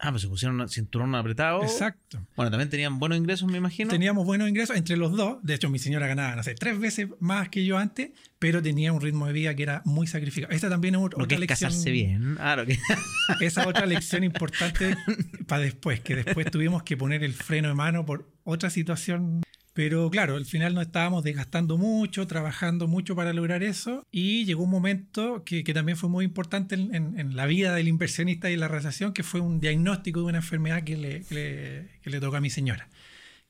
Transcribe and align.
Ah, 0.00 0.10
pues 0.10 0.22
se 0.22 0.28
pusieron 0.28 0.60
un 0.60 0.68
cinturón 0.68 1.14
apretado. 1.16 1.62
Exacto. 1.62 2.24
Bueno, 2.36 2.50
también 2.52 2.70
tenían 2.70 3.00
buenos 3.00 3.18
ingresos, 3.18 3.50
me 3.50 3.58
imagino. 3.58 3.90
Teníamos 3.90 4.24
buenos 4.24 4.48
ingresos 4.48 4.76
entre 4.76 4.96
los 4.96 5.16
dos. 5.16 5.38
De 5.42 5.54
hecho, 5.54 5.70
mi 5.70 5.80
señora 5.80 6.06
ganaba, 6.06 6.36
no 6.36 6.42
sé, 6.44 6.54
tres 6.54 6.78
veces 6.78 7.08
más 7.18 7.48
que 7.48 7.64
yo 7.64 7.78
antes, 7.78 8.10
pero 8.38 8.62
tenía 8.62 8.92
un 8.92 9.00
ritmo 9.00 9.26
de 9.26 9.32
vida 9.32 9.56
que 9.56 9.64
era 9.64 9.82
muy 9.84 10.06
sacrificado. 10.06 10.52
Esta 10.54 10.68
también 10.68 10.94
es 10.94 11.00
otra 11.02 11.18
Lo 11.18 11.26
que 11.26 11.34
es 11.34 11.40
lección. 11.40 11.70
casarse 11.70 11.90
bien. 11.90 12.36
Ah, 12.38 12.54
lo 12.54 12.64
que... 12.64 12.78
Esa 13.40 13.66
otra 13.66 13.86
lección 13.86 14.22
importante 14.22 14.96
para 15.48 15.62
después, 15.62 15.98
que 16.00 16.14
después 16.14 16.48
tuvimos 16.50 16.84
que 16.84 16.96
poner 16.96 17.24
el 17.24 17.32
freno 17.34 17.66
de 17.68 17.74
mano 17.74 18.06
por 18.06 18.30
otra 18.44 18.70
situación. 18.70 19.42
Pero 19.78 20.10
claro, 20.10 20.34
al 20.34 20.44
final 20.44 20.74
nos 20.74 20.86
estábamos 20.86 21.22
desgastando 21.22 21.78
mucho, 21.78 22.26
trabajando 22.26 22.88
mucho 22.88 23.14
para 23.14 23.32
lograr 23.32 23.62
eso. 23.62 24.04
Y 24.10 24.44
llegó 24.44 24.64
un 24.64 24.70
momento 24.70 25.44
que, 25.44 25.62
que 25.62 25.72
también 25.72 25.96
fue 25.96 26.08
muy 26.08 26.24
importante 26.24 26.74
en, 26.74 26.92
en- 26.92 27.20
en 27.20 27.36
la 27.36 27.46
vida 27.46 27.72
del 27.76 27.86
inversionista 27.86 28.50
y 28.50 28.56
la 28.56 28.66
realización, 28.66 29.12
que 29.12 29.22
fue 29.22 29.38
un 29.40 29.60
diagnóstico 29.60 30.18
de 30.18 30.26
una 30.26 30.38
enfermedad 30.38 30.82
que 30.82 30.96
le, 30.96 31.22
que 31.22 31.34
le, 31.36 32.00
que 32.02 32.10
le 32.10 32.18
tocó 32.18 32.34
a 32.34 32.40
mi 32.40 32.50
señora. 32.50 32.88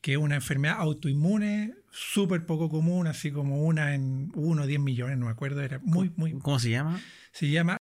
Que 0.03 0.13
es 0.13 0.19
una 0.19 0.35
enfermedad 0.35 0.77
autoinmune, 0.81 1.73
súper 1.91 2.45
poco 2.45 2.69
común, 2.69 3.07
así 3.07 3.31
como 3.31 3.63
una 3.65 3.95
en 3.95 4.31
uno 4.35 4.65
o 4.65 4.67
10 4.67 4.81
millones, 4.81 5.17
no 5.17 5.25
me 5.25 5.33
acuerdo, 5.33 5.63
era 5.63 5.79
muy, 5.83 6.13
muy... 6.17 6.33
¿Cómo 6.41 6.59
se 6.59 6.69
llama? 6.69 7.01
Se 7.33 7.49
llama 7.49 7.78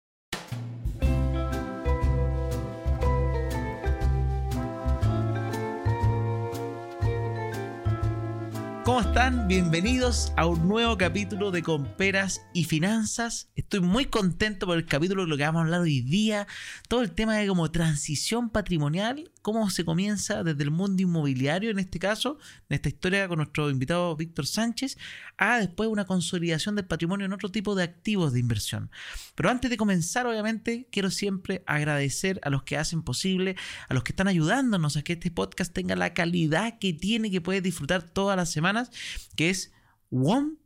¿Cómo 8.97 9.09
están? 9.09 9.47
Bienvenidos 9.47 10.33
a 10.37 10.47
un 10.47 10.67
nuevo 10.67 10.97
capítulo 10.97 11.51
de 11.51 11.61
Comperas 11.61 12.41
y 12.51 12.63
Finanzas. 12.63 13.47
Estoy 13.55 13.79
muy 13.79 14.05
contento 14.05 14.65
por 14.65 14.75
el 14.75 14.87
capítulo 14.87 15.21
de 15.21 15.29
lo 15.29 15.37
que 15.37 15.43
vamos 15.43 15.59
a 15.59 15.65
hablar 15.65 15.81
hoy 15.81 16.01
día. 16.01 16.47
Todo 16.89 17.03
el 17.03 17.11
tema 17.11 17.35
de 17.35 17.47
como 17.47 17.69
transición 17.69 18.49
patrimonial, 18.49 19.29
cómo 19.43 19.69
se 19.69 19.85
comienza 19.85 20.43
desde 20.43 20.63
el 20.63 20.71
mundo 20.71 21.03
inmobiliario, 21.03 21.69
en 21.69 21.77
este 21.77 21.99
caso, 21.99 22.39
en 22.69 22.75
esta 22.75 22.89
historia 22.89 23.27
con 23.27 23.37
nuestro 23.37 23.69
invitado 23.69 24.15
Víctor 24.15 24.47
Sánchez, 24.47 24.97
a 25.37 25.59
después 25.59 25.87
una 25.89 26.05
consolidación 26.05 26.75
del 26.75 26.85
patrimonio 26.85 27.27
en 27.27 27.33
otro 27.33 27.51
tipo 27.51 27.75
de 27.75 27.83
activos 27.83 28.33
de 28.33 28.39
inversión. 28.39 28.89
Pero 29.35 29.51
antes 29.51 29.69
de 29.69 29.77
comenzar, 29.77 30.25
obviamente, 30.25 30.89
quiero 30.91 31.11
siempre 31.11 31.63
agradecer 31.67 32.39
a 32.41 32.49
los 32.49 32.63
que 32.63 32.77
hacen 32.77 33.03
posible, 33.03 33.57
a 33.89 33.93
los 33.93 34.03
que 34.03 34.11
están 34.11 34.27
ayudándonos 34.27 34.97
a 34.97 35.03
que 35.03 35.13
este 35.13 35.29
podcast 35.29 35.71
tenga 35.71 35.95
la 35.95 36.15
calidad 36.15 36.79
que 36.79 36.93
tiene, 36.93 37.29
que 37.29 37.41
puedes 37.41 37.61
disfrutar 37.61 38.01
todas 38.01 38.35
las 38.35 38.51
semanas, 38.51 38.86
que 39.35 39.49
es 39.49 39.71
WOM, 40.09 40.57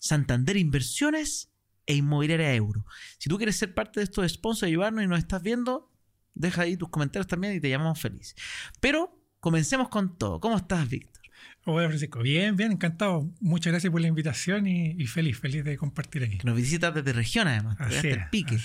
Santander 0.00 0.56
Inversiones 0.56 1.50
e 1.86 1.94
Inmobiliaria 1.94 2.54
Euro. 2.54 2.84
Si 3.18 3.28
tú 3.28 3.36
quieres 3.36 3.56
ser 3.56 3.74
parte 3.74 4.00
de 4.00 4.04
estos 4.04 4.30
sponsors, 4.30 4.68
ayudarnos 4.68 5.04
y 5.04 5.06
nos 5.06 5.18
estás 5.18 5.42
viendo, 5.42 5.90
deja 6.34 6.62
ahí 6.62 6.76
tus 6.76 6.88
comentarios 6.88 7.26
también 7.26 7.54
y 7.54 7.60
te 7.60 7.68
llamamos 7.68 8.00
feliz. 8.00 8.34
Pero 8.80 9.18
comencemos 9.40 9.88
con 9.88 10.16
todo. 10.16 10.40
¿Cómo 10.40 10.56
estás, 10.56 10.88
Víctor? 10.88 11.18
Hola 11.64 11.88
Francisco, 11.88 12.20
bien, 12.20 12.56
bien, 12.56 12.72
encantado. 12.72 13.30
Muchas 13.40 13.72
gracias 13.72 13.90
por 13.90 14.00
la 14.00 14.08
invitación 14.08 14.66
y, 14.66 14.92
y 14.92 15.06
feliz, 15.06 15.38
feliz 15.38 15.64
de 15.64 15.76
compartir 15.76 16.24
aquí. 16.24 16.38
Que 16.38 16.46
nos 16.46 16.56
visitas 16.56 16.94
desde 16.94 17.12
región, 17.12 17.46
además. 17.46 17.76
Es, 17.90 18.04
el 18.04 18.28
pique. 18.30 18.58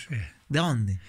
¿De 0.47 0.59
dónde? 0.59 0.99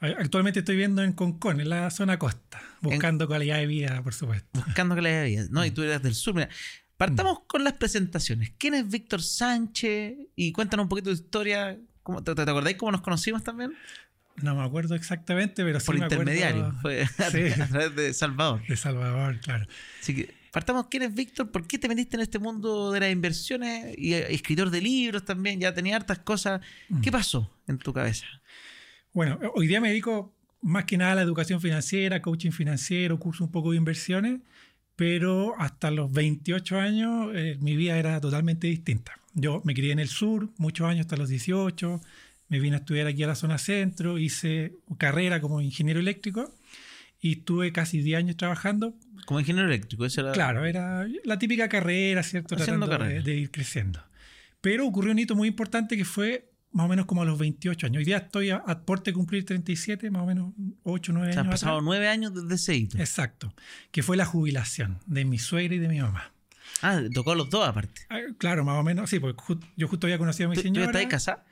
Actualmente 0.00 0.60
estoy 0.60 0.76
viviendo 0.76 1.02
en 1.02 1.12
Concón, 1.12 1.60
en 1.60 1.68
la 1.68 1.90
zona 1.90 2.18
costa, 2.18 2.62
buscando 2.80 3.28
calidad 3.28 3.58
de 3.58 3.66
vida, 3.66 4.02
por 4.02 4.14
supuesto. 4.14 4.48
Buscando 4.64 4.94
que 4.94 5.02
la 5.02 5.24
vida. 5.24 5.46
No, 5.50 5.64
y 5.64 5.72
tú 5.72 5.82
eres 5.82 6.02
del 6.02 6.14
sur. 6.14 6.34
Mira, 6.34 6.48
partamos 7.00 7.38
Mm. 7.38 7.46
con 7.46 7.64
las 7.64 7.72
presentaciones. 7.74 8.52
¿Quién 8.58 8.74
es 8.74 8.86
Víctor 8.88 9.22
Sánchez? 9.22 10.14
Y 10.36 10.52
cuéntanos 10.52 10.84
un 10.84 10.88
poquito 10.90 11.08
de 11.10 11.16
tu 11.16 11.22
historia. 11.22 11.78
¿Cómo- 12.02 12.22
¿Te, 12.22 12.34
te 12.34 12.42
acordáis 12.42 12.76
cómo 12.76 12.92
nos 12.92 13.00
conocimos 13.00 13.42
también? 13.42 13.72
No 14.42 14.54
me 14.54 14.62
acuerdo 14.62 14.94
exactamente, 14.94 15.64
pero 15.64 15.80
sí 15.80 15.86
Por 15.86 15.98
me 15.98 16.04
acuerdo 16.04 16.22
intermediario. 16.30 16.72
Fue 16.82 17.06
Sí. 17.06 17.60
a 17.60 17.66
través 17.68 17.96
de 17.96 18.12
Salvador. 18.12 18.60
de 18.66 18.76
Salvador, 18.76 19.40
claro. 19.40 19.66
Así 20.00 20.14
que 20.14 20.34
partamos, 20.52 20.88
¿quién 20.90 21.02
es 21.04 21.14
Víctor? 21.14 21.50
¿Por 21.50 21.66
qué 21.66 21.78
te 21.78 21.88
metiste 21.88 22.16
en 22.16 22.22
este 22.22 22.38
mundo 22.38 22.92
de 22.92 23.00
las 23.00 23.10
inversiones? 23.12 23.94
Y 23.98 24.12
eh, 24.14 24.26
escritor 24.34 24.68
de 24.70 24.80
libros 24.82 25.24
también, 25.24 25.58
ya 25.58 25.72
tenía 25.72 25.96
hartas 25.96 26.18
cosas. 26.18 26.60
Mm. 26.90 27.00
¿Qué 27.00 27.10
pasó 27.10 27.50
en 27.66 27.78
tu 27.78 27.92
cabeza? 27.94 28.26
Bueno, 29.14 29.38
hoy 29.54 29.66
día 29.66 29.80
me 29.80 29.88
dedico 29.88 30.34
más 30.62 30.84
que 30.84 30.96
nada 30.98 31.12
a 31.12 31.14
la 31.16 31.22
educación 31.22 31.60
financiera, 31.60 32.20
coaching 32.20 32.50
financiero, 32.50 33.18
curso 33.18 33.44
un 33.44 33.50
poco 33.50 33.70
de 33.70 33.78
inversiones, 33.78 34.40
pero 35.00 35.54
hasta 35.58 35.90
los 35.90 36.12
28 36.12 36.78
años 36.78 37.30
eh, 37.34 37.56
mi 37.62 37.74
vida 37.74 37.96
era 37.96 38.20
totalmente 38.20 38.66
distinta. 38.66 39.18
Yo 39.32 39.62
me 39.64 39.72
crié 39.72 39.92
en 39.92 39.98
el 39.98 40.08
sur, 40.08 40.50
muchos 40.58 40.86
años 40.86 41.06
hasta 41.06 41.16
los 41.16 41.30
18, 41.30 42.02
me 42.48 42.60
vine 42.60 42.76
a 42.76 42.80
estudiar 42.80 43.06
aquí 43.06 43.22
a 43.22 43.26
la 43.26 43.34
zona 43.34 43.56
centro, 43.56 44.18
hice 44.18 44.74
carrera 44.98 45.40
como 45.40 45.62
ingeniero 45.62 46.00
eléctrico 46.00 46.54
y 47.18 47.38
estuve 47.38 47.72
casi 47.72 48.02
10 48.02 48.18
años 48.18 48.36
trabajando. 48.36 48.94
Como 49.24 49.40
ingeniero 49.40 49.68
eléctrico, 49.68 50.04
esa 50.04 50.20
era... 50.20 50.32
Claro, 50.32 50.66
era 50.66 51.06
la 51.24 51.38
típica 51.38 51.66
carrera, 51.70 52.22
¿cierto? 52.22 52.56
Haciendo 52.56 52.84
Tratando 52.84 53.04
de, 53.04 53.10
carrera. 53.10 53.22
de 53.24 53.40
ir 53.40 53.50
creciendo. 53.50 54.02
Pero 54.60 54.86
ocurrió 54.86 55.12
un 55.12 55.18
hito 55.18 55.34
muy 55.34 55.48
importante 55.48 55.96
que 55.96 56.04
fue 56.04 56.49
más 56.72 56.86
o 56.86 56.88
menos 56.88 57.06
como 57.06 57.22
a 57.22 57.24
los 57.24 57.38
28 57.38 57.86
años. 57.86 57.98
Hoy 57.98 58.04
día 58.04 58.18
estoy 58.18 58.50
a, 58.50 58.56
a 58.56 58.80
porte 58.82 59.10
de 59.10 59.14
cumplir 59.14 59.44
37, 59.44 60.10
más 60.10 60.22
o 60.22 60.26
menos 60.26 60.52
8 60.84 61.12
o 61.12 61.14
9 61.14 61.30
O 61.30 61.32
sea, 61.32 61.42
han 61.42 61.50
pasado 61.50 61.72
atrás. 61.74 61.84
nueve 61.84 62.08
años 62.08 62.32
desde 62.34 62.54
ese 62.54 62.74
hito. 62.76 62.98
Exacto. 62.98 63.52
Que 63.90 64.02
fue 64.02 64.16
la 64.16 64.24
jubilación 64.24 64.98
de 65.06 65.24
mi 65.24 65.38
suegra 65.38 65.74
y 65.74 65.78
de 65.78 65.88
mi 65.88 66.00
mamá. 66.00 66.32
Ah, 66.82 67.00
tocó 67.12 67.32
a 67.32 67.34
los 67.34 67.50
dos 67.50 67.66
aparte. 67.68 68.02
Ah, 68.08 68.20
Claro, 68.38 68.64
más 68.64 68.78
o 68.78 68.82
menos. 68.82 69.10
Sí, 69.10 69.18
porque 69.18 69.42
ju- 69.42 69.60
yo 69.76 69.88
justo 69.88 70.06
había 70.06 70.18
conocido 70.18 70.46
a 70.48 70.50
mi 70.50 70.54
¿Tú, 70.56 70.62
tú 70.62 70.68
señora. 70.68 70.86
estás 70.86 71.06
casado? 71.06 71.42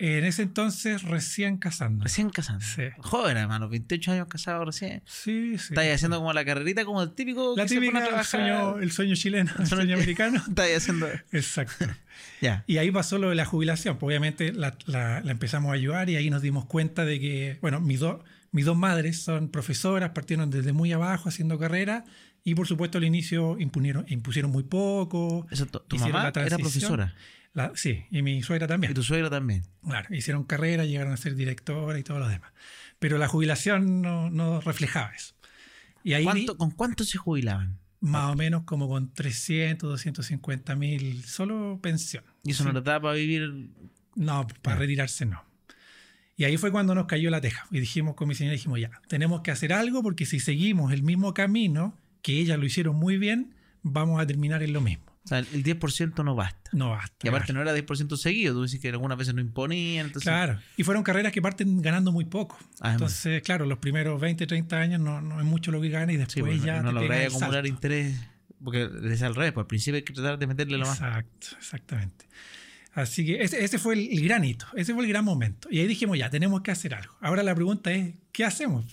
En 0.00 0.24
ese 0.24 0.42
entonces 0.42 1.02
recién 1.02 1.56
casando. 1.56 2.04
Recién 2.04 2.30
casado. 2.30 2.60
Sí. 2.60 2.82
Joven, 2.98 3.36
hermano, 3.36 3.68
28 3.68 4.12
años 4.12 4.28
casado 4.28 4.64
recién. 4.64 5.02
Sí, 5.06 5.58
sí. 5.58 5.72
Estás 5.74 5.86
haciendo 5.92 6.18
como 6.18 6.32
la 6.32 6.44
carrerita, 6.44 6.84
como 6.84 7.02
el 7.02 7.12
típico 7.14 7.54
la 7.56 7.64
que 7.64 7.68
se 7.70 7.74
pone 7.76 7.88
a 7.88 8.02
típica, 8.02 8.18
el 8.20 8.24
sueño, 8.24 8.78
el 8.78 8.92
sueño 8.92 9.14
chileno, 9.16 9.50
el 9.58 9.66
sueño- 9.66 9.82
sueño 9.82 9.94
americano. 9.96 10.42
Estás 10.48 10.68
haciendo. 10.76 11.08
Exacto. 11.32 11.86
Ya. 12.40 12.64
Y 12.68 12.78
ahí 12.78 12.90
pasó 12.92 13.18
lo 13.18 13.30
de 13.30 13.34
la 13.36 13.44
jubilación. 13.44 13.96
Pues 13.98 14.08
obviamente 14.10 14.52
la, 14.52 14.76
la- 14.86 15.20
la 15.20 15.30
empezamos 15.32 15.70
a 15.70 15.74
ayudar 15.74 16.08
y 16.10 16.16
ahí 16.16 16.30
nos 16.30 16.42
dimos 16.42 16.64
cuenta 16.66 17.04
de 17.04 17.18
que, 17.20 17.58
bueno, 17.60 17.80
mis, 17.80 17.98
dos 18.00 18.20
mis 18.52 18.64
dos 18.64 18.76
madres 18.76 19.20
son 19.22 19.48
profesoras, 19.50 20.10
partieron 20.10 20.50
desde 20.50 20.72
muy 20.72 20.92
abajo 20.92 21.28
haciendo 21.28 21.58
carrera 21.58 22.04
y 22.44 22.54
por 22.54 22.66
supuesto 22.68 22.98
al 22.98 23.04
inicio 23.04 23.56
impunieron, 23.58 24.04
impusieron 24.08 24.50
muy 24.52 24.62
poco. 24.64 25.46
Eso, 25.50 25.66
tu 25.66 25.96
mamá 25.98 26.30
la 26.34 26.42
era 26.46 26.58
profesora. 26.58 27.14
La- 27.54 27.72
sí, 27.74 28.04
y 28.10 28.22
mi 28.22 28.42
suegra 28.42 28.66
también. 28.66 28.92
Y 28.92 28.94
tu 28.94 29.02
suegra 29.02 29.30
también. 29.30 29.62
Claro, 29.82 30.14
hicieron 30.14 30.44
carrera, 30.44 30.84
llegaron 30.84 31.12
a 31.12 31.16
ser 31.16 31.34
directora 31.34 31.98
y 31.98 32.02
todo 32.04 32.18
lo 32.18 32.28
demás. 32.28 32.52
Pero 32.98 33.18
la 33.18 33.26
jubilación 33.28 34.02
no, 34.02 34.30
no 34.30 34.60
reflejaba 34.60 35.10
eso. 35.14 35.34
Y 36.04 36.12
ahí 36.14 36.24
¿Cuánto- 36.24 36.56
¿Con 36.56 36.70
cuánto 36.70 37.04
se 37.04 37.18
jubilaban? 37.18 37.78
más 38.00 38.30
o 38.30 38.36
menos 38.36 38.62
como 38.62 38.86
con 38.88 39.12
300, 39.12 39.90
250 39.90 40.76
mil, 40.76 41.24
solo 41.24 41.80
pensión. 41.82 42.22
Y 42.44 42.52
eso 42.52 42.62
Sí. 42.62 42.68
no 42.68 42.72
les 42.74 42.84
daba 42.84 43.00
para 43.00 43.14
vivir. 43.14 43.70
No, 44.14 44.46
para 44.62 44.76
retirarse 44.76 45.26
no. 45.26 45.42
Y 46.36 46.44
ahí 46.44 46.56
fue 46.56 46.70
cuando 46.70 46.94
nos 46.94 47.06
cayó 47.06 47.28
la 47.30 47.40
teja. 47.40 47.66
Y 47.72 47.80
dijimos 47.80 48.14
con 48.14 48.28
mi 48.28 48.36
señora, 48.36 48.52
dijimos, 48.52 48.78
ya, 48.78 48.90
tenemos 49.08 49.40
que 49.40 49.50
hacer 49.50 49.72
algo 49.72 50.02
porque 50.04 50.26
si 50.26 50.38
seguimos 50.38 50.92
el 50.92 51.02
mismo 51.02 51.34
camino, 51.34 51.98
que 52.22 52.38
ellas 52.38 52.56
lo 52.60 52.66
hicieron 52.66 52.94
muy 52.94 53.18
bien, 53.18 53.54
vamos 53.82 54.20
a 54.20 54.26
terminar 54.26 54.62
en 54.62 54.72
lo 54.72 54.80
mismo. 54.80 55.04
O 55.28 55.34
sea, 55.36 55.40
el 55.40 55.62
10% 55.62 56.24
no 56.24 56.34
basta. 56.34 56.70
No 56.72 56.88
basta. 56.90 57.14
Y 57.22 57.28
aparte 57.28 57.52
claro. 57.52 57.64
no 57.64 57.70
era 57.70 57.78
10% 57.86 58.16
seguido. 58.16 58.54
Tú 58.54 58.62
dices 58.62 58.80
que 58.80 58.88
algunas 58.88 59.18
veces 59.18 59.34
no 59.34 59.42
imponían. 59.42 60.06
Entonces, 60.06 60.22
Claro. 60.30 60.58
Y 60.78 60.84
fueron 60.84 61.02
carreras 61.02 61.32
que 61.32 61.42
parten 61.42 61.82
ganando 61.82 62.12
muy 62.12 62.24
poco. 62.24 62.58
Además. 62.80 62.94
Entonces, 62.94 63.42
claro, 63.42 63.66
los 63.66 63.76
primeros 63.76 64.18
20, 64.18 64.46
30 64.46 64.76
años 64.80 65.00
no, 65.02 65.20
no 65.20 65.38
es 65.38 65.44
mucho 65.44 65.70
lo 65.70 65.82
que 65.82 65.90
gana 65.90 66.12
y 66.14 66.16
después 66.16 66.32
Sí, 66.34 66.40
pues, 66.40 66.62
ya 66.62 66.80
no 66.80 66.88
el 66.88 66.96
acumular 66.96 67.30
salto. 67.30 67.68
interés. 67.68 68.18
Porque 68.64 68.88
es 69.12 69.22
al 69.22 69.34
revés. 69.34 69.52
Pues 69.52 69.64
al 69.64 69.68
principio 69.68 69.96
hay 69.96 70.02
que 70.02 70.14
tratar 70.14 70.38
de 70.38 70.46
meterle 70.46 70.78
lo 70.78 70.86
más. 70.86 70.96
Exacto, 70.98 71.48
exactamente. 71.58 72.26
Así 72.94 73.26
que 73.26 73.42
ese, 73.42 73.62
ese 73.62 73.78
fue 73.78 73.94
el, 73.94 74.08
el 74.10 74.24
gran 74.24 74.44
hito, 74.44 74.66
ese 74.74 74.94
fue 74.94 75.04
el 75.04 75.08
gran 75.10 75.24
momento. 75.26 75.68
Y 75.70 75.78
ahí 75.80 75.86
dijimos, 75.86 76.16
ya, 76.18 76.30
tenemos 76.30 76.62
que 76.62 76.70
hacer 76.70 76.94
algo. 76.94 77.14
Ahora 77.20 77.42
la 77.42 77.54
pregunta 77.54 77.92
es, 77.92 78.14
¿qué 78.32 78.44
hacemos? 78.46 78.86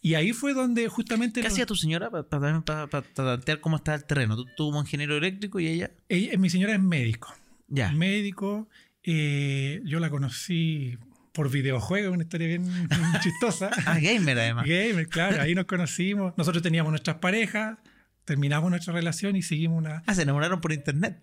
Y 0.00 0.14
ahí 0.14 0.32
fue 0.32 0.54
donde 0.54 0.86
justamente... 0.88 1.40
¿Qué 1.40 1.44
los- 1.44 1.52
hacía 1.52 1.66
tu 1.66 1.74
señora 1.74 2.10
para 2.10 2.24
tantear 2.24 3.60
cómo 3.60 3.76
estaba 3.76 3.96
el 3.96 4.04
terreno? 4.04 4.36
Tú, 4.36 4.44
tú 4.56 4.66
como 4.68 4.80
ingeniero 4.80 5.16
eléctrico 5.16 5.58
y 5.60 5.66
ella. 5.66 5.90
ella- 6.08 6.38
mi 6.38 6.50
señora 6.50 6.72
es 6.74 6.80
médico. 6.80 7.34
Ya. 7.68 7.90
Médico, 7.92 8.68
eh, 9.02 9.80
yo 9.84 9.98
la 10.00 10.08
conocí 10.10 10.96
por 11.32 11.50
videojuegos, 11.50 12.14
una 12.14 12.22
historia 12.22 12.48
bien, 12.48 12.64
bien 12.64 12.88
chistosa. 13.22 13.70
Ah, 13.86 13.98
gamer 14.00 14.38
además. 14.38 14.64
Gamer, 14.66 15.08
claro, 15.08 15.42
ahí 15.42 15.54
nos 15.54 15.64
conocimos. 15.66 16.32
Nosotros 16.36 16.62
teníamos 16.62 16.90
nuestras 16.90 17.16
parejas, 17.16 17.78
terminamos 18.24 18.70
nuestra 18.70 18.92
relación 18.94 19.36
y 19.36 19.42
seguimos 19.42 19.78
una... 19.78 20.02
Ah, 20.06 20.14
se 20.14 20.22
enamoraron 20.22 20.60
por 20.60 20.72
internet. 20.72 21.18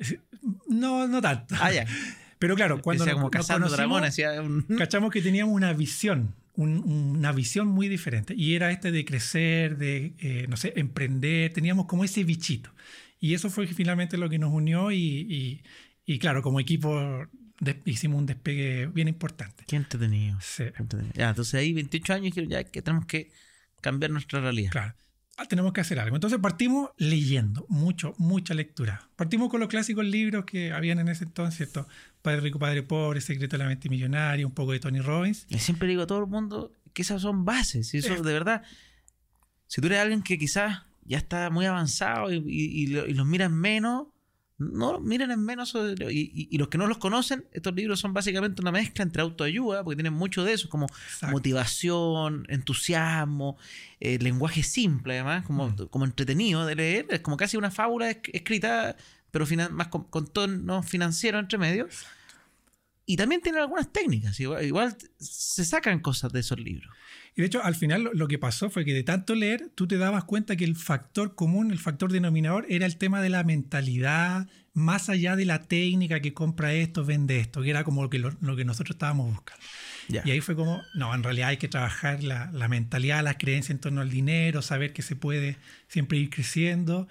No, 0.68 1.08
no 1.08 1.22
tanto. 1.22 1.56
Ah, 1.60 1.72
ya. 1.72 1.86
Pero 2.40 2.56
claro, 2.56 2.82
cuando 2.82 3.06
nos, 3.06 3.14
como 3.14 3.24
nos 3.28 3.32
cazando 3.32 3.68
conocimos, 3.68 4.16
dragones. 4.18 4.68
Un... 4.70 4.78
cachamos 4.78 5.10
que 5.12 5.22
teníamos 5.22 5.56
una 5.56 5.72
visión, 5.74 6.36
un- 6.58 6.84
una 7.18 7.32
visión 7.32 7.68
muy 7.68 7.88
diferente. 7.88 8.34
Y 8.36 8.56
era 8.56 8.72
este 8.72 8.92
de 8.92 9.06
crecer, 9.06 9.78
de, 9.78 10.14
eh, 10.20 10.46
no 10.50 10.58
sé, 10.58 10.74
emprender. 10.76 11.52
Teníamos 11.54 11.86
como 11.86 12.04
ese 12.04 12.24
bichito. 12.24 12.72
Y 13.20 13.34
eso 13.34 13.50
fue 13.50 13.68
finalmente 13.68 14.18
lo 14.18 14.30
que 14.30 14.40
nos 14.40 14.52
unió 14.54 14.92
y, 14.92 14.98
y- 14.98 15.64
y 16.06 16.20
claro, 16.20 16.42
como 16.42 16.60
equipo 16.60 17.26
hicimos 17.86 18.20
un 18.20 18.26
despegue 18.26 18.88
bien 18.88 19.08
importante. 19.08 19.64
Qué 19.68 19.76
entretenido. 19.78 20.38
Sí. 20.42 20.64
Qué 20.76 20.82
entretenido. 20.84 21.14
Ya, 21.16 21.30
entonces 21.30 21.54
ahí 21.56 21.74
28 21.74 22.14
años 22.14 22.26
dijeron 22.26 22.50
ya 22.50 22.64
que 22.66 22.82
tenemos 22.82 23.06
que 23.06 23.32
cambiar 23.82 24.12
nuestra 24.12 24.42
realidad. 24.42 24.72
Claro. 24.72 24.96
Ah, 25.38 25.46
tenemos 25.46 25.74
que 25.74 25.82
hacer 25.82 26.00
algo. 26.00 26.16
Entonces 26.16 26.40
partimos 26.40 26.92
leyendo, 26.98 27.66
mucho, 27.68 28.14
mucha 28.18 28.54
lectura. 28.54 29.10
Partimos 29.18 29.50
con 29.50 29.60
los 29.60 29.68
clásicos 29.68 30.06
libros 30.06 30.46
que 30.46 30.72
habían 30.72 31.00
en 31.00 31.10
ese 31.10 31.26
entonces, 31.26 31.58
¿cierto? 31.58 31.88
Padre 32.22 32.40
Rico, 32.40 32.58
Padre 32.58 32.84
Pobre, 32.84 33.20
Secreto 33.20 33.58
de 33.58 33.64
la 33.64 33.70
Mente 33.70 33.90
Millonaria, 33.90 34.48
un 34.48 34.54
poco 34.54 34.72
de 34.72 34.80
Tony 34.80 35.02
Robbins. 35.02 35.46
Y 35.50 35.60
siempre 35.60 35.88
digo 35.90 36.04
a 36.04 36.08
todo 36.08 36.20
el 36.20 36.28
mundo 36.28 36.72
que 36.94 37.02
esas 37.02 37.22
son 37.22 37.44
bases. 37.44 37.94
Y 37.94 37.98
eso, 37.98 38.14
Eh. 38.14 38.22
de 38.22 38.34
verdad, 38.34 38.64
si 39.68 39.82
tú 39.82 39.88
eres 39.88 40.00
alguien 40.00 40.22
que 40.24 40.38
quizás 40.38 40.84
ya 41.04 41.18
está 41.18 41.50
muy 41.50 41.66
avanzado 41.66 42.32
y, 42.32 42.38
y- 42.38 42.84
y 42.84 42.88
lo- 42.88 43.06
y 43.06 43.14
los 43.14 43.28
miras 43.28 43.52
menos, 43.52 44.08
no 44.58 45.00
miren 45.00 45.32
en 45.32 45.44
menos. 45.44 45.76
Y, 45.76 46.14
y- 46.14 46.48
y 46.52 46.58
los 46.58 46.70
que 46.70 46.78
no 46.78 46.88
los 46.88 46.98
conocen, 46.98 47.46
estos 47.52 47.74
libros 47.76 48.00
son 48.00 48.14
básicamente 48.14 48.62
una 48.62 48.72
mezcla 48.72 49.04
entre 49.04 49.22
autoayuda, 49.22 49.84
porque 49.84 49.98
tienen 49.98 50.14
mucho 50.14 50.44
de 50.44 50.54
eso, 50.54 50.70
como 50.70 50.86
Exacto. 50.86 51.34
motivación, 51.34 52.46
entusiasmo, 52.50 53.58
eh, 54.00 54.18
lenguaje 54.20 54.64
simple 54.64 55.14
además, 55.16 55.46
como, 55.46 55.70
Mm. 55.70 55.88
como 55.90 56.06
entretenido 56.06 56.66
de 56.66 56.76
leer. 56.76 57.08
Es 57.10 57.20
como 57.20 57.38
casi 57.38 57.58
una 57.58 57.72
fábula 57.72 58.10
esc- 58.10 58.30
escrita, 58.34 58.96
pero 59.32 59.46
más 59.72 59.88
con, 59.90 60.06
con 60.06 60.28
tono 60.28 60.82
financiero 60.84 61.38
entre 61.40 61.58
medio. 61.58 61.88
Y 63.08 63.18
también 63.18 63.42
tiene 63.42 63.60
algunas 63.60 63.92
técnicas, 63.94 64.40
igual, 64.40 64.66
igual 64.66 64.98
se 65.20 65.64
sacan 65.64 66.00
cosas 66.00 66.32
de 66.34 66.40
esos 66.40 66.60
libros. 66.60 66.92
Y 67.36 67.42
de 67.42 67.48
hecho, 67.48 67.64
al 67.64 67.76
final 67.76 68.04
lo, 68.04 68.14
lo 68.14 68.28
que 68.28 68.38
pasó 68.40 68.70
fue 68.70 68.86
que 68.86 68.94
de 68.94 69.04
tanto 69.04 69.36
leer, 69.36 69.70
tú 69.76 69.88
te 69.88 69.98
dabas 69.98 70.24
cuenta 70.24 70.56
que 70.56 70.64
el 70.64 70.76
factor 70.76 71.36
común, 71.36 71.72
el 71.72 71.80
factor 71.80 72.12
denominador, 72.12 72.66
era 72.70 72.86
el 72.86 72.96
tema 72.98 73.22
de 73.22 73.30
la 73.30 73.44
mentalidad, 73.44 74.48
más 74.74 75.10
allá 75.10 75.36
de 75.36 75.46
la 75.46 75.64
técnica 75.64 76.22
que 76.22 76.34
compra 76.34 76.74
esto, 76.74 77.04
vende 77.04 77.40
esto, 77.40 77.62
que 77.62 77.70
era 77.70 77.84
como 77.84 78.04
lo 78.04 78.10
que, 78.10 78.20
lo, 78.20 78.32
lo 78.42 78.56
que 78.56 78.64
nosotros 78.66 78.96
estábamos 78.96 79.32
buscando. 79.34 79.64
Ya. 80.08 80.22
Y 80.24 80.32
ahí 80.32 80.40
fue 80.42 80.56
como, 80.56 80.82
no, 80.94 81.14
en 81.14 81.24
realidad 81.24 81.50
hay 81.50 81.58
que 81.58 81.68
trabajar 81.68 82.24
la, 82.24 82.52
la 82.54 82.68
mentalidad, 82.68 83.24
las 83.24 83.36
creencias 83.38 83.72
en 83.72 83.80
torno 83.80 84.02
al 84.02 84.10
dinero, 84.10 84.62
saber 84.62 84.94
que 84.94 85.02
se 85.02 85.16
puede 85.16 85.58
siempre 85.88 86.18
ir 86.18 86.30
creciendo. 86.30 87.08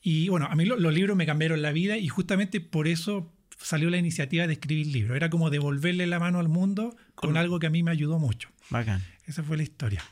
Y 0.00 0.28
bueno, 0.28 0.46
a 0.50 0.56
mí 0.56 0.64
lo- 0.64 0.76
los 0.78 0.92
libros 0.94 1.16
me 1.16 1.26
cambiaron 1.26 1.60
la 1.62 1.70
vida 1.72 1.98
y 1.98 2.08
justamente 2.08 2.60
por 2.60 2.88
eso 2.88 3.32
salió 3.60 3.90
la 3.90 3.98
iniciativa 3.98 4.46
de 4.46 4.54
escribir 4.54 4.86
libros. 4.86 5.16
Era 5.16 5.28
como 5.30 5.50
devolverle 5.50 6.06
la 6.06 6.18
mano 6.18 6.38
al 6.38 6.48
mundo 6.48 6.96
con 7.14 7.30
Con- 7.30 7.36
algo 7.36 7.58
que 7.58 7.66
a 7.66 7.70
mí 7.70 7.82
me 7.82 7.90
ayudó 7.90 8.18
mucho. 8.18 8.48
Bacán. 8.70 9.02
Esa 9.28 9.42
fue 9.44 9.56
la 9.56 9.62
historia. 9.62 10.02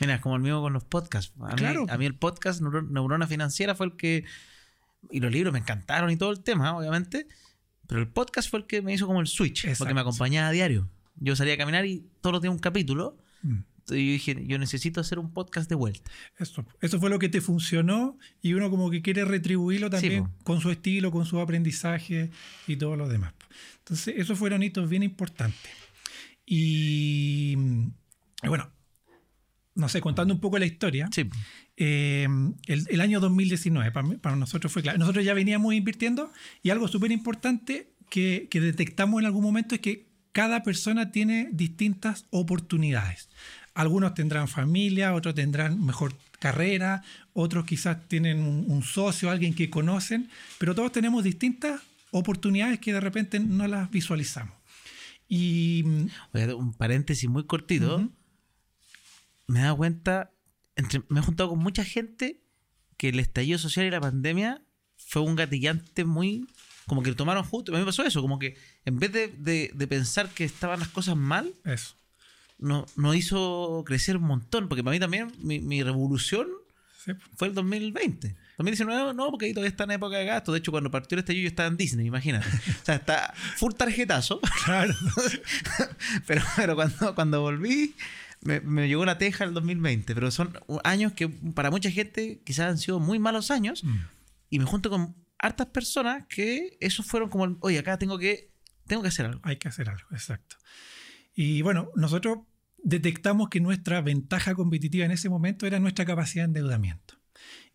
Mira, 0.00 0.14
es 0.16 0.20
como 0.20 0.34
el 0.36 0.42
mismo 0.42 0.60
con 0.62 0.72
los 0.72 0.82
podcasts. 0.84 1.32
A 1.40 1.48
mí, 1.50 1.54
Claro. 1.56 1.86
a 1.88 1.96
mí 1.98 2.06
el 2.06 2.14
podcast 2.16 2.60
Neuro- 2.60 2.82
Neurona 2.82 3.26
Financiera 3.28 3.74
fue 3.74 3.86
el 3.86 3.96
que... 3.96 4.24
Y 5.10 5.20
los 5.20 5.30
libros 5.30 5.52
me 5.52 5.58
encantaron 5.60 6.10
y 6.10 6.16
todo 6.16 6.30
el 6.32 6.40
tema, 6.42 6.76
obviamente. 6.76 7.26
Pero 7.86 8.00
el 8.00 8.08
podcast 8.08 8.48
fue 8.50 8.60
el 8.60 8.66
que 8.66 8.82
me 8.82 8.94
hizo 8.94 9.06
como 9.06 9.20
el 9.20 9.26
switch, 9.26 9.60
porque 9.62 9.70
Exacto. 9.72 9.94
me 9.94 10.00
acompañaba 10.00 10.48
a 10.48 10.52
diario. 10.52 10.88
Yo 11.16 11.36
salía 11.36 11.54
a 11.54 11.56
caminar 11.56 11.84
y 11.86 12.06
todos 12.20 12.32
los 12.32 12.42
días 12.42 12.52
un 12.52 12.58
capítulo. 12.58 13.18
Mm. 13.42 13.58
Y 13.90 14.06
yo 14.06 14.12
dije, 14.12 14.46
yo 14.46 14.58
necesito 14.58 15.00
hacer 15.00 15.18
un 15.18 15.32
podcast 15.32 15.68
de 15.68 15.74
vuelta. 15.74 16.10
Eso, 16.38 16.64
eso 16.80 17.00
fue 17.00 17.10
lo 17.10 17.18
que 17.18 17.28
te 17.28 17.40
funcionó 17.40 18.16
y 18.40 18.54
uno 18.54 18.70
como 18.70 18.90
que 18.90 19.02
quiere 19.02 19.24
retribuirlo 19.24 19.90
también 19.90 20.24
po. 20.24 20.44
con 20.44 20.60
su 20.60 20.70
estilo, 20.70 21.10
con 21.10 21.26
su 21.26 21.40
aprendizaje 21.40 22.30
y 22.68 22.76
todo 22.76 22.96
lo 22.96 23.08
demás. 23.08 23.34
Entonces, 23.78 24.14
esos 24.16 24.38
fueron 24.38 24.62
hitos 24.62 24.88
bien 24.88 25.02
importantes. 25.02 25.70
Y 26.46 27.56
bueno, 28.48 28.70
no 29.74 29.88
sé, 29.88 30.00
contando 30.00 30.34
un 30.34 30.40
poco 30.40 30.58
la 30.58 30.66
historia, 30.66 31.08
Sí. 31.12 31.28
eh, 31.76 32.26
el, 32.66 32.86
el 32.90 33.00
año 33.00 33.20
2019 33.20 33.90
para, 33.90 34.06
mí- 34.06 34.16
para 34.16 34.36
nosotros 34.36 34.72
fue 34.72 34.82
claro. 34.82 34.98
Nosotros 34.98 35.24
ya 35.24 35.32
veníamos 35.34 35.72
invirtiendo 35.74 36.30
y 36.62 36.70
algo 36.70 36.88
súper 36.88 37.10
importante 37.12 37.92
que, 38.10 38.48
que 38.50 38.60
detectamos 38.60 39.20
en 39.20 39.26
algún 39.26 39.42
momento 39.42 39.74
es 39.74 39.80
que 39.80 40.08
cada 40.32 40.62
persona 40.62 41.10
tiene 41.12 41.48
distintas 41.52 42.26
oportunidades. 42.30 43.28
Algunos 43.74 44.12
tendrán 44.14 44.48
familia, 44.48 45.14
otros 45.14 45.34
tendrán 45.34 45.84
mejor 45.84 46.14
carrera, 46.38 47.02
otros 47.32 47.64
quizás 47.64 48.06
tienen 48.08 48.42
un, 48.42 48.64
un 48.70 48.82
socio, 48.82 49.30
alguien 49.30 49.54
que 49.54 49.70
conocen, 49.70 50.28
pero 50.58 50.74
todos 50.74 50.92
tenemos 50.92 51.24
distintas 51.24 51.80
oportunidades 52.10 52.78
que 52.80 52.92
de 52.92 53.00
repente 53.00 53.40
no 53.40 53.66
las 53.68 53.90
visualizamos. 53.90 54.54
Y 55.28 55.82
un 55.84 56.74
paréntesis 56.76 57.28
muy 57.30 57.44
cortito. 57.44 58.10
Me 59.52 59.60
he 59.60 59.62
dado 59.64 59.76
cuenta, 59.76 60.30
entre- 60.76 61.02
me 61.08 61.20
he 61.20 61.22
juntado 61.22 61.50
con 61.50 61.58
mucha 61.58 61.84
gente 61.84 62.40
que 62.96 63.10
el 63.10 63.18
estallido 63.20 63.58
social 63.58 63.84
y 63.86 63.90
la 63.90 64.00
pandemia 64.00 64.62
fue 64.96 65.22
un 65.22 65.36
gatillante 65.36 66.04
muy... 66.04 66.46
Como 66.86 67.02
que 67.02 67.10
lo 67.10 67.16
tomaron 67.16 67.44
justo. 67.44 67.70
A 67.70 67.74
mí 67.74 67.80
me 67.80 67.86
pasó 67.86 68.02
eso, 68.04 68.20
como 68.22 68.38
que 68.38 68.56
en 68.84 68.98
vez 68.98 69.12
de, 69.12 69.28
de- 69.28 69.70
de 69.74 69.86
pensar 69.86 70.28
que 70.30 70.44
estaban 70.44 70.80
las 70.80 70.88
cosas 70.88 71.16
mal, 71.16 71.52
eso. 71.64 71.94
no- 72.58 72.86
nos 72.96 73.14
hizo 73.14 73.82
crecer 73.86 74.16
un 74.16 74.24
montón. 74.24 74.68
Porque 74.68 74.82
para 74.82 74.92
mí 74.94 75.00
también 75.00 75.30
mi, 75.38 75.60
mi 75.60 75.82
revolución 75.82 76.48
Sí. 77.04 77.12
fue 77.36 77.48
el 77.48 77.54
2020. 77.54 78.36
2019 78.58 79.12
no, 79.14 79.30
porque 79.30 79.46
ahí 79.46 79.52
todavía 79.52 79.70
está 79.70 79.84
en 79.84 79.90
época 79.92 80.16
de 80.18 80.24
gasto. 80.24 80.52
De 80.52 80.58
hecho, 80.60 80.70
cuando 80.70 80.88
partió 80.90 81.16
el 81.16 81.20
estallido 81.20 81.42
yo 81.42 81.48
estaba 81.48 81.68
en 81.68 81.76
Disney, 81.76 82.06
imagínate. 82.06 82.46
O 82.82 82.84
sea, 82.84 82.94
está 82.94 83.34
full 83.56 83.72
tarjetazo. 83.74 84.40
Claro. 84.64 84.94
Pero, 86.26 86.42
pero 86.56 86.74
cuando, 86.76 87.14
cuando 87.14 87.40
volví, 87.40 87.94
me, 88.42 88.60
me 88.60 88.88
llegó 88.88 89.04
la 89.04 89.18
teja 89.18 89.44
el 89.44 89.54
2020. 89.54 90.14
Pero 90.14 90.30
son 90.30 90.58
años 90.84 91.12
que 91.12 91.28
para 91.28 91.70
mucha 91.70 91.90
gente 91.90 92.42
quizás 92.44 92.70
han 92.70 92.78
sido 92.78 93.00
muy 93.00 93.18
malos 93.18 93.50
años. 93.50 93.84
Mm. 93.84 93.96
Y 94.50 94.58
me 94.58 94.66
junto 94.66 94.90
con 94.90 95.16
hartas 95.38 95.68
personas 95.68 96.24
que 96.28 96.76
esos 96.80 97.06
fueron 97.06 97.28
como, 97.28 97.44
el, 97.44 97.56
oye, 97.60 97.78
acá 97.78 97.98
tengo 97.98 98.18
que, 98.18 98.52
tengo 98.86 99.02
que 99.02 99.08
hacer 99.08 99.26
algo. 99.26 99.40
Hay 99.44 99.56
que 99.56 99.68
hacer 99.68 99.88
algo, 99.88 100.08
exacto. 100.12 100.56
Y 101.34 101.62
bueno, 101.62 101.90
nosotros 101.96 102.40
detectamos 102.82 103.48
que 103.48 103.60
nuestra 103.60 104.00
ventaja 104.00 104.54
competitiva 104.54 105.04
en 105.04 105.12
ese 105.12 105.28
momento 105.28 105.66
era 105.66 105.80
nuestra 105.80 106.04
capacidad 106.04 106.44
de 106.44 106.48
endeudamiento. 106.60 107.18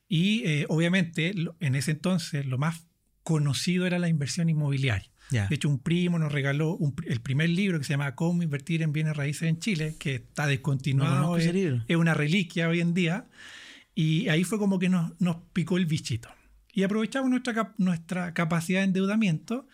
Y 0.07 0.45
eh, 0.45 0.65
obviamente 0.69 1.33
en 1.59 1.75
ese 1.75 1.91
entonces 1.91 2.45
lo 2.45 2.57
más 2.57 2.87
conocido 3.23 3.85
era 3.85 3.99
la 3.99 4.07
inversión 4.07 4.49
inmobiliaria. 4.49 5.11
Ya. 5.29 5.47
De 5.47 5.55
hecho, 5.55 5.69
un 5.69 5.79
primo 5.79 6.19
nos 6.19 6.31
regaló 6.31 6.75
un 6.75 6.95
el 7.05 7.19
primer 7.21 7.49
libro 7.49 7.77
que 7.77 7.83
se 7.83 7.93
llama 7.93 8.15
Cómo 8.15 8.43
invertir 8.43 8.81
en 8.81 8.93
bienes 8.93 9.17
raíces 9.17 9.49
en 9.49 9.59
Chile, 9.59 9.95
que 9.99 10.15
está 10.15 10.43
No 10.43 10.49
descontinuado, 10.49 11.15
conozco 11.15 11.37
ese 11.37 11.67
es, 11.67 11.81
es 11.87 11.97
una 11.97 12.13
reliquia 12.13 12.69
hoy 12.69 12.81
en 12.81 12.93
día. 12.93 13.27
Y 13.93 14.29
ahí 14.29 14.43
fue 14.43 14.59
como 14.59 14.79
que 14.79 14.89
nos, 14.89 15.19
nos 15.19 15.37
picó 15.53 15.77
el 15.77 15.85
bichito. 15.85 16.29
Y 16.71 16.83
aprovechamos 16.83 17.29
nuestra, 17.29 17.73
nuestra 17.77 18.33
capacidad 18.33 18.81
de 18.81 18.85
endeudamiento 18.85 19.67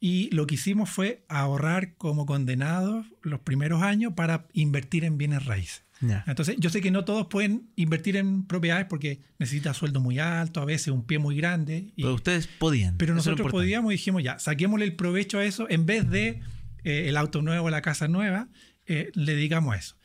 y 0.00 0.30
lo 0.34 0.46
que 0.46 0.54
hicimos 0.54 0.88
fue 0.90 1.24
ahorrar 1.28 1.94
como 1.96 2.24
condenados 2.26 3.06
los 3.22 3.40
primeros 3.40 3.82
años 3.82 4.14
para 4.16 4.46
invertir 4.54 5.04
en 5.04 5.18
bienes 5.18 5.44
raíces. 5.44 5.84
Entonces, 6.26 6.56
yo 6.58 6.70
sé 6.70 6.80
que 6.80 6.90
no 6.90 7.04
todos 7.04 7.26
pueden 7.26 7.68
invertir 7.76 8.16
en 8.16 8.46
propiedades 8.46 8.86
porque 8.88 9.20
necesita 9.38 9.74
sueldo 9.74 10.00
muy 10.00 10.18
alto, 10.18 10.62
a 10.62 10.64
veces 10.64 10.88
un 10.88 11.04
pie 11.04 11.18
muy 11.18 11.36
grande. 11.36 11.92
y- 11.94 12.02
Pero 12.02 12.14
ustedes 12.14 12.46
podían. 12.46 12.96
pero 12.96 13.14
nosotros 13.14 13.50
podíamos 13.52 13.92
y 13.92 13.96
dijimos, 13.96 14.22
ya, 14.22 14.38
saquémosle 14.38 14.86
el 14.86 14.96
provecho 14.96 15.38
a 15.38 15.44
eso, 15.44 15.66
en 15.68 15.84
vez 15.84 16.08
de 16.08 16.40
eh, 16.84 17.08
el 17.10 17.18
auto 17.18 17.42
nuevo, 17.42 17.68
la 17.68 17.82
casa 17.82 18.08
nueva, 18.08 18.48
eh, 18.86 19.10
le 19.12 19.34
dedicamos 19.34 19.74
a 19.74 19.78
eso. 19.78 19.96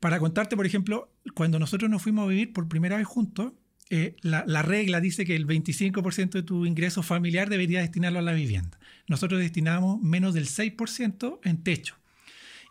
Para 0.00 0.18
contarte, 0.18 0.56
por 0.56 0.64
ejemplo, 0.64 1.12
cuando 1.34 1.58
nosotros 1.58 1.90
nos 1.90 2.00
fuimos 2.02 2.24
a 2.24 2.28
vivir 2.28 2.54
por 2.54 2.66
primera 2.66 2.96
vez 2.96 3.06
juntos, 3.06 3.52
eh, 3.90 4.16
la, 4.22 4.44
la 4.46 4.62
regla 4.62 5.00
dice 5.02 5.26
que 5.26 5.36
el 5.36 5.46
25% 5.46 6.30
de 6.30 6.42
tu 6.42 6.64
ingreso 6.64 7.02
familiar 7.02 7.50
debería 7.50 7.80
destinarlo 7.80 8.20
a 8.20 8.22
la 8.22 8.32
vivienda. 8.32 8.78
Nosotros 9.08 9.40
destinamos 9.40 10.00
menos 10.00 10.34
del 10.34 10.46
6% 10.46 11.40
en 11.44 11.62
techo 11.62 11.96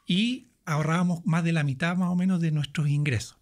y 0.07 0.47
ahorrábamos 0.65 1.25
más 1.25 1.43
de 1.43 1.51
la 1.51 1.63
mitad 1.63 1.95
más 1.95 2.09
o 2.09 2.15
menos 2.15 2.41
de 2.41 2.51
nuestros 2.51 2.88
ingresos. 2.88 3.40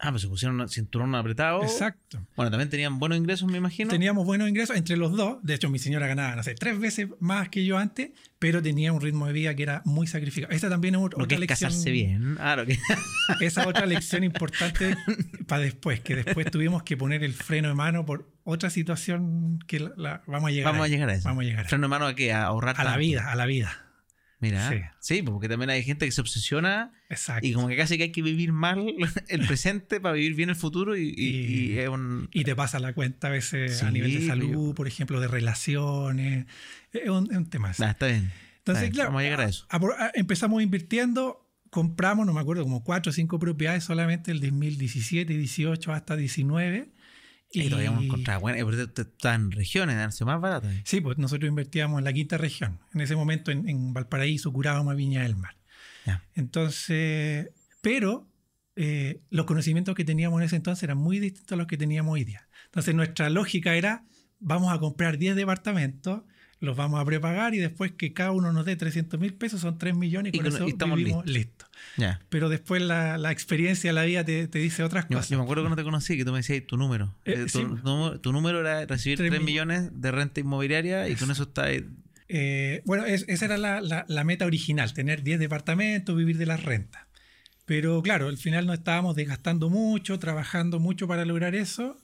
Ah, 0.00 0.10
pues 0.10 0.22
se 0.22 0.28
pusieron 0.28 0.60
un 0.60 0.68
cinturón 0.68 1.14
apretado. 1.14 1.62
Exacto. 1.62 2.20
Bueno, 2.36 2.50
también 2.50 2.68
tenían 2.68 2.98
buenos 2.98 3.16
ingresos, 3.16 3.48
me 3.50 3.56
imagino. 3.58 3.90
Teníamos 3.90 4.26
buenos 4.26 4.48
ingresos 4.48 4.76
entre 4.76 4.96
los 4.96 5.16
dos. 5.16 5.38
De 5.42 5.54
hecho, 5.54 5.70
mi 5.70 5.78
señora 5.78 6.06
ganaba, 6.08 6.34
no 6.36 6.42
sé, 6.42 6.54
tres 6.54 6.78
veces 6.78 7.08
más 7.20 7.48
que 7.48 7.64
yo 7.64 7.78
antes, 7.78 8.10
pero 8.38 8.60
tenía 8.60 8.92
un 8.92 9.00
ritmo 9.00 9.26
de 9.26 9.32
vida 9.32 9.54
que 9.54 9.62
era 9.62 9.82
muy 9.84 10.06
sacrificado. 10.06 10.52
Esa 10.52 10.68
también 10.68 10.96
es 10.96 11.00
ot- 11.00 11.12
Lo 11.12 11.18
que 11.18 11.22
otra 11.22 11.34
es 11.36 11.40
lección. 11.40 11.70
casarse 11.70 11.90
bien. 11.90 12.36
Ah, 12.40 12.56
lo 12.56 12.66
que... 12.66 12.76
Esa 13.40 13.66
otra 13.68 13.86
lección 13.86 14.24
importante 14.24 14.96
para 15.46 15.62
después, 15.62 16.00
que 16.00 16.16
después 16.16 16.50
tuvimos 16.50 16.82
que 16.82 16.96
poner 16.96 17.22
el 17.24 17.32
freno 17.32 17.68
de 17.68 17.74
mano 17.74 18.04
por 18.04 18.28
otra 18.42 18.68
situación 18.70 19.60
que 19.66 19.80
la, 19.80 19.92
la- 19.96 20.22
vamos 20.26 20.48
a 20.48 20.52
llegar 20.52 20.72
Vamos 20.72 20.86
a 20.86 20.88
llegar 20.88 21.08
a 21.08 21.14
eso. 21.14 21.28
Vamos 21.28 21.42
a 21.42 21.44
llegar 21.46 21.64
ahí. 21.64 21.68
Freno 21.68 21.82
de 21.82 21.88
mano 21.88 22.06
a 22.06 22.14
qué? 22.14 22.32
A 22.32 22.44
ahorrar 22.44 22.74
a 22.78 22.84
la 22.84 22.96
vida, 22.96 23.30
a 23.30 23.36
la 23.36 23.46
vida. 23.46 23.83
Mira. 24.50 24.70
Sí. 24.70 24.76
Sí. 25.16 25.22
porque 25.22 25.48
también 25.48 25.70
hay 25.70 25.82
gente 25.82 26.06
que 26.06 26.12
se 26.12 26.20
obsesiona 26.20 26.92
Exacto. 27.10 27.46
y 27.46 27.52
como 27.52 27.68
que 27.68 27.76
casi 27.76 27.96
que 27.96 28.04
hay 28.04 28.12
que 28.12 28.22
vivir 28.22 28.52
mal 28.52 28.86
el 29.28 29.46
presente 29.46 30.00
para 30.00 30.14
vivir 30.14 30.34
bien 30.34 30.50
el 30.50 30.56
futuro 30.56 30.96
y, 30.96 31.08
y- 31.16 31.24
Y- 31.24 31.72
y 31.74 31.78
es 31.78 31.88
un... 31.88 32.28
Y 32.32 32.44
te 32.44 32.54
pasa 32.54 32.78
la 32.78 32.92
cuenta 32.92 33.28
a 33.28 33.30
veces 33.30 33.82
a 33.82 33.90
nivel 33.90 34.12
de 34.20 34.26
salud, 34.26 34.50
yo- 34.52 34.74
por 34.74 34.86
ejemplo, 34.88 35.20
de 35.20 35.28
relaciones. 35.28 36.46
Es 36.92 37.08
un, 37.08 37.30
es 37.30 37.36
un 37.36 37.46
tema. 37.50 37.70
así. 37.70 37.82
Nah, 37.82 37.90
está 37.90 38.06
bien. 38.06 38.30
Entonces, 38.58 38.64
Está 38.64 38.80
bien, 38.80 38.92
claro, 38.92 39.08
Vamos 39.10 39.20
a 39.20 39.22
llegar 39.24 39.40
a 39.40 39.44
eso. 39.48 39.66
a- 39.68 39.76
a- 39.76 40.10
empezamos 40.14 40.62
invirtiendo, 40.62 41.46
compramos, 41.70 42.24
no 42.26 42.32
me 42.32 42.40
acuerdo, 42.40 42.62
como 42.62 42.82
cuatro 42.84 43.10
o 43.10 43.12
cinco 43.12 43.38
propiedades 43.38 43.84
solamente 43.84 44.30
el 44.30 44.40
2017, 44.40 45.36
18 45.36 45.92
hasta 45.92 46.16
19. 46.16 46.88
Y, 47.54 47.68
todavía 47.68 47.90
hemos 47.90 48.04
encontrado 48.04 48.40
bueno, 48.40 48.58
en 48.58 49.50
regiones, 49.52 50.14
ser 50.14 50.26
más 50.26 50.40
baratas. 50.40 50.74
Sí, 50.84 51.00
pues 51.00 51.18
nosotros 51.18 51.48
invertíamos 51.48 51.98
en 51.98 52.04
la 52.04 52.12
quinta 52.12 52.36
región. 52.36 52.80
En 52.92 53.00
ese 53.00 53.14
momento 53.14 53.50
en, 53.50 53.68
en 53.68 53.92
Valparaíso, 53.92 54.52
Curábama, 54.52 54.94
Viña 54.94 55.22
del 55.22 55.36
Mar. 55.36 55.54
Entonces, 56.34 57.50
pero 57.80 58.28
eh, 58.76 59.20
los 59.30 59.46
conocimientos 59.46 59.94
que 59.94 60.04
teníamos 60.04 60.40
en 60.40 60.46
ese 60.46 60.56
entonces 60.56 60.82
eran 60.82 60.98
muy 60.98 61.20
distintos 61.20 61.52
a 61.52 61.56
los 61.56 61.66
que 61.66 61.76
teníamos 61.76 62.14
hoy 62.14 62.24
día. 62.24 62.48
Entonces 62.66 62.94
nuestra 62.94 63.30
lógica 63.30 63.74
era, 63.74 64.04
vamos 64.40 64.72
a 64.72 64.78
comprar 64.78 65.18
10 65.18 65.36
departamentos, 65.36 66.22
los 66.60 66.76
vamos 66.76 67.00
a 67.00 67.04
prepagar 67.04 67.54
y 67.54 67.58
después 67.58 67.92
que 67.92 68.12
cada 68.12 68.30
uno 68.32 68.52
nos 68.52 68.64
dé 68.64 68.76
300 68.76 69.20
mil 69.20 69.34
pesos, 69.34 69.60
son 69.60 69.76
3 69.78 69.94
millones 69.94 70.32
y, 70.32 70.36
Y 70.36 70.40
con 70.40 70.46
eso 70.48 70.66
y 70.66 70.70
estamos 70.70 70.96
vivimos 70.98 71.26
listos. 71.26 71.68
Pero 72.28 72.48
después 72.48 72.80
la, 72.82 73.18
la 73.18 73.30
experiencia 73.32 73.90
de 73.90 73.94
la 73.94 74.04
vida 74.04 74.24
te, 74.24 74.48
te 74.48 74.58
dice 74.58 74.82
otras 74.82 75.04
Yo, 75.08 75.16
cosas. 75.16 75.28
yo 75.30 75.38
me 75.38 75.44
acuerdo 75.44 75.64
que 75.64 75.68
no 75.70 75.76
te 75.76 75.84
conocí, 75.84 76.16
que 76.16 76.24
tú 76.24 76.32
me 76.32 76.38
decías 76.38 76.62
tu 76.66 76.76
número. 76.76 77.14
Eh, 77.24 77.32
Eh, 77.36 77.42
tu, 77.44 77.48
sí. 77.48 77.64
tu 77.64 77.76
número- 77.76 78.20
tu 78.20 78.32
número 78.32 78.60
era 78.60 78.86
recibir 78.86 79.18
Tres 79.18 79.30
3 79.30 79.40
mil- 79.40 79.46
millones 79.46 79.90
de 80.00 80.10
renta 80.10 80.40
inmobiliaria 80.40 81.08
y 81.08 81.14
con 81.16 81.30
eso 81.30 81.42
está 81.44 81.64
ahí. 81.64 81.84
Eh, 82.28 82.82
bueno, 82.86 83.04
es- 83.04 83.24
esa 83.28 83.44
era 83.44 83.58
la, 83.58 83.80
la- 83.82 84.06
la 84.08 84.24
meta 84.24 84.46
original, 84.46 84.92
tener 84.94 85.22
10 85.22 85.38
departamentos, 85.38 86.16
vivir 86.16 86.38
de 86.38 86.46
las 86.46 86.62
rentas. 86.64 87.02
Pero 87.66 88.02
claro, 88.02 88.28
al 88.28 88.36
final 88.38 88.66
nos 88.66 88.78
estábamos 88.78 89.14
desgastando 89.16 89.70
mucho, 89.70 90.18
trabajando 90.18 90.80
mucho 90.80 91.06
para 91.08 91.24
lograr 91.24 91.54
eso. 91.54 91.96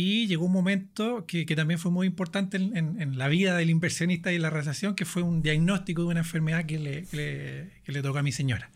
Y 0.00 0.28
llegó 0.28 0.44
un 0.46 0.52
momento 0.52 1.26
que, 1.26 1.44
que 1.44 1.56
también 1.56 1.80
fue 1.80 1.90
muy 1.90 2.06
importante 2.06 2.56
en, 2.56 2.76
en- 2.76 3.02
en 3.02 3.18
la 3.18 3.26
vida 3.26 3.56
del 3.56 3.68
inversionista 3.68 4.32
y 4.32 4.38
la 4.38 4.48
realización, 4.48 4.94
que 4.94 5.04
fue 5.04 5.22
un 5.22 5.42
diagnóstico 5.42 6.02
de 6.02 6.08
una 6.08 6.20
enfermedad 6.20 6.66
que 6.66 6.78
le, 6.78 7.04
que 7.06 7.16
le, 7.16 7.82
que 7.82 7.90
le 7.90 8.00
tocó 8.00 8.18
a 8.18 8.22
mi 8.22 8.30
señora, 8.30 8.70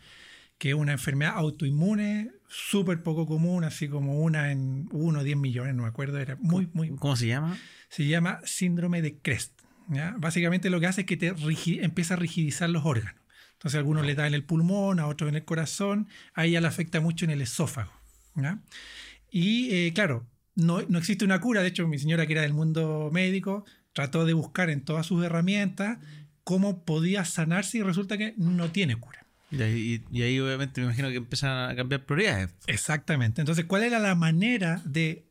que 0.57 0.69
es 0.71 0.75
una 0.75 0.91
enfermedad 0.91 1.35
autoinmune 1.37 2.31
súper 2.49 3.03
poco 3.03 3.25
común, 3.25 3.63
así 3.63 3.87
como 3.87 4.19
una 4.21 4.51
en 4.51 4.89
uno 4.91 5.19
o 5.19 5.23
10 5.23 5.37
millones, 5.37 5.73
no 5.75 5.83
me 5.83 5.87
acuerdo, 5.87 6.19
era 6.19 6.35
muy, 6.41 6.67
muy, 6.73 6.89
¿Cómo 6.97 7.15
se 7.15 7.27
llama? 7.27 7.57
se 7.87 8.05
llama 8.05 8.41
síndrome 8.43 9.01
de 9.01 9.17
Crest. 9.19 9.57
¿ya? 9.87 10.15
Básicamente 10.17 10.69
lo 10.69 10.81
que 10.81 10.87
hace 10.87 11.01
es 11.01 11.07
que 11.07 11.15
te 11.15 11.33
empieza 11.81 12.15
a 12.15 12.17
rigidizar 12.17 12.69
los 12.69 12.83
órganos. 12.85 13.21
Entonces 13.53 13.75
a 13.75 13.79
algunos 13.79 14.05
le 14.05 14.15
da 14.15 14.27
en 14.27 14.33
el 14.33 14.43
pulmón, 14.43 14.99
a 14.99 15.07
otros 15.07 15.29
en 15.29 15.35
el 15.35 15.45
corazón, 15.45 16.09
a 16.33 16.43
ella 16.43 16.59
le 16.59 16.67
afecta 16.67 16.99
mucho 16.99 17.23
en 17.23 17.31
el 17.31 17.39
esófago. 17.41 17.93
¿ya? 18.35 18.59
Y 19.31 19.69
eh, 19.73 19.93
claro, 19.95 20.27
no, 20.55 20.81
no 20.83 20.97
existe 20.97 21.25
una 21.25 21.41
cura, 21.41 21.61
de 21.61 21.69
hecho 21.69 21.87
mi 21.87 21.97
señora 21.97 22.25
que 22.27 22.33
era 22.33 22.41
del 22.43 22.53
mundo 22.53 23.09
médico 23.11 23.65
trató 23.93 24.25
de 24.25 24.33
buscar 24.33 24.69
en 24.69 24.81
todas 24.81 25.05
sus 25.05 25.23
herramientas 25.23 25.99
cómo 26.43 26.83
podía 26.83 27.25
sanarse 27.25 27.77
y 27.77 27.81
resulta 27.83 28.17
que 28.17 28.33
no 28.37 28.69
tiene 28.71 28.95
cura. 28.95 29.25
Y 29.51 29.61
ahí, 29.61 30.03
y 30.11 30.21
ahí 30.23 30.39
obviamente 30.39 30.81
me 30.81 30.85
imagino 30.87 31.09
que 31.09 31.17
empiezan 31.17 31.69
a 31.69 31.75
cambiar 31.75 32.05
prioridades. 32.05 32.49
Exactamente. 32.65 33.39
Entonces, 33.39 33.65
¿cuál 33.65 33.83
era 33.83 33.99
la 33.99 34.15
manera 34.15 34.81
de 34.83 35.25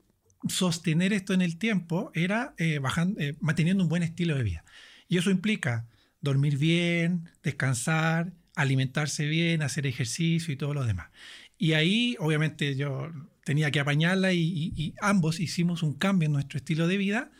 sostener 0.48 1.12
esto 1.12 1.34
en 1.34 1.42
el 1.42 1.58
tiempo? 1.58 2.12
Era 2.14 2.54
eh, 2.56 2.78
bajando, 2.78 3.20
eh, 3.20 3.34
manteniendo 3.40 3.82
un 3.82 3.88
buen 3.88 4.04
estilo 4.04 4.36
de 4.36 4.44
vida. 4.44 4.64
Y 5.08 5.18
eso 5.18 5.30
implica 5.30 5.86
dormir 6.20 6.56
bien, 6.56 7.28
descansar, 7.42 8.32
alimentarse 8.54 9.26
bien, 9.26 9.60
hacer 9.60 9.86
ejercicio 9.86 10.54
y 10.54 10.56
todo 10.56 10.72
lo 10.72 10.84
demás. 10.84 11.10
Y 11.58 11.72
ahí, 11.72 12.16
obviamente, 12.20 12.76
yo 12.76 13.10
tenía 13.44 13.70
que 13.70 13.80
apañarla 13.80 14.32
y, 14.32 14.40
y- 14.40 14.72
y 14.76 14.94
ambos 15.00 15.40
hicimos 15.40 15.82
un 15.82 15.94
cambio 15.94 16.26
en 16.26 16.32
nuestro 16.32 16.58
estilo 16.58 16.86
de 16.88 16.96
vida. 16.96 17.30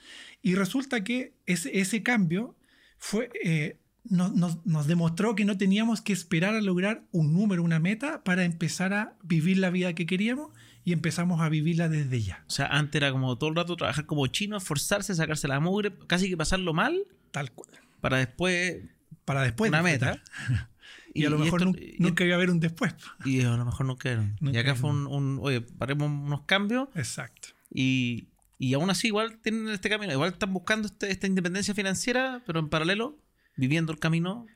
Y 0.43 0.55
resulta 0.55 1.05
que 1.05 1.35
ese, 1.47 1.79
ese 1.81 2.03
cambio 2.03 2.57
fue, 2.99 3.31
eh, 3.45 3.79
nos, 4.05 4.35
nos- 4.35 4.67
nos 4.67 4.87
demostró 4.87 5.35
que 5.37 5.45
no 5.45 5.57
teníamos 5.57 6.01
que 6.01 6.13
esperar 6.13 6.55
a 6.57 6.61
lograr 6.61 7.05
un 7.13 7.33
número, 7.33 7.63
una 7.63 7.79
meta, 7.79 8.25
para 8.25 8.45
empezar 8.45 8.93
a 8.95 9.17
vivir 9.23 9.59
la 9.59 9.71
vida 9.71 9.95
que 9.95 10.07
queríamos 10.07 10.51
y 10.85 10.93
empezamos 10.93 11.41
a 11.41 11.49
vivirla 11.49 11.89
desde 11.89 12.21
ya. 12.23 12.45
O 12.49 12.51
sea, 12.51 12.67
antes 12.67 12.97
era 13.01 13.13
como 13.13 13.39
todo 13.39 13.51
el 13.51 13.57
rato 13.57 13.77
trabajar 13.77 14.05
como 14.07 14.27
chino, 14.27 14.57
esforzarse, 14.57 15.15
sacarse 15.15 15.47
la 15.47 15.61
mugre, 15.61 15.93
casi 16.09 16.29
que 16.29 16.37
pasarlo 16.37 16.73
mal 16.75 17.05
Tal 17.31 17.53
cual. 17.53 17.71
para 18.01 18.17
después 18.19 18.79
Para 19.25 19.43
después 19.43 19.69
una 19.71 19.81
disfrutar. 19.83 20.21
meta. 20.49 20.69
Y, 21.15 21.25
a 21.27 21.31
lo 21.31 21.39
mejor 21.39 21.61
esto- 21.63 21.73
nun- 21.73 21.79
y- 21.79 21.97
nunca 22.03 22.25
iba 22.25 22.35
a 22.35 22.37
haber 22.37 22.51
un 22.51 22.59
después. 22.61 22.95
Y 23.25 23.43
a 23.43 23.51
lo 23.57 23.65
mejor 23.65 23.87
nunca. 23.87 24.15
Nunca 24.41 24.57
y 24.57 24.61
acá 24.61 24.75
fue 24.75 24.91
un, 24.91 25.07
un, 25.07 25.39
oye, 25.43 25.61
paremos 25.61 26.09
unos 26.11 26.43
cambios 26.43 26.89
Exacto. 26.95 27.49
y, 27.73 28.29
y 28.59 28.75
aún 28.75 28.89
así 28.91 29.09
igual 29.09 29.39
tienen 29.43 29.69
este 29.69 29.89
camino. 29.91 30.13
Igual 30.13 30.33
están 30.33 30.53
buscando 30.53 30.87
este- 30.89 31.11
esta 31.11 31.27
independencia 31.27 31.75
financiera, 31.75 32.43
pero 32.47 32.61
en 32.61 32.69
paralelo, 32.69 33.19
viviendo 33.57 33.93
el 33.93 33.99
camino. 33.99 34.47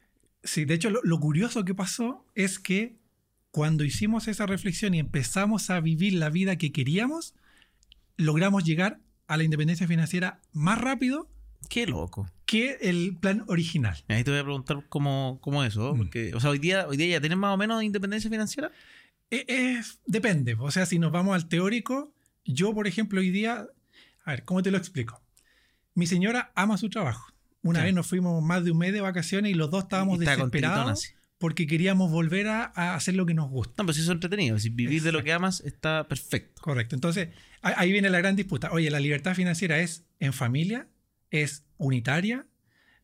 Sí, 0.45 0.65
de 0.65 0.75
hecho, 0.75 0.91
lo, 0.91 1.01
lo 1.03 1.19
curioso 1.21 1.65
que 1.65 1.75
pasó 1.75 2.25
es 2.35 2.59
que 2.59 2.97
cuando 3.51 3.85
hicimos 3.85 4.29
esa 4.29 4.47
reflexión 4.47 4.95
y 4.95 4.99
empezamos 4.99 5.71
a 5.71 5.81
vivir 5.81 6.15
la 6.15 6.31
vida 6.31 6.57
que 6.57 6.73
queríamos, 6.73 7.35
logramos 8.17 8.65
llegar 8.65 9.01
a 9.27 9.37
la 9.37 9.45
independencia 9.45 9.87
financiera 9.87 10.41
más 10.53 10.79
rápido 10.81 11.29
Qué 11.69 11.87
loco. 11.87 12.31
Que 12.47 12.79
el 12.81 13.17
plan 13.21 13.45
original. 13.49 13.97
Ahí 14.09 14.25
te 14.25 14.31
voy 14.31 14.41
a 14.41 14.45
preguntar 14.45 14.85
cómo, 14.89 15.39
cómo 15.43 15.65
eso. 15.65 15.95
Mm. 15.95 15.99
Porque, 15.99 16.33
o 16.35 16.41
sea, 16.41 16.51
hoy 16.51 16.59
día, 16.59 16.87
hoy 16.87 16.97
día 16.97 17.07
ya 17.09 17.21
tienen 17.21 17.39
más 17.39 17.53
o 17.53 17.57
menos 17.57 17.83
independencia 17.83 18.31
financiera. 18.31 18.71
Eh, 19.31 19.45
eh, 19.49 19.83
depende. 20.07 20.57
O 20.59 20.71
sea, 20.71 20.87
si 20.87 20.99
nos 20.99 21.13
vamos 21.13 21.35
al 21.35 21.49
teórico, 21.49 22.15
yo, 22.45 22.73
por 22.73 22.87
ejemplo, 22.87 23.21
hoy 23.21 23.31
día, 23.31 23.67
a 24.25 24.31
ver, 24.31 24.45
¿cómo 24.45 24.63
te 24.63 24.71
lo 24.71 24.79
explico? 24.79 25.21
Mi 25.95 26.07
señora 26.07 26.53
ama 26.55 26.79
su 26.79 26.89
trabajo. 26.89 27.33
Una 27.63 27.83
vez 27.83 27.93
nos 27.93 28.07
fuimos 28.07 28.41
más 28.45 28.65
de 28.65 28.71
un 28.71 28.79
mes 28.79 28.93
de 28.93 29.01
vacaciones 29.01 29.51
y 29.51 29.55
los 29.55 29.71
dos 29.71 29.85
estábamos 29.85 30.21
desesperados 30.21 31.13
porque 31.39 31.67
queríamos 31.67 32.13
volver 32.13 32.47
a, 32.47 32.73
a 32.77 32.95
hacer 32.95 33.15
lo 33.17 33.27
que 33.27 33.35
nos 33.35 33.51
gusta. 33.51 33.83
No, 33.83 33.87
pero 33.87 33.95
si 33.95 34.03
eso 34.03 34.13
es 34.13 34.15
entretenido. 34.15 34.57
Si 34.61 34.71
vivir 34.71 35.03
de 35.03 35.11
lo 35.11 35.25
que 35.25 35.33
amas 35.33 35.61
está 35.63 36.07
perfecto. 36.07 36.63
Correcto. 36.63 36.95
Entonces, 36.95 37.31
ahí 37.61 37.91
viene 37.91 38.09
la 38.09 38.19
gran 38.19 38.37
disputa. 38.37 38.71
Oye, 38.71 38.89
la 38.89 39.01
libertad 39.01 39.35
financiera 39.35 39.81
es 39.81 40.05
en 40.21 40.33
familia, 40.33 40.87
es 41.31 41.65
unitaria. 41.77 42.47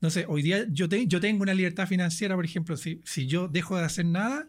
No 0.01 0.11
sé, 0.11 0.25
hoy 0.29 0.43
día 0.43 0.67
yo, 0.71 0.89
te- 0.89 1.07
yo 1.07 1.21
tengo 1.21 1.43
una 1.43 1.55
libertad 1.55 1.87
financiera, 1.87 2.35
por 2.35 2.45
ejemplo, 2.45 2.77
si, 2.77 3.01
si 3.05 3.27
yo 3.27 3.49
dejo 3.49 3.77
de 3.79 3.85
hacer 3.85 4.05
nada 4.07 4.49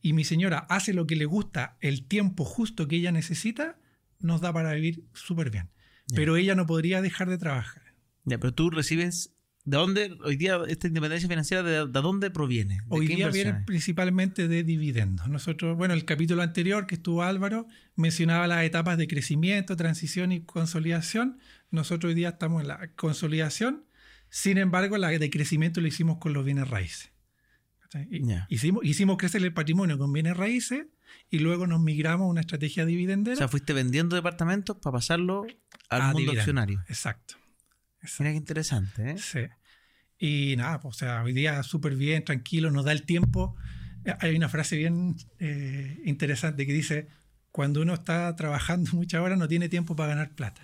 y 0.00 0.12
mi 0.12 0.24
señora 0.24 0.58
hace 0.68 0.92
lo 0.94 1.06
que 1.06 1.16
le 1.16 1.24
gusta 1.24 1.76
el 1.80 2.06
tiempo 2.06 2.44
justo 2.44 2.86
que 2.88 2.96
ella 2.96 3.12
necesita, 3.12 3.78
nos 4.20 4.40
da 4.40 4.52
para 4.52 4.72
vivir 4.74 5.04
súper 5.12 5.50
bien. 5.50 5.70
Pero 6.14 6.36
ella 6.36 6.54
no 6.54 6.66
podría 6.66 7.00
dejar 7.02 7.28
de 7.30 7.38
trabajar. 7.38 7.82
Ya, 8.24 8.38
pero 8.38 8.52
tú 8.54 8.70
recibes. 8.70 9.34
¿De 9.64 9.76
dónde 9.76 10.16
hoy 10.24 10.34
día 10.36 10.58
esta 10.68 10.88
independencia 10.88 11.28
financiera, 11.28 11.62
de, 11.62 11.86
de 11.86 12.00
dónde 12.00 12.30
proviene? 12.32 12.78
¿De 12.78 12.82
Hoy 12.88 13.06
qué 13.06 13.14
día 13.14 13.28
viene 13.28 13.54
principalmente 13.64 14.48
de 14.48 14.64
dividendos. 14.64 15.28
Nosotros, 15.28 15.76
bueno, 15.76 15.94
el 15.94 16.04
capítulo 16.04 16.42
anterior 16.42 16.86
que 16.88 16.96
estuvo 16.96 17.22
Álvaro 17.22 17.66
mencionaba 17.94 18.48
las 18.48 18.64
etapas 18.64 18.98
de 18.98 19.06
crecimiento, 19.06 19.76
transición 19.76 20.32
y 20.32 20.40
consolidación. 20.42 21.38
Nosotros 21.72 22.10
hoy 22.10 22.14
día 22.14 22.28
estamos 22.28 22.62
en 22.62 22.68
la 22.68 22.92
consolidación. 22.94 23.84
Sin 24.28 24.58
embargo, 24.58 24.96
la 24.98 25.08
de 25.08 25.30
crecimiento 25.30 25.80
lo 25.80 25.88
hicimos 25.88 26.18
con 26.18 26.32
los 26.32 26.44
bienes 26.44 26.68
raíces. 26.68 27.10
Hicimos, 28.48 28.84
hicimos 28.84 29.18
crecer 29.18 29.42
el 29.42 29.52
patrimonio 29.52 29.98
con 29.98 30.12
bienes 30.12 30.36
raíces 30.36 30.86
y 31.28 31.40
luego 31.40 31.66
nos 31.66 31.80
migramos 31.80 32.24
a 32.26 32.28
una 32.28 32.40
estrategia 32.40 32.86
dividendera. 32.86 33.34
O 33.34 33.38
sea, 33.38 33.48
fuiste 33.48 33.72
vendiendo 33.74 34.16
departamentos 34.16 34.76
para 34.78 34.94
pasarlo 34.94 35.46
al 35.90 36.00
a 36.00 36.04
mundo 36.06 36.18
dividendo. 36.18 36.40
accionario. 36.40 36.80
Exacto. 36.88 37.34
Exacto. 38.00 38.22
Mira 38.22 38.32
qué 38.32 38.36
interesante, 38.38 39.10
¿eh? 39.10 39.18
Sí. 39.18 39.40
Y 40.18 40.56
nada, 40.56 40.80
pues, 40.80 40.96
o 40.96 40.98
sea, 40.98 41.22
hoy 41.22 41.32
día 41.32 41.62
súper 41.62 41.96
bien, 41.96 42.24
tranquilo, 42.24 42.70
nos 42.70 42.84
da 42.84 42.92
el 42.92 43.02
tiempo. 43.04 43.56
Eh, 44.04 44.14
Hay 44.20 44.36
una 44.36 44.48
frase 44.48 44.76
bien 44.76 45.16
eh, 45.38 46.00
interesante 46.04 46.66
que 46.66 46.72
dice, 46.72 47.08
cuando 47.50 47.82
uno 47.82 47.92
está 47.94 48.34
trabajando 48.36 48.90
muchas 48.94 49.20
horas 49.20 49.38
no 49.38 49.48
tiene 49.48 49.68
tiempo 49.68 49.96
para 49.96 50.10
ganar 50.10 50.34
plata. 50.34 50.62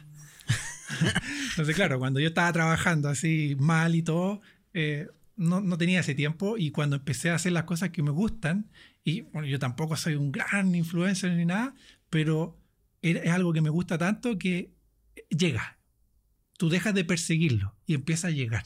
Entonces, 1.51 1.75
claro, 1.75 1.99
cuando 1.99 2.21
yo 2.21 2.29
estaba 2.29 2.53
trabajando 2.53 3.09
así 3.09 3.57
mal 3.59 3.95
y 3.95 4.03
todo, 4.03 4.41
eh, 4.75 5.09
no, 5.37 5.61
no 5.61 5.79
tenía 5.79 6.01
ese 6.01 6.15
tiempo 6.15 6.57
y 6.59 6.71
cuando 6.71 6.97
empecé 6.97 7.31
a 7.31 7.35
hacer 7.35 7.53
las 7.53 7.65
cosas 7.65 7.91
que 7.91 8.03
me 8.03 8.11
gustan, 8.11 8.71
y 9.05 9.23
bueno, 9.23 9.47
yo 9.49 9.59
tampoco 9.59 9.97
soy 9.97 10.15
un 10.15 10.33
gran 10.33 10.75
influencer 10.75 11.33
ni 11.33 11.45
nada, 11.47 11.75
pero 12.11 12.59
es 13.03 13.31
algo 13.31 13.53
que 13.53 13.61
me 13.61 13.71
gusta 13.71 13.97
tanto 13.99 14.39
que 14.39 14.73
llega. 15.31 15.79
Tú 16.59 16.69
dejas 16.69 16.95
de 16.95 17.05
perseguirlo 17.05 17.75
y 17.87 17.95
empieza 17.95 18.29
a 18.29 18.31
llegar. 18.31 18.65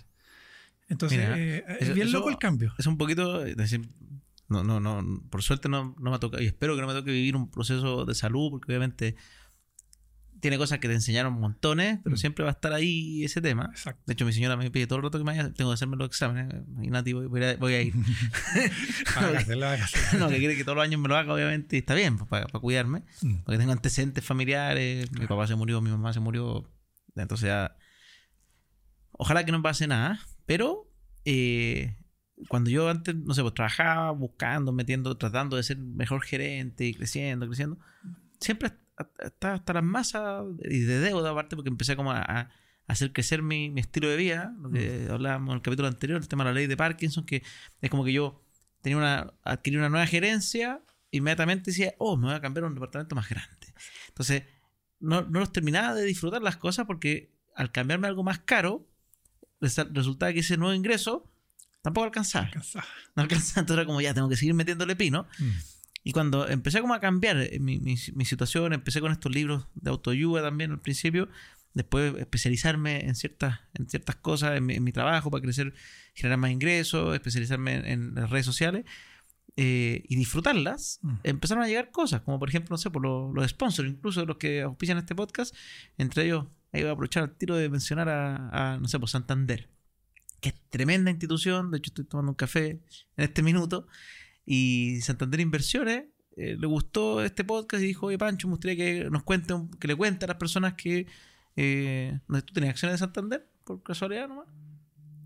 Entonces, 0.89 1.19
Mira, 1.19 1.39
eh, 1.39 1.65
es 1.69 1.83
eso- 1.83 1.95
bien 1.95 2.09
eso- 2.09 2.19
loco 2.19 2.31
el 2.31 2.39
cambio. 2.39 2.73
Es 2.79 2.87
un 2.87 2.97
poquito. 2.99 3.45
es 3.45 3.57
decir, 3.57 3.89
no, 4.49 4.65
no, 4.65 4.81
no. 4.81 5.23
Por 5.31 5.43
suerte 5.43 5.69
no, 5.69 5.95
no 5.99 6.11
me 6.11 6.17
ha 6.17 6.21
tocado. 6.21 6.43
Y 6.43 6.47
espero 6.47 6.75
que 6.75 6.81
no 6.81 6.87
me 6.87 6.93
toque 6.95 7.11
vivir 7.13 7.37
un 7.37 7.51
proceso 7.51 8.05
de 8.05 8.15
salud, 8.15 8.51
porque 8.51 8.73
obviamente 8.73 9.17
tiene 10.43 10.59
cosas 10.59 10.81
que 10.81 10.89
te 10.89 10.95
enseñaron 10.95 11.35
montones, 11.35 12.01
pero 12.03 12.17
Mm. 12.17 12.19
siempre 12.19 12.43
va 12.43 12.51
a 12.51 12.55
estar 12.55 12.73
ahí 12.73 13.23
ese 13.25 13.41
tema. 13.41 13.69
Exacto. 13.71 14.03
De 14.07 14.13
hecho, 14.15 14.27
mi 14.27 14.33
señora 14.33 14.57
me 14.57 14.69
pide 14.73 14.89
todo 14.89 14.97
el 14.99 15.05
rato 15.05 15.17
que 15.19 15.25
me 15.25 15.31
vaya, 15.31 15.53
tengo 15.55 15.71
que 15.71 15.75
hacerme 15.75 15.97
los 15.97 16.09
exámenes. 16.09 16.53
Imagínate, 16.75 17.15
voy, 17.15 17.27
voy 17.27 17.45
a, 17.45 17.57
voy 17.57 17.75
a 17.75 17.83
ir. 17.83 17.95
No, 20.19 20.29
que 20.29 20.39
quiere 20.39 20.57
que 20.57 20.65
todos 20.65 20.77
los 20.77 20.85
años 20.85 21.01
me 21.01 21.09
lo 21.09 21.17
haga, 21.17 21.33
obviamente, 21.33 21.77
y 21.77 21.79
está 21.79 21.95
bien, 21.95 22.17
pues, 22.19 22.29
para, 22.29 22.47
para 22.47 22.61
cuidarme. 22.61 23.03
Mm. 23.23 23.37
Porque 23.45 23.59
tengo 23.59 23.73
antecedentes 23.73 24.25
familiares, 24.25 25.11
mi 25.13 25.19
Claro. 25.19 25.29
papá 25.37 25.47
se 25.47 25.55
murió, 25.55 25.81
mi 25.81 25.91
mamá 25.91 26.13
se 26.13 26.21
murió. 26.21 26.69
Entonces 27.15 27.47
ya. 27.47 27.77
Ojalá 29.13 29.45
que 29.45 29.53
no 29.53 29.63
pase 29.63 29.87
nada. 29.87 30.21
Pero 30.47 30.91
eh, 31.25 31.97
cuando 32.49 32.71
yo 32.71 32.89
antes, 32.89 33.15
no 33.15 33.35
sé, 33.35 33.43
pues 33.43 33.55
trabajaba 33.55 34.11
buscando, 34.11 34.73
metiendo, 34.73 35.17
tratando 35.17 35.57
de 35.57 35.63
ser 35.63 35.79
mejor 35.79 36.23
gerente 36.23 36.87
y 36.87 36.95
creciendo, 36.95 37.47
creciendo, 37.47 37.79
siempre 38.41 38.73
estaba 39.19 39.55
hasta 39.55 39.73
las 39.73 39.85
masas 39.85 40.45
y 40.63 40.81
de 40.81 41.01
deuda 41.01 41.31
aparte, 41.31 41.57
porque 41.57 41.71
empecé 41.71 41.97
como 41.97 42.13
a, 42.13 42.21
a 42.21 42.51
hacer 42.87 43.13
crecer 43.13 43.43
mi, 43.43 43.71
mi 43.71 43.81
estilo 43.81 44.09
de 44.09 44.17
vida, 44.17 44.55
lo 44.61 44.71
que 44.71 45.09
hablábamos 45.11 45.51
en 45.51 45.57
el 45.57 45.63
capítulo 45.63 45.89
anterior, 45.89 46.21
el 46.21 46.29
tema 46.29 46.45
de 46.45 46.51
la 46.51 46.55
ley 46.55 46.67
de 46.67 46.77
Parkinson, 46.77 47.25
que 47.25 47.43
es 47.81 47.91
como 47.91 48.05
que 48.05 48.13
yo 48.13 48.43
tenía 48.83 48.97
una, 48.97 49.33
adquirí 49.45 49.77
una 49.77 49.89
nueva 49.89 50.07
gerencia 50.07 50.83
inmediatamente 51.13 51.71
decía, 51.71 51.95
oh, 51.99 52.17
me 52.17 52.27
voy 52.27 52.35
a 52.35 52.41
cambiar 52.41 52.65
a 52.65 52.69
un 52.69 52.75
departamento 52.75 53.15
más 53.15 53.29
grande. 53.29 53.75
Entonces, 54.09 54.45
no, 54.99 55.23
no 55.23 55.41
los 55.41 55.53
terminaba 55.53 55.95
de 55.95 56.05
disfrutar 56.05 56.43
las 56.43 56.57
cosas 56.57 56.87
porque 56.87 57.31
al 57.55 57.71
cambiarme 57.71 58.07
a 58.07 58.11
algo 58.11 58.25
más 58.25 58.41
caro, 58.41 58.89
resultaba 59.61 60.33
que 60.33 60.41
ese 60.41 60.57
nuevo 60.57 60.75
ingreso 60.75 61.31
tampoco 61.83 62.07
alcanzaba. 62.07 62.51
No 63.15 63.23
alcanzaba, 63.23 63.61
entonces 63.61 63.77
era 63.77 63.87
como 63.87 64.01
ya, 64.01 64.15
tengo 64.15 64.29
que 64.29 64.37
seguir 64.37 64.55
metiéndole 64.55 64.97
pino. 64.97 65.27
Mm. 65.39 65.51
Y 66.05 66.13
cuando 66.13 66.49
empecé 66.49 66.81
como 66.81 66.95
a 66.95 67.01
cambiar 67.01 67.37
eh, 67.39 67.59
mi, 67.61 67.79
mi- 67.81 67.97
mi 68.15 68.25
situación, 68.25 68.73
empecé 68.73 69.01
con 69.01 69.13
estos 69.13 69.33
libros 69.33 69.67
de 69.75 69.91
autoayuda 69.91 70.43
también 70.43 70.73
al 70.73 70.81
principio, 70.81 71.29
después 71.75 72.15
especializarme 72.19 73.07
en 73.07 73.15
ciertas, 73.15 73.61
en 73.75 73.89
ciertas 73.89 74.17
cosas, 74.17 74.57
en 74.57 74.67
mi, 74.67 74.75
en 74.75 74.85
mi 74.85 74.93
trabajo 74.93 75.31
para 75.31 75.43
crecer, 75.43 75.73
generar 76.15 76.39
más 76.39 76.51
ingresos, 76.51 77.15
especializarme 77.15 77.75
en, 77.77 77.87
en 77.87 78.15
las 78.15 78.29
redes 78.31 78.45
sociales 78.47 78.85
eh, 79.57 80.03
y 80.09 80.17
disfrutarlas, 80.17 80.99
Mm. 81.03 81.15
empezaron 81.25 81.63
a 81.63 81.69
llegar 81.69 81.91
cosas, 81.91 82.23
como 82.23 82.39
por 82.39 82.49
ejemplo, 82.49 82.75
no 82.75 82.79
sé, 82.79 82.91
por 82.91 83.03
los, 83.03 83.33
los 83.35 83.49
sponsors, 83.51 83.89
incluso 83.89 84.25
los 84.27 84.37
que 84.39 84.63
auspician 84.63 84.99
este 84.99 85.15
podcast, 85.15 85.55
entre 85.99 86.25
ellos, 86.25 86.47
ahí 86.73 86.81
voy 86.83 86.89
a 86.91 86.93
aprovechar 86.93 87.23
el 87.25 87.31
tiro 87.37 87.55
de 87.57 87.69
mencionar 87.69 88.09
a, 88.09 88.73
a, 88.75 88.79
no 88.79 88.89
sé, 88.89 88.99
por 88.99 89.09
Santander, 89.09 89.69
que 90.41 90.49
es 90.51 90.55
tremenda 90.71 91.11
institución, 91.11 91.71
de 91.71 91.79
hecho 91.79 91.91
estoy 91.91 92.05
tomando 92.07 92.33
un 92.33 92.37
café 92.37 92.81
en 93.17 93.25
este 93.25 93.43
minuto, 93.43 93.87
y 94.47 95.01
Santander 95.03 95.41
Inversiones 95.41 96.05
eh, 96.37 96.57
le 96.59 96.67
gustó 96.67 97.23
este 97.23 97.45
podcast 97.45 97.83
y 97.83 97.87
dijo, 97.89 98.07
oye 98.07 98.19
Pancho, 98.19 98.49
me 98.49 98.53
gustaría 98.55 98.77
que 98.77 99.11
nos 99.11 99.23
cuente, 99.23 99.55
que 99.79 99.89
le 99.89 99.95
cuente 99.95 100.25
a 100.25 100.29
las 100.29 100.37
personas 100.39 100.75
que... 100.75 101.07
Eh, 101.57 102.19
¿no- 102.29 102.43
¿Tú 102.43 102.55
tenías 102.55 102.71
acciones 102.71 102.95
de 102.95 102.99
Santander? 103.05 103.47
Por 103.65 103.83
casualidad 103.83 104.29
nomás. 104.29 104.47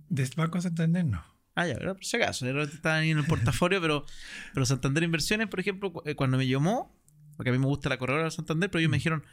De 0.09 0.29
Banco 0.37 0.61
Santander 0.61 1.05
no. 1.05 1.25
Ah, 1.55 1.67
ya, 1.67 1.75
¿verdad? 1.75 1.95
por 1.95 2.05
si 2.05 2.17
acaso, 2.17 2.47
estaban 2.61 3.03
ahí 3.03 3.11
en 3.11 3.19
el 3.19 3.25
portafolio, 3.25 3.81
pero, 3.81 4.05
pero 4.53 4.67
Santander 4.67 5.03
Inversiones, 5.05 5.49
por 5.49 5.59
ejemplo, 5.61 5.93
eh, 6.05 6.15
cuando 6.15 6.37
me 6.37 6.47
llamó, 6.47 6.95
porque 7.37 7.49
a 7.51 7.53
mí 7.53 7.59
me 7.59 7.67
gusta 7.67 7.89
la 7.89 7.99
corredora 7.99 8.25
de 8.25 8.31
Santander, 8.31 8.71
pero 8.71 8.81
ellos 8.81 8.91
me 8.91 8.99
dijeron, 8.99 9.25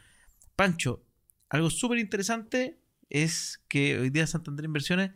Pancho, 0.56 1.04
algo 1.50 1.68
súper 1.70 1.98
interesante 1.98 2.80
es 3.10 3.62
que 3.68 3.98
hoy 3.98 4.10
día 4.10 4.26
Santander 4.26 4.64
Inversiones, 4.64 5.10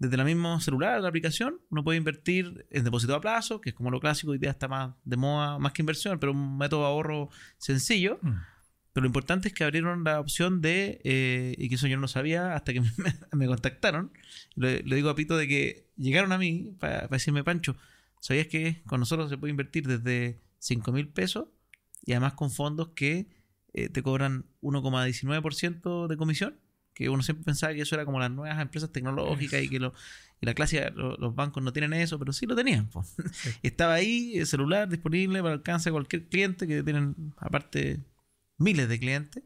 desde 0.00 0.16
la 0.16 0.24
misma 0.24 0.58
celular, 0.60 0.98
la 1.02 1.08
aplicación, 1.08 1.60
uno 1.68 1.84
puede 1.84 1.98
invertir 1.98 2.66
en 2.70 2.84
depósito 2.84 3.14
a 3.14 3.20
plazo, 3.20 3.60
que 3.60 3.68
es 3.68 3.74
como 3.74 3.90
lo 3.90 4.00
clásico, 4.00 4.32
hoy 4.32 4.38
día 4.38 4.50
está 4.50 4.66
más 4.66 4.94
de 5.04 5.18
moda, 5.18 5.58
más 5.58 5.72
que 5.74 5.82
inversión, 5.82 6.18
pero 6.18 6.32
un 6.32 6.56
método 6.56 6.80
de 6.80 6.86
ahorro 6.86 7.28
sencillo. 7.58 8.18
Mm. 8.22 8.32
Pero 8.94 9.02
lo 9.02 9.06
importante 9.06 9.48
es 9.48 9.54
que 9.54 9.62
abrieron 9.62 10.02
la 10.02 10.18
opción 10.18 10.62
de, 10.62 11.02
eh, 11.04 11.54
y 11.58 11.68
que 11.68 11.74
eso 11.74 11.86
yo 11.86 11.98
no 11.98 12.08
sabía 12.08 12.54
hasta 12.54 12.72
que 12.72 12.80
me, 12.96 13.14
me 13.32 13.46
contactaron. 13.46 14.10
Le, 14.54 14.82
le 14.82 14.96
digo 14.96 15.10
a 15.10 15.14
Pito 15.14 15.36
de 15.36 15.46
que 15.46 15.90
llegaron 15.98 16.32
a 16.32 16.38
mí 16.38 16.74
para 16.80 17.06
decirme, 17.08 17.44
Pancho, 17.44 17.76
¿sabías 18.20 18.46
que 18.46 18.82
con 18.86 19.00
nosotros 19.00 19.28
se 19.28 19.36
puede 19.36 19.50
invertir 19.50 19.86
desde 19.86 20.40
5 20.60 20.92
mil 20.92 21.08
pesos 21.08 21.48
y 22.06 22.12
además 22.12 22.32
con 22.32 22.50
fondos 22.50 22.88
que 22.96 23.28
eh, 23.74 23.90
te 23.90 24.02
cobran 24.02 24.46
1,19% 24.62 26.06
de 26.06 26.16
comisión? 26.16 26.58
Que 27.04 27.08
uno 27.08 27.22
siempre 27.22 27.44
pensaba 27.44 27.72
que 27.72 27.80
eso 27.80 27.94
era 27.94 28.04
como 28.04 28.20
las 28.20 28.30
nuevas 28.30 28.60
empresas 28.60 28.90
tecnológicas 28.92 29.62
y 29.62 29.68
que 29.68 29.80
lo- 29.80 29.94
y 30.42 30.46
la 30.46 30.54
clase, 30.54 30.90
lo- 30.94 31.16
los 31.16 31.34
bancos 31.34 31.62
no 31.62 31.72
tienen 31.72 31.92
eso, 31.94 32.18
pero 32.18 32.32
sí 32.32 32.46
lo 32.46 32.54
tenían. 32.54 32.88
po. 32.88 33.02
Sí. 33.04 33.50
Y 33.62 33.66
estaba 33.68 33.94
ahí, 33.94 34.38
el 34.38 34.46
celular 34.46 34.88
disponible 34.88 35.40
para 35.42 35.54
alcance 35.54 35.88
de 35.90 35.92
cualquier 35.92 36.26
cliente 36.28 36.66
que 36.66 36.82
tienen, 36.82 37.14
aparte, 37.38 38.00
miles 38.58 38.88
de 38.88 38.98
clientes. 38.98 39.42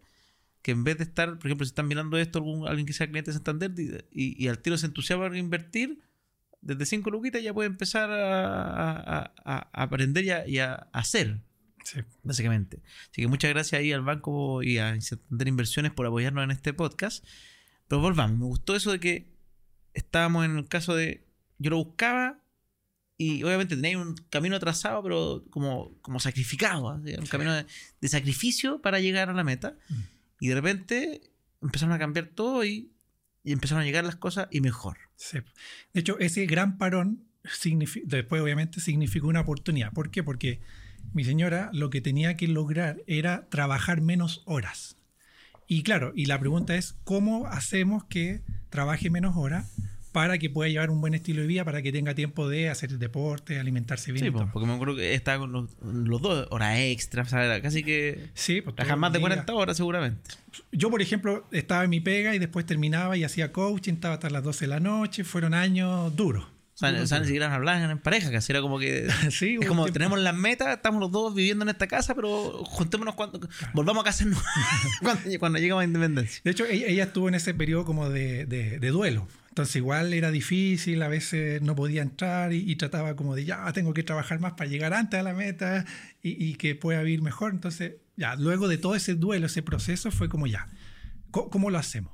Que 0.62 0.70
en 0.72 0.82
vez 0.82 0.96
de 0.98 1.04
estar, 1.04 1.36
por 1.38 1.46
ejemplo, 1.46 1.64
si 1.66 1.70
están 1.70 1.86
mirando 1.88 2.16
esto, 2.16 2.38
algún, 2.38 2.66
alguien 2.66 2.86
que 2.86 2.92
sea 2.94 3.06
cliente 3.06 3.30
de 3.30 3.34
Santander 3.34 3.72
y, 4.10 4.42
y 4.42 4.48
al 4.48 4.58
tiro 4.60 4.76
se 4.78 4.86
entusiasma 4.86 5.26
por 5.26 5.36
invertir, 5.36 6.00
desde 6.62 6.86
5 6.86 7.10
luquitas 7.10 7.42
ya 7.42 7.52
puede 7.52 7.68
empezar 7.68 8.10
a, 8.10 8.92
a- 8.92 9.32
a- 9.44 9.68
a 9.72 9.82
aprender 9.82 10.24
y 10.24 10.30
a, 10.30 10.48
y 10.48 10.58
a 10.58 10.74
hacer, 10.92 11.40
Sí. 11.84 12.00
básicamente. 12.22 12.80
Así 13.10 13.22
que 13.22 13.28
muchas 13.28 13.50
gracias 13.50 13.78
ahí 13.78 13.92
al 13.92 14.02
banco 14.02 14.62
y 14.62 14.78
a 14.78 15.00
Santander 15.00 15.48
Inversiones 15.48 15.92
por 15.92 16.06
apoyarnos 16.06 16.42
en 16.44 16.50
este 16.50 16.72
podcast. 16.72 17.24
Pero 17.88 18.00
volvamos, 18.00 18.38
me 18.38 18.44
gustó 18.46 18.74
eso 18.74 18.90
de 18.90 19.00
que 19.00 19.28
estábamos 19.92 20.44
en 20.44 20.56
el 20.58 20.68
caso 20.68 20.94
de. 20.94 21.24
Yo 21.58 21.70
lo 21.70 21.76
buscaba 21.76 22.40
y 23.16 23.42
obviamente 23.44 23.76
tenía 23.76 23.98
un 23.98 24.16
camino 24.28 24.56
atrasado, 24.56 25.02
pero 25.02 25.44
como, 25.50 25.96
como 26.02 26.18
sacrificado, 26.18 26.88
¿ah? 26.88 26.94
un 26.96 27.26
camino 27.26 27.52
de, 27.52 27.64
de 28.00 28.08
sacrificio 28.08 28.80
para 28.82 28.98
llegar 28.98 29.30
a 29.30 29.34
la 29.34 29.44
meta. 29.44 29.76
Mm. 29.88 30.00
Y 30.40 30.48
de 30.48 30.54
repente 30.54 31.20
empezaron 31.62 31.94
a 31.94 31.98
cambiar 31.98 32.26
todo 32.26 32.64
y, 32.64 32.90
y 33.44 33.52
empezaron 33.52 33.82
a 33.82 33.84
llegar 33.84 34.04
las 34.04 34.16
cosas 34.16 34.48
y 34.50 34.60
mejor. 34.60 34.98
Sí. 35.16 35.38
De 35.92 36.00
hecho, 36.00 36.18
ese 36.18 36.44
gran 36.46 36.76
parón 36.76 37.24
después 38.04 38.42
obviamente 38.42 38.80
significó 38.80 39.28
una 39.28 39.42
oportunidad. 39.42 39.92
¿Por 39.92 40.10
qué? 40.10 40.22
Porque 40.22 40.60
mi 41.14 41.24
señora 41.24 41.70
lo 41.72 41.90
que 41.90 42.00
tenía 42.00 42.36
que 42.36 42.48
lograr 42.48 43.02
era 43.06 43.48
trabajar 43.48 44.00
menos 44.00 44.42
horas. 44.44 44.96
Y 45.66 45.82
claro, 45.82 46.12
y 46.14 46.26
la 46.26 46.38
pregunta 46.38 46.74
es, 46.74 46.94
¿cómo 47.04 47.46
hacemos 47.46 48.04
que 48.04 48.42
trabaje 48.68 49.08
menos 49.08 49.36
horas 49.36 49.72
para 50.12 50.38
que 50.38 50.50
pueda 50.50 50.68
llevar 50.68 50.90
un 50.90 51.00
buen 51.00 51.14
estilo 51.14 51.40
de 51.40 51.46
vida, 51.46 51.64
para 51.64 51.82
que 51.82 51.90
tenga 51.90 52.14
tiempo 52.14 52.48
de 52.48 52.68
hacer 52.68 52.98
deporte, 52.98 53.58
alimentarse 53.58 54.12
bien? 54.12 54.26
Sí, 54.26 54.30
todo? 54.30 54.50
porque 54.52 54.66
me 54.66 54.74
acuerdo 54.74 54.96
que 54.96 55.14
estaba 55.14 55.38
con 55.38 55.52
los, 55.52 55.70
los 55.82 56.20
dos 56.20 56.46
horas 56.50 56.78
extras, 56.78 57.30
¿sabes? 57.30 57.62
Casi 57.62 57.82
que 57.82 58.30
Sí, 58.34 58.60
pues, 58.60 58.76
más 58.96 59.12
de 59.12 59.18
el 59.18 59.22
día. 59.22 59.28
40 59.28 59.54
horas 59.54 59.76
seguramente. 59.76 60.30
Yo, 60.70 60.90
por 60.90 61.00
ejemplo, 61.00 61.46
estaba 61.50 61.84
en 61.84 61.90
mi 61.90 62.00
pega 62.00 62.34
y 62.34 62.38
después 62.38 62.66
terminaba 62.66 63.16
y 63.16 63.24
hacía 63.24 63.52
coaching, 63.52 63.94
estaba 63.94 64.14
hasta 64.14 64.30
las 64.30 64.42
12 64.42 64.66
de 64.66 64.68
la 64.68 64.80
noche. 64.80 65.24
Fueron 65.24 65.54
años 65.54 66.14
duros. 66.14 66.44
O 66.74 66.76
sea, 66.76 66.90
o 67.02 67.06
sea, 67.06 67.20
ni 67.20 67.26
siquiera 67.26 67.54
hablaban 67.54 67.88
en 67.88 67.98
pareja, 68.00 68.32
casi 68.32 68.50
era 68.52 68.60
como 68.60 68.78
que. 68.80 69.08
Sí, 69.30 69.58
es 69.60 69.66
como 69.68 69.84
tiempo- 69.84 69.92
tenemos 69.92 70.18
las 70.18 70.34
metas, 70.34 70.74
estamos 70.76 71.00
los 71.00 71.12
dos 71.12 71.32
viviendo 71.34 71.62
en 71.64 71.68
esta 71.68 71.86
casa, 71.86 72.14
pero 72.16 72.64
juntémonos 72.64 73.14
cuando. 73.14 73.40
Volvamos 73.72 74.02
a 74.02 74.04
casa 74.04 74.24
cuando, 75.00 75.38
cuando 75.38 75.58
llegamos 75.60 75.82
a 75.82 75.84
independencia. 75.84 76.40
De 76.44 76.50
hecho, 76.50 76.64
ella, 76.66 76.86
ella 76.88 77.04
estuvo 77.04 77.28
en 77.28 77.36
ese 77.36 77.54
periodo 77.54 77.84
como 77.84 78.10
de, 78.10 78.46
de- 78.46 78.78
de 78.80 78.88
duelo. 78.90 79.28
Entonces 79.50 79.76
igual 79.76 80.12
era 80.12 80.32
difícil, 80.32 81.00
a 81.00 81.06
veces 81.06 81.62
no 81.62 81.76
podía 81.76 82.02
entrar 82.02 82.52
y, 82.52 82.68
y 82.68 82.74
trataba 82.74 83.14
como 83.14 83.36
de, 83.36 83.44
ya, 83.44 83.72
tengo 83.72 83.94
que 83.94 84.02
trabajar 84.02 84.40
más 84.40 84.54
para 84.54 84.68
llegar 84.68 84.92
antes 84.94 85.20
a 85.20 85.22
la 85.22 85.32
meta 85.32 85.84
y, 86.24 86.44
y 86.44 86.54
que 86.56 86.74
pueda 86.74 87.02
vivir 87.02 87.22
mejor. 87.22 87.52
Entonces, 87.52 87.92
ya, 88.16 88.34
luego 88.34 88.66
de 88.66 88.78
todo 88.78 88.96
ese 88.96 89.14
duelo, 89.14 89.46
ese 89.46 89.62
proceso, 89.62 90.10
fue 90.10 90.28
como, 90.28 90.48
ya, 90.48 90.66
¿cómo, 91.30 91.50
cómo 91.50 91.70
lo 91.70 91.78
hacemos? 91.78 92.12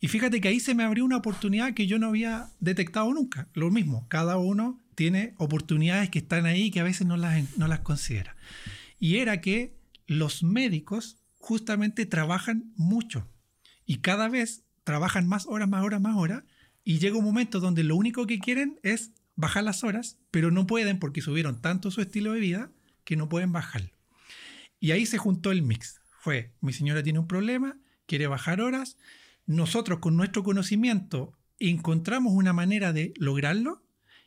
Y 0.00 0.08
fíjate 0.08 0.40
que 0.40 0.48
ahí 0.48 0.60
se 0.60 0.74
me 0.74 0.84
abrió 0.84 1.04
una 1.04 1.16
oportunidad 1.16 1.74
que 1.74 1.86
yo 1.86 1.98
no 1.98 2.08
había 2.08 2.50
detectado 2.60 3.12
nunca. 3.12 3.48
Lo 3.54 3.70
mismo, 3.70 4.06
cada 4.08 4.36
uno 4.36 4.78
tiene 4.94 5.34
oportunidades 5.38 6.10
que 6.10 6.18
están 6.18 6.46
ahí 6.46 6.70
que 6.70 6.80
a 6.80 6.84
veces 6.84 7.06
no 7.06 7.16
las, 7.16 7.56
no 7.56 7.66
las 7.66 7.80
considera. 7.80 8.36
Y 8.98 9.16
era 9.16 9.40
que 9.40 9.74
los 10.06 10.42
médicos 10.42 11.18
justamente 11.38 12.06
trabajan 12.06 12.72
mucho 12.76 13.28
y 13.84 13.98
cada 13.98 14.28
vez 14.28 14.64
trabajan 14.84 15.26
más 15.26 15.46
horas, 15.46 15.68
más 15.68 15.82
horas, 15.82 16.00
más 16.00 16.16
horas 16.16 16.42
y 16.84 16.98
llega 16.98 17.18
un 17.18 17.24
momento 17.24 17.60
donde 17.60 17.84
lo 17.84 17.96
único 17.96 18.26
que 18.26 18.38
quieren 18.38 18.78
es 18.82 19.12
bajar 19.34 19.64
las 19.64 19.84
horas, 19.84 20.18
pero 20.30 20.50
no 20.50 20.66
pueden 20.66 20.98
porque 20.98 21.20
subieron 21.20 21.60
tanto 21.60 21.90
su 21.90 22.00
estilo 22.00 22.32
de 22.32 22.40
vida 22.40 22.70
que 23.04 23.16
no 23.16 23.28
pueden 23.28 23.52
bajarlo. 23.52 23.90
Y 24.80 24.90
ahí 24.92 25.06
se 25.06 25.18
juntó 25.18 25.52
el 25.52 25.62
mix. 25.62 26.00
Fue, 26.20 26.52
mi 26.60 26.72
señora 26.72 27.02
tiene 27.02 27.18
un 27.18 27.28
problema, 27.28 27.78
quiere 28.06 28.26
bajar 28.26 28.60
horas, 28.60 28.96
nosotros 29.46 29.98
con 30.00 30.16
nuestro 30.16 30.42
conocimiento 30.42 31.32
encontramos 31.58 32.32
una 32.34 32.52
manera 32.52 32.92
de 32.92 33.12
lograrlo 33.16 33.82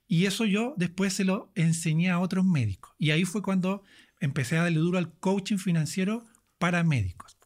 y 0.07 0.25
eso 0.25 0.45
yo 0.45 0.73
después 0.77 1.13
se 1.13 1.23
lo 1.25 1.51
enseñé 1.55 2.09
a 2.09 2.19
otros 2.19 2.45
médicos. 2.45 2.91
Y 2.97 3.11
ahí 3.11 3.25
fue 3.25 3.41
cuando 3.43 3.83
empecé 4.19 4.57
a 4.57 4.63
darle 4.63 4.79
duro 4.79 4.97
al 4.97 5.13
coaching 5.19 5.57
financiero 5.57 6.23
para 6.57 6.83
médicos. 6.83 7.37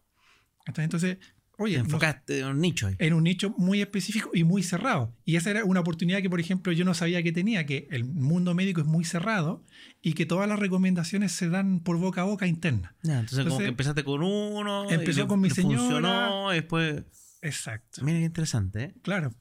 Entonces, 0.66 0.84
entonces 0.86 1.18
oye, 1.58 1.74
Te 1.76 1.80
nos- 1.80 1.88
enfocaste 1.88 2.40
en 2.40 2.46
un 2.48 2.62
nicho 2.62 2.88
ahí. 2.88 2.96
en 3.00 3.14
un 3.14 3.24
nicho 3.24 3.54
muy 3.58 3.82
específico 3.82 4.32
y 4.34 4.44
muy 4.46 4.64
cerrado. 4.64 5.14
Y 5.26 5.36
esa 5.36 5.50
era 5.52 5.66
una 5.66 5.82
oportunidad 5.82 6.22
que, 6.22 6.30
por 6.30 6.40
ejemplo, 6.40 6.72
yo 6.72 6.86
no 6.86 6.94
sabía 6.94 7.22
que 7.22 7.32
tenía, 7.34 7.66
que 7.66 7.88
el 7.92 8.06
mundo 8.06 8.54
médico 8.56 8.80
es 8.82 8.88
muy 8.88 9.04
cerrado 9.04 9.64
y 10.02 10.14
que 10.14 10.26
todas 10.26 10.48
las 10.48 10.58
recomendaciones 10.60 11.34
se 11.34 11.50
dan 11.50 11.82
por 11.82 11.98
boca 11.98 12.22
a 12.22 12.26
boca 12.26 12.48
interna. 12.48 12.96
Ya, 13.04 13.20
entonces, 13.20 13.44
como 13.46 13.58
que 13.60 13.66
empezaste 13.66 14.04
con 14.06 14.24
uno. 14.24 14.90
empezó 14.90 15.28
con 15.28 15.42
mi 15.42 15.50
señora. 15.50 15.80
Funcionó, 15.80 16.52
y 16.54 16.56
después. 16.56 17.04
Exacto. 17.44 18.04
Mira 18.04 18.20
qué 18.20 18.26
interesante, 18.26 18.84
¿eh? 18.84 18.94
Claro. 19.04 19.34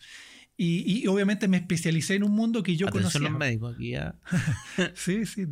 Y, 0.57 1.03
y 1.03 1.07
obviamente 1.07 1.49
me 1.49 1.57
especialicé 1.57 2.15
en 2.17 2.25
un 2.25 2.33
mundo 2.33 2.63
que 2.63 2.77
yo 2.77 2.89
Atención 2.89 3.11
conocía. 3.11 3.31
los 3.31 3.39
médicos 3.39 3.75
aquí 3.77 3.91
ya. 3.93 4.15
Sí, 4.95 5.25
sí, 5.27 5.47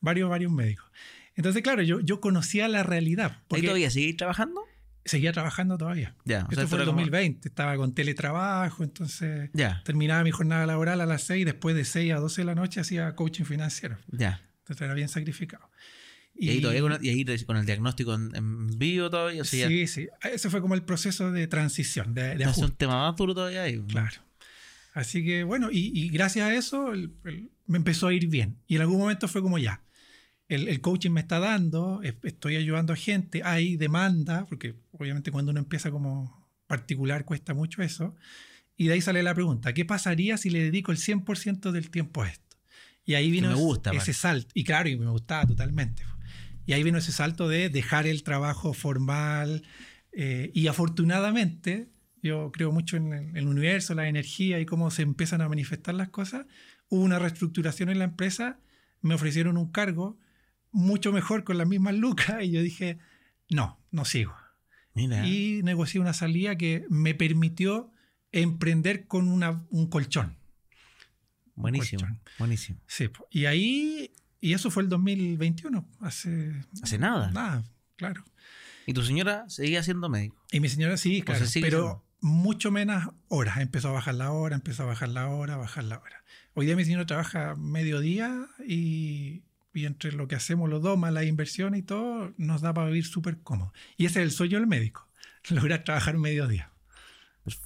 varios, 0.00 0.28
varios 0.28 0.52
médicos. 0.52 0.86
Entonces, 1.34 1.62
claro, 1.62 1.82
yo, 1.82 2.00
yo 2.00 2.20
conocía 2.20 2.68
la 2.68 2.82
realidad. 2.82 3.32
¿Ahí 3.32 3.38
Porque 3.48 3.62
todavía 3.62 3.90
seguís 3.90 4.16
trabajando? 4.16 4.60
seguía 5.06 5.32
trabajando 5.32 5.76
todavía. 5.76 6.14
Ya, 6.24 6.36
o 6.36 6.40
sea, 6.40 6.48
Esto 6.50 6.60
esto 6.62 6.68
fue 6.68 6.76
en 6.78 6.80
era 6.80 6.82
el 6.84 6.88
como- 6.94 7.00
2020, 7.00 7.48
estaba 7.48 7.76
con 7.76 7.92
teletrabajo, 7.94 8.84
entonces 8.84 9.50
Ya, 9.52 9.82
terminaba 9.84 10.22
mi 10.24 10.30
jornada 10.30 10.64
laboral 10.64 11.00
a 11.02 11.06
las 11.06 11.22
6, 11.24 11.44
después 11.44 11.74
de 11.76 11.84
6 11.84 12.12
a 12.12 12.16
12 12.16 12.40
de 12.40 12.44
la 12.46 12.54
noche 12.54 12.80
hacía 12.80 13.14
coaching 13.14 13.44
financiero. 13.44 13.98
ya. 14.08 14.40
Entonces 14.60 14.82
era 14.82 14.94
bien 14.94 15.08
sacrificado. 15.10 15.68
Y, 16.36 16.48
ahí 16.50 16.60
todavía 16.60 16.80
con, 16.82 17.04
y 17.04 17.08
ahí 17.10 17.24
con 17.44 17.56
el 17.56 17.64
diagnóstico 17.64 18.14
en, 18.14 18.34
en 18.34 18.78
vivo 18.78 19.08
todavía. 19.08 19.42
O 19.42 19.44
sea, 19.44 19.60
ya- 19.60 19.68
sí, 19.68 19.86
sí. 19.86 20.08
Ese 20.22 20.50
fue 20.50 20.60
como 20.60 20.74
el 20.74 20.82
proceso 20.82 21.30
de 21.30 21.46
transición, 21.46 22.12
de, 22.14 22.36
un 22.56 22.72
tema 22.72 23.08
más 23.08 23.16
duro 23.16 23.34
todavía 23.34 23.62
ahí. 23.62 23.80
Claro. 23.88 24.20
Así 24.94 25.24
que 25.24 25.44
bueno, 25.44 25.70
y, 25.72 25.90
y 25.94 26.08
gracias 26.08 26.46
a 26.48 26.54
eso 26.54 26.92
el- 26.92 27.12
el- 27.24 27.50
me 27.66 27.78
empezó 27.78 28.08
a 28.08 28.12
ir 28.14 28.26
bien. 28.28 28.56
Y 28.66 28.76
en 28.76 28.82
algún 28.82 28.98
momento 28.98 29.28
fue 29.28 29.42
como 29.42 29.58
ya. 29.58 29.80
el, 30.48 30.68
el 30.68 30.80
coaching 30.82 31.10
me 31.10 31.20
está 31.20 31.38
dando, 31.38 32.02
es- 32.02 32.14
estoy 32.22 32.56
ayudando 32.56 32.92
a 32.92 32.96
gente, 32.96 33.42
hay 33.44 33.76
demanda, 33.76 34.44
porque 34.46 34.74
obviamente 34.92 35.30
cuando 35.30 35.50
uno 35.52 35.60
empieza 35.60 35.90
como 35.90 36.46
particular 36.66 37.24
cuesta 37.24 37.54
mucho 37.54 37.82
eso. 37.82 38.14
Y 38.76 38.88
de 38.88 38.94
ahí 38.94 39.00
sale 39.00 39.22
la 39.22 39.34
pregunta, 39.34 39.72
¿qué 39.72 39.84
pasaría 39.84 40.36
si 40.36 40.50
le 40.50 40.58
dedico 40.64 40.90
el 40.92 40.98
100% 40.98 41.70
del 41.70 41.90
tiempo 41.90 42.22
a 42.22 42.28
esto? 42.28 42.56
Y 43.06 43.14
ahí 43.14 43.30
vino 43.30 43.48
me 43.48 43.54
ese- 43.54 43.62
gusta, 43.62 43.90
ese 43.90 43.96
aparte. 43.98 44.12
salto. 44.14 44.48
Y 44.54 44.64
claro, 44.64 44.88
y 44.88 44.96
me 44.96 45.10
gustaba 45.10 45.46
totalmente. 45.46 46.02
Y 46.66 46.72
ahí 46.72 46.82
vino 46.82 46.98
ese 46.98 47.12
salto 47.12 47.48
de 47.48 47.68
dejar 47.68 48.06
el 48.06 48.22
trabajo 48.22 48.72
formal. 48.72 49.62
eh, 50.12 50.50
y 50.54 50.66
afortunadamente, 50.68 51.88
yo 52.22 52.50
creo 52.52 52.72
mucho 52.72 52.96
en 52.96 53.12
el, 53.12 53.36
el 53.36 53.46
universo, 53.48 53.94
la 53.94 54.08
energía 54.08 54.60
y 54.60 54.66
cómo 54.66 54.90
se 54.90 55.02
empiezan 55.02 55.40
a 55.40 55.48
manifestar 55.48 55.94
las 55.94 56.08
cosas. 56.08 56.46
Hubo 56.88 57.02
una 57.02 57.18
reestructuración 57.18 57.88
en 57.88 57.98
la 57.98 58.04
empresa, 58.04 58.58
me 59.00 59.14
ofrecieron 59.14 59.56
un 59.56 59.70
cargo 59.70 60.18
mucho 60.70 61.12
mejor 61.12 61.44
con 61.44 61.56
las 61.56 61.68
mismas 61.68 61.94
lucas 61.94 62.42
y 62.42 62.50
yo 62.50 62.60
dije, 62.60 62.98
no, 63.50 63.78
no 63.90 64.04
sigo. 64.04 64.34
Mira. 64.92 65.26
Y 65.26 65.62
negocié 65.62 66.00
una 66.00 66.12
salida 66.12 66.56
que 66.56 66.84
me 66.88 67.14
permitió 67.14 67.90
emprender 68.32 69.06
con 69.06 69.28
una, 69.28 69.64
un 69.70 69.88
colchón. 69.88 70.36
buenísimo. 71.54 72.00
colchón. 72.00 72.20
Buenísimo. 72.38 72.80
Sí, 72.86 73.08
y 73.30 73.44
ahí, 73.46 74.12
y 74.44 74.52
eso 74.52 74.70
fue 74.70 74.82
el 74.82 74.90
2021, 74.90 75.88
hace 76.00 76.52
Hace 76.82 76.98
nada. 76.98 77.30
nada, 77.30 77.64
claro. 77.96 78.22
Y 78.84 78.92
tu 78.92 79.02
señora 79.02 79.48
seguía 79.48 79.82
siendo 79.82 80.10
médico. 80.10 80.36
Y 80.52 80.60
mi 80.60 80.68
señora 80.68 80.98
sí, 80.98 81.22
claro, 81.22 81.46
sigue 81.46 81.64
pero 81.64 81.78
siendo. 81.78 82.04
mucho 82.20 82.70
menos 82.70 83.08
horas. 83.28 83.56
Empezó 83.56 83.88
a 83.88 83.92
bajar 83.92 84.16
la 84.16 84.32
hora, 84.32 84.54
empezó 84.54 84.82
a 84.82 84.86
bajar 84.86 85.08
la 85.08 85.28
hora, 85.28 85.54
a 85.54 85.56
bajar 85.56 85.84
la 85.84 85.98
hora. 85.98 86.22
Hoy 86.52 86.66
día 86.66 86.76
mi 86.76 86.84
señora 86.84 87.06
trabaja 87.06 87.56
mediodía 87.56 88.46
y, 88.68 89.44
y 89.72 89.86
entre 89.86 90.12
lo 90.12 90.28
que 90.28 90.34
hacemos 90.34 90.68
los 90.68 90.82
dos, 90.82 90.98
más 90.98 91.14
las 91.14 91.24
inversiones 91.24 91.80
y 91.80 91.82
todo, 91.82 92.34
nos 92.36 92.60
da 92.60 92.74
para 92.74 92.88
vivir 92.88 93.06
súper 93.06 93.38
cómodo. 93.38 93.72
Y 93.96 94.04
ese 94.04 94.20
es 94.20 94.26
el 94.26 94.30
sueño 94.30 94.58
del 94.58 94.66
médico, 94.66 95.08
lograr 95.48 95.84
trabajar 95.84 96.18
mediodía. 96.18 96.70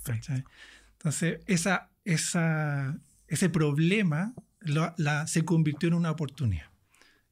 ¿cachai? 0.04 0.44
Entonces, 0.92 1.40
esa, 1.46 1.88
esa, 2.04 2.96
ese 3.26 3.48
problema 3.48 4.32
lo- 4.68 4.94
la, 4.96 5.26
se 5.26 5.44
convirtió 5.44 5.88
en 5.88 5.94
una 5.94 6.11
oportunidad. 6.11 6.66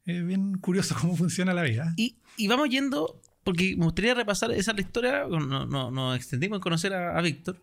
Es 0.05 0.25
bien 0.27 0.59
curioso 0.59 0.95
cómo 1.01 1.17
funciona 1.17 1.53
la 1.55 1.63
vida. 1.63 1.93
Y, 1.97 2.17
y 2.37 2.49
vamos 2.49 2.69
yendo, 2.69 3.21
porque 3.45 3.77
me 3.77 3.85
gustaría 3.85 4.15
repasar 4.15 4.51
esa 4.53 4.73
la 4.73 4.81
historia. 4.81 5.25
No, 5.29 5.67
no, 5.67 5.91
nos 5.91 6.17
extendimos 6.17 6.57
en 6.59 6.63
conocer 6.63 6.93
a, 6.95 7.19
a 7.19 7.23
Víctor. 7.23 7.61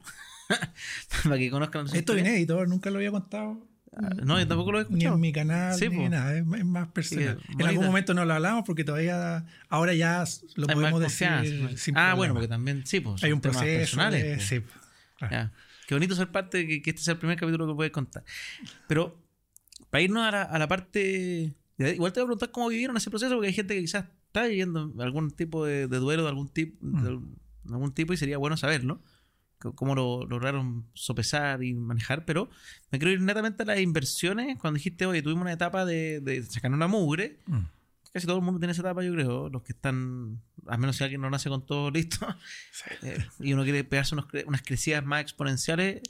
para 1.23 1.37
que 1.37 1.49
conozcan 1.49 1.87
Esto 1.93 2.13
es 2.13 2.19
inédito, 2.19 2.65
nunca 2.65 2.89
lo 2.89 2.97
había 2.97 3.11
contado. 3.11 3.65
Ah, 3.95 4.09
No, 4.23 4.39
yo 4.39 4.47
tampoco 4.47 4.71
lo 4.71 4.79
he 4.79 4.83
Ni 4.85 4.87
escuchado. 4.89 5.15
en 5.15 5.21
mi 5.21 5.31
canal, 5.31 5.75
Sí, 5.77 5.87
ni 5.87 6.09
nada, 6.09 6.35
es, 6.35 6.43
más 6.45 6.87
personal. 6.89 7.37
Sí, 7.39 7.45
en 7.47 7.51
bonita. 7.53 7.69
algún 7.69 7.85
momento 7.85 8.13
no 8.15 8.25
lo 8.25 8.33
hablamos 8.33 8.63
porque 8.65 8.83
todavía, 8.83 9.45
ahora 9.69 9.93
ya 9.93 10.23
lo 10.55 10.67
Hay 10.67 10.75
podemos 10.75 10.99
decir 10.99 11.27
confianza, 11.29 11.67
pues. 11.69 11.81
sin 11.81 11.95
Ah, 11.95 11.99
problema. 11.99 12.15
bueno, 12.15 12.33
porque 12.33 12.47
también, 12.47 12.85
sí, 12.85 12.99
pues. 13.01 13.23
Hay 13.23 13.31
un 13.31 13.39
proceso. 13.41 13.63
personales, 13.65 14.23
de- 14.23 14.33
pues. 14.35 14.47
sí, 14.47 14.61
claro. 15.17 15.31
Ya. 15.33 15.51
Qué 15.87 15.93
bonito 15.95 16.15
ser 16.15 16.29
parte 16.31 16.57
de 16.59 16.67
que, 16.67 16.81
que 16.81 16.89
este 16.89 17.03
sea 17.03 17.13
el 17.13 17.19
primer 17.19 17.37
capítulo 17.37 17.67
que 17.67 17.73
puedes 17.75 17.91
contar. 17.91 18.23
Pero, 18.87 19.22
para 19.93 20.01
irnos 20.01 20.23
a 20.23 20.31
la, 20.31 20.41
a 20.41 20.57
la 20.57 20.67
parte. 20.67 21.53
Igual 21.77 22.13
te 22.13 22.19
voy 22.19 22.25
a 22.25 22.27
preguntar 22.29 22.49
cómo 22.49 22.69
vivieron 22.69 22.97
ese 22.97 23.11
proceso, 23.11 23.35
porque 23.35 23.49
hay 23.49 23.53
gente 23.53 23.75
que 23.75 23.81
quizás 23.81 24.05
está 24.25 24.45
viviendo 24.47 24.91
algún 24.97 25.29
tipo 25.29 25.63
de, 25.65 25.87
de 25.87 25.97
duelo 25.99 26.23
de 26.23 26.29
algún 26.29 26.49
tipo, 26.49 26.75
Mm. 26.83 27.03
de 27.03 27.73
algún 27.75 27.93
tipo 27.93 28.11
y 28.11 28.17
sería 28.17 28.39
bueno 28.39 28.57
saberlo. 28.57 29.01
c- 29.61 29.69
Cómo 29.75 29.93
lo 29.93 30.25
lograron 30.25 30.87
sopesar 30.95 31.63
y 31.63 31.75
manejar, 31.75 32.25
pero 32.25 32.49
me 32.91 32.97
quiero 32.97 33.11
ir 33.11 33.21
netamente 33.21 33.61
a 33.61 33.65
las 33.67 33.79
inversiones. 33.79 34.57
Cuando 34.57 34.77
dijiste, 34.79 35.05
oye, 35.05 35.21
tuvimos 35.21 35.43
una 35.43 35.53
etapa 35.53 35.85
de, 35.85 36.21
de 36.21 36.41
sacar 36.43 36.71
una 36.71 36.87
mugre, 36.87 37.39
Mm. 37.45 37.59
casi 38.11 38.25
todo 38.25 38.37
el 38.39 38.43
mundo 38.43 38.59
tiene 38.59 38.71
esa 38.71 38.81
etapa, 38.81 39.03
yo 39.03 39.13
creo. 39.13 39.49
Los 39.49 39.61
que 39.61 39.73
están, 39.73 40.41
al 40.65 40.79
menos 40.79 40.95
si 40.97 41.03
alguien 41.03 41.21
no 41.21 41.29
nace 41.29 41.49
con 41.49 41.63
todo 41.67 41.91
listo, 41.91 42.17
Sí. 42.71 42.89
eh, 43.07 43.23
y 43.41 43.53
uno 43.53 43.61
quiere 43.63 43.83
pegarse 43.83 44.15
unos 44.15 44.25
unas 44.47 44.63
crecidas 44.63 45.05
más 45.05 45.21
exponenciales, 45.21 46.01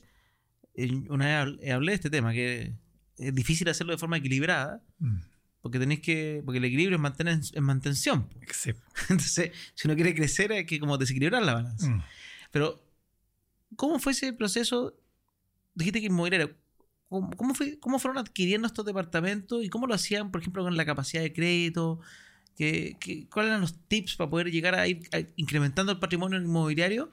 eh, 0.76 0.92
una 1.10 1.26
vez 1.26 1.36
habl- 1.60 1.72
hablé 1.74 1.92
de 1.92 1.96
este 1.96 2.10
tema, 2.10 2.32
que 2.32 2.74
es 3.18 3.34
difícil 3.36 3.68
hacerlo 3.70 3.94
de 3.94 3.98
forma 3.98 4.18
equilibrada, 4.18 4.82
Mm. 5.00 5.18
porque 5.62 5.80
tenéis 5.80 6.02
que, 6.02 6.42
porque 6.46 6.58
el 6.60 6.66
equilibrio 6.66 6.98
es, 6.98 7.02
mantener, 7.02 7.40
es 7.40 7.62
mantención. 7.62 8.30
Sí. 8.52 8.72
Entonces, 9.10 9.52
si 9.76 9.88
uno 9.88 9.96
quiere 9.96 10.14
crecer, 10.16 10.52
hay 10.52 10.66
que 10.66 10.80
como 10.80 10.98
desequilibrar 10.98 11.44
la 11.44 11.54
balanza. 11.56 11.90
Mm. 11.90 12.04
Pero, 12.52 12.84
¿cómo 13.76 14.00
fue 14.00 14.12
ese 14.12 14.34
proceso? 14.34 14.96
Dijiste 15.76 16.00
que 16.02 16.08
inmobiliaria. 16.08 16.56
¿Cómo, 17.10 17.30
cómo 17.38 17.54
fue, 17.54 17.80
¿Cómo 17.80 18.00
fueron 18.00 18.18
adquiriendo 18.18 18.66
estos 18.68 18.86
departamentos 18.86 19.64
y 19.64 19.70
cómo 19.70 19.86
lo 19.88 19.94
hacían, 19.94 20.32
por 20.32 20.42
ejemplo, 20.42 20.64
con 20.64 20.76
la 20.76 20.86
capacidad 20.86 21.22
de 21.22 21.32
crédito? 21.34 22.00
¿Qué, 22.56 22.98
qué- 23.00 23.28
cuáles 23.30 23.50
eran 23.50 23.62
los 23.62 23.88
tips 23.88 24.16
para 24.16 24.30
poder 24.30 24.52
llegar 24.52 24.76
a 24.76 24.88
ir 24.88 25.02
a- 25.12 25.22
incrementando 25.36 25.92
el 25.92 26.00
patrimonio 26.00 26.40
inmobiliario 26.40 27.12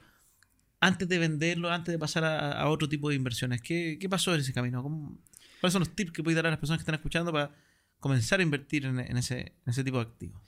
antes 0.79 1.07
de 1.07 1.17
venderlo, 1.19 1.69
antes 1.71 1.91
de 1.91 1.99
pasar 1.99 2.23
a, 2.23 2.51
a 2.61 2.69
otro 2.69 2.89
tipo 2.89 3.09
de 3.09 3.15
inversiones? 3.15 3.61
¿Qué, 3.61 3.97
qué 3.99 4.09
pasó 4.09 4.33
en 4.33 4.41
ese 4.41 4.53
camino? 4.53 4.81
¿Cómo- 4.83 5.17
¿Cuáles 5.61 5.71
son 5.73 5.79
los 5.81 5.95
tips 5.95 6.11
que 6.11 6.21
puedes 6.23 6.35
dar 6.35 6.47
a 6.47 6.49
las 6.49 6.59
personas 6.59 6.79
que 6.79 6.81
están 6.81 6.95
escuchando 6.95 7.31
para 7.31 7.51
comenzar 7.99 8.39
a 8.39 8.43
invertir 8.43 8.85
en, 8.85 8.99
en 8.99 9.15
ese, 9.17 9.39
en 9.39 9.53
ese 9.67 9.83
tipo 9.83 9.97
de 9.97 10.03
activos? 10.03 10.41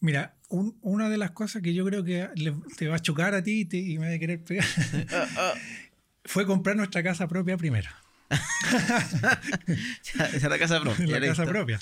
Mira, 0.00 0.36
un- 0.48 0.78
una 0.82 1.08
de 1.08 1.18
las 1.18 1.30
cosas 1.32 1.60
que 1.62 1.74
yo 1.74 1.84
creo 1.84 2.02
que 2.04 2.28
le- 2.36 2.54
te 2.76 2.88
va 2.88 2.96
a 2.96 2.98
chocar 3.00 3.34
a 3.34 3.42
ti 3.42 3.60
y, 3.60 3.64
te- 3.66 3.76
y 3.78 3.98
me 3.98 4.08
va 4.08 4.14
a 4.14 4.18
querer 4.18 4.42
pegar 4.42 4.64
fue 6.24 6.46
comprar 6.46 6.76
nuestra 6.76 7.02
casa 7.02 7.26
propia 7.28 7.56
primero. 7.56 7.88
Esa 9.66 10.26
es 10.36 10.42
la 10.42 10.58
casa 10.58 10.80
propia. 10.80 11.06
la 11.06 11.12
ya 11.12 11.20
casa 11.28 11.42
listo. 11.42 11.46
propia. 11.46 11.80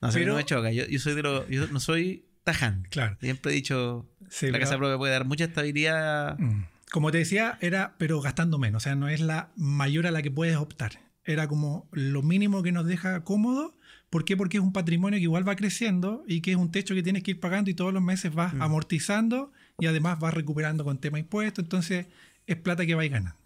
No, 0.00 0.10
Pero- 0.12 0.32
no 0.32 0.36
me 0.38 0.44
choca. 0.44 0.70
Yo, 0.72 0.86
yo 0.86 0.98
soy 0.98 1.14
de 1.14 1.22
los. 1.22 1.48
Yo 1.48 1.66
no 1.68 1.80
soy 1.80 2.24
tajante. 2.44 2.88
Claro. 2.90 3.16
Siempre 3.20 3.52
he 3.52 3.54
dicho. 3.54 4.06
Sí, 4.28 4.46
la 4.46 4.52
pero- 4.52 4.64
casa 4.64 4.76
propia 4.78 4.98
puede 4.98 5.12
dar 5.12 5.24
mucha 5.24 5.44
estabilidad. 5.44 6.38
Mm. 6.38 6.64
Como 6.90 7.10
te 7.10 7.18
decía, 7.18 7.58
era, 7.60 7.94
pero 7.98 8.20
gastando 8.20 8.58
menos. 8.58 8.82
O 8.82 8.84
sea, 8.84 8.94
no 8.94 9.08
es 9.08 9.20
la 9.20 9.50
mayor 9.56 10.06
a 10.06 10.10
la 10.10 10.22
que 10.22 10.30
puedes 10.30 10.56
optar. 10.56 11.00
Era 11.26 11.48
como 11.48 11.88
lo 11.92 12.22
mínimo 12.22 12.62
que 12.62 12.72
nos 12.72 12.86
deja 12.86 13.22
cómodo. 13.24 13.76
¿Por 14.10 14.24
qué? 14.24 14.36
Porque 14.36 14.56
es 14.58 14.62
un 14.62 14.72
patrimonio 14.72 15.18
que 15.18 15.24
igual 15.24 15.46
va 15.46 15.56
creciendo 15.56 16.24
y 16.28 16.40
que 16.40 16.52
es 16.52 16.56
un 16.56 16.70
techo 16.70 16.94
que 16.94 17.02
tienes 17.02 17.22
que 17.24 17.32
ir 17.32 17.40
pagando 17.40 17.68
y 17.70 17.74
todos 17.74 17.92
los 17.92 18.02
meses 18.02 18.32
vas 18.32 18.54
Mm. 18.54 18.62
amortizando 18.62 19.52
y 19.80 19.86
además 19.86 20.18
vas 20.20 20.32
recuperando 20.32 20.84
con 20.84 20.98
tema 20.98 21.18
impuestos. 21.18 21.64
Entonces, 21.64 22.06
es 22.46 22.56
plata 22.56 22.86
que 22.86 22.94
vais 22.94 23.10
ganando. 23.10 23.36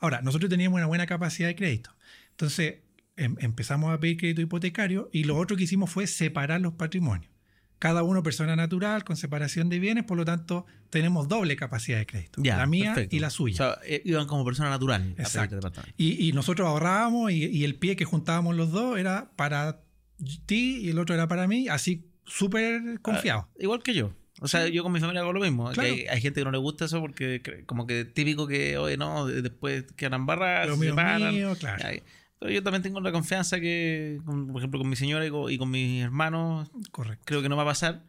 Ahora, 0.00 0.20
nosotros 0.22 0.50
teníamos 0.50 0.76
una 0.78 0.86
buena 0.86 1.06
capacidad 1.06 1.48
de 1.48 1.54
crédito. 1.56 1.90
Entonces, 2.32 2.76
em- 3.16 3.36
empezamos 3.38 3.92
a 3.92 4.00
pedir 4.00 4.16
crédito 4.16 4.40
hipotecario 4.42 5.08
y 5.12 5.22
lo 5.24 5.36
otro 5.36 5.56
que 5.56 5.62
hicimos 5.64 5.88
fue 5.90 6.08
separar 6.08 6.60
los 6.60 6.74
patrimonios. 6.74 7.30
Cada 7.84 8.02
uno 8.02 8.22
persona 8.22 8.56
natural, 8.56 9.04
con 9.04 9.14
separación 9.14 9.68
de 9.68 9.78
bienes, 9.78 10.04
por 10.04 10.16
lo 10.16 10.24
tanto, 10.24 10.64
tenemos 10.88 11.28
doble 11.28 11.54
capacidad 11.54 11.98
de 11.98 12.06
crédito. 12.06 12.40
Ya, 12.42 12.56
la 12.56 12.64
mía 12.66 12.94
perfecto. 12.94 13.14
y 13.14 13.18
la 13.18 13.28
suya. 13.28 13.52
O 13.52 13.56
sea, 13.58 13.78
eh, 13.84 14.00
iban 14.06 14.26
como 14.26 14.42
persona 14.42 14.70
natural 14.70 15.14
Exacto. 15.18 15.60
y, 15.98 16.26
y 16.28 16.32
nosotros 16.32 16.66
ahorrábamos 16.66 17.30
y, 17.32 17.44
y 17.44 17.62
el 17.64 17.74
pie 17.74 17.94
que 17.94 18.06
juntábamos 18.06 18.56
los 18.56 18.72
dos 18.72 18.96
era 18.98 19.32
para 19.36 19.82
ti 20.46 20.78
y 20.80 20.88
el 20.88 20.98
otro 20.98 21.14
era 21.14 21.28
para 21.28 21.46
mí, 21.46 21.68
así 21.68 22.06
súper 22.24 23.00
confiado. 23.02 23.48
Ah, 23.50 23.56
igual 23.60 23.82
que 23.82 23.92
yo. 23.92 24.12
O 24.40 24.48
sea, 24.48 24.66
yo 24.68 24.82
con 24.82 24.90
mi 24.90 25.00
familia 25.00 25.20
hago 25.20 25.34
lo 25.34 25.40
mismo. 25.40 25.70
Claro. 25.72 25.86
hay, 25.86 26.06
hay 26.06 26.22
gente 26.22 26.40
que 26.40 26.44
no 26.46 26.52
le 26.52 26.58
gusta 26.58 26.86
eso 26.86 27.00
porque 27.02 27.42
como 27.66 27.86
que 27.86 28.06
típico 28.06 28.46
que, 28.46 28.78
oye, 28.78 28.96
no, 28.96 29.26
de- 29.26 29.42
después 29.42 29.84
quedan 29.94 30.24
barras, 30.24 30.68
se 30.70 30.76
mío 30.78 31.54
claro. 31.60 31.84
Pero 32.38 32.52
yo 32.52 32.62
también 32.62 32.82
tengo 32.82 33.00
la 33.00 33.12
confianza 33.12 33.58
que, 33.60 34.20
con- 34.24 34.48
por 34.48 34.58
ejemplo, 34.58 34.78
con 34.80 34.88
mi 34.88 34.96
señora 34.96 35.26
y 35.26 35.30
con, 35.30 35.50
y 35.50 35.56
con 35.58 35.70
mis 35.70 36.02
hermanos, 36.02 36.70
Correcto. 36.90 37.22
creo 37.26 37.42
que 37.42 37.48
no 37.48 37.56
va 37.56 37.62
a 37.62 37.66
pasar. 37.66 38.02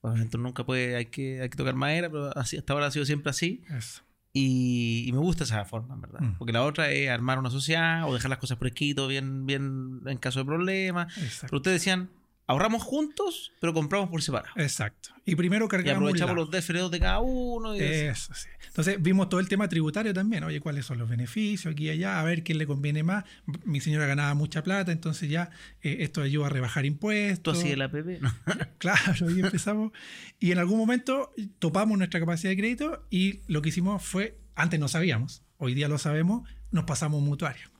Obviamente 0.00 0.36
nunca 0.38 0.64
puede, 0.64 0.96
hay 0.96 1.06
que, 1.06 1.40
hay 1.40 1.48
que 1.48 1.56
tocar 1.56 1.74
madera, 1.74 2.10
pero 2.10 2.36
así, 2.36 2.56
hasta 2.58 2.72
ahora 2.74 2.86
ha 2.86 2.90
sido 2.90 3.04
siempre 3.06 3.30
así. 3.30 3.62
Eso. 3.70 4.02
Y, 4.32 5.04
y 5.06 5.12
me 5.12 5.18
gusta 5.18 5.44
esa 5.44 5.64
forma, 5.64 5.94
en 5.94 6.00
verdad. 6.00 6.20
Mm. 6.20 6.38
Porque 6.38 6.52
la 6.52 6.62
otra 6.64 6.90
es 6.90 7.08
armar 7.08 7.38
una 7.38 7.50
sociedad 7.50 8.08
o 8.08 8.12
dejar 8.12 8.30
las 8.30 8.38
cosas 8.38 8.58
por 8.58 8.66
escrito, 8.66 9.06
bien, 9.06 9.46
bien 9.46 10.00
en 10.06 10.18
caso 10.18 10.40
de 10.40 10.44
problemas. 10.44 11.14
Pero 11.42 11.56
ustedes 11.58 11.80
decían, 11.80 12.10
ahorramos 12.46 12.82
juntos, 12.82 13.52
pero 13.60 13.72
compramos 13.72 14.10
por 14.10 14.22
separado. 14.22 14.52
Exacto. 14.56 15.10
Y 15.24 15.36
primero 15.36 15.66
Y 15.66 15.68
cargamos 15.68 16.02
un 16.02 16.08
aprovechamos 16.08 16.36
los 16.36 16.50
DFR2 16.50 16.90
de 16.90 17.00
cada 17.00 17.20
uno. 17.20 17.74
Y 17.74 17.80
Eso 17.80 18.34
sí. 18.34 18.48
Entonces 18.66 19.00
vimos 19.00 19.28
todo 19.28 19.40
el 19.40 19.48
tema 19.48 19.68
tributario 19.68 20.12
también. 20.12 20.44
Oye, 20.44 20.60
¿cuáles 20.60 20.84
son 20.84 20.98
los 20.98 21.08
beneficios 21.08 21.72
aquí 21.72 21.84
y 21.84 21.90
allá? 21.90 22.20
A 22.20 22.24
ver 22.24 22.42
quién 22.42 22.58
le 22.58 22.66
conviene 22.66 23.02
más. 23.02 23.24
Mi 23.64 23.80
señora 23.80 24.06
ganaba 24.06 24.34
mucha 24.34 24.62
plata, 24.62 24.92
entonces 24.92 25.30
ya 25.30 25.50
eh, 25.82 25.98
esto 26.00 26.22
ayuda 26.22 26.46
a 26.46 26.50
rebajar 26.50 26.82
¿Tú 26.82 26.88
impuestos. 26.88 27.58
así 27.58 27.68
de 27.68 27.76
la 27.76 27.90
PP? 27.90 28.20
Claro, 28.78 29.30
y 29.30 29.40
empezamos. 29.40 29.92
Y 30.40 30.52
en 30.52 30.58
algún 30.58 30.78
momento 30.78 31.32
topamos 31.58 31.96
nuestra 31.96 32.20
capacidad 32.20 32.50
de 32.50 32.56
crédito 32.56 33.06
y 33.10 33.40
lo 33.46 33.62
que 33.62 33.70
hicimos 33.70 34.02
fue, 34.02 34.36
antes 34.54 34.78
no 34.78 34.88
sabíamos, 34.88 35.42
hoy 35.56 35.74
día 35.74 35.88
lo 35.88 35.96
sabemos, 35.98 36.48
nos 36.70 36.84
pasamos 36.84 37.22
mutuaria. 37.22 37.70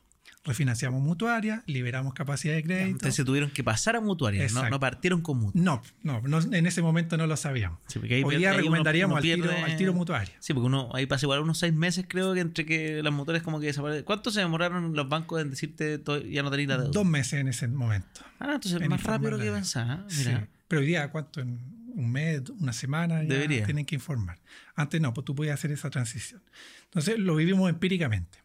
Refinanciamos 0.44 1.00
mutuaria, 1.02 1.62
liberamos 1.66 2.12
capacidad 2.12 2.54
de 2.54 2.62
crédito. 2.62 2.87
Entonces 2.90 3.14
se 3.14 3.24
tuvieron 3.24 3.50
que 3.50 3.64
pasar 3.64 3.96
a 3.96 4.00
mutuarias, 4.02 4.52
no, 4.52 4.68
no 4.68 4.78
partieron 4.78 5.22
con 5.22 5.38
mutuarias. 5.38 5.64
No, 6.02 6.20
no, 6.20 6.20
no, 6.28 6.54
en 6.54 6.66
ese 6.66 6.83
momento 6.83 7.16
no 7.16 7.26
lo 7.26 7.35
sabíamos. 7.37 7.78
Sí, 7.88 7.98
Hoy 7.98 8.09
pierde- 8.09 8.37
día 8.38 8.50
ahí 8.50 8.54
uno- 8.57 8.62
recomendaríamos 8.64 9.12
uno 9.12 9.16
al, 9.16 9.22
tiro, 9.22 9.44
pierde- 9.48 9.62
al 9.62 9.76
tiro 9.76 9.94
mutuaria. 9.94 10.35
Sí, 10.40 10.52
porque 10.52 10.66
uno 10.66 10.90
ahí 10.92 11.07
pasa 11.07 11.24
igual 11.24 11.40
unos 11.40 11.57
seis 11.59 11.72
meses, 11.72 12.04
creo 12.07 12.35
que 12.35 12.40
entre 12.40 12.66
que 12.66 13.02
las 13.02 13.12
mutuarias 13.12 13.42
como 13.42 13.59
que 13.59 13.66
desaparecen. 13.66 14.04
¿Cuánto 14.04 14.30
se 14.30 14.40
demoraron 14.40 14.94
los 14.94 15.09
bancos 15.09 15.40
en 15.40 15.48
decirte 15.50 15.96
to- 15.98 16.20
ya 16.22 16.42
no 16.42 16.50
tenéis 16.50 16.68
la 16.68 16.76
deuda? 16.76 16.90
Dos 16.90 17.07
meses 17.07 17.40
en 17.40 17.48
ese 17.48 17.66
momento. 17.68 18.20
Ah, 18.38 18.52
entonces 18.57 18.80
en 18.83 18.88
más 18.90 19.02
rápido 19.02 19.30
lo 19.33 19.38
que 19.38 19.50
pensaba. 19.50 19.94
¿eh? 19.94 19.98
Sí. 20.09 20.30
Pero 20.68 20.80
hoy 20.83 20.87
día, 20.88 21.11
¿cuánto? 21.11 21.40
En 21.40 21.59
un 21.94 22.11
mes, 22.12 22.42
una 22.59 22.72
semana, 22.74 23.22
ya 23.22 23.28
Debería. 23.28 23.64
tienen 23.64 23.87
que 23.87 23.94
informar. 23.94 24.38
Antes 24.74 25.00
no, 25.00 25.14
pues 25.14 25.24
tú 25.24 25.35
podías 25.35 25.54
hacer 25.54 25.70
esa 25.70 25.88
transición. 25.88 26.42
Entonces 26.85 27.18
lo 27.18 27.35
vivimos 27.37 27.70
empíricamente. 27.70 28.43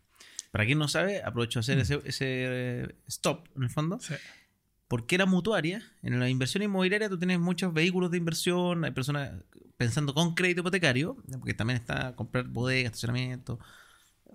Para 0.52 0.66
quien 0.66 0.80
no 0.80 0.88
sabe, 0.88 1.22
aprovecho 1.24 1.60
a 1.60 1.62
hacer 1.62 1.78
Mm. 1.78 1.82
ese, 1.82 2.02
ese 2.06 2.26
eh, 2.28 2.96
stop, 3.08 3.48
en 3.56 3.64
el 3.64 3.70
fondo. 3.70 4.00
Sea, 4.00 4.18
porque 4.88 5.20
la 5.20 5.28
mutuaria, 5.28 5.84
en 6.02 6.20
la 6.20 6.28
inversión 6.30 6.64
inmobiliaria 6.64 7.10
tú 7.10 7.20
tienes 7.20 7.40
muchos 7.40 7.72
vehículos 7.72 8.10
de 8.10 8.18
inversión, 8.18 8.84
hay 8.84 8.92
personas 8.92 9.32
pensando 9.78 10.16
con 10.16 10.34
crédito 10.34 10.62
hipotecario, 10.62 11.16
porque 11.38 11.54
también 11.54 11.78
está 11.78 12.16
comprar 12.16 12.48
bodegas, 12.48 12.94
estacionamiento, 12.94 13.60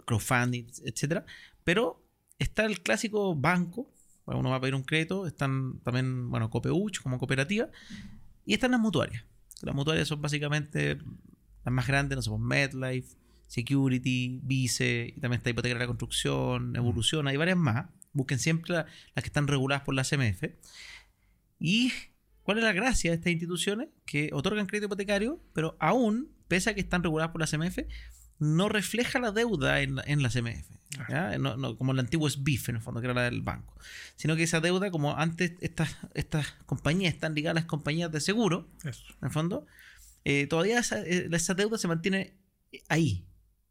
crowdfunding, 0.07 0.67
etcétera, 0.85 1.27
pero 1.65 2.01
está 2.39 2.65
el 2.67 2.81
clásico 2.83 3.35
banco, 3.35 3.91
uno 4.27 4.51
va 4.51 4.57
a 4.57 4.61
pedir 4.61 4.77
un 4.77 4.85
crédito, 4.85 5.27
están 5.27 5.81
también, 5.81 6.31
bueno, 6.31 6.49
Copeuch 6.51 7.03
como 7.03 7.19
cooperativa, 7.19 7.69
y 8.47 8.55
están 8.55 8.71
las 8.71 8.81
mutuarias. 8.81 9.25
Las 9.63 9.75
mutuarias 9.75 10.07
son 10.07 10.23
básicamente 10.23 10.99
las 11.65 11.75
más 11.75 11.87
grandes, 11.87 12.17
no 12.17 12.23
sé, 12.23 12.31
pues, 12.31 12.41
MetLife, 12.43 13.17
Security, 13.55 14.41
Vice, 14.43 15.13
y 15.17 15.21
también 15.21 15.39
está 15.39 15.51
Hipoteca 15.51 15.75
de 15.75 15.79
la 15.81 15.87
Construcción, 15.87 16.75
Evolución, 16.77 17.29
hay 17.29 17.37
varias 17.37 17.57
más. 17.57 17.87
Busquen 18.13 18.39
siempre 18.39 18.75
la- 18.75 18.87
las 19.15 19.23
que 19.23 19.29
están 19.29 19.47
reguladas 19.47 19.85
por 19.85 19.95
la 19.95 20.03
CMF. 20.05 20.43
¿Y 21.59 21.93
cuál 22.43 22.59
es 22.59 22.65
la 22.65 22.73
gracia 22.73 23.11
de 23.11 23.17
estas 23.17 23.33
instituciones? 23.33 23.89
Que 24.07 24.31
otorgan 24.33 24.67
crédito 24.67 24.87
hipotecario, 24.87 25.41
pero 25.53 25.77
aún, 25.81 26.31
pese 26.49 26.71
a 26.71 26.75
que 26.75 26.81
están 26.81 27.03
reguladas 27.03 27.31
por 27.31 27.41
la 27.41 27.47
CMF, 27.47 27.87
no 28.39 28.69
refleja 28.69 29.19
la 29.21 29.31
deuda 29.31 29.81
en, 29.83 29.95
la- 29.97 30.05
en 30.07 30.23
la 30.23 30.31
CMF. 30.31 30.67
¿ya? 31.09 31.39
No- 31.39 31.57
no, 31.57 31.77
como 31.77 31.93
el 31.93 31.99
antiguo 32.01 32.29
SBIF, 32.29 32.69
en 32.71 32.77
el 32.77 32.83
fondo, 32.83 33.01
que 33.01 33.07
era 33.07 33.15
la 33.15 33.23
del 33.23 33.43
banco. 33.43 33.77
Sino 34.17 34.35
que 34.37 34.43
esa 34.43 34.61
deuda, 34.61 34.91
como 34.91 35.17
antes 35.17 35.53
estas, 35.61 35.97
estas 36.15 36.53
compañías 36.67 37.15
están 37.15 37.35
ligadas 37.35 37.57
a 37.59 37.61
las 37.61 37.67
compañías 37.69 38.11
de 38.13 38.21
seguro, 38.21 38.69
eso. 38.85 39.05
en 39.21 39.27
el 39.27 39.31
fondo, 39.31 39.67
eh, 40.25 40.47
todavía 40.49 40.79
esa, 40.81 41.01
eh, 41.03 41.29
esa 41.33 41.55
deuda 41.55 41.79
se 41.79 41.87
mantiene 41.89 42.35
ahí 42.89 43.25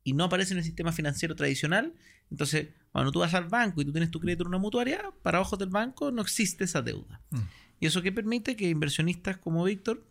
y 0.03 0.13
no 0.13 0.25
aparece 0.25 0.53
en 0.53 0.59
el 0.59 0.63
sistema 0.63 0.91
financiero 0.91 1.35
tradicional. 1.35 1.93
Entonces, 2.29 2.69
cuando 2.91 3.11
tú 3.11 3.19
vas 3.19 3.33
al 3.33 3.47
banco 3.47 3.81
y 3.81 3.85
tú 3.85 3.91
tienes 3.91 4.11
tu 4.11 4.19
crédito 4.19 4.43
en 4.43 4.49
una 4.49 4.57
mutuaria, 4.57 5.11
para 5.21 5.41
ojos 5.41 5.57
del 5.59 5.69
banco 5.69 6.11
no 6.11 6.21
existe 6.21 6.63
esa 6.63 6.81
deuda. 6.81 7.21
Mm. 7.31 7.39
Y 7.79 7.85
eso 7.85 8.01
que 8.01 8.11
permite 8.11 8.55
que 8.55 8.69
inversionistas 8.69 9.37
como 9.37 9.63
Víctor 9.63 10.05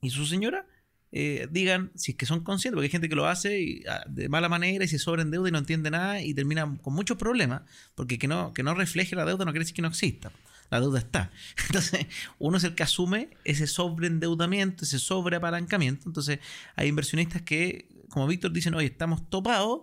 y 0.00 0.10
su 0.10 0.26
señora 0.26 0.66
eh, 1.12 1.48
digan, 1.50 1.92
si 1.94 2.12
es 2.12 2.18
que 2.18 2.26
son 2.26 2.40
conscientes, 2.40 2.76
porque 2.76 2.86
hay 2.86 2.90
gente 2.90 3.08
que 3.08 3.14
lo 3.14 3.26
hace 3.26 3.60
y, 3.60 3.82
ah, 3.88 4.04
de 4.08 4.28
mala 4.28 4.48
manera 4.48 4.84
y 4.84 4.88
se 4.88 4.98
sobra 4.98 5.22
en 5.22 5.30
deuda 5.30 5.48
y 5.48 5.52
no 5.52 5.58
entiende 5.58 5.90
nada 5.90 6.20
y 6.20 6.34
termina 6.34 6.76
con 6.82 6.94
muchos 6.94 7.16
problemas, 7.16 7.62
porque 7.94 8.18
que 8.18 8.28
no, 8.28 8.52
que 8.52 8.62
no 8.62 8.74
refleje 8.74 9.16
la 9.16 9.24
deuda 9.24 9.44
no 9.44 9.52
quiere 9.52 9.60
decir 9.60 9.74
que 9.74 9.82
no 9.82 9.88
exista. 9.88 10.32
La 10.70 10.80
deuda 10.80 10.98
está. 10.98 11.30
Entonces, 11.68 12.06
uno 12.38 12.58
es 12.58 12.64
el 12.64 12.74
que 12.74 12.82
asume 12.82 13.30
ese 13.44 13.66
sobreendeudamiento, 13.66 14.84
ese 14.84 14.98
sobreapalancamiento. 14.98 16.08
Entonces, 16.08 16.40
hay 16.74 16.88
inversionistas 16.88 17.42
que, 17.42 17.88
como 18.10 18.26
Víctor, 18.26 18.52
dicen, 18.52 18.74
oye, 18.74 18.86
estamos 18.88 19.28
topados, 19.30 19.82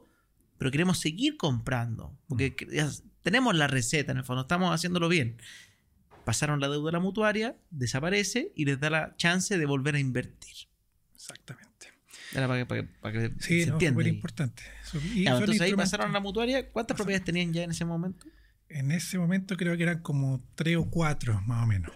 pero 0.58 0.72
queremos 0.72 1.00
seguir 1.00 1.38
comprando, 1.38 2.18
porque 2.28 2.56
que- 2.56 2.68
ya 2.72 2.90
tenemos 3.22 3.56
la 3.56 3.68
receta, 3.68 4.12
en 4.12 4.20
el 4.20 4.24
fondo, 4.24 4.42
estamos 4.44 4.74
haciéndolo 4.74 5.10
bien. 5.10 5.38
Pasaron 6.26 6.60
la 6.60 6.70
deuda 6.70 6.90
a 6.90 6.94
la 6.94 7.00
mutuaria, 7.00 7.58
desaparece 7.70 8.52
y 8.56 8.66
les 8.66 8.80
da 8.80 8.90
la 8.90 9.16
chance 9.18 9.58
de 9.58 9.66
volver 9.66 9.96
a 9.96 10.00
invertir. 10.00 10.56
Exactamente. 11.14 11.88
Era 12.34 12.48
para 12.48 12.60
que, 12.60 12.66
para 12.66 12.82
que- 12.82 12.88
para 13.00 13.14
que 13.14 13.44
Sí, 13.44 13.62
se 13.64 13.68
no, 13.68 13.74
entienda. 13.74 14.08
importante. 14.08 14.64
Y 15.14 15.28
entonces 15.28 15.62
ahí 15.62 15.74
pasaron 15.74 16.10
a 16.10 16.14
la 16.14 16.20
mutuaria. 16.20 16.70
¿Cuántas 16.72 16.96
propiedades 16.96 17.26
tenían 17.26 17.52
ya 17.54 17.64
en 17.64 17.72
ese 17.72 17.86
momento? 17.86 18.26
En 18.70 18.92
ese 18.92 19.18
momento 19.20 19.56
creo 19.58 19.76
que 19.78 19.84
eran 19.84 20.02
como 20.02 20.44
tres 20.56 20.78
o 20.78 20.90
cuatro, 20.90 21.40
más 21.42 21.64
o 21.64 21.68
menos. 21.68 21.92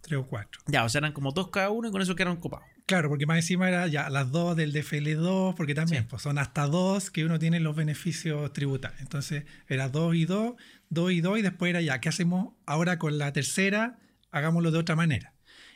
Tres 0.00 0.20
o 0.20 0.26
cuatro. 0.26 0.60
Ya, 0.66 0.84
o 0.84 0.88
sea, 0.88 1.00
eran 1.00 1.12
como 1.12 1.32
dos 1.32 1.50
cada 1.50 1.70
uno 1.70 1.88
y 1.88 1.90
con 1.90 2.00
eso 2.02 2.14
quedaron 2.14 2.36
copados. 2.36 2.68
Claro, 2.88 3.10
porque 3.10 3.26
más 3.26 3.36
encima 3.36 3.68
era 3.68 3.86
ya 3.86 4.08
las 4.08 4.32
dos 4.32 4.56
del 4.56 4.72
DFL2, 4.72 5.54
porque 5.54 5.74
también 5.74 6.04
Sí. 6.04 6.06
pues 6.08 6.22
son 6.22 6.38
hasta 6.38 6.66
dos 6.66 7.10
que 7.10 7.24
uno 7.26 7.38
tiene 7.38 7.60
los 7.60 7.76
beneficios 7.76 8.50
tributarios. 8.54 9.00
Entonces 9.02 9.44
era 9.68 9.90
dos 9.90 10.14
y 10.16 10.24
dos, 10.24 10.54
dos 10.88 11.12
y 11.12 11.20
dos, 11.20 11.38
y 11.38 11.42
después 11.42 11.68
era 11.68 11.82
ya, 11.82 12.00
¿qué 12.00 12.08
hacemos 12.08 12.54
ahora 12.64 12.98
con 12.98 13.18
la 13.18 13.30
tercera? 13.34 13.98
Hagámoslo 14.30 14.70
de 14.70 14.78
otra 14.78 14.96
manera. 14.96 15.34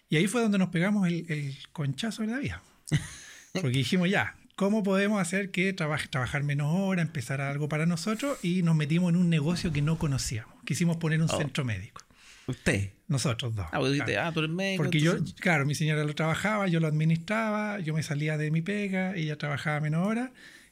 Y 0.09 0.17
ahí 0.17 0.27
fue 0.27 0.41
donde 0.41 0.57
nos 0.57 0.71
pegamos 0.71 1.07
el, 1.07 1.27
el 1.31 1.55
conchazo 1.73 2.23
de 2.23 2.29
la 2.29 2.39
vida. 2.39 2.63
Porque 3.53 3.77
dijimos 3.77 4.09
ya, 4.09 4.35
¿cómo 4.57 4.83
podemos 4.83 5.21
hacer 5.21 5.51
que 5.51 5.75
traba- 5.75 5.99
trabajar 6.11 6.43
menos 6.45 6.69
horas, 6.75 7.05
empezar 7.07 7.43
algo 7.43 7.69
para 7.69 7.85
nosotros? 7.85 8.39
Y 8.43 8.63
nos 8.63 8.75
metimos 8.75 9.11
en 9.11 9.17
un 9.17 9.29
negocio 9.29 9.71
que 9.71 9.83
no 9.83 9.99
conocíamos. 9.99 10.55
Quisimos 10.65 10.97
poner 10.97 11.21
un 11.21 11.29
Oh. 11.31 11.37
centro 11.37 11.63
médico. 11.65 12.01
Usted. 12.47 12.91
Nosotros 13.09 13.55
dos. 13.55 13.67
Ah, 13.71 13.79
porque 13.79 13.91
dijiste, 13.93 14.13
Claro. 14.13 14.29
ah, 14.29 14.33
tú 14.33 14.41
eres 14.41 14.51
médico. 14.51 14.83
Porque 14.83 15.01
yo, 15.01 15.15
claro, 15.41 15.67
mi 15.67 15.75
señora 15.75 16.03
lo 16.05 16.15
trabajaba, 16.15 16.67
yo 16.69 16.81
lo 16.81 16.87
administraba, 16.89 17.79
yo 17.81 17.95
me 17.95 18.03
salía 18.03 18.37
de 18.39 18.51
mi 18.51 18.63
pega, 18.63 19.15
ella 19.15 19.37
trabajaba 19.37 19.81
menos 19.81 20.07
horas. 20.07 20.31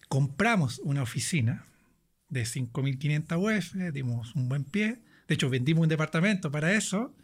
Compramos 0.09 0.80
una 0.85 1.02
oficina 1.02 1.64
de 2.28 2.42
5.500 2.42 3.37
UF, 3.59 3.74
dimos 3.92 4.35
un 4.35 4.48
buen 4.48 4.64
pie. 4.64 4.98
De 5.28 5.35
hecho, 5.35 5.50
vendimos 5.50 5.83
un 5.83 5.88
departamento 5.88 6.50
para 6.50 6.72
eso 6.72 7.14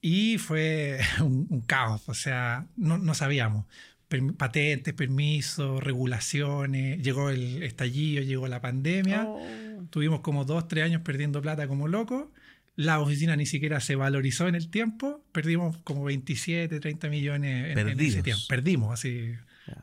y 0.00 0.38
fue 0.38 1.00
un, 1.20 1.46
un 1.50 1.60
caos. 1.62 2.08
O 2.08 2.14
sea, 2.14 2.66
no, 2.76 2.98
no 2.98 3.14
sabíamos. 3.14 3.66
Patentes, 4.36 4.92
permisos, 4.92 5.82
regulaciones, 5.82 7.02
llegó 7.02 7.30
el 7.30 7.62
estallido, 7.62 8.22
llegó 8.22 8.46
la 8.46 8.60
pandemia. 8.60 9.24
Oh. 9.26 9.40
Tuvimos 9.88 10.20
como 10.20 10.44
dos, 10.44 10.68
tres 10.68 10.84
años 10.84 11.00
perdiendo 11.02 11.40
plata 11.40 11.66
como 11.66 11.88
locos. 11.88 12.26
La 12.74 13.00
oficina 13.00 13.36
ni 13.36 13.46
siquiera 13.46 13.80
se 13.80 13.96
valorizó 13.96 14.48
en 14.48 14.54
el 14.54 14.70
tiempo. 14.70 15.24
Perdimos 15.32 15.76
como 15.78 16.04
27, 16.04 16.80
30 16.80 17.08
millones 17.08 17.76
en, 17.76 17.78
en 17.88 18.00
ese 18.00 18.22
tiempo. 18.22 18.42
Perdimos, 18.48 18.92
así, 18.94 19.32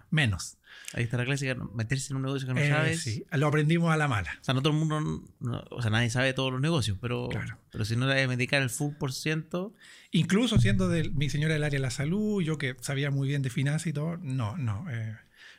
menos. 0.10 0.58
Ahí 0.94 1.04
está 1.04 1.18
la 1.18 1.26
clásica, 1.26 1.56
meterse 1.76 2.12
en 2.14 2.18
un 2.18 2.24
negocio 2.24 2.48
que 2.48 2.54
no 2.56 2.60
Eh, 2.62 2.70
sabes. 2.70 3.02
sí, 3.02 3.24
lo 3.32 3.46
aprendimos 3.48 3.92
a 3.94 3.98
la 3.98 4.08
mala. 4.08 4.38
O 4.42 4.44
sea, 4.44 4.56
no 4.56 4.62
todo 4.64 4.74
el 4.74 4.80
mundo, 4.80 5.24
no- 5.40 5.64
o 5.70 5.82
sea, 5.84 5.92
nadie 5.92 6.10
sabe 6.10 6.34
todos 6.34 6.52
los 6.52 6.62
negocios, 6.62 6.98
pero, 7.00 7.28
Claro. 7.30 7.60
pero 7.72 7.86
si 7.86 7.96
no 7.96 8.08
le 8.08 8.26
dedicar 8.28 8.62
el 8.62 8.70
full 8.72 8.94
por 8.96 9.14
ciento, 9.14 9.74
Incluso 10.12 10.58
siendo 10.58 10.90
de, 10.90 11.08
mi 11.12 11.30
señora 11.30 11.54
del 11.54 11.64
área 11.64 11.78
de 11.78 11.84
la 11.84 11.92
salud, 11.92 12.42
yo 12.42 12.58
que 12.58 12.76
sabía 12.82 13.12
muy 13.12 13.28
bien 13.28 13.44
de 13.44 13.52
finanzas 13.52 13.86
y 13.86 13.94
todo, 13.94 14.18
no, 14.18 14.58
no, 14.58 14.90
eh, 14.90 15.16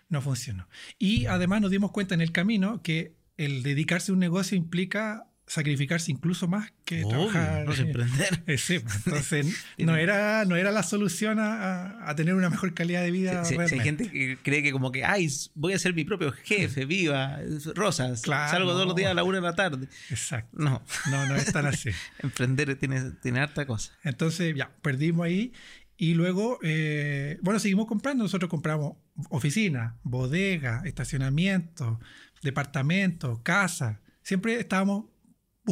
no 0.09 0.21
funcionó. 0.21 0.69
Y 0.99 1.27
además 1.27 1.61
nos 1.61 1.71
dimos 1.71 1.93
cuenta 1.93 2.14
en 2.16 2.21
el 2.21 2.33
camino 2.33 2.83
que 2.83 3.14
el 3.37 3.62
dedicarse 3.62 4.11
a 4.11 4.14
un 4.14 4.19
negocio 4.19 4.57
implica 4.59 5.29
sacrificarse 5.51 6.13
incluso 6.13 6.47
más 6.47 6.73
que 6.85 7.03
obvio, 7.03 7.27
trabajar. 7.29 7.67
no 7.67 7.75
emprender. 7.75 8.43
Eh, 8.47 8.57
sí, 8.57 8.79
pues, 8.79 9.05
entonces 9.07 9.47
no 9.79 9.97
era, 9.97 10.45
no 10.45 10.55
era 10.55 10.71
la 10.71 10.85
solución 10.85 11.41
a, 11.41 12.09
a- 12.09 12.15
tener 12.15 12.35
una 12.35 12.49
mejor 12.51 12.73
calidad 12.73 13.03
de 13.03 13.11
vida. 13.11 13.45
Si, 13.45 13.51
si- 13.51 13.55
si 13.57 13.61
hay 13.61 13.69
realmente. 13.69 14.05
gente 14.05 14.11
que 14.13 14.39
cree 14.43 14.63
que 14.63 14.71
como 14.71 14.93
que, 14.93 15.05
ay, 15.05 15.29
voy 15.55 15.73
a 15.73 15.79
ser 15.81 15.93
mi 15.95 16.05
propio 16.05 16.31
jefe, 16.33 16.85
viva, 16.85 17.39
rosas, 17.75 18.23
Claro, 18.23 18.51
salgo 18.53 18.71
todos 18.71 18.87
los 18.87 18.95
días 18.95 19.11
a 19.11 19.15
la 19.15 19.25
una 19.25 19.39
de 19.39 19.43
la 19.43 19.55
tarde. 19.57 19.89
Exacto. 20.09 20.57
No, 20.57 20.83
No, 21.11 21.27
no 21.27 21.35
es 21.35 21.53
tan 21.53 21.67
así. 21.67 21.91
emprender 22.23 22.77
tiene, 22.77 23.11
tiene 23.23 23.41
harta 23.41 23.67
cosa. 23.67 23.93
Entonces, 24.05 24.55
ya, 24.55 24.71
perdimos 24.83 25.27
ahí. 25.27 25.53
Y 25.97 26.15
luego, 26.15 26.59
eh, 26.63 27.39
bueno, 27.43 27.59
seguimos 27.61 27.87
comprando. 27.87 28.23
Nosotros 28.25 28.49
compramos 28.49 28.97
oficina, 29.31 29.97
bodega, 30.05 30.81
estacionamiento, 30.87 32.01
departamento, 32.43 33.43
casa. 33.43 34.01
Siempre 34.23 34.59
estábamos 34.61 35.07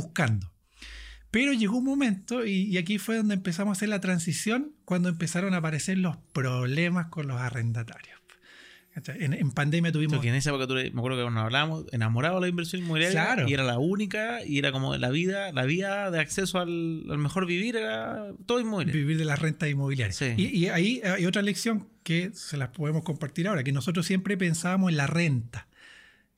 buscando. 0.03 0.53
Pero 1.31 1.53
llegó 1.53 1.77
un 1.79 1.85
momento, 1.85 2.47
y, 2.47 2.63
y 2.63 2.79
aquí 2.79 2.99
fue 2.99 3.17
donde 3.17 3.35
empezamos 3.35 3.73
a 3.73 3.77
hacer 3.79 3.89
la 3.91 4.01
transición, 4.01 4.73
cuando 4.85 5.09
empezaron 5.11 5.53
a 5.55 5.59
aparecer 5.59 5.99
los 5.99 6.17
problemas 6.33 7.09
con 7.09 7.27
los 7.29 7.39
arrendatarios. 7.41 8.17
En, 9.21 9.33
en 9.33 9.51
pandemia 9.53 9.93
tuvimos... 9.93 10.15
Porque 10.17 10.29
en 10.31 10.35
esa 10.35 10.51
época 10.51 10.67
me 10.75 10.89
acuerdo 10.89 11.19
que 11.25 11.31
nos 11.31 11.45
hablábamos, 11.45 11.85
enamorado 11.93 12.37
de 12.37 12.41
la 12.41 12.49
inversión 12.49 12.83
inmobiliaria 12.83 13.27
Claro. 13.27 13.49
y 13.49 13.53
era 13.55 13.63
la 13.63 13.79
única 13.79 14.45
y 14.45 14.59
era 14.59 14.73
como 14.73 14.97
la 14.97 15.11
vida, 15.11 15.53
la 15.53 15.65
vía 15.67 16.11
de 16.11 16.19
acceso 16.19 16.59
al, 16.59 17.05
al 17.09 17.19
mejor 17.19 17.47
vivir 17.47 17.77
era 17.77 18.33
todo 18.47 18.59
inmobiliario. 18.59 19.01
vivir 19.01 19.17
de 19.19 19.25
las 19.25 19.39
rentas 19.39 19.69
inmobiliarias. 19.71 20.17
Sí. 20.17 20.35
Y, 20.37 20.47
y 20.49 20.69
ahí 20.71 21.01
hay 21.05 21.25
otra 21.27 21.43
lección 21.43 21.87
que 22.03 22.31
se 22.35 22.57
las 22.57 22.71
podemos 22.71 23.05
compartir 23.05 23.47
ahora, 23.47 23.63
que 23.63 23.71
nosotros 23.71 24.05
siempre 24.05 24.37
pensábamos 24.37 24.91
en 24.91 24.97
la 24.97 25.07
renta. 25.07 25.68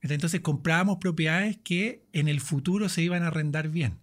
Entonces 0.01 0.41
comprábamos 0.41 0.97
propiedades 0.97 1.57
que 1.63 2.05
en 2.13 2.27
el 2.27 2.41
futuro 2.41 2.89
se 2.89 3.01
iban 3.03 3.23
a 3.23 3.27
arrendar 3.27 3.69
bien, 3.69 3.99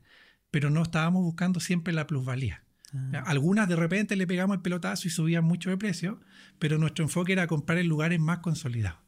pero 0.51 0.71
no 0.71 0.83
estábamos 0.83 1.23
buscando 1.23 1.61
siempre 1.61 1.93
la 1.93 2.07
plusvalía. 2.07 2.63
Ah. 2.95 3.23
Algunas 3.27 3.69
de 3.69 3.77
repente 3.77 4.17
le 4.17 4.27
pegamos 4.27 4.57
el 4.57 4.63
pelotazo 4.63 5.09
y 5.09 5.11
subían 5.11 5.45
mucho 5.45 5.71
de 5.71 5.77
precio, 5.77 6.21
pero 6.59 6.79
nuestro 6.79 7.05
enfoque 7.05 7.33
era 7.33 7.47
comprar 7.47 7.79
en 7.79 7.87
lugares 7.89 8.19
más 8.21 8.39
consolidados. 8.39 9.01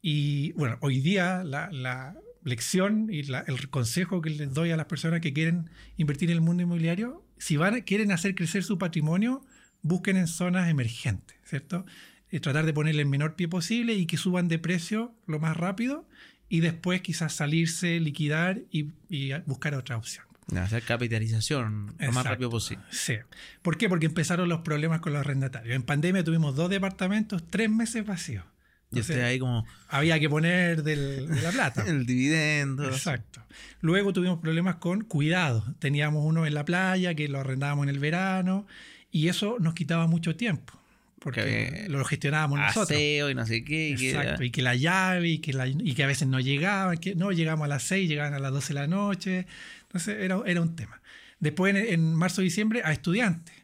Y 0.00 0.52
bueno, 0.52 0.78
hoy 0.80 1.00
día 1.00 1.42
la, 1.44 1.70
la 1.72 2.14
lección 2.44 3.08
y 3.10 3.24
la- 3.24 3.40
el 3.40 3.68
consejo 3.70 4.20
que 4.20 4.30
les 4.30 4.52
doy 4.54 4.70
a 4.70 4.76
las 4.76 4.86
personas 4.86 5.20
que 5.20 5.32
quieren 5.32 5.70
invertir 5.96 6.30
en 6.30 6.36
el 6.36 6.40
mundo 6.42 6.62
inmobiliario, 6.62 7.24
si 7.38 7.56
van, 7.56 7.80
quieren 7.82 8.12
hacer 8.12 8.34
crecer 8.34 8.62
su 8.62 8.78
patrimonio, 8.78 9.44
busquen 9.82 10.16
en 10.16 10.26
zonas 10.28 10.68
emergentes, 10.68 11.36
¿cierto? 11.44 11.84
Tratar 12.30 12.66
de 12.66 12.72
ponerle 12.72 13.02
el 13.02 13.08
menor 13.08 13.34
pie 13.36 13.48
posible 13.48 13.94
y 13.94 14.06
que 14.06 14.16
suban 14.16 14.48
de 14.48 14.58
precio 14.58 15.14
lo 15.26 15.38
más 15.40 15.56
rápido 15.56 16.06
y 16.48 16.60
después 16.60 17.00
quizás 17.02 17.32
salirse, 17.34 18.00
liquidar 18.00 18.60
y, 18.70 18.90
y 19.08 19.32
buscar 19.46 19.74
otra 19.74 19.96
opción. 19.96 20.24
No, 20.50 20.60
hacer 20.62 20.82
capitalización 20.82 21.94
lo 21.98 22.12
más 22.12 22.24
rápido 22.24 22.48
posible. 22.50 22.82
Sí. 22.90 23.14
¿Por 23.62 23.76
qué? 23.76 23.88
Porque 23.88 24.06
empezaron 24.06 24.48
los 24.48 24.60
problemas 24.60 25.00
con 25.00 25.12
los 25.12 25.20
arrendatarios. 25.20 25.74
En 25.76 25.82
pandemia 25.82 26.24
tuvimos 26.24 26.54
dos 26.56 26.70
departamentos, 26.70 27.42
tres 27.50 27.68
meses 27.70 28.06
vacíos. 28.06 28.44
Y 28.90 29.00
usted 29.00 29.22
ahí 29.22 29.38
como 29.38 29.66
había 29.88 30.18
que 30.18 30.30
poner 30.30 30.82
del- 30.82 31.28
de 31.28 31.42
la 31.42 31.50
plata. 31.50 31.84
el 31.86 32.06
dividendo. 32.06 32.84
Exacto. 32.88 33.42
Luego 33.82 34.14
tuvimos 34.14 34.38
problemas 34.38 34.76
con 34.76 35.02
cuidados. 35.02 35.64
Teníamos 35.78 36.24
uno 36.24 36.46
en 36.46 36.54
la 36.54 36.64
playa 36.64 37.14
que 37.14 37.28
lo 37.28 37.40
arrendábamos 37.40 37.82
en 37.84 37.90
el 37.90 37.98
verano 37.98 38.66
y 39.10 39.28
eso 39.28 39.56
nos 39.60 39.74
quitaba 39.74 40.06
mucho 40.06 40.34
tiempo 40.36 40.77
porque 41.20 41.42
Que- 41.42 41.88
lo 41.88 42.04
gestionábamos 42.04 42.58
nosotros. 42.60 42.90
Aseo 42.90 43.30
y 43.30 43.34
no 43.34 43.44
sé 43.46 43.64
qué. 43.64 43.90
y 43.90 43.96
que- 43.96 44.10
Exacto, 44.10 44.44
y 44.44 44.50
que 44.50 44.62
la 44.62 44.74
llave 44.74 45.28
y 45.28 45.38
que, 45.38 45.52
la- 45.52 45.66
y 45.66 45.94
que 45.94 46.02
a 46.04 46.06
veces 46.06 46.28
no 46.28 46.40
llegaban, 46.40 46.98
que 46.98 47.14
no 47.14 47.32
llegamos 47.32 47.64
a 47.64 47.68
las 47.68 47.82
6, 47.84 48.08
llegaban 48.08 48.34
a 48.34 48.38
las 48.38 48.52
12 48.52 48.68
de 48.68 48.80
la 48.80 48.86
noche. 48.86 49.46
Entonces 49.82 50.16
era, 50.20 50.40
era 50.46 50.60
un 50.60 50.76
tema. 50.76 51.00
Después 51.40 51.74
en, 51.74 51.86
en 51.94 52.14
marzo 52.14 52.40
diciembre 52.42 52.82
a 52.84 52.92
estudiantes. 52.92 53.54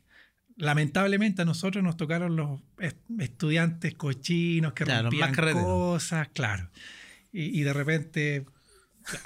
Lamentablemente 0.56 1.42
a 1.42 1.44
nosotros 1.44 1.82
nos 1.82 1.96
tocaron 1.96 2.36
los 2.36 2.60
est- 2.78 2.96
estudiantes 3.18 3.94
cochinos 3.94 4.72
que 4.72 4.84
Claro, 4.84 5.10
rompían 5.10 5.34
cosas, 5.34 6.28
claro. 6.32 6.70
Y, 7.32 7.60
y 7.60 7.62
de 7.64 7.72
repente, 7.72 8.44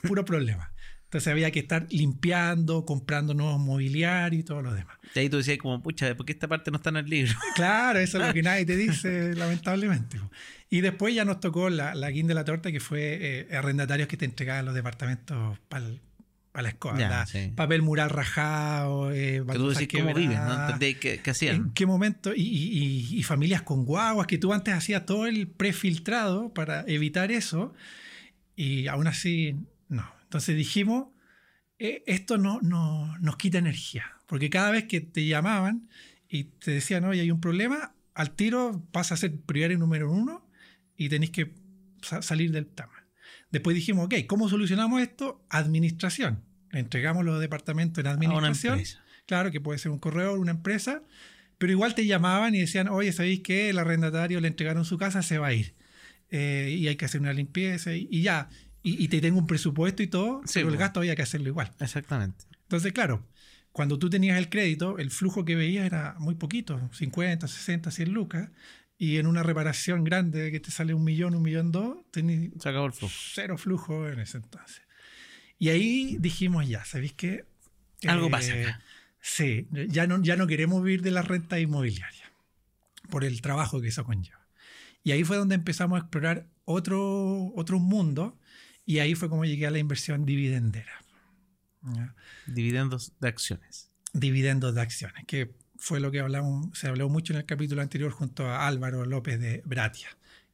puro 0.07 0.25
problema. 0.25 0.73
Entonces 1.09 1.29
había 1.33 1.51
que 1.51 1.61
estar 1.61 1.87
limpiando, 1.89 2.85
comprando 2.85 3.33
nuevos 3.33 3.59
mobiliarios 3.59 4.41
y 4.41 4.45
todo 4.45 4.61
lo 4.61 4.75
demás. 4.75 4.99
Y 5.15 5.21
ahí 5.21 5.31
tú 5.31 5.39
decías 5.39 5.57
como, 5.57 5.83
pucha, 5.83 6.15
¿por 6.15 6.27
qué 6.27 6.33
esta 6.33 6.49
parte 6.49 6.71
no 6.71 6.77
está 6.77 6.91
en 6.91 6.99
el 6.99 7.07
libro? 7.07 7.33
Claro, 7.55 7.99
eso 7.99 8.21
es 8.21 8.27
lo 8.27 8.35
que 8.35 8.43
nadie 8.43 8.67
te 8.67 8.77
dice, 8.77 9.35
lamentablemente. 9.35 10.21
Y 10.69 10.83
después 10.83 11.15
ya 11.15 11.25
nos 11.25 11.41
tocó 11.41 11.71
la, 11.71 11.95
la 11.95 12.11
guinda 12.11 12.33
de 12.33 12.35
la 12.35 12.45
torta, 12.45 12.71
que 12.71 12.79
fue 12.81 13.47
eh, 13.51 13.57
arrendatarios 13.57 14.07
que 14.07 14.19
te 14.19 14.27
entregaban 14.27 14.67
los 14.67 14.75
departamentos 14.75 15.59
para 15.71 15.87
la 16.63 16.69
escoba. 16.69 16.99
Ya, 16.99 17.25
sí. 17.25 17.53
Papel 17.57 17.81
mural 17.81 18.11
rajado, 18.11 19.11
eh, 19.11 19.43
Que 19.51 19.55
tú 19.55 19.71
decís 19.71 19.89
cómo 19.91 20.13
viven, 20.13 20.37
¿no? 20.37 20.45
quebradas. 20.45 20.73
¿Entendés 20.75 20.97
qué, 20.99 21.21
qué 21.23 21.31
hacían? 21.31 21.57
¿En 21.57 21.71
qué 21.73 21.87
momento? 21.87 22.35
Y, 22.35 22.43
y- 23.13 23.23
familias 23.23 23.63
con 23.63 23.87
guaguas, 23.87 24.27
que 24.27 24.37
tú 24.37 24.53
antes 24.53 24.75
hacías 24.75 25.07
todo 25.07 25.27
el 25.27 25.49
prefiltrado 25.49 26.53
para 26.53 26.85
evitar 26.87 27.33
eso, 27.33 27.73
y 28.57 28.89
aún 28.89 29.07
así. 29.07 29.57
Entonces 30.29 30.55
dijimos, 30.57 31.09
eh, 31.79 32.03
esto 32.07 32.37
no, 32.37 32.61
no, 32.61 33.17
nos 33.19 33.37
quita 33.39 33.57
energía, 33.59 34.05
porque 34.27 34.51
cada 34.51 34.71
vez 34.71 34.85
que 34.85 35.01
te 35.01 35.27
llamaban 35.27 35.89
y 36.29 36.45
te 36.45 36.71
decían, 36.73 37.05
oye, 37.05 37.23
hay 37.23 37.31
un 37.31 37.41
problema, 37.41 37.95
al 38.15 38.33
tiro 38.33 38.85
pasa 38.93 39.15
a 39.15 39.17
ser 39.17 39.41
prioridad 39.41 39.79
número 39.79 40.11
uno 40.13 40.47
y 40.97 41.09
tenéis 41.09 41.31
que 41.31 41.55
sa- 42.03 42.21
salir 42.21 42.51
del 42.53 42.67
tema. 42.67 42.93
Después 43.51 43.75
dijimos, 43.75 44.05
ok, 44.07 44.15
¿cómo 44.27 44.49
solucionamos 44.51 45.01
esto? 45.01 45.43
Administración. 45.49 46.43
Le 46.73 46.81
entregamos 46.81 47.25
los 47.25 47.41
departamentos 47.41 48.03
en 48.05 48.09
A 48.09 48.11
una 48.15 48.27
administración. 48.27 48.75
empresa. 48.75 49.03
Claro, 49.25 49.51
que 49.51 49.61
puede 49.61 49.79
ser 49.79 49.91
un 49.91 49.99
corredor, 49.99 50.39
una 50.39 50.51
empresa, 50.51 51.03
pero 51.57 51.73
igual 51.73 51.95
te 51.95 52.05
llamaban 52.07 52.55
y 52.55 52.61
decían, 52.61 52.89
oye, 52.89 53.13
¿sabéis 53.13 53.41
que 53.41 53.71
el 53.71 53.79
arrendatario 53.79 54.41
le 54.41 54.49
entregaron 54.49 54.85
su 54.85 54.99
casa, 54.99 55.23
se 55.23 55.39
va 55.39 55.47
a 55.49 55.55
ir? 55.55 55.75
Eh, 56.31 56.77
y 56.79 56.89
hay 56.89 56.97
que 56.97 57.07
hacer 57.07 57.23
una 57.23 57.33
limpieza 57.33 57.95
y, 57.95 58.07
y 58.11 58.21
ya. 58.23 58.51
Y, 58.89 59.05
y 59.05 59.09
te 59.09 59.21
tengo 59.21 59.39
un 59.39 59.47
presupuesto 59.47 60.03
y 60.03 60.07
todo, 60.07 60.41
Sí, 60.45 60.55
pero 60.55 60.69
el 60.69 60.73
pues. 60.75 60.81
gasto 60.81 61.01
había 61.01 61.17
que 61.17 61.23
hacerlo 61.23 61.49
igual. 61.49 61.71
Exactamente. 61.81 62.45
Entonces, 62.63 62.93
claro, 62.93 63.25
cuando 63.73 63.99
tú 63.99 64.09
tenías 64.11 64.39
el 64.39 64.49
crédito, 64.49 64.99
el 64.99 65.11
flujo 65.11 65.45
que 65.45 65.55
veías 65.57 65.87
era 65.87 66.15
muy 66.19 66.35
poquito, 66.35 66.81
50, 66.93 67.47
60, 67.49 67.91
100 67.91 68.13
lucas, 68.13 68.51
y 68.97 69.19
en 69.19 69.27
una 69.27 69.43
reparación 69.43 70.03
grande 70.05 70.51
que 70.51 70.59
te 70.61 70.71
sale 70.71 70.93
un 70.95 71.05
millón, 71.05 71.35
un 71.35 71.43
millón 71.43 71.71
dos, 71.71 71.99
tenías 72.11 72.51
Se 72.61 72.69
acabó 72.69 72.87
el 72.87 72.93
flujo. 72.93 73.15
cero 73.35 73.57
flujo 73.59 74.09
en 74.09 74.19
ese 74.21 74.39
entonces. 74.39 74.83
Y 75.59 75.69
ahí 75.71 76.17
dijimos 76.21 76.69
ya, 76.69 76.85
¿sabéis 76.85 77.13
qué? 77.15 77.45
Algo 78.07 78.27
Eh, 78.27 78.31
pasa 78.31 78.53
acá. 78.55 78.81
Sí, 79.21 79.67
ya 79.89 80.07
no, 80.07 80.23
ya 80.23 80.37
no 80.37 80.47
queremos 80.47 80.83
vivir 80.83 81.03
de 81.03 81.11
la 81.11 81.23
renta 81.23 81.59
inmobiliaria 81.61 82.33
por 83.11 83.25
el 83.25 83.41
trabajo 83.41 83.81
que 83.81 83.89
eso 83.89 84.05
conlleva. 84.05 84.47
Y 85.05 85.13
ahí 85.13 85.25
fue 85.25 85.37
donde 85.37 85.55
empezamos 85.55 85.97
a 85.97 86.01
explorar 86.03 86.47
otro, 86.65 87.53
otro 87.55 87.79
mundo 87.79 88.39
y 88.89 89.01
ahí 89.01 89.15
fue 89.15 89.29
como 89.29 89.45
llegué 89.45 89.67
a 89.67 89.71
la 89.71 89.79
inversión 89.79 90.25
dividendera. 90.25 91.05
¿ya? 91.95 92.15
Dividendos 92.47 93.13
de 93.21 93.29
acciones. 93.29 93.91
Dividendos 94.15 94.75
de 94.75 94.81
acciones, 94.81 95.27
que 95.27 95.55
fue 95.77 96.01
lo 96.01 96.11
que 96.11 96.21
hablamos, 96.21 96.77
se 96.79 96.89
habló 96.89 97.11
mucho 97.11 97.35
en 97.35 97.41
el 97.41 97.45
capítulo 97.45 97.83
anterior 97.83 98.11
junto 98.13 98.47
a 98.47 98.67
Álvaro 98.67 99.05
López 99.05 99.39
de 99.41 99.61
Bratia. 99.67 100.09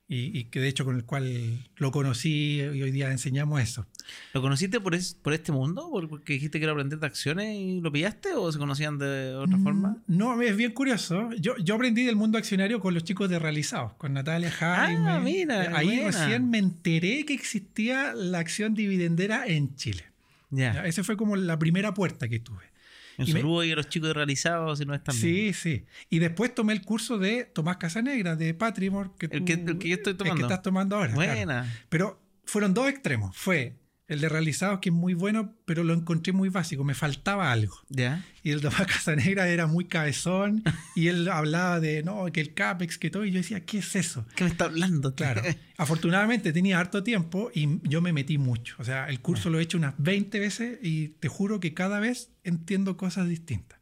Y, 0.07 0.39
y 0.39 0.45
que 0.45 0.61
de 0.61 0.69
hecho 0.69 0.85
con 0.85 0.97
el 0.97 1.05
cual 1.05 1.65
lo 1.77 1.91
conocí 1.91 2.57
y 2.61 2.83
hoy 2.83 2.91
día 2.91 3.11
enseñamos 3.11 3.63
eso. 3.63 3.87
¿Lo 4.35 4.43
conociste 4.43 4.79
por, 4.79 4.95
es- 4.95 5.15
por 5.15 5.33
este 5.33 5.51
mundo? 5.51 5.89
¿Por- 5.91 6.11
¿Porque 6.11 6.35
dijiste 6.35 6.59
que 6.59 6.65
era 6.65 6.73
aprender 6.73 6.99
de 6.99 7.07
acciones 7.07 7.57
y 7.57 7.81
lo 7.81 7.91
pillaste? 7.91 8.35
¿O 8.35 8.53
se 8.53 8.59
conocían 8.59 8.99
de 8.99 9.35
otra 9.35 9.57
forma? 9.57 9.97
Mm, 10.07 10.17
No, 10.19 10.43
es 10.43 10.55
bien 10.59 10.73
curioso. 10.73 11.31
Yo, 11.41 11.57
yo 11.57 11.75
aprendí 11.77 12.05
del 12.05 12.17
mundo 12.17 12.37
accionario 12.37 12.81
con 12.81 12.93
los 12.93 13.03
chicos 13.05 13.31
de 13.31 13.39
Realizados, 13.39 13.95
con 13.95 14.13
Natalia 14.13 14.51
Jaime. 14.51 15.09
Ah, 15.09 15.21
mira, 15.21 15.75
Ahí 15.75 15.87
buena. 15.87 16.05
recién 16.11 16.51
me 16.51 16.59
enteré 16.59 17.25
que 17.25 17.33
existía 17.33 18.13
la 18.13 18.41
acción 18.41 18.75
dividendera 18.75 19.47
en 19.47 19.75
Chile. 19.77 20.05
Ya, 20.51 20.85
Esa 20.85 21.03
fue 21.03 21.17
como 21.17 21.35
la 21.35 21.59
primera 21.59 21.95
puerta 21.95 22.29
que 22.29 22.41
tuve. 22.41 22.74
Un 23.19 23.29
y 23.29 23.33
me- 23.33 23.41
saludo 23.41 23.61
ahí 23.61 23.73
a 23.73 23.77
los 23.77 23.89
chicos 23.89 24.09
de 24.09 24.15
realizados 24.15 24.79
si 24.79 24.85
no 24.87 24.95
están 24.95 25.15
Sí, 25.15 25.53
sí. 25.53 25.85
Y 26.11 26.19
después 26.19 26.55
tomé 26.55 26.73
el 26.73 26.83
curso 26.83 27.19
de 27.19 27.45
Tomás 27.45 27.77
Casanegra, 27.77 28.37
de 28.37 28.55
Patrimore, 28.55 29.11
que, 29.19 29.27
El 29.27 29.39
tú- 29.41 29.45
que- 29.45 29.53
el 29.55 29.79
que 29.79 29.89
yo 29.89 29.95
estoy 29.97 30.13
el 30.13 30.17
tomando. 30.17 30.37
que 30.37 30.43
estás 30.43 30.63
tomando 30.63 30.97
ahora. 30.97 31.13
claro. 31.13 31.33
Buena. 31.35 31.73
Pero 31.89 32.21
fueron 32.45 32.75
dos 32.75 32.89
extremos. 32.89 33.37
Fue 33.37 33.75
el 34.07 34.21
de 34.21 34.29
Realizados, 34.29 34.81
que 34.81 34.91
es 34.91 34.95
muy 34.95 35.15
bueno, 35.15 35.55
pero 35.65 35.83
lo 35.83 35.95
encontré 35.95 36.33
muy 36.33 36.51
básico. 36.51 36.85
Me 36.85 36.95
faltaba 36.95 37.51
algo. 37.51 37.75
Ya. 37.89 38.25
Y 38.43 38.51
el 38.51 38.61
Tomás 38.61 38.87
Casanegra 38.87 39.49
era 39.49 39.67
muy 39.67 39.87
cabezón 39.87 40.63
y 40.95 41.09
él 41.09 41.29
hablaba 41.33 41.81
de, 41.81 42.03
no, 42.03 42.27
que 42.31 42.41
el 42.41 42.53
CAPEX, 42.53 42.99
que 42.99 43.11
todo. 43.11 43.25
Y 43.25 43.31
yo 43.31 43.39
decía, 43.39 43.65
¿qué 43.65 43.79
es 43.79 43.97
eso? 43.97 44.27
¿Qué 44.37 44.45
me 44.45 44.51
está 44.51 44.67
hablando? 44.67 45.15
Claro. 45.25 45.43
Afortunadamente 45.79 46.53
tenía 46.53 46.79
harto 46.79 47.03
tiempo 47.03 47.51
y 47.55 47.81
yo 47.89 48.03
me 48.03 48.13
metí 48.13 48.37
mucho. 48.37 48.75
O 48.79 48.85
sea, 48.85 49.09
el 49.09 49.21
curso 49.21 49.49
lo 49.49 49.59
he 49.59 49.63
hecho 49.63 49.79
unas 49.79 49.95
20 49.99 50.39
veces 50.41 50.79
y 50.83 51.09
te 51.21 51.29
juro 51.29 51.61
que 51.61 51.73
cada 51.73 52.01
vez 52.01 52.31
entiendo 52.43 52.97
cosas 52.97 53.29
distintas. 53.29 53.79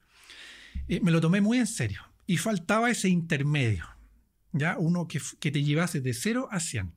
Y 0.89 1.01
me 1.01 1.11
lo 1.11 1.21
tomé 1.21 1.41
muy 1.41 1.59
en 1.59 1.67
serio. 1.67 2.03
Y 2.27 2.37
faltaba 2.37 2.91
ese 2.91 3.09
intermedio. 3.09 3.87
¿Ya? 4.53 4.77
Uno 4.79 5.09
que, 5.09 5.21
que 5.41 5.51
te 5.51 5.63
llevase 5.65 6.01
de 6.01 6.13
0 6.13 6.49
a 6.51 6.61
100. 6.61 6.93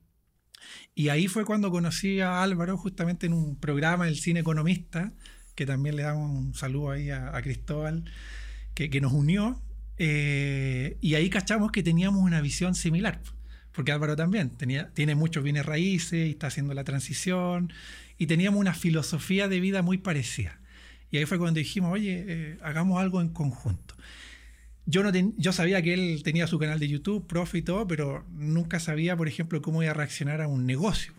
Y 0.94 1.08
ahí 1.08 1.28
fue 1.28 1.44
cuando 1.44 1.70
conocí 1.70 2.20
a 2.20 2.42
Álvaro 2.42 2.76
justamente 2.76 3.26
en 3.26 3.32
un 3.32 3.56
programa 3.56 4.06
del 4.06 4.16
Cine 4.16 4.40
Economista, 4.40 5.12
que 5.54 5.66
también 5.66 5.96
le 5.96 6.02
damos 6.02 6.30
un 6.30 6.54
saludo 6.54 6.90
ahí 6.90 7.10
a, 7.10 7.32
Cristóbal, 7.42 8.04
que, 8.74 8.90
que 8.90 9.00
nos 9.00 9.12
unió. 9.12 9.60
eh, 9.98 10.98
y 11.00 11.14
ahí 11.14 11.30
cachamos 11.30 11.72
que 11.72 11.82
teníamos 11.82 12.22
una 12.22 12.40
visión 12.40 12.74
similar. 12.74 13.20
Porque 13.72 13.92
Álvaro 13.92 14.16
también 14.16 14.50
tenía, 14.50 14.90
tiene 14.94 15.14
muchos 15.14 15.44
bienes 15.44 15.66
raíces 15.66 16.26
y 16.26 16.30
está 16.30 16.46
haciendo 16.46 16.72
la 16.72 16.84
transición. 16.84 17.72
Y 18.16 18.26
teníamos 18.26 18.58
una 18.58 18.72
filosofía 18.72 19.48
de 19.48 19.60
vida 19.60 19.82
muy 19.82 19.98
parecida. 19.98 20.58
Y 21.10 21.18
ahí 21.18 21.26
fue 21.26 21.38
cuando 21.38 21.58
dijimos, 21.58 21.92
oye, 21.92 22.24
eh, 22.26 22.58
hagamos 22.62 22.98
algo 23.00 23.20
en 23.20 23.28
conjunto. 23.28 23.94
Yo, 24.86 25.02
no 25.02 25.10
ten- 25.12 25.34
yo 25.36 25.52
sabía 25.52 25.82
que 25.82 25.94
él 25.94 26.22
tenía 26.22 26.46
su 26.46 26.58
canal 26.58 26.78
de 26.78 26.88
YouTube, 26.88 27.26
profe 27.26 27.58
y 27.58 27.62
todo, 27.62 27.86
pero 27.86 28.24
nunca 28.30 28.78
sabía, 28.80 29.16
por 29.16 29.26
ejemplo, 29.28 29.60
cómo 29.60 29.82
iba 29.82 29.90
a 29.90 29.94
reaccionar 29.94 30.40
a 30.40 30.48
un 30.48 30.64
negocio. 30.64 31.12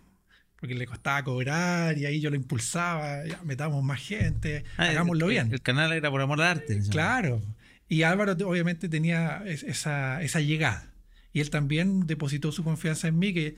Porque 0.56 0.74
le 0.74 0.86
costaba 0.86 1.22
cobrar 1.22 1.96
y 1.98 2.06
ahí 2.06 2.20
yo 2.20 2.30
lo 2.30 2.36
impulsaba, 2.36 3.24
ya, 3.26 3.40
metamos 3.44 3.84
más 3.84 4.00
gente, 4.00 4.64
Ah, 4.76 4.84
hagámoslo 4.88 5.26
el, 5.26 5.30
bien. 5.32 5.52
El, 5.52 5.60
canal 5.62 5.92
era 5.92 6.10
por 6.10 6.20
amor 6.20 6.40
al 6.40 6.48
arte. 6.58 6.80
Claro. 6.90 7.40
Y 7.88 8.02
Álvaro 8.02 8.36
te- 8.36 8.44
obviamente 8.44 8.88
tenía 8.88 9.42
es- 9.46 9.62
esa, 9.62 10.20
esa 10.22 10.40
llegada. 10.40 10.90
Y 11.32 11.40
él 11.40 11.50
también 11.50 12.06
depositó 12.06 12.50
su 12.52 12.64
confianza 12.64 13.06
en 13.08 13.18
mí, 13.18 13.32
que 13.34 13.54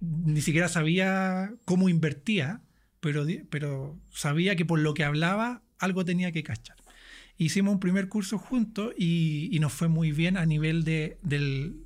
ni 0.00 0.42
siquiera 0.42 0.68
sabía 0.68 1.54
cómo 1.64 1.88
invertía, 1.88 2.60
pero, 3.00 3.24
pero 3.50 3.98
sabía 4.10 4.54
que 4.56 4.64
por 4.66 4.80
lo 4.80 4.92
que 4.94 5.04
hablaba 5.04 5.62
algo 5.78 6.04
tenía 6.04 6.30
que 6.32 6.42
cachar. 6.42 6.76
Hicimos 7.36 7.74
un 7.74 7.80
primer 7.80 8.08
curso 8.08 8.38
juntos 8.38 8.92
y, 8.96 9.48
y 9.50 9.58
nos 9.58 9.72
fue 9.72 9.88
muy 9.88 10.12
bien 10.12 10.36
a 10.36 10.46
nivel 10.46 10.84
de 10.84 11.18
del, 11.22 11.76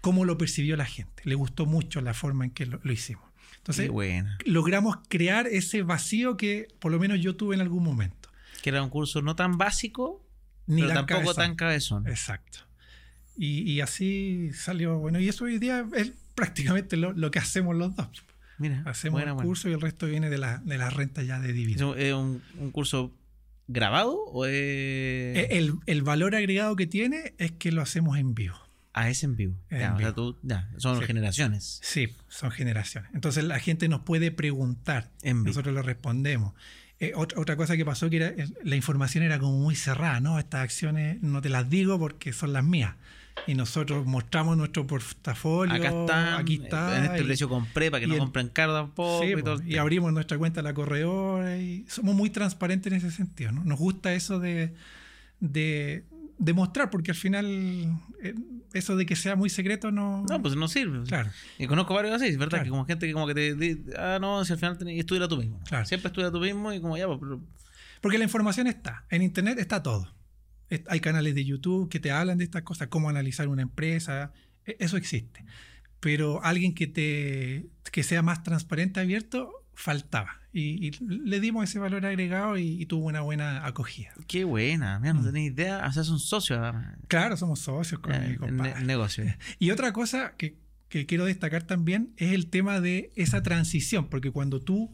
cómo 0.00 0.24
lo 0.24 0.36
percibió 0.38 0.76
la 0.76 0.84
gente. 0.84 1.22
Le 1.24 1.34
gustó 1.34 1.64
mucho 1.66 2.00
la 2.00 2.12
forma 2.14 2.44
en 2.44 2.50
que 2.50 2.66
lo, 2.66 2.80
lo 2.82 2.92
hicimos. 2.92 3.24
Entonces, 3.58 3.90
logramos 4.44 4.98
crear 5.08 5.46
ese 5.48 5.82
vacío 5.82 6.36
que 6.36 6.68
por 6.78 6.92
lo 6.92 6.98
menos 7.00 7.20
yo 7.20 7.34
tuve 7.36 7.54
en 7.56 7.60
algún 7.62 7.82
momento. 7.82 8.28
Que 8.62 8.70
era 8.70 8.82
un 8.82 8.90
curso 8.90 9.22
no 9.22 9.34
tan 9.34 9.58
básico, 9.58 10.24
Ni 10.66 10.82
pero 10.82 10.88
tan 10.88 10.96
tampoco 11.06 11.20
cabezón. 11.34 11.36
tan 11.36 11.54
cabezón. 11.56 12.06
Exacto. 12.08 12.58
Y, 13.36 13.62
y 13.70 13.80
así 13.80 14.50
salió, 14.54 14.98
bueno, 14.98 15.18
y 15.20 15.28
eso 15.28 15.44
hoy 15.46 15.58
día 15.58 15.84
es 15.96 16.12
prácticamente 16.34 16.96
lo, 16.96 17.12
lo 17.12 17.30
que 17.30 17.38
hacemos 17.38 17.74
los 17.74 17.96
dos. 17.96 18.08
Mira, 18.58 18.82
Hacemos 18.86 19.20
buena, 19.20 19.32
buena. 19.32 19.46
curso 19.46 19.68
y 19.68 19.72
el 19.72 19.80
resto 19.80 20.06
viene 20.06 20.30
de 20.30 20.38
la, 20.38 20.58
de 20.58 20.78
la 20.78 20.88
renta 20.90 21.22
ya 21.22 21.40
de 21.40 21.48
¿Es 21.50 21.54
dividendos. 21.54 21.94
un, 21.96 22.00
es 22.00 22.14
un- 22.14 22.42
un 22.58 22.70
curso 22.70 23.12
grabado 23.68 24.14
o 24.26 24.46
es.? 24.46 24.52
Eh, 24.54 25.48
El, 25.50 25.74
el 25.86 26.02
valor 26.02 26.34
agregado 26.34 26.76
que 26.76 26.86
tiene 26.86 27.34
es 27.38 27.52
que 27.52 27.72
lo 27.72 27.82
hacemos 27.82 28.18
en 28.18 28.34
vivo. 28.34 28.56
Ah, 28.92 29.10
es 29.10 29.22
en 29.24 29.36
vivo. 29.36 29.54
Ya, 29.70 29.94
o 29.94 29.98
sea, 29.98 30.12
tú- 30.14 30.38
ya, 30.42 30.70
son 30.78 30.98
Sí. 31.00 31.04
generaciones. 31.04 31.80
Sí, 31.82 32.08
son 32.28 32.50
generaciones. 32.50 33.10
Entonces 33.14 33.44
la 33.44 33.58
gente 33.58 33.88
nos 33.88 34.00
puede 34.00 34.30
preguntar, 34.30 35.10
En 35.22 35.38
vivo. 35.42 35.48
nosotros 35.48 35.74
lo 35.74 35.82
respondemos. 35.82 36.54
Eh, 36.98 37.12
otra, 37.14 37.38
otra 37.38 37.56
cosa 37.56 37.76
que 37.76 37.84
pasó 37.84 38.08
que 38.08 38.16
era, 38.16 38.32
la 38.64 38.74
información 38.74 39.22
era 39.22 39.38
como 39.38 39.58
muy 39.58 39.74
cerrada, 39.76 40.18
¿no? 40.20 40.38
Estas 40.38 40.62
acciones 40.62 41.20
no 41.20 41.42
te 41.42 41.50
las 41.50 41.68
digo 41.68 41.98
porque 41.98 42.32
son 42.32 42.54
las 42.54 42.64
mías. 42.64 42.94
Y 43.46 43.54
nosotros 43.54 44.06
mostramos 44.06 44.56
nuestro 44.56 44.86
portafolio. 44.86 45.74
Acá 45.74 45.88
está, 45.88 46.38
aquí 46.38 46.60
está. 46.62 46.98
En 46.98 47.04
este 47.04 47.20
y- 47.20 47.24
precio 47.24 47.48
compré 47.48 47.90
para 47.90 48.00
que 48.00 48.06
no 48.06 48.14
en- 48.14 48.20
compren 48.20 48.48
caro 48.48 48.74
tampoco. 48.74 49.22
Sí, 49.24 49.34
y 49.36 49.42
todo 49.42 49.62
y 49.64 49.76
abrimos 49.76 50.12
nuestra 50.12 50.36
cuenta 50.38 50.60
a 50.60 50.62
la 50.62 50.74
corredora 50.74 51.56
y 51.58 51.84
somos 51.88 52.14
muy 52.14 52.30
transparentes 52.30 52.92
en 52.92 52.98
ese 52.98 53.10
sentido. 53.10 53.52
¿no? 53.52 53.62
Nos 53.64 53.78
gusta 53.78 54.12
eso 54.14 54.40
de, 54.40 54.74
de, 55.40 56.04
de 56.38 56.52
mostrar, 56.54 56.90
porque 56.90 57.12
al 57.12 57.16
final 57.16 57.46
eh, 58.22 58.34
eso 58.72 58.96
de 58.96 59.06
que 59.06 59.14
sea 59.16 59.36
muy 59.36 59.48
secreto 59.50 59.92
no... 59.92 60.24
No, 60.28 60.42
pues 60.42 60.56
no 60.56 60.66
sirve. 60.66 61.04
Claro, 61.06 61.30
Y 61.58 61.66
conozco 61.66 61.94
varios 61.94 62.14
así, 62.20 62.30
verdad, 62.36 62.48
Claro. 62.50 62.64
que 62.64 62.70
como 62.70 62.84
gente 62.86 63.06
que 63.06 63.12
como 63.12 63.26
que 63.28 63.34
te 63.34 63.54
di- 63.54 63.80
ah, 63.96 64.18
no, 64.20 64.44
si 64.44 64.52
al 64.54 64.58
final 64.58 64.76
tenés, 64.78 64.98
estudia 64.98 65.28
tú 65.28 65.36
mismo. 65.36 65.60
Claro. 65.68 65.86
Siempre 65.86 66.08
estudia 66.08 66.30
tú 66.32 66.40
mismo 66.40 66.72
y 66.72 66.80
como 66.80 66.96
ya, 66.96 67.06
pues, 67.06 67.18
pero 67.20 67.40
porque 68.00 68.18
la 68.18 68.24
información 68.24 68.66
está, 68.66 69.04
en 69.10 69.22
Internet 69.22 69.58
está 69.58 69.82
todo. 69.82 70.12
Hay 70.88 71.00
canales 71.00 71.34
de 71.34 71.44
YouTube 71.44 71.88
que 71.88 72.00
te 72.00 72.10
hablan 72.10 72.38
de 72.38 72.44
estas 72.44 72.62
cosas, 72.62 72.88
cómo 72.88 73.08
analizar 73.08 73.48
una 73.48 73.62
empresa, 73.62 74.32
e- 74.64 74.76
eso 74.80 74.96
existe. 74.96 75.44
Pero 76.00 76.42
alguien 76.44 76.74
que, 76.74 76.86
te, 76.86 77.66
que 77.92 78.02
sea 78.02 78.22
más 78.22 78.42
transparente, 78.42 79.00
abierto, 79.00 79.50
faltaba. 79.74 80.40
Y, 80.52 80.86
y 80.88 80.90
le 81.08 81.38
dimos 81.40 81.64
ese 81.68 81.78
valor 81.78 82.04
agregado 82.06 82.56
y, 82.58 82.80
y 82.82 82.86
tuvo 82.86 83.06
una 83.06 83.20
buena 83.20 83.66
acogida. 83.66 84.12
qué 84.26 84.44
buena, 84.44 84.98
mira, 84.98 85.12
no 85.14 85.20
Mm. 85.20 85.24
tenéis 85.26 85.52
idea, 85.52 85.84
o 85.86 85.92
sea, 85.92 86.02
son 86.02 86.18
socios 86.18 86.74
Claro, 87.08 87.36
somos 87.36 87.60
socios 87.60 88.00
con 88.00 88.14
eh, 88.14 88.38
mi 88.40 88.50
ne- 88.52 88.80
negocio. 88.84 89.24
Y 89.58 89.70
otra 89.70 89.92
cosa 89.92 90.34
que, 90.38 90.56
que 90.88 91.04
quiero 91.06 91.26
destacar 91.26 91.62
también 91.64 92.12
es 92.16 92.32
el 92.32 92.48
tema 92.48 92.80
de 92.80 93.12
esa 93.16 93.42
transición, 93.42 94.08
porque 94.08 94.30
cuando 94.30 94.60
tú 94.62 94.92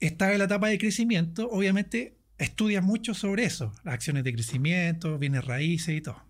estás 0.00 0.32
en 0.32 0.38
la 0.38 0.44
etapa 0.44 0.68
de 0.68 0.78
crecimiento, 0.78 1.48
obviamente 1.50 2.17
estudias 2.38 2.82
mucho 2.82 3.14
sobre 3.14 3.44
eso, 3.44 3.72
las 3.84 3.94
acciones 3.94 4.24
de 4.24 4.32
crecimiento, 4.32 5.18
bienes 5.18 5.44
raíces 5.44 5.96
y 5.96 6.00
todo. 6.00 6.22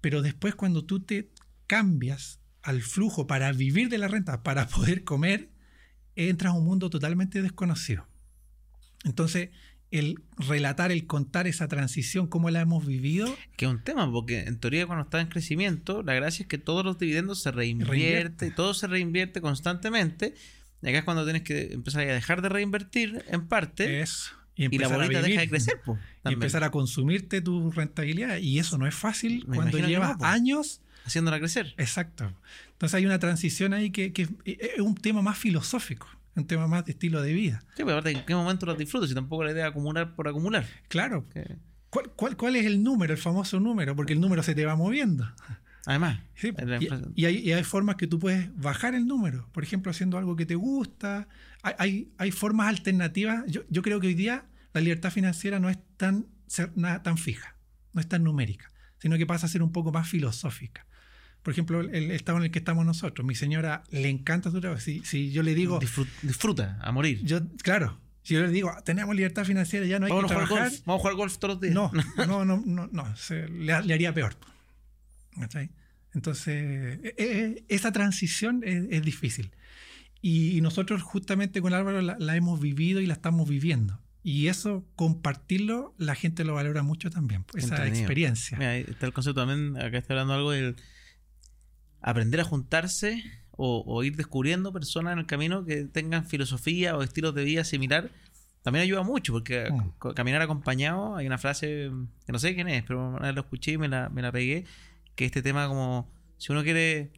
Pero 0.00 0.22
después 0.22 0.54
cuando 0.54 0.84
tú 0.84 1.00
te 1.00 1.30
cambias 1.66 2.40
al 2.62 2.82
flujo 2.82 3.26
para 3.26 3.52
vivir 3.52 3.88
de 3.88 3.98
la 3.98 4.08
renta, 4.08 4.42
para 4.42 4.66
poder 4.68 5.04
comer, 5.04 5.50
entras 6.16 6.52
a 6.52 6.56
un 6.56 6.64
mundo 6.64 6.90
totalmente 6.90 7.42
desconocido. 7.42 8.06
Entonces, 9.04 9.50
el 9.90 10.22
relatar, 10.38 10.90
el 10.90 11.06
contar 11.06 11.46
esa 11.46 11.68
transición, 11.68 12.26
cómo 12.26 12.48
la 12.50 12.60
hemos 12.60 12.86
vivido, 12.86 13.34
Que 13.56 13.66
es 13.66 13.70
un 13.70 13.82
tema, 13.82 14.10
porque 14.10 14.40
en 14.40 14.58
teoría 14.58 14.86
cuando 14.86 15.04
está 15.04 15.20
en 15.20 15.28
crecimiento, 15.28 16.02
la 16.02 16.14
gracia 16.14 16.44
es 16.44 16.48
que 16.48 16.58
todos 16.58 16.84
los 16.84 16.98
dividendos 16.98 17.42
se 17.42 17.50
reinvierte, 17.50 17.90
Reinvierte. 17.92 18.50
todo 18.52 18.72
se 18.74 18.86
reinvierte 18.86 19.40
constantemente. 19.42 20.34
Y 20.82 20.88
acá 20.88 20.98
es 20.98 21.04
cuando 21.04 21.24
tienes 21.24 21.42
que 21.42 21.72
empezar 21.72 22.08
a 22.08 22.14
dejar 22.14 22.42
de 22.42 22.48
reinvertir 22.48 23.24
en 23.28 23.46
parte 23.46 24.00
es... 24.00 24.32
Y, 24.54 24.74
y 24.74 24.78
la 24.78 24.88
bolita 24.88 25.22
deja 25.22 25.40
de 25.40 25.48
crecer. 25.48 25.80
pues, 25.84 25.98
y 26.24 26.32
empezar 26.32 26.62
a 26.64 26.70
consumirte 26.70 27.40
tu 27.40 27.70
rentabilidad. 27.70 28.36
Y 28.38 28.58
eso 28.58 28.76
no 28.78 28.86
es 28.86 28.94
fácil 28.94 29.44
Me 29.48 29.56
cuando 29.56 29.78
llevas 29.78 30.10
no, 30.12 30.18
po. 30.18 30.24
años. 30.26 30.80
haciéndola 31.04 31.38
crecer. 31.38 31.74
Exacto. 31.78 32.32
Entonces 32.72 32.94
hay 32.94 33.06
una 33.06 33.18
transición 33.18 33.72
ahí 33.72 33.90
que, 33.90 34.12
que 34.12 34.28
es 34.44 34.80
un 34.80 34.94
tema 34.94 35.22
más 35.22 35.38
filosófico, 35.38 36.06
un 36.34 36.46
tema 36.46 36.66
más 36.66 36.84
de 36.84 36.92
estilo 36.92 37.22
de 37.22 37.32
vida. 37.32 37.64
Sí, 37.76 37.82
pues 37.82 37.92
aparte, 37.94 38.10
¿en 38.10 38.24
qué 38.26 38.34
momento 38.34 38.66
los 38.66 38.76
disfruto? 38.76 39.06
Si 39.06 39.14
tampoco 39.14 39.44
la 39.44 39.52
idea 39.52 39.64
es 39.66 39.70
acumular 39.70 40.14
por 40.14 40.28
acumular. 40.28 40.66
Claro. 40.88 41.24
¿Cuál, 41.90 42.10
cuál, 42.16 42.36
cuál 42.36 42.56
es 42.56 42.66
el 42.66 42.82
número, 42.82 43.12
el 43.14 43.18
famoso 43.18 43.58
número? 43.60 43.94
Porque 43.96 44.12
el 44.14 44.20
número 44.20 44.42
se 44.42 44.54
te 44.54 44.64
va 44.66 44.76
moviendo. 44.76 45.30
Además, 45.86 46.20
Sí, 46.34 46.52
en 46.56 46.70
la 46.70 46.76
y, 46.80 46.84
empresa- 46.86 47.08
y 47.14 47.24
hay, 47.24 47.36
y 47.38 47.52
hay 47.52 47.64
formas 47.64 47.96
que 47.96 48.06
tú 48.06 48.18
puedes 48.18 48.48
bajar 48.56 48.94
el 48.94 49.06
número. 49.06 49.48
Por 49.52 49.64
ejemplo, 49.64 49.90
haciendo 49.90 50.16
algo 50.18 50.36
que 50.36 50.46
te 50.46 50.54
gusta. 50.54 51.26
Hay, 51.62 52.12
hay, 52.18 52.30
formas 52.32 52.68
alternativas. 52.68 53.44
Yo, 53.46 53.62
yo 53.68 53.82
creo 53.82 54.00
que 54.00 54.08
hoy 54.08 54.14
día 54.14 54.46
la 54.74 54.80
libertad 54.80 55.10
financiera 55.12 55.60
no 55.60 55.70
es 55.70 55.78
tan, 55.96 56.26
ser- 56.46 56.72
nada 56.76 57.02
tan 57.02 57.18
fija, 57.18 57.56
no 57.92 58.00
es 58.00 58.08
tan 58.08 58.24
numérica, 58.24 58.70
sino 58.98 59.16
que 59.16 59.26
pasa 59.26 59.46
a 59.46 59.48
ser 59.48 59.62
un 59.62 59.70
poco 59.72 59.92
más 59.92 60.08
filosófica. 60.08 60.86
Por 61.42 61.52
ejemplo, 61.52 61.80
el, 61.80 61.94
el 61.94 62.10
estado 62.10 62.38
en 62.38 62.44
el 62.44 62.50
que 62.50 62.58
estamos 62.60 62.84
nosotros. 62.86 63.26
Mi 63.26 63.34
señora 63.34 63.82
le 63.90 64.08
encanta 64.08 64.50
su 64.50 64.60
trabajo. 64.60 64.80
Si, 64.80 65.00
si 65.04 65.30
yo 65.32 65.42
le 65.42 65.54
digo, 65.54 65.80
disfrut- 65.80 66.08
disfruta 66.22 66.78
a 66.80 66.90
morir. 66.92 67.20
yo, 67.24 67.40
claro, 67.62 67.98
si 68.22 68.34
yo 68.34 68.42
le 68.42 68.50
digo, 68.50 68.72
tenemos 68.84 69.14
libertad 69.14 69.44
financiera, 69.44 69.84
ya 69.86 69.98
no 69.98 70.06
hay 70.06 70.12
Vamos 70.12 70.30
que 70.30 70.34
a 70.34 70.36
jugar 70.36 70.48
trabajar. 70.48 70.70
golf. 70.70 70.86
Vamos 70.86 70.98
a 70.98 71.02
jugar 71.02 71.16
golf 71.16 71.38
todos 71.38 71.54
los 71.54 71.60
días. 71.60 71.74
No, 71.74 71.90
no, 72.26 72.44
no, 72.44 72.62
no, 72.64 72.88
no, 72.92 73.16
se- 73.16 73.48
le, 73.48 73.82
le 73.82 73.94
haría 73.94 74.12
peor. 74.14 74.36
¿Cachai? 75.38 75.70
Entonces, 76.14 77.00
eh, 77.02 77.14
eh, 77.16 77.64
esa 77.68 77.90
transición 77.92 78.62
es, 78.64 78.84
es 78.90 79.02
difícil. 79.02 79.50
Y, 80.22 80.56
y 80.56 80.60
nosotros 80.62 81.02
justamente 81.02 81.60
con 81.60 81.74
Álvaro 81.74 82.00
la, 82.00 82.16
la 82.18 82.36
hemos 82.36 82.60
vivido 82.60 83.00
y 83.00 83.06
la 83.06 83.14
estamos 83.14 83.46
viviendo. 83.48 84.00
Y 84.22 84.46
eso, 84.46 84.86
compartirlo, 84.94 85.94
la 85.98 86.14
gente 86.14 86.44
lo 86.44 86.54
valora 86.54 86.82
mucho 86.84 87.10
también, 87.10 87.44
esa 87.56 87.66
Entretenido. 87.66 87.98
experiencia. 88.04 88.56
Mira, 88.56 88.70
ahí 88.70 88.84
está 88.88 89.04
el 89.06 89.12
concepto 89.12 89.40
también, 89.44 89.76
acá 89.82 89.98
está 89.98 90.14
hablando 90.14 90.34
algo 90.34 90.52
del 90.52 90.76
aprender 92.00 92.40
a 92.40 92.44
juntarse 92.44 93.22
o, 93.50 93.82
o 93.86 94.02
ir 94.04 94.16
descubriendo 94.16 94.72
personas 94.72 95.12
en 95.14 95.18
el 95.20 95.26
camino 95.26 95.64
que 95.64 95.84
tengan 95.84 96.24
filosofía 96.26 96.96
o 96.96 97.02
estilos 97.02 97.34
de 97.34 97.44
vida 97.44 97.64
similar. 97.64 98.10
También 98.62 98.84
ayuda 98.84 99.02
mucho, 99.02 99.32
porque 99.32 99.68
Mm. 99.72 100.12
caminar 100.14 100.40
acompañado, 100.40 101.16
hay 101.16 101.26
una 101.26 101.38
frase 101.38 101.90
que 102.24 102.32
no 102.32 102.38
sé 102.38 102.54
quién 102.54 102.68
es, 102.68 102.84
pero 102.84 103.08
una 103.08 103.26
vez 103.26 103.34
lo 103.34 103.40
escuché 103.40 103.72
y 103.72 103.78
me 103.78 103.88
la, 103.88 104.08
me 104.08 104.22
la 104.22 104.30
pegué, 104.30 104.64
que 105.16 105.24
este 105.24 105.42
tema 105.42 105.66
como, 105.66 106.08
si 106.38 106.52
uno 106.52 106.62
quiere 106.62 107.10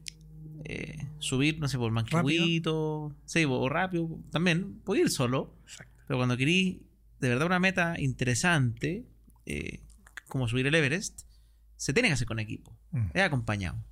eh, 0.65 0.97
subir, 1.19 1.59
no 1.59 1.69
sé, 1.69 1.79
por 1.79 1.91
manquehuito, 1.93 3.15
sí, 3.25 3.45
o 3.49 3.69
rápido, 3.69 4.09
también, 4.31 4.81
puede 4.85 5.03
ir 5.03 5.11
solo, 5.11 5.57
Exacto. 5.65 5.93
pero 6.07 6.19
cuando 6.19 6.37
querís 6.37 6.79
de 7.21 7.29
verdad 7.29 7.47
una 7.47 7.59
meta 7.61 7.99
interesante, 8.01 9.07
eh, 9.47 9.81
como 10.29 10.49
subir 10.49 10.67
el 10.67 10.75
Everest, 10.75 11.23
se 11.77 11.93
tiene 11.93 12.09
que 12.09 12.15
hacer 12.15 12.27
con 12.27 12.39
equipo, 12.39 12.77
Mm. 12.93 13.07
es 13.15 13.23
acompañado. 13.23 13.83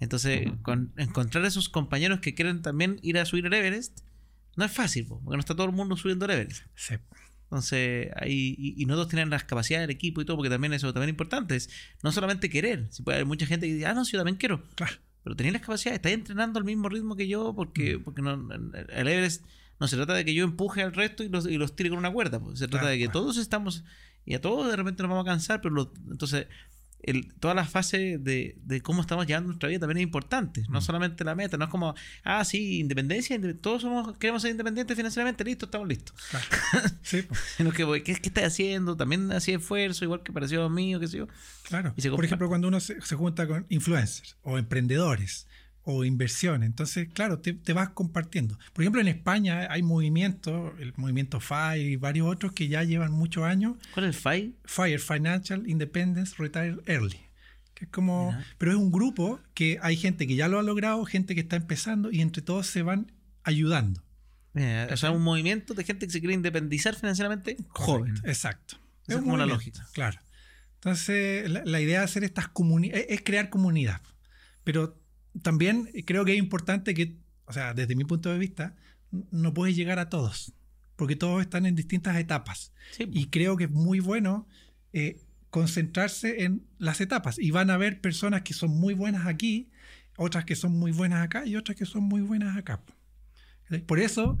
Entonces, 0.00 0.48
con- 0.62 0.92
encontrar 0.96 1.44
esos 1.44 1.68
compañeros 1.68 2.20
que 2.20 2.34
quieren 2.34 2.62
también 2.62 2.98
ir 3.02 3.16
a 3.18 3.24
subir 3.24 3.46
el 3.46 3.52
Everest, 3.54 4.00
no 4.56 4.64
es 4.64 4.72
fácil, 4.72 5.06
po, 5.06 5.20
porque 5.22 5.36
no 5.36 5.40
está 5.40 5.54
todo 5.54 5.66
el 5.66 5.72
mundo 5.72 5.96
subiendo 5.96 6.24
el 6.26 6.32
Everest. 6.32 6.62
Sí. 6.74 6.94
Entonces, 7.44 8.08
ahí, 8.16 8.54
y, 8.58 8.82
y 8.82 8.86
no 8.86 8.94
todos 8.94 9.08
tienen 9.08 9.30
las 9.30 9.44
capacidades 9.44 9.86
del 9.86 9.94
equipo 9.94 10.20
y 10.20 10.24
todo, 10.24 10.36
porque 10.36 10.50
también 10.50 10.72
eso 10.72 10.92
también 10.92 11.10
es 11.10 11.12
importante. 11.12 11.54
Es 11.56 11.70
no 12.02 12.10
solamente 12.10 12.50
querer, 12.50 12.88
si 12.92 13.02
puede 13.02 13.16
haber 13.18 13.26
mucha 13.26 13.46
gente 13.46 13.66
que 13.68 13.74
dice, 13.74 13.86
ah, 13.86 13.94
no, 13.94 14.04
sí, 14.04 14.12
yo 14.12 14.18
también 14.18 14.36
quiero. 14.36 14.64
Claro. 14.74 14.94
Pero 15.24 15.34
tenéis 15.36 15.54
las 15.54 15.62
capacidades, 15.62 15.96
estáis 15.98 16.14
entrenando 16.14 16.58
al 16.58 16.64
mismo 16.64 16.88
ritmo 16.88 17.16
que 17.16 17.26
yo, 17.26 17.54
porque, 17.56 17.98
porque 17.98 18.22
no, 18.22 18.34
el 18.52 19.08
Everest 19.08 19.44
no 19.80 19.88
se 19.88 19.96
trata 19.96 20.14
de 20.14 20.24
que 20.24 20.34
yo 20.34 20.44
empuje 20.44 20.82
al 20.82 20.92
resto 20.92 21.24
y 21.24 21.28
los, 21.30 21.46
y 21.46 21.56
los 21.58 21.74
tire 21.74 21.88
con 21.90 21.98
una 21.98 22.12
cuerda. 22.12 22.38
pues. 22.38 22.58
Se 22.58 22.66
trata 22.68 22.82
Claro, 22.82 22.92
de 22.92 22.98
que 22.98 23.04
claro. 23.06 23.20
todos 23.20 23.38
estamos, 23.38 23.84
y 24.26 24.34
a 24.34 24.40
todos 24.40 24.68
de 24.70 24.76
repente 24.76 25.02
nos 25.02 25.10
vamos 25.10 25.26
a 25.26 25.30
cansar, 25.30 25.60
pero 25.62 25.74
lo- 25.74 25.92
entonces 26.10 26.46
el, 27.06 27.32
toda 27.34 27.54
la 27.54 27.64
fase 27.64 28.18
de, 28.18 28.56
de 28.64 28.80
cómo 28.80 29.00
estamos 29.00 29.26
llevando 29.26 29.48
nuestra 29.48 29.68
vida 29.68 29.80
también 29.80 29.98
es 29.98 30.02
importante. 30.02 30.62
No 30.68 30.78
Mm. 30.80 30.82
solamente 30.82 31.24
la 31.24 31.34
meta, 31.34 31.56
no 31.56 31.64
es 31.64 31.70
como, 31.70 31.94
ah, 32.24 32.44
sí, 32.44 32.80
independencia, 32.80 33.36
inde- 33.36 33.54
todos 33.54 33.82
somos, 33.82 34.16
queremos 34.18 34.42
ser 34.42 34.50
independientes 34.50 34.96
financieramente, 34.96 35.44
listo, 35.44 35.66
estamos 35.66 35.86
listos. 35.88 36.14
claro. 36.30 36.46
Sí, 37.02 37.22
pues, 37.22 37.40
Sino 37.56 37.70
que, 37.72 38.02
¿qué, 38.02 38.14
qué 38.16 38.28
estás 38.28 38.44
haciendo? 38.44 38.96
También 38.96 39.30
hacía 39.32 39.56
esfuerzo, 39.56 40.04
igual 40.04 40.22
que 40.22 40.32
pareció 40.32 40.68
mío, 40.70 40.98
qué 41.00 41.08
sé 41.08 41.18
yo. 41.18 41.28
claro. 41.68 41.92
Y 41.96 42.00
se 42.02 42.10
Por 42.10 42.24
ejemplo, 42.24 42.48
cuando 42.48 42.68
uno 42.68 42.80
se, 42.80 43.00
se 43.02 43.14
junta 43.16 43.46
con 43.46 43.66
influencers 43.68 44.36
o 44.42 44.58
emprendedores 44.58 45.46
o 45.84 46.04
inversiones, 46.04 46.66
entonces, 46.66 47.08
claro, 47.12 47.38
te, 47.40 47.52
te 47.52 47.74
vas 47.74 47.90
compartiendo. 47.90 48.58
Por 48.72 48.82
ejemplo, 48.82 49.02
en 49.02 49.08
España 49.08 49.68
hay 49.70 49.82
movimientos, 49.82 50.72
el 50.80 50.94
movimiento 50.96 51.40
FIRE 51.40 51.82
y 51.82 51.96
varios 51.96 52.26
otros 52.26 52.52
que 52.52 52.68
ya 52.68 52.82
llevan 52.82 53.12
muchos 53.12 53.44
años 53.44 53.76
¿Cuál 53.92 54.06
es 54.06 54.16
el 54.16 54.32
FI? 54.32 54.56
FIRE, 54.64 54.98
Financial 54.98 55.62
Independence 55.68 56.34
Retire 56.38 56.78
Early. 56.86 57.20
Que 57.74 57.84
es 57.84 57.90
como, 57.90 58.32
Mira. 58.32 58.46
pero 58.56 58.72
es 58.72 58.78
un 58.78 58.90
grupo 58.90 59.40
que 59.52 59.78
hay 59.82 59.96
gente 59.96 60.26
que 60.26 60.36
ya 60.36 60.48
lo 60.48 60.58
ha 60.58 60.62
logrado, 60.62 61.04
gente 61.04 61.34
que 61.34 61.42
está 61.42 61.56
empezando 61.56 62.10
y 62.10 62.20
entre 62.22 62.40
todos 62.40 62.66
se 62.66 62.82
van 62.82 63.12
ayudando. 63.42 64.02
O 64.90 64.96
sea, 64.96 65.10
un 65.10 65.22
movimiento 65.22 65.74
de 65.74 65.82
gente 65.84 66.06
que 66.06 66.12
se 66.12 66.20
quiere 66.20 66.34
independizar 66.34 66.94
financieramente 66.94 67.56
joven. 67.68 68.12
Correcto, 68.12 68.28
Exacto. 68.28 68.76
Esa 69.06 69.18
es 69.18 69.24
como 69.24 69.36
la 69.36 69.46
lógica. 69.46 69.86
Claro. 69.92 70.18
Entonces, 70.76 71.50
la, 71.50 71.62
la 71.64 71.80
idea 71.80 71.98
de 71.98 72.04
hacer 72.04 72.24
estas 72.24 72.48
comunidades 72.48 73.06
es 73.08 73.22
crear 73.22 73.50
comunidad. 73.50 74.00
Pero 74.62 74.96
también 75.42 75.90
creo 76.06 76.24
que 76.24 76.32
es 76.32 76.38
importante 76.38 76.94
que, 76.94 77.16
o 77.46 77.52
sea, 77.52 77.74
desde 77.74 77.96
mi 77.96 78.04
punto 78.04 78.30
de 78.30 78.38
vista, 78.38 78.74
no 79.30 79.54
puedes 79.54 79.76
llegar 79.76 79.98
a 79.98 80.08
todos, 80.08 80.52
porque 80.96 81.16
todos 81.16 81.40
están 81.42 81.66
en 81.66 81.74
distintas 81.74 82.16
etapas. 82.16 82.72
Sí, 82.92 83.08
Y 83.12 83.26
creo 83.26 83.56
que 83.56 83.64
es 83.64 83.70
muy 83.70 84.00
bueno 84.00 84.48
eh, 84.92 85.20
concentrarse 85.50 86.44
en 86.44 86.66
las 86.78 87.00
etapas. 87.00 87.38
Y 87.38 87.50
van 87.50 87.70
a 87.70 87.74
haber 87.74 88.00
personas 88.00 88.42
que 88.42 88.54
son 88.54 88.70
muy 88.70 88.94
buenas 88.94 89.26
aquí, 89.26 89.70
otras 90.16 90.44
que 90.44 90.56
son 90.56 90.72
muy 90.78 90.92
buenas 90.92 91.22
acá 91.22 91.46
y 91.46 91.56
otras 91.56 91.76
que 91.76 91.86
son 91.86 92.04
muy 92.04 92.22
buenas 92.22 92.56
acá. 92.56 92.82
Por 93.86 93.98
eso, 93.98 94.38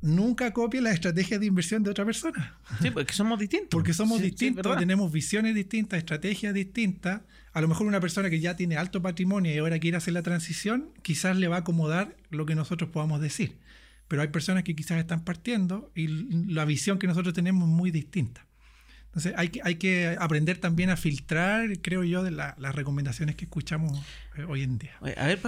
nunca 0.00 0.52
copie 0.52 0.80
las 0.80 0.94
estrategias 0.94 1.40
de 1.40 1.46
inversión 1.46 1.82
de 1.82 1.90
otra 1.90 2.04
persona. 2.04 2.58
sí, 2.80 2.90
porque 2.90 3.12
somos 3.12 3.38
distintos. 3.38 3.68
Porque 3.70 3.92
somos 3.92 4.18
Sí, 4.18 4.24
distintos, 4.24 4.76
tenemos 4.78 5.12
visiones 5.12 5.54
distintas, 5.54 5.98
estrategias 5.98 6.54
distintas. 6.54 7.22
A 7.52 7.60
lo 7.60 7.68
mejor 7.68 7.86
una 7.86 8.00
persona 8.00 8.30
que 8.30 8.40
ya 8.40 8.56
tiene 8.56 8.76
alto 8.76 9.02
patrimonio 9.02 9.52
y 9.52 9.58
ahora 9.58 9.78
quiere 9.78 9.96
hacer 9.96 10.14
la 10.14 10.22
transición, 10.22 10.90
quizás 11.02 11.36
le 11.36 11.48
va 11.48 11.56
a 11.56 11.58
acomodar 11.60 12.16
lo 12.30 12.46
que 12.46 12.54
nosotros 12.54 12.90
podamos 12.90 13.20
decir. 13.20 13.58
pero 14.08 14.22
hay 14.22 14.28
personas 14.28 14.64
que 14.64 14.74
quizás 14.74 14.98
están 14.98 15.24
partiendo 15.24 15.92
y 15.94 16.08
la 16.52 16.64
visión 16.64 16.98
que 16.98 17.06
nosotros 17.06 17.32
tenemos 17.32 17.68
es 17.68 17.74
muy 17.74 17.90
distinta. 17.92 18.44
Entonces 19.06 19.34
hay 19.36 19.48
que, 19.48 19.60
hay 19.64 19.76
que 19.76 20.16
aprender 20.20 20.58
también 20.58 20.90
a 20.90 20.96
filtrar, 20.96 21.80
creo 21.80 22.04
yo, 22.04 22.22
de 22.22 22.30
las 22.30 22.74
recomendaciones 22.74 23.36
que 23.36 23.44
escuchamos 23.44 24.00
eh, 24.36 24.44
hoy 24.44 24.62
en 24.62 24.78
día. 24.78 24.92
A 25.00 25.26
ver, 25.26 25.40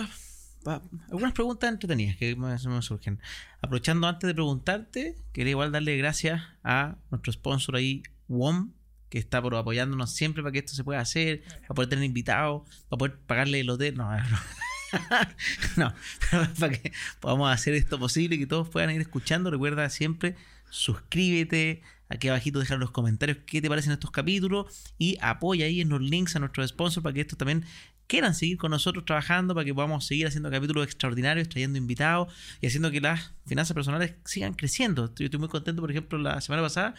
algunas 1.11 1.32
preguntas 1.32 1.70
entretenidas 1.70 2.16
que 2.16 2.36
me, 2.36 2.59
surgen. 2.82 3.20
Aprovechando 3.61 4.07
antes 4.07 4.26
de 4.26 4.34
preguntarte, 4.34 5.16
quería 5.32 5.53
igual 5.53 5.72
darle 5.72 5.96
gracias 5.96 6.42
a 6.62 6.96
nuestro 7.11 7.32
sponsor 7.32 7.76
ahí, 7.76 8.03
WOM, 8.28 8.72
que 9.12 9.18
está 9.18 9.42
por 9.42 9.54
apoyándonos 9.54 10.10
siempre 10.10 10.42
para 10.42 10.52
que 10.52 10.60
esto 10.60 10.72
se 10.72 10.84
pueda 10.84 10.98
hacer, 10.98 11.42
para 11.60 11.74
poder 11.74 11.90
tener 11.90 12.02
invitados, 12.06 12.62
para 12.88 12.98
poder 12.98 13.18
pagarle 13.26 13.60
el 13.60 13.68
hotel. 13.68 13.94
No, 13.94 14.10
no. 15.76 15.92
no, 16.32 16.54
para 16.58 16.72
que 16.72 16.92
podamos 17.20 17.52
hacer 17.52 17.74
esto 17.74 17.98
posible 17.98 18.36
y 18.36 18.38
que 18.38 18.46
todos 18.46 18.70
puedan 18.70 18.90
ir 18.90 19.02
escuchando. 19.02 19.50
Recuerda 19.50 19.90
siempre, 19.90 20.34
suscríbete, 20.70 21.82
aquí 22.08 22.28
abajito 22.28 22.58
dejar 22.58 22.78
los 22.78 22.90
comentarios 22.90 23.36
qué 23.44 23.60
te 23.60 23.68
parecen 23.68 23.92
estos 23.92 24.10
capítulos 24.10 24.94
y 24.96 25.18
apoya 25.20 25.66
ahí 25.66 25.82
en 25.82 25.90
los 25.90 26.00
links 26.00 26.34
a 26.36 26.38
nuestros 26.38 26.70
sponsors 26.70 27.02
para 27.02 27.12
que 27.12 27.20
estos 27.20 27.36
también 27.36 27.66
quieran 28.06 28.34
seguir 28.34 28.56
con 28.56 28.70
nosotros 28.70 29.04
trabajando 29.04 29.54
para 29.54 29.66
que 29.66 29.74
podamos 29.74 30.06
seguir 30.06 30.26
haciendo 30.26 30.50
capítulos 30.50 30.86
extraordinarios, 30.86 31.50
trayendo 31.50 31.76
invitados 31.76 32.32
y 32.62 32.66
haciendo 32.66 32.90
que 32.90 33.02
las 33.02 33.32
finanzas 33.44 33.74
personales 33.74 34.14
sigan 34.24 34.54
creciendo. 34.54 35.14
Yo 35.16 35.26
estoy 35.26 35.38
muy 35.38 35.50
contento, 35.50 35.82
por 35.82 35.90
ejemplo, 35.90 36.18
la 36.18 36.40
semana 36.40 36.62
pasada 36.62 36.94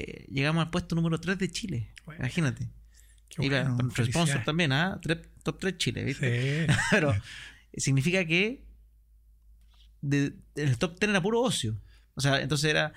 eh, 0.00 0.26
llegamos 0.30 0.64
al 0.64 0.70
puesto 0.70 0.94
número 0.94 1.20
3 1.20 1.38
de 1.38 1.50
Chile. 1.50 1.92
Imagínate. 2.18 2.68
y 3.38 3.48
nuestro 3.48 4.04
sponsor 4.06 4.44
también, 4.44 4.72
¿ah? 4.72 5.00
top 5.42 5.58
3 5.58 5.76
Chile, 5.76 6.04
¿viste? 6.04 6.66
Sí. 6.66 6.72
Pero 6.90 7.14
significa 7.76 8.24
que 8.24 8.64
el 10.02 10.78
top 10.78 10.98
10 10.98 11.10
era 11.10 11.22
puro 11.22 11.40
ocio. 11.40 11.80
O 12.14 12.20
sea, 12.20 12.40
entonces 12.40 12.70
era 12.70 12.92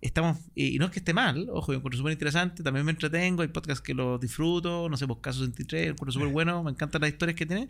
estamos, 0.00 0.38
y 0.54 0.78
no 0.78 0.86
es 0.86 0.90
que 0.90 0.98
esté 0.98 1.12
mal, 1.14 1.48
ojo, 1.50 1.72
yo 1.72 1.78
encuentro 1.78 1.98
súper 1.98 2.12
interesante, 2.12 2.62
también 2.62 2.84
me 2.84 2.92
entretengo, 2.92 3.42
hay 3.42 3.48
podcasts 3.48 3.82
que 3.82 3.94
los 3.94 4.20
disfruto, 4.20 4.88
no 4.88 4.96
sé, 4.96 5.06
pues 5.06 5.20
Caso 5.20 5.40
63, 5.40 5.90
encuentro 5.90 6.12
súper 6.12 6.28
bueno, 6.28 6.62
me 6.62 6.70
encantan 6.70 7.00
las 7.00 7.10
historias 7.10 7.36
que 7.36 7.46
tiene, 7.46 7.68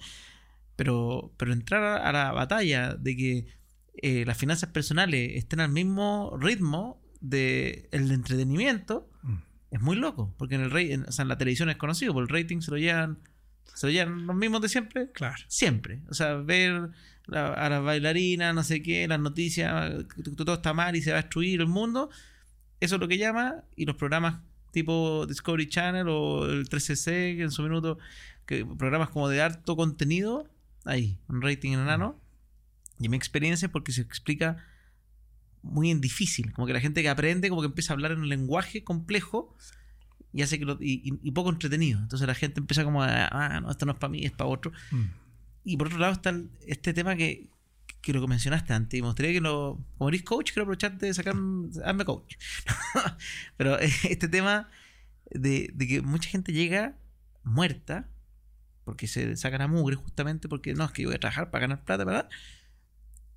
pero, 0.76 1.32
pero 1.36 1.52
entrar 1.52 1.82
a, 1.82 2.12
la 2.12 2.32
batalla 2.32 2.94
de 2.94 3.16
que 3.16 3.46
eh, 4.02 4.24
las 4.26 4.36
finanzas 4.36 4.70
personales 4.70 5.32
estén 5.34 5.60
al 5.60 5.70
mismo 5.70 6.36
ritmo 6.38 7.00
de 7.20 7.88
el 7.92 8.10
entretenimiento 8.10 9.10
mm. 9.22 9.36
es 9.70 9.80
muy 9.80 9.96
loco, 9.96 10.34
porque 10.38 10.54
en 10.54 10.62
el 10.62 10.70
rey, 10.70 10.94
o 10.94 11.12
sea, 11.12 11.22
en 11.22 11.28
la 11.28 11.38
televisión 11.38 11.70
es 11.70 11.76
conocido, 11.76 12.12
por 12.12 12.22
el 12.22 12.28
rating 12.28 12.60
se 12.60 12.70
lo 12.70 12.78
llevan, 12.78 13.18
se 13.74 13.86
lo 13.86 13.92
llevan 13.92 14.26
los 14.26 14.36
mismos 14.36 14.60
de 14.62 14.68
siempre, 14.68 15.10
claro. 15.12 15.42
siempre, 15.48 16.02
o 16.08 16.14
sea, 16.14 16.34
ver 16.34 16.90
a 17.32 17.68
las 17.68 17.82
bailarinas, 17.82 18.54
no 18.54 18.62
sé 18.62 18.82
qué, 18.82 19.08
las 19.08 19.18
noticias, 19.18 19.92
todo 20.36 20.54
está 20.54 20.72
mal 20.72 20.94
y 20.94 21.02
se 21.02 21.10
va 21.10 21.18
a 21.18 21.22
destruir 21.22 21.60
el 21.60 21.66
mundo. 21.66 22.08
Eso 22.78 22.96
es 22.96 23.00
lo 23.00 23.08
que 23.08 23.18
llama. 23.18 23.64
Y 23.74 23.84
los 23.84 23.96
programas 23.96 24.40
tipo 24.70 25.26
Discovery 25.26 25.68
Channel 25.68 26.06
o 26.08 26.44
el 26.44 26.68
3CC, 26.68 27.36
que 27.36 27.42
en 27.42 27.50
su 27.50 27.62
minuto, 27.62 27.98
que 28.44 28.64
programas 28.64 29.08
como 29.10 29.28
de 29.28 29.40
harto 29.40 29.74
contenido, 29.74 30.48
ahí, 30.84 31.18
un 31.28 31.42
rating 31.42 31.72
enano. 31.72 32.20
Y 32.98 33.08
mi 33.08 33.16
experiencia 33.16 33.66
es 33.66 33.72
porque 33.72 33.92
se 33.92 34.02
explica 34.02 34.64
muy 35.66 35.92
difícil. 35.94 36.52
Como 36.52 36.66
que 36.66 36.72
la 36.72 36.80
gente 36.80 37.02
que 37.02 37.08
aprende, 37.08 37.48
como 37.48 37.62
que 37.62 37.68
empieza 37.68 37.92
a 37.92 37.94
hablar 37.94 38.12
en 38.12 38.20
un 38.20 38.28
lenguaje 38.28 38.84
complejo 38.84 39.54
y 40.32 40.42
hace 40.42 40.58
que 40.58 40.76
y, 40.80 41.30
poco 41.32 41.50
entretenido. 41.50 42.00
Entonces 42.00 42.26
la 42.26 42.34
gente 42.34 42.60
empieza 42.60 42.84
como 42.84 43.02
a, 43.02 43.28
ah, 43.28 43.60
no, 43.60 43.70
esto 43.70 43.86
no 43.86 43.92
es 43.92 43.98
para 43.98 44.10
mí, 44.10 44.24
es 44.24 44.32
para 44.32 44.48
otro. 44.48 44.72
Mm. 44.90 45.04
Y 45.64 45.76
por 45.76 45.88
otro 45.88 45.98
lado 45.98 46.12
está 46.12 46.34
este 46.66 46.92
tema 46.92 47.16
que, 47.16 47.50
que 48.00 48.12
lo 48.12 48.20
que 48.20 48.28
mencionaste 48.28 48.72
antes. 48.72 48.98
Y 48.98 49.02
me 49.02 49.08
gustaría 49.08 49.32
que 49.32 49.40
lo. 49.40 49.84
Como 49.98 50.08
eres 50.08 50.22
coach, 50.22 50.52
quiero 50.52 50.62
aprovecharte 50.62 51.06
de 51.06 51.14
sacar. 51.14 51.34
Hazme 51.84 52.04
coach. 52.04 52.36
Pero 53.56 53.78
este 53.78 54.28
tema 54.28 54.68
de, 55.30 55.74
que 55.76 56.02
mucha 56.02 56.28
gente 56.28 56.52
llega 56.52 56.96
muerta 57.42 58.08
porque 58.84 59.08
se 59.08 59.36
sacan 59.36 59.62
a 59.62 59.68
mugre 59.68 59.96
justamente 59.96 60.48
porque 60.48 60.74
no, 60.74 60.84
es 60.84 60.92
que 60.92 61.02
yo 61.02 61.08
voy 61.08 61.16
a 61.16 61.20
trabajar 61.20 61.50
para 61.50 61.62
ganar 61.62 61.84
plata, 61.84 62.04
¿verdad? 62.04 62.28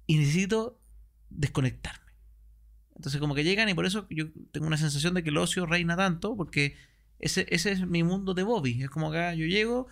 Y 0.06 0.18
necesito 0.18 0.80
desconectarme. 1.30 2.09
Entonces 3.00 3.22
como 3.22 3.34
que 3.34 3.46
llegan 3.46 3.70
y 3.70 3.74
por 3.74 3.86
eso 3.86 4.06
yo 4.10 4.26
tengo 4.52 4.68
una 4.68 4.76
sensación 4.76 5.14
de 5.14 5.24
que 5.24 5.30
el 5.30 5.38
ocio 5.38 5.66
reina 5.66 5.96
tanto 5.96 6.36
porque 6.36 6.76
ese, 7.18 7.48
ese 7.50 7.72
es 7.72 7.88
mi 7.88 8.04
mundo 8.04 8.34
de 8.34 8.44
Bobby. 8.44 8.84
Es 8.84 8.90
como 8.90 9.10
que 9.10 9.38
yo 9.38 9.46
llego, 9.46 9.88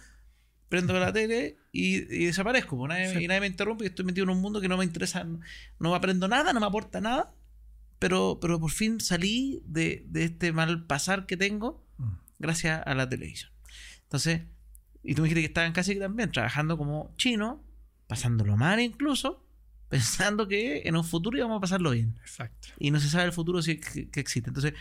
prendo 0.68 0.92
la 1.00 1.14
tele 1.14 1.56
y, 1.72 2.02
desaparezco. 2.02 2.76
Pues, 2.76 2.90
nadie, 2.90 3.24
Y 3.24 3.28
nadie 3.30 3.40
me 3.40 3.48
interrumpe 3.48 3.86
y 3.86 3.88
estoy 3.88 4.04
metido 4.04 4.26
en 4.26 4.32
un 4.32 4.42
mundo 4.42 4.60
que 4.60 4.68
no 4.68 4.76
me 4.76 4.84
interesa, 4.84 5.26
no, 5.80 5.96
aprendo 5.96 6.28
nada, 6.28 6.52
no 6.52 6.60
me 6.60 6.66
aporta 6.66 7.00
nada. 7.00 7.34
Pero, 7.98 8.40
pero 8.42 8.60
por 8.60 8.72
fin 8.72 9.00
salí 9.00 9.64
de, 9.66 10.06
este 10.14 10.52
mal 10.52 10.86
pasar 10.86 11.28
que 11.28 11.38
tengo 11.38 11.82
mm. 11.98 12.12
gracias 12.40 12.82
a 12.86 12.94
la 12.94 13.08
televisión. 13.08 13.52
Entonces, 14.04 14.42
y 15.02 15.16
tú 15.16 15.22
me 15.22 15.30
dijiste 15.30 15.44
que 15.44 15.48
estaban 15.48 15.72
casi 15.72 15.98
también 15.98 16.30
trabajando 16.30 16.78
como 16.78 17.16
chino, 17.16 17.64
pasándolo 18.08 18.58
mal 18.58 18.82
incluso, 18.82 19.47
pensando 19.90 20.48
que 20.48 20.82
en 20.86 20.96
un 20.96 21.04
futuro 21.04 21.38
íbamos 21.38 21.58
a 21.58 21.62
pasarlo 21.62 21.92
bien. 21.92 22.16
Exacto. 22.22 22.70
Y 22.80 22.92
no 22.92 23.00
se 23.00 23.10
sabe 23.10 23.26
el 23.26 23.34
futuro 23.34 23.62
si 23.62 23.80
que, 23.80 24.10
que 24.10 24.20
existe. 24.20 24.50
Entonces, 24.50 24.74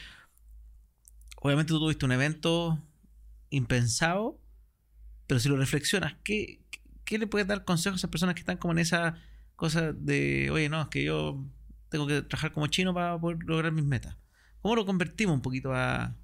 obviamente 1.36 1.70
tú 1.70 1.78
tuviste 1.78 2.04
un 2.04 2.12
evento 2.12 2.82
impensado 3.50 4.40
pero 5.26 5.40
si 5.40 5.48
lo 5.48 5.56
reflexionas, 5.56 6.14
¿qué, 6.22 6.60
¿qué, 7.04 7.18
le 7.18 7.26
puedes 7.26 7.48
dar 7.48 7.64
consejos 7.64 7.96
a 7.96 8.00
esas 8.00 8.10
personas 8.10 8.34
que 8.34 8.40
están 8.40 8.58
como 8.58 8.72
en 8.72 8.78
esa 8.78 9.18
cosa 9.56 9.92
de, 9.92 10.50
oye, 10.50 10.68
no, 10.68 10.82
es 10.82 10.88
que 10.88 11.04
yo 11.04 11.44
tengo 11.88 12.06
que 12.06 12.22
trabajar 12.22 12.52
como 12.52 12.66
chino 12.68 12.94
para 12.94 13.18
poder 13.18 13.38
lograr 13.44 13.72
mis 13.72 13.84
metas? 13.84 14.16
¿Cómo 14.60 14.76
lo 14.76 14.86
convertimos 14.86 15.34
un 15.34 15.42
poquito 15.42 15.72
a, 15.74 16.14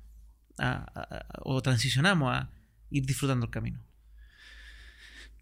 o 1.41 1.63
transicionamos 1.63 2.33
a 2.33 2.51
ir 2.91 3.05
disfrutando 3.07 3.47
el 3.47 3.51
camino? 3.51 3.85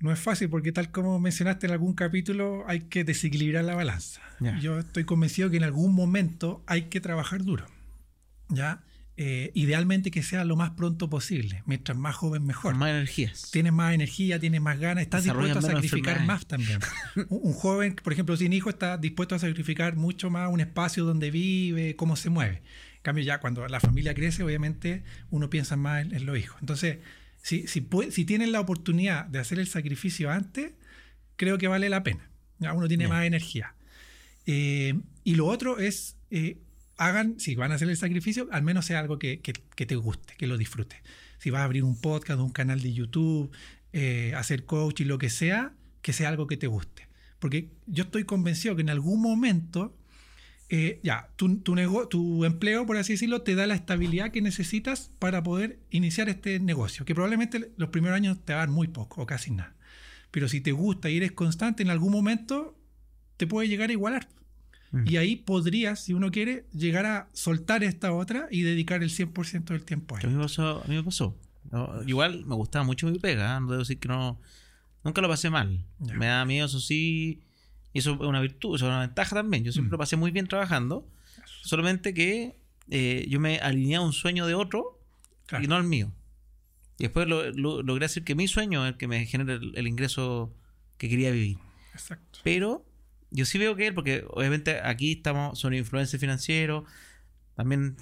No 0.01 0.13
es 0.13 0.19
fácil 0.19 0.49
porque 0.49 0.73
tal 0.73 0.91
como 0.91 1.19
mencionaste 1.21 1.67
en 1.67 1.73
algún 1.73 1.95
capítulo, 1.95 2.65
hay 2.67 2.81
que 2.81 3.05
desequilibrar 3.05 3.65
la 3.65 3.75
balanza. 3.75 4.21
Yo 4.61 4.79
estoy 4.79 5.05
convencido 5.05 5.51
que 5.51 5.59
en 5.59 5.65
algún 5.65 5.95
momento 5.95 6.63
hay 6.67 6.83
que 6.85 7.01
trabajar 7.01 7.45
duro. 7.45 7.67
¿Ya? 8.49 8.83
Eh, 9.23 9.51
idealmente 9.53 10.11
que 10.11 10.23
sea 10.23 10.47
lo 10.47 10.57
más 10.57 10.71
pronto 10.71 11.11
posible. 11.11 11.63
Mientras 11.67 11.99
más 11.99 12.17
joven, 12.17 12.47
mejor. 12.47 12.75
Más 12.77 12.89
energías. 12.89 13.51
Tienes 13.51 13.71
más 13.71 13.93
energía, 13.93 14.39
tienes 14.39 14.63
más 14.63 14.79
ganas, 14.79 15.03
estás 15.03 15.25
dispuesto 15.25 15.59
a 15.59 15.63
sacrificar 15.63 16.25
más 16.25 16.47
también. 16.47 16.81
un, 17.29 17.53
joven, 17.53 17.97
por 18.03 18.15
ejemplo, 18.15 18.35
sin 18.39 18.55
hijo, 18.55 18.71
está 18.71 18.97
dispuesto 18.97 19.35
a 19.35 19.39
sacrificar 19.39 19.95
mucho 19.97 20.31
más 20.31 20.51
un 20.51 20.61
espacio 20.61 21.05
donde 21.05 21.31
vive, 21.31 21.97
cómo 21.97 22.17
se 22.17 22.31
mueve. 22.31 22.63
En 22.95 23.03
cambio, 23.03 23.23
ya 23.23 23.41
cuando 23.41 23.69
la 23.69 23.79
familia 23.79 24.15
crece, 24.15 24.43
obviamente 24.43 25.03
uno 25.29 25.51
piensa 25.51 25.77
más 25.77 26.03
en, 26.03 26.25
los 26.25 26.39
hijos. 26.39 26.57
Entonces, 26.63 27.01
si, 27.43 27.67
si, 27.67 27.87
si 28.11 28.25
tienen 28.25 28.53
la 28.53 28.61
oportunidad 28.61 29.27
de 29.27 29.39
hacer 29.39 29.59
el 29.59 29.67
sacrificio 29.67 30.31
antes, 30.31 30.73
creo 31.37 31.59
que 31.59 31.69
vale 31.69 31.89
la 31.89 32.03
pena. 32.03 32.31
Uno 32.59 32.89
tiene 32.89 33.09
más 33.09 33.25
energía. 33.25 33.75
Eh, 34.47 34.99
y 35.25 35.35
lo 35.35 35.47
otro 35.47 35.79
es 35.79 36.17
eh, 36.31 36.59
hagan, 37.01 37.41
si 37.41 37.55
van 37.55 37.73
a 37.73 37.77
hacer 37.77 37.89
el 37.89 37.97
sacrificio, 37.97 38.49
al 38.53 38.63
menos 38.63 38.85
sea 38.85 38.99
algo 38.99 39.19
que, 39.19 39.39
te 39.39 39.97
guste, 39.97 40.35
que 40.37 40.47
lo 40.47 40.59
disfrutes. 40.59 41.01
Si 41.39 41.49
vas 41.49 41.63
a 41.63 41.65
abrir 41.65 41.83
un 41.83 41.99
podcast, 41.99 42.39
un 42.41 42.51
canal 42.51 42.83
de 42.83 42.93
YouTube, 42.93 43.51
eh, 43.95 44.35
hacer 44.37 44.67
coaching, 44.67 45.07
lo 45.07 45.17
que 45.17 45.31
sea, 45.31 45.73
que 46.03 46.13
sea 46.13 46.29
algo 46.29 46.47
que 46.47 46.59
te 46.59 46.67
guste. 46.67 47.09
Porque 47.39 47.71
yo 47.87 48.05
estoy 48.05 48.25
convencido 48.25 48.77
que 48.77 48.83
en 48.83 48.91
algún 48.91 49.23
momento, 49.23 49.97
eh, 50.73 51.01
ya, 51.03 51.29
tu, 51.35 51.59
tu 51.59 52.45
empleo, 52.45 52.87
por 52.87 52.97
así 52.97 53.15
decirlo, 53.15 53.43
te 53.43 53.57
da 53.57 53.67
la 53.67 53.75
estabilidad 53.75 54.31
que 54.31 54.41
necesitas 54.41 55.11
para 55.19 55.43
poder 55.43 55.81
iniciar 55.91 56.29
este 56.29 56.61
negocio, 56.61 57.05
que 57.05 57.13
probablemente 57.13 57.73
los 57.77 57.89
primeros 57.89 58.15
años 58.15 58.39
te 58.45 58.53
dan 58.53 58.71
muy 58.71 58.87
poco 58.87 59.23
o 59.23 59.27
casi 59.27 59.51
nada. 59.51 59.75
Pero 60.31 60.49
si 60.49 60.61
te 60.61 60.71
gusta 60.71 61.11
y 61.11 61.17
eres 61.17 61.33
constante, 61.33 61.83
en 61.83 61.91
algún 61.91 62.13
momento 62.13 62.79
te 63.37 63.49
puede 63.49 63.67
llegar 63.67 63.91
a 63.91 63.95
igualar. 63.95 64.29
Mm. 64.93 65.09
Y 65.09 65.17
ahí 65.17 65.35
podrías, 65.35 66.05
si 66.05 66.13
uno 66.13 66.31
quiere, 66.31 66.67
llegar 66.73 67.05
a 67.05 67.29
soltar 67.33 67.83
esta 67.83 68.13
otra 68.13 68.47
y 68.49 68.63
dedicar 68.63 69.03
el 69.03 69.11
100% 69.11 69.65
del 69.65 69.85
tiempo 69.85 70.15
a 70.15 70.21
ella. 70.21 70.29
A 70.29 70.31
mí 70.31 70.37
me 70.37 70.43
pasó. 70.45 70.85
A 70.85 70.87
mí 70.87 70.95
me 70.95 71.03
pasó. 71.03 71.37
igual 72.07 72.47
me 72.47 72.55
gustaba 72.55 72.85
mucho 72.85 73.09
mi 73.09 73.19
pega, 73.19 73.57
¿eh? 73.57 73.61
no 73.61 73.67
debo 73.67 73.81
decir 73.81 73.99
que 73.99 74.07
no. 74.07 74.41
Nunca 75.03 75.21
lo 75.21 75.29
pasé 75.29 75.51
mal. 75.51 75.85
Me 75.99 76.27
da 76.27 76.45
miedo, 76.45 76.67
eso 76.67 76.79
sí. 76.79 77.41
Y 77.93 77.99
eso 78.01 78.13
es 78.13 78.21
una 78.21 78.41
virtud, 78.41 78.77
eso 78.77 78.87
es 78.87 78.91
una 78.91 79.01
ventaja 79.01 79.35
también. 79.35 79.65
Yo 79.65 79.73
siempre 79.73 79.91
mm. 79.91 79.93
lo 79.93 79.99
pasé 79.99 80.17
muy 80.17 80.31
bien 80.31 80.47
trabajando. 80.47 81.07
Solamente 81.63 82.15
que 82.15 82.57
eh, 82.91 83.27
yo 83.29 83.41
me 83.41 83.59
alineé 83.59 83.97
a 83.97 84.01
un 84.01 84.13
sueño 84.13 84.47
de 84.47 84.55
otro 84.55 85.01
y 85.61 85.67
no 85.67 85.77
al 85.77 85.85
mío. 85.85 86.13
Y 86.99 87.05
después 87.05 87.27
logré 87.27 88.05
hacer 88.05 88.25
que 88.25 88.35
mi 88.35 88.47
sueño 88.47 88.85
es 88.85 88.93
el 88.93 88.99
que 88.99 89.09
me 89.09 89.25
genere 89.27 89.59
el 89.75 89.87
ingreso 89.87 90.55
que 90.99 91.09
quería 91.09 91.31
vivir. 91.31 91.59
Exacto. 91.95 92.41
Pero 92.45 92.85
yo 93.31 93.45
sí 93.47 93.59
veo 93.59 93.75
que 93.75 93.87
él, 93.87 93.95
porque 93.95 94.25
obviamente 94.29 94.81
aquí 94.83 95.13
estamos, 95.13 95.59
son 95.59 95.73
influencers 95.75 96.21
financieros, 96.21 96.85
también 97.55 97.97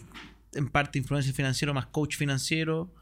en 0.52 0.68
parte 0.68 0.98
influencer 0.98 1.34
financiero 1.34 1.74
más 1.74 1.86
coach 1.86 2.16
financiero, 2.16 2.92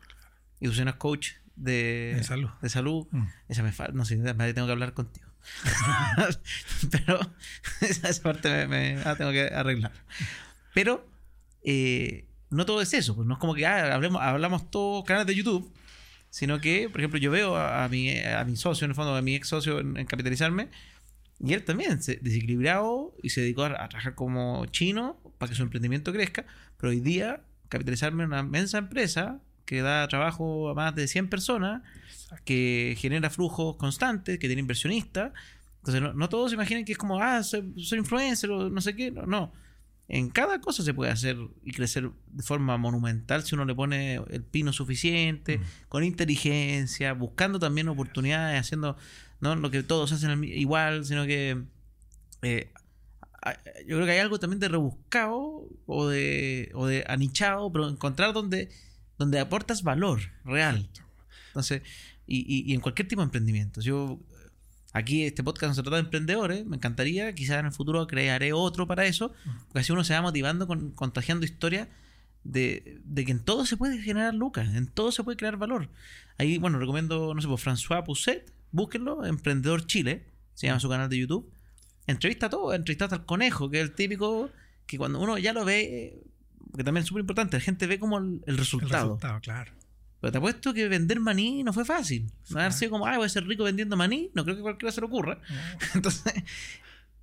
y 0.61 0.69
tú 0.69 0.99
coach 0.99 1.33
de, 1.55 2.21
salud. 2.23 2.51
De 2.61 2.69
salud. 2.69 3.07
Mm. 3.11 3.25
Esa 3.49 3.63
me 3.63 3.73
falta, 3.73 3.93
no 3.93 4.05
sé, 4.05 4.17
tengo 4.17 4.67
que 4.67 4.73
hablar 4.73 4.93
contigo. 4.93 5.26
Pero 6.91 7.21
esa, 7.81 8.23
parte 8.23 8.67
me, 8.67 8.97
me 8.97 9.17
tengo 9.17 9.31
que 9.31 9.49
arreglar. 9.49 9.93
Pero 10.75 11.09
eh, 11.65 12.27
no 12.51 12.65
todo 12.67 12.81
es 12.81 12.95
eso. 12.95 13.15
Pues 13.15 13.27
no 13.27 13.35
es 13.35 13.41
como 13.41 13.55
que 13.55 13.67
ah, 13.67 13.95
hablemos, 13.95 14.23
hablamos 14.23 14.71
todos 14.71 15.05
canales 15.05 15.27
de 15.27 15.35
YouTube, 15.35 15.73
sino 16.31 16.61
que, 16.61 16.89
por 16.89 17.01
ejemplo, 17.01 17.19
yo 17.19 17.31
veo 17.31 17.57
a, 17.57 17.89
mi, 17.89 18.19
a 18.21 18.45
mi 18.45 18.57
socio, 18.57 18.85
en 18.85 18.93
el 18.93 18.95
fondo, 18.95 19.15
a 19.15 19.23
mi 19.23 19.35
ex 19.35 19.49
socio 19.49 19.81
en, 19.81 19.95
capitalizarme, 20.07 20.69
y 21.39 21.53
él 21.53 21.65
también 21.65 22.03
se 22.03 22.17
desequilibrado 22.17 23.15
y 23.23 23.31
se 23.31 23.43
dedicó 23.43 23.65
a, 23.65 23.89
trabajar 23.89 24.15
como 24.15 24.65
chino 24.67 25.21
para 25.39 25.51
que 25.51 25.57
su 25.57 25.63
emprendimiento 25.63 26.13
crezca. 26.13 26.47
Pero 26.79 26.91
hoy 26.91 27.01
día, 27.01 27.41
capitalizarme 27.69 28.25
en 28.25 28.31
una 28.31 28.41
inmensa 28.41 28.79
empresa 28.79 29.41
que 29.65 29.83
da 29.83 30.07
trabajo 30.09 30.71
a 30.71 30.75
más 30.75 30.95
de 30.95 31.09
100 31.09 31.29
personas, 31.29 31.83
que 32.45 32.97
genera 32.99 33.31
flujos 33.31 33.77
constantes, 33.77 34.39
que 34.39 34.47
tiene 34.47 34.61
inversionistas. 34.61 35.33
Entonces, 35.79 36.03
no, 36.03 36.13
no 36.13 36.29
todos 36.29 36.51
se 36.51 36.55
imaginen 36.55 36.85
que 36.85 36.93
es 36.93 36.99
como, 36.99 37.21
ah, 37.23 37.43
soy, 37.43 37.73
soy 37.77 37.99
influencer 37.99 38.51
o 38.51 38.69
no 38.69 38.81
sé 38.81 38.97
qué. 38.97 39.11
No, 39.11 39.27
no 39.27 39.53
en 40.09 40.31
cada 40.31 40.61
cosa 40.61 40.83
se 40.83 40.95
puede 40.95 41.11
hacer 41.11 41.37
y 41.65 41.73
crecer 41.73 42.11
de 42.29 42.43
forma 42.43 42.77
monumental 42.77 43.43
si 43.43 43.55
uno 43.55 43.65
le 43.65 43.75
pone 43.75 44.15
el 44.15 44.43
pino 44.43 44.73
suficiente, 44.73 45.59
mm. 45.59 45.63
con 45.89 46.05
inteligencia, 46.05 47.13
buscando 47.13 47.59
también 47.59 47.89
oportunidades, 47.89 48.61
haciendo 48.61 48.97
no 49.41 49.57
lo 49.57 49.71
que 49.71 49.83
todos 49.83 50.13
hacen 50.13 50.45
igual, 50.45 51.05
sino 51.05 51.27
que 51.27 51.63
eh, 52.43 52.71
yo 53.87 53.97
creo 53.97 54.07
que 54.07 54.13
hay 54.13 54.19
algo 54.19 54.39
también 54.39 54.61
de 54.61 54.69
rebuscado 54.69 55.69
o 55.87 56.07
de, 56.07 56.71
o 56.75 56.87
de 56.87 57.05
anichado, 57.09 57.71
pero 57.73 57.89
encontrar 57.89 58.33
donde, 58.33 58.71
donde 59.19 59.41
aportas 59.41 59.83
valor 59.83 60.21
real. 60.45 60.89
Entonces, 61.49 61.83
y, 62.27 62.39
y, 62.39 62.71
y 62.71 62.75
en 62.75 62.81
cualquier 62.81 63.09
tipo 63.09 63.21
de 63.21 63.27
emprendimiento. 63.27 63.81
Yo 63.81 64.21
Aquí 64.97 65.25
este 65.25 65.45
podcast 65.45 65.73
no 65.73 65.75
se 65.75 65.83
trata 65.83 65.97
de 65.97 66.05
emprendedores, 66.05 66.65
me 66.65 66.77
encantaría, 66.77 67.35
quizás 67.35 67.59
en 67.59 67.67
el 67.67 67.73
futuro 67.73 68.07
crearé 68.07 68.55
otro 68.55 68.87
para 68.87 69.05
eso, 69.05 69.35
porque 69.67 69.81
así 69.81 69.93
uno 69.93 70.05
se 70.05 70.15
va 70.15 70.23
motivando, 70.23 70.67
con, 70.67 70.93
contagiando 70.93 71.45
historias 71.45 71.89
de, 72.45 73.03
que 73.15 73.31
en 73.31 73.45
todo 73.45 73.67
se 73.67 73.77
puede 73.77 73.99
generar 73.99 74.33
lucas, 74.33 74.75
en 74.75 74.87
todo 74.87 75.13
se 75.13 75.23
puede 75.23 75.37
crear 75.37 75.59
valor. 75.59 75.91
Ahí, 76.39 76.57
bueno, 76.57 76.79
recomiendo, 76.79 77.35
no 77.35 77.43
sé, 77.43 77.47
por 77.47 77.61
pues, 77.61 77.67
François 77.67 78.05
Pousset, 78.05 78.51
búsquenlo, 78.73 79.27
Emprendedor 79.27 79.87
Chile, 79.87 80.25
se 80.55 80.67
llama 80.67 80.81
su 80.81 80.89
canal 80.89 81.11
de 81.11 81.19
YouTube. 81.19 81.53
Entrevista 82.07 82.47
a 82.47 82.49
todo, 82.49 82.73
entrevista 82.73 83.05
al 83.05 83.27
conejo, 83.27 83.69
que 83.69 83.81
es 83.81 83.83
el 83.83 83.95
típico 83.95 84.51
que 84.87 84.97
cuando 84.97 85.21
uno 85.21 85.37
ya 85.37 85.53
lo 85.53 85.67
ve, 85.67 86.23
porque 86.71 86.85
también 86.85 87.03
es 87.03 87.09
súper 87.09 87.21
importante, 87.21 87.59
la 87.59 87.63
gente 87.63 87.87
ve 87.87 87.99
como 87.99 88.17
el, 88.17 88.41
resultado. 88.47 89.15
El 89.15 89.21
resultado, 89.21 89.41
claro. 89.43 89.73
Pero 90.21 90.33
te 90.33 90.39
apuesto 90.39 90.73
que 90.73 90.89
vender 90.89 91.21
maní 91.21 91.63
no 91.63 91.73
fue 91.73 91.85
fácil. 91.85 92.31
No 92.51 92.61
haber 92.61 92.73
sido 92.73 92.93
como, 92.93 93.07
ay, 93.07 93.17
voy 93.17 93.27
a 93.27 93.29
ser 93.29 93.47
rico 93.47 93.65
vendiendo 93.65 93.97
maní. 93.97 94.31
No 94.35 94.45
creo 94.45 94.57
que 94.57 94.63
cualquiera 94.63 94.93
se 94.93 95.01
le 95.01 95.07
ocurra. 95.07 95.41
Entonces, 95.95 96.33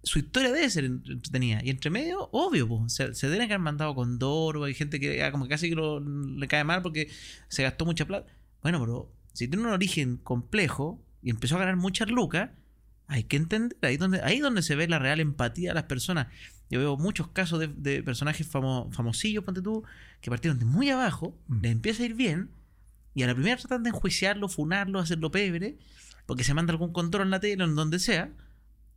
su 0.03 0.19
historia 0.19 0.51
debe 0.51 0.69
ser 0.69 0.85
entretenida. 0.85 1.61
Y 1.63 1.69
entre 1.69 1.89
medio, 1.89 2.29
obvio, 2.31 2.67
pues, 2.67 2.93
se, 2.93 3.15
se, 3.15 3.29
deben 3.29 3.43
haber 3.43 3.59
mandado 3.59 3.95
con 3.95 4.19
Doro. 4.19 4.65
Hay 4.65 4.73
gente 4.73 4.99
que 4.99 5.23
ah, 5.23 5.31
como 5.31 5.47
casi 5.47 5.69
que 5.69 5.75
le 5.75 6.47
cae 6.47 6.63
mal 6.63 6.81
porque 6.81 7.09
se 7.47 7.63
gastó 7.63 7.85
mucha 7.85 8.05
plata. 8.05 8.31
Bueno, 8.61 8.79
pero 8.79 9.11
si 9.33 9.47
tiene 9.47 9.65
un 9.65 9.73
origen 9.73 10.17
complejo 10.17 11.01
y 11.21 11.31
empezó 11.31 11.55
a 11.55 11.59
ganar 11.59 11.77
muchas 11.77 12.09
lucas, 12.09 12.51
hay 13.07 13.23
que 13.23 13.37
entender. 13.37 13.77
Ahí 13.81 13.97
donde, 13.97 14.21
ahí 14.21 14.39
donde 14.39 14.61
se 14.61 14.75
ve 14.75 14.87
la 14.87 14.99
real 14.99 15.19
empatía 15.19 15.71
de 15.71 15.75
las 15.75 15.83
personas. 15.85 16.27
Yo 16.69 16.79
veo 16.79 16.97
muchos 16.97 17.27
casos 17.27 17.59
de, 17.59 18.03
personajes 18.03 18.47
famosillos, 18.47 19.43
ponte 19.43 19.61
tú, 19.61 19.83
que 20.21 20.29
partieron 20.29 20.59
de 20.59 20.65
muy 20.65 20.89
abajo, 20.89 21.37
mm. 21.47 21.61
les 21.61 21.71
empieza 21.71 22.03
a 22.03 22.05
ir 22.07 22.15
bien 22.15 22.49
y 23.15 23.23
a 23.23 23.27
la 23.27 23.35
primera 23.35 23.57
tratan 23.57 23.83
de 23.83 23.89
enjuiciarlo, 23.89 24.47
funarlo, 24.49 24.99
hacerlo 24.99 25.31
pebre, 25.31 25.77
porque 26.25 26.43
se 26.43 26.53
manda 26.53 26.71
algún 26.71 26.93
control 26.93 27.23
en 27.23 27.31
la 27.31 27.39
tele, 27.39 27.63
en 27.63 27.75
donde 27.75 27.99
sea. 27.99 28.33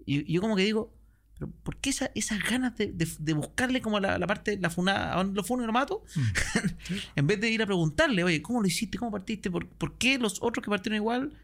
Y, 0.05 0.33
yo 0.33 0.41
como 0.41 0.57
que 0.57 0.63
digo, 0.63 0.95
pero 1.35 1.51
¿por 1.51 1.77
qué 1.77 1.91
esas 1.91 2.43
ganas 2.49 2.75
de, 2.77 3.35
buscarle 3.35 3.83
como 3.83 4.01
la, 4.01 4.19
parte, 4.27 4.59
la 4.59 4.71
funada, 4.71 5.13
a 5.13 5.17
dónde 5.19 5.35
lo 5.35 5.45
funo 5.45 5.63
y 5.63 5.67
lo 5.67 5.73
mato? 5.73 6.03
Mm. 6.15 6.21
en 7.17 7.27
vez 7.27 7.41
de 7.41 7.51
ir 7.51 7.63
a 7.63 7.67
preguntarle, 7.67 8.25
oye, 8.25 8.41
¿cómo 8.41 8.63
lo 8.63 8.67
hiciste? 8.67 8.97
¿Cómo 8.97 9.11
partiste? 9.11 9.51
¿Por, 9.51 9.99
qué 9.99 10.19
los 10.19 10.39
otros 10.41 10.65
que 10.65 10.71
partieron 10.71 10.97
igual 10.97 11.39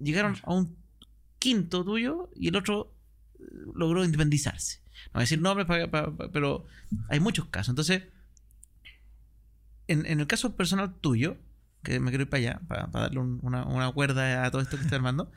llegaron 0.00 0.36
a 0.44 0.54
un 0.54 0.76
quinto 1.38 1.84
tuyo 1.84 2.30
y 2.34 2.48
el 2.48 2.56
otro 2.56 2.94
eh, 3.38 3.44
logró 3.74 4.02
independizarse? 4.02 4.80
No 5.06 5.14
voy 5.14 5.20
a 5.20 5.24
decir 5.24 5.40
nombres, 5.42 5.66
pero 6.32 6.64
hay 7.10 7.20
muchos 7.20 7.46
casos. 7.48 7.70
Entonces, 7.70 8.04
en, 9.88 10.06
en 10.06 10.20
el 10.20 10.26
caso 10.26 10.56
personal 10.56 10.94
tuyo, 10.94 11.36
que 11.84 12.00
me 12.00 12.10
quiero 12.10 12.22
ir 12.22 12.28
para 12.28 12.38
allá, 12.40 12.60
para, 12.66 12.86
darle 12.88 13.20
una, 13.20 13.92
cuerda 13.92 14.44
a 14.44 14.50
todo 14.50 14.60
esto 14.60 14.76
que 14.76 14.82
estoy 14.82 14.96
armando. 14.96 15.30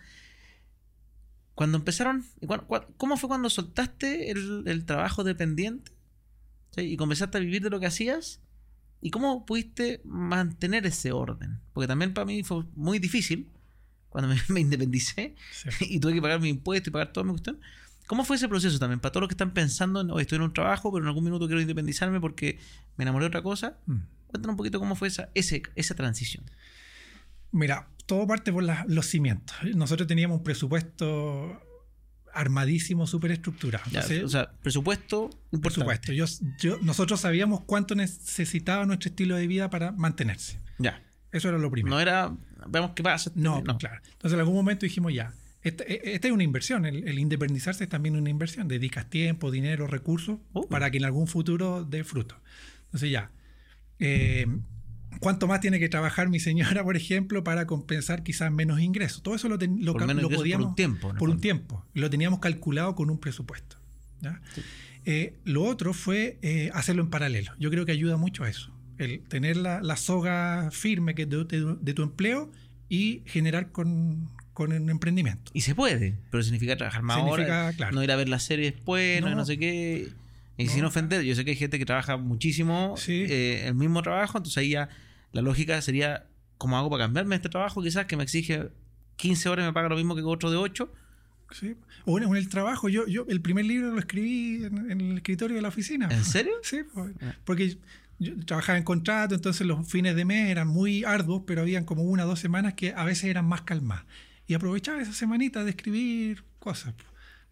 Cuando 1.54 1.78
empezaron, 1.78 2.26
¿cómo 2.98 3.18
fue 3.18 3.28
cuando 3.28 3.50
soltaste 3.50 4.32
el, 4.32 4.86
trabajo 4.86 5.24
dependiente 5.24 5.91
y 6.78 6.98
comenzaste 6.98 7.38
a 7.38 7.41
vivir 7.41 7.62
de 7.62 7.70
lo 7.70 7.80
que 7.80 7.88
hacías? 7.88 8.41
¿Y 9.02 9.12
cómo 9.12 9.45
pudiste 9.45 10.02
mantener 10.04 10.86
ese 10.86 11.12
orden? 11.12 11.60
Porque 11.74 11.88
también 11.88 12.14
para 12.14 12.26
mí 12.26 12.43
fue 12.43 12.64
muy 12.76 13.00
difícil 13.00 13.50
cuando 14.10 14.36
me, 14.50 14.60
independicé 14.60 15.36
y 15.82 16.00
tuve 16.00 16.14
que 16.14 16.22
pagar 16.22 16.39
mi 16.39 16.50
impuesto 16.50 16.89
y 16.89 16.93
pagar 16.93 17.12
todo 17.12 17.24
mi 17.24 17.32
cuestión. 17.32 17.60
¿Cómo 18.08 18.24
fue 18.24 18.38
ese 18.38 18.48
proceso 18.48 18.80
también? 18.80 19.00
Para 19.02 19.12
todos 19.12 19.24
los 19.24 19.28
que 19.28 19.34
están 19.34 19.52
pensando, 19.52 20.00
en, 20.00 20.10
estoy 20.20 20.38
en 20.38 20.43
un 20.43 20.54
trabajo, 20.54 20.91
pero 20.91 21.04
en 21.04 21.10
algún 21.10 21.26
minuto 21.26 21.45
quiero 21.45 21.60
independizarme 21.60 22.22
porque 22.22 22.58
me 22.95 23.04
enamoré 23.04 23.24
de 23.24 23.28
otra 23.28 23.43
cosa. 23.43 23.78
Mm. 23.86 23.98
Cuéntanos 24.28 24.53
un 24.53 24.57
poquito 24.57 24.80
cómo 24.80 24.95
fue 24.95 25.07
esa, 25.07 25.30
esa 25.34 25.95
transición. 25.95 26.43
Mira, 27.51 27.88
todo 28.05 28.28
parte 28.28 28.51
por 28.51 28.63
los 28.63 29.05
cimientos. 29.05 29.55
Nosotros 29.75 30.07
teníamos 30.07 30.39
un 30.39 30.43
presupuesto 30.43 31.61
armadísimo, 32.34 33.07
súper 33.07 33.32
estructurado. 33.32 33.86
o 34.23 34.30
sea, 34.30 34.51
presupuesto 34.61 35.30
Por 35.61 35.71
supuesto. 35.71 36.13
Yo, 36.13 36.25
nosotros 36.82 37.21
sabíamos 37.21 37.61
cuánto 37.61 37.95
necesitaba 37.95 38.86
nuestro 38.86 39.09
estilo 39.09 39.36
de 39.36 39.47
vida 39.47 39.69
para 39.69 39.91
mantenerse. 39.91 40.59
Ya. 40.78 41.01
Eso 41.32 41.49
era 41.49 41.57
lo 41.57 41.69
primero. 41.71 41.95
No 41.95 42.01
era, 42.01 42.36
vemos 42.67 42.91
qué 42.95 43.03
pasa. 43.03 43.32
No, 43.36 43.61
no. 43.61 43.78
claro. 43.78 44.01
Entonces 44.03 44.34
en 44.34 44.39
algún 44.39 44.55
momento 44.55 44.86
dijimos 44.86 45.13
ya, 45.13 45.34
esta, 45.63 45.84
e, 45.84 46.19
es 46.21 46.32
una 46.32 46.43
inversión, 46.43 46.86
el, 46.86 47.19
independizarse 47.19 47.84
es 47.86 47.89
también 47.89 48.15
una 48.15 48.30
inversión. 48.30 48.67
Dedicas 48.67 49.09
tiempo, 49.09 49.51
dinero, 49.51 49.88
recursos 49.88 50.39
oh. 50.53 50.67
para 50.67 50.91
que 50.91 50.97
en 50.97 51.05
algún 51.05 51.28
futuro 51.28 51.84
dé 51.84 52.03
fruto. 52.03 52.39
Entonces 52.86 53.11
ya, 53.11 53.32
eh, 54.00 54.45
¿Cuánto 55.20 55.48
más 55.48 55.60
tiene 55.60 55.80
que 55.80 55.89
trabajar 55.89 56.30
mi 56.30 56.39
señora, 56.39 56.84
por 56.84 56.95
ejemplo, 56.95 57.43
para 57.43 57.66
compensar 57.66 58.24
quizás 58.24 58.52
menos 58.52 58.80
ingresos? 58.80 59.24
Todo 59.24 59.36
eso 59.36 59.50
lo, 59.50 59.58
lo, 59.58 59.93
podíamos. 59.93 60.68
Por 60.68 60.70
un 60.70 60.76
tiempo. 60.76 61.14
Por 61.16 61.30
un 61.30 61.41
tiempo. 61.41 61.86
Lo 61.93 62.10
teníamos 62.10 62.39
calculado 62.39 62.95
con 62.95 63.10
un 63.10 63.20
presupuesto. 63.20 63.78
Eh, 65.06 65.36
lo 65.45 65.64
otro 65.64 65.93
fue 65.93 66.38
eh, 66.41 66.70
hacerlo 66.74 67.02
en 67.02 67.10
paralelo. 67.10 67.54
Yo 67.60 67.70
creo 67.70 67.86
que 67.86 67.93
ayuda 67.93 68.18
mucho 68.18 68.43
a 68.43 68.50
eso. 68.50 68.72
El 68.98 69.22
tener 69.22 69.58
la, 69.58 69.95
soga 69.95 70.70
firme 70.72 71.16
que 71.16 71.26
de, 71.26 71.45
de, 71.80 71.93
tu 71.93 72.04
empleo 72.04 72.52
y 72.89 73.22
generar 73.26 73.72
con, 73.72 74.28
con 74.54 74.74
un 74.74 74.89
emprendimiento. 74.89 75.52
Y 75.54 75.62
se 75.62 75.76
puede, 75.76 76.18
pero 76.32 76.41
significa 76.41 76.76
trabajar 76.76 77.04
más 77.04 77.18
significa, 77.18 77.68
horas, 77.68 77.93
no 77.93 78.04
ir 78.04 78.12
a 78.12 78.16
ver 78.16 78.28
la 78.28 78.39
serie 78.39 78.72
después, 78.72 79.22
no 79.22 79.45
sé 79.45 79.58
qué. 79.60 80.10
Y 80.58 80.68
sin 80.70 80.84
ofender, 80.86 81.22
yo 81.22 81.36
sé 81.36 81.45
que 81.45 81.51
hay 81.51 81.58
gente 81.58 81.78
que 81.78 81.86
trabaja 81.86 82.18
muchísimo 82.18 82.95
eh, 83.08 83.64
el 83.68 83.76
mismo 83.76 84.01
trabajo, 84.01 84.39
entonces 84.39 84.58
ahí 84.58 84.70
ya 84.70 84.89
la 85.32 85.41
lógica 85.41 85.80
sería, 85.82 86.26
¿cómo 86.58 86.78
hago 86.78 86.89
para 86.89 87.03
cambiarme 87.03 87.36
este 87.36 87.49
trabajo? 87.49 87.84
Quizás 87.84 88.08
que 88.08 88.18
me 88.18 88.24
exige 88.24 88.70
15 89.18 89.49
horas 89.49 89.64
y 89.64 89.68
me 89.68 89.74
paga 89.74 89.89
lo 89.89 89.95
mismo 89.95 90.16
que 90.16 90.24
otro 90.24 90.49
de 90.49 90.58
8. 90.58 90.91
Sí. 91.51 91.76
O 92.05 92.18
en, 92.18 92.36
el 92.36 92.49
trabajo, 92.49 92.89
yo, 92.89 93.05
yo 93.08 93.26
el 93.30 93.39
primer 93.39 93.66
libro 93.66 93.91
lo 93.91 93.99
escribí 93.99 94.66
en, 94.66 94.99
el 94.99 95.18
escritorio 95.18 95.55
de 95.55 95.62
la 95.62 95.68
oficina. 95.68 96.08
¿En 96.10 96.26
serio? 96.26 96.53
Sí, 96.64 96.80
ah. 96.95 97.36
porque 97.45 97.78
yo 98.20 98.34
trabajaba 98.45 98.80
en 98.80 98.84
contrato, 98.84 99.36
entonces 99.36 99.66
los 99.66 99.88
fines 99.88 100.16
de 100.16 100.26
mes 100.26 100.49
eran 100.49 100.68
muy 100.68 101.03
arduos, 101.03 101.43
pero 101.45 101.62
habían 101.62 101.86
como 101.86 102.01
una 102.03 102.26
o 102.26 102.28
dos 102.28 102.39
semanas 102.39 102.74
que 102.74 102.93
a 102.93 103.03
veces 103.03 103.26
eran 103.26 103.45
más 103.45 103.62
calmadas. 103.62 104.05
Y 104.47 104.55
aprovechaba 104.55 105.01
esa 105.01 105.14
semanita 105.14 105.64
de 105.64 105.70
escribir 105.70 106.43
cosas 106.60 106.95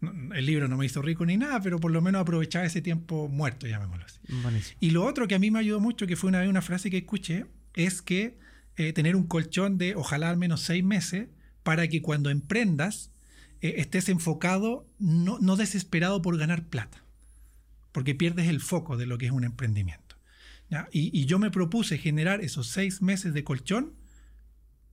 el 0.00 0.46
libro 0.46 0.68
no 0.68 0.76
me 0.76 0.86
hizo 0.86 1.00
rico 1.02 1.24
ni 1.24 1.36
nada, 1.36 1.60
pero 1.60 1.80
por 1.80 1.90
lo 1.90 2.00
menos 2.00 2.20
aprovechaba 2.20 2.66
ese 2.66 2.82
tiempo 2.82 3.28
muerto, 3.28 3.66
llamémoslo 3.66 4.04
así. 4.04 4.18
Y 4.80 4.90
lo 4.90 5.04
otro 5.04 5.26
que 5.26 5.34
a 5.34 5.38
mí 5.38 5.50
me 5.50 5.58
ayudó 5.58 5.80
mucho, 5.80 6.06
que 6.06 6.16
fue 6.16 6.28
una 6.28 6.40
vez 6.40 6.48
una 6.48 6.62
frase 6.62 6.90
que 6.90 6.98
escuché, 6.98 7.46
es 7.74 8.02
que 8.02 8.38
eh, 8.76 8.92
tener 8.92 9.16
un 9.16 9.26
colchón 9.26 9.78
de 9.78 9.94
ojalá 9.94 10.28
al 10.28 10.36
menos 10.36 10.60
seis 10.60 10.84
meses 10.84 11.28
para 11.62 11.88
que 11.88 12.02
cuando 12.02 12.30
emprendas 12.30 13.10
eh, 13.62 13.74
estés 13.78 14.08
enfocado, 14.08 14.86
no, 14.98 15.38
no 15.40 15.56
desesperado 15.56 16.20
por 16.20 16.36
ganar 16.36 16.66
plata, 16.66 17.02
porque 17.92 18.14
pierdes 18.14 18.48
el 18.48 18.60
foco 18.60 18.96
de 18.96 19.06
lo 19.06 19.18
que 19.18 19.26
es 19.26 19.32
un 19.32 19.44
emprendimiento. 19.44 20.16
Y, 20.90 21.16
y 21.16 21.26
yo 21.26 21.38
me 21.38 21.52
propuse 21.52 21.96
generar 21.96 22.40
esos 22.40 22.66
seis 22.66 23.00
meses 23.00 23.32
de 23.32 23.44
colchón 23.44 23.92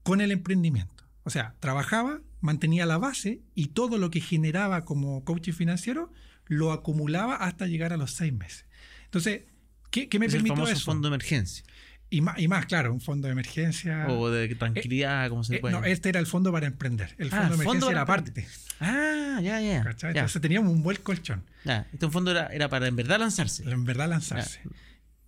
con 0.04 0.20
el 0.20 0.30
emprendimiento. 0.30 0.93
O 1.24 1.30
sea, 1.30 1.54
trabajaba, 1.60 2.20
mantenía 2.40 2.86
la 2.86 2.98
base 2.98 3.40
y 3.54 3.68
todo 3.68 3.98
lo 3.98 4.10
que 4.10 4.20
generaba 4.20 4.84
como 4.84 5.24
coaching 5.24 5.52
financiero 5.52 6.12
lo 6.46 6.72
acumulaba 6.72 7.36
hasta 7.36 7.66
llegar 7.66 7.92
a 7.92 7.96
los 7.96 8.12
seis 8.12 8.32
meses. 8.32 8.66
Entonces, 9.06 9.42
¿qué, 9.90 10.06
me 10.18 10.28
permitió 10.28 10.52
el 10.54 10.58
famoso 10.66 10.84
fondo 10.84 11.08
de 11.08 11.14
emergencia. 11.14 11.64
Y 12.10 12.20
más, 12.20 12.38
y 12.38 12.46
más, 12.46 12.66
claro, 12.66 12.92
un 12.92 13.00
fondo 13.00 13.26
de 13.26 13.32
emergencia. 13.32 14.06
O 14.08 14.30
de 14.30 14.54
tranquilidad, 14.54 15.28
como 15.30 15.42
se 15.42 15.56
Eh, 15.56 15.60
puede. 15.60 15.72
no, 15.74 15.84
este 15.84 16.10
era 16.10 16.20
el 16.20 16.26
fondo 16.26 16.52
para 16.52 16.66
emprender. 16.66 17.14
El 17.18 17.28
Ah, 17.28 17.30
fondo 17.30 17.40
de 17.40 17.54
emergencia 17.54 17.66
fondo 17.66 17.90
era 17.90 18.00
aparte. 18.02 18.46
Ah, 18.80 19.40
ya, 19.42 19.60
ya. 19.60 19.82
¿cachai? 19.82 20.12
ya. 20.14 20.20
Entonces 20.20 20.42
teníamos 20.42 20.72
un 20.72 20.82
buen 20.82 20.98
colchón. 20.98 21.42
Ya, 21.64 21.88
Este 21.92 22.08
fondo 22.10 22.30
era, 22.30 22.48
era 22.48 22.68
para 22.68 22.86
en 22.86 22.94
verdad 22.96 23.18
lanzarse. 23.18 23.64
En 23.68 23.84
verdad 23.84 24.08
lanzarse. 24.10 24.60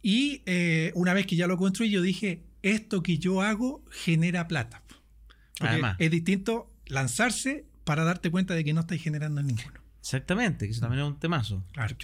Y 0.03 0.43
eh, 0.47 0.93
una 0.95 1.15
vez 1.15 1.27
que 1.27 1.35
ya 1.37 1.47
lo 1.47 1.57
construí, 1.57 1.91
yo 1.91 2.03
dije, 2.03 2.43
esto 2.63 3.03
que 3.03 3.19
yo 3.19 3.41
hago 3.43 3.83
genera 3.91 4.47
plata. 4.47 4.83
Además. 5.61 5.97
es 5.99 6.11
distinto 6.11 6.71
lanzarse 6.87 7.65
para 7.85 8.05
darte 8.05 8.31
cuenta 8.31 8.55
de 8.55 8.65
que 8.65 8.73
no 8.73 8.81
estáis 8.81 9.03
generando 9.03 9.43
ninguno. 9.43 9.81
Exactamente, 10.01 10.67
que 10.67 10.73
eso 10.73 10.81
también 10.81 11.03
es 11.05 11.09
un 11.09 11.19
temazo. 11.19 11.65
Claro. 11.73 11.97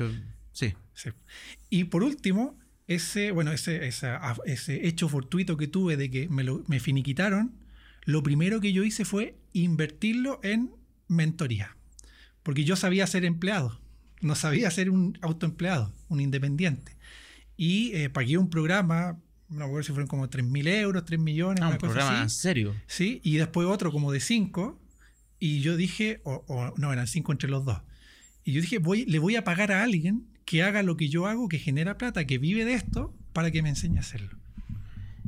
Sí. 0.53 0.75
Sí. 0.95 1.11
Y 1.71 1.85
por 1.85 2.03
último, 2.03 2.59
ese, 2.87 3.31
bueno, 3.31 3.53
ese, 3.53 3.87
esa- 3.87 4.21
ese 4.45 4.87
hecho 4.87 5.09
fortuito 5.09 5.57
que 5.57 5.67
tuve 5.69 5.97
de 5.97 6.11
que 6.11 6.29
me, 6.29 6.45
lo, 6.45 6.63
me 6.67 6.81
finiquitaron, 6.81 7.55
lo 8.05 8.23
primero 8.23 8.61
que 8.61 8.73
yo 8.73 8.83
hice 8.85 9.05
fue 9.05 9.37
invertirlo 9.53 10.41
en 10.43 10.71
mentoría. 11.09 11.77
Porque 12.43 12.65
yo 12.65 12.75
sabía 12.77 13.07
ser 13.07 13.25
empleado, 13.25 13.81
no 14.21 14.35
sabía 14.35 14.71
ser 14.71 14.91
un 14.91 15.17
autoempleado, 15.23 15.93
un 16.09 16.21
independiente. 16.21 16.97
Y 17.57 17.93
eh, 17.95 18.11
pagué 18.11 18.37
un 18.39 18.51
programa, 18.51 19.19
no 19.53 19.59
me 19.59 19.65
acuerdo 19.65 19.83
si 19.85 19.93
fueron 19.93 20.09
como 20.09 20.29
3.000 20.29 20.67
euros, 20.69 21.05
3 21.05 21.21
millones, 21.21 21.61
Ah, 21.63 21.67
una 21.67 21.75
un 21.77 21.81
cosa 21.81 21.93
programa 21.95 22.23
así. 22.23 22.37
serio. 22.41 22.75
Sí, 22.87 23.21
y 23.23 23.37
después 23.37 23.67
otro 23.69 23.93
como 23.93 24.11
de 24.13 24.21
5. 24.21 24.79
Y 25.39 25.61
yo 25.61 25.77
dije, 25.77 26.21
o, 26.25 26.45
o 26.49 26.73
no, 26.77 26.93
eran 26.93 27.07
5 27.07 27.33
entre 27.33 27.49
los 27.51 27.65
dos. 27.65 27.81
Y 28.45 28.53
yo 28.53 28.61
dije, 28.61 28.79
voy, 28.79 29.05
le 29.07 29.19
voy 29.19 29.37
a 29.37 29.45
pagar 29.45 29.73
a 29.73 29.83
alguien 29.83 30.27
que 30.45 30.63
haga 30.63 30.83
lo 30.83 30.97
que 30.97 31.09
yo 31.09 31.27
hago, 31.27 31.49
que 31.49 31.59
genera 31.59 31.99
plata, 31.99 32.25
que 32.27 32.39
vive 32.39 32.65
de 32.65 32.75
esto, 32.75 33.15
para 33.33 33.51
que 33.51 33.63
me 33.63 33.69
enseñe 33.69 33.97
a 33.99 34.01
hacerlo. 34.01 34.37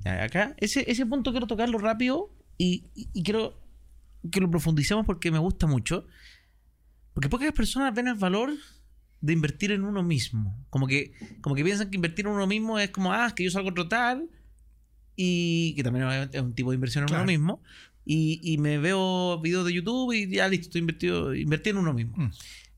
Ya, 0.04 0.22
Acá, 0.24 0.54
ese, 0.58 0.84
ese 0.90 1.06
punto 1.06 1.30
quiero 1.30 1.46
tocarlo 1.46 1.78
rápido 1.78 2.30
y, 2.58 2.84
y- 2.94 3.08
y 3.12 3.22
quiero 3.22 3.58
que 4.30 4.40
lo 4.40 4.50
profundicemos 4.50 5.04
porque 5.06 5.30
me 5.30 5.38
gusta 5.38 5.66
mucho. 5.66 6.06
Porque 7.12 7.28
pocas 7.28 7.52
personas 7.52 7.94
ven 7.94 8.08
el 8.08 8.14
valor 8.14 8.50
de 9.24 9.32
invertir 9.32 9.72
en 9.72 9.84
uno 9.84 10.02
mismo. 10.02 10.56
Como 10.70 10.86
que, 10.86 11.12
como 11.40 11.54
que 11.54 11.64
piensan 11.64 11.90
que 11.90 11.96
invertir 11.96 12.26
en 12.26 12.32
uno 12.32 12.46
mismo 12.46 12.78
es 12.78 12.90
como, 12.90 13.12
ah, 13.12 13.26
es 13.28 13.32
que 13.32 13.44
yo 13.44 13.50
salgo 13.50 13.70
a 13.70 13.74
trotar 13.74 14.22
y 15.16 15.74
que 15.76 15.82
también 15.82 16.04
obviamente 16.06 16.36
es 16.36 16.42
un 16.42 16.54
tipo 16.54 16.70
de 16.70 16.74
inversión 16.76 17.02
en 17.04 17.08
Claro. 17.08 17.22
uno 17.24 17.32
mismo. 17.32 17.62
Y, 18.04 18.40
y 18.42 18.58
me 18.58 18.78
veo 18.78 19.40
videos 19.40 19.64
de 19.64 19.72
YouTube 19.72 20.12
y 20.12 20.28
ya 20.28 20.46
listo, 20.48 20.64
estoy 20.66 20.80
invertido, 20.80 21.34
invertí 21.34 21.70
en 21.70 21.78
uno 21.78 21.94
mismo. 21.94 22.16
Mm. 22.18 22.30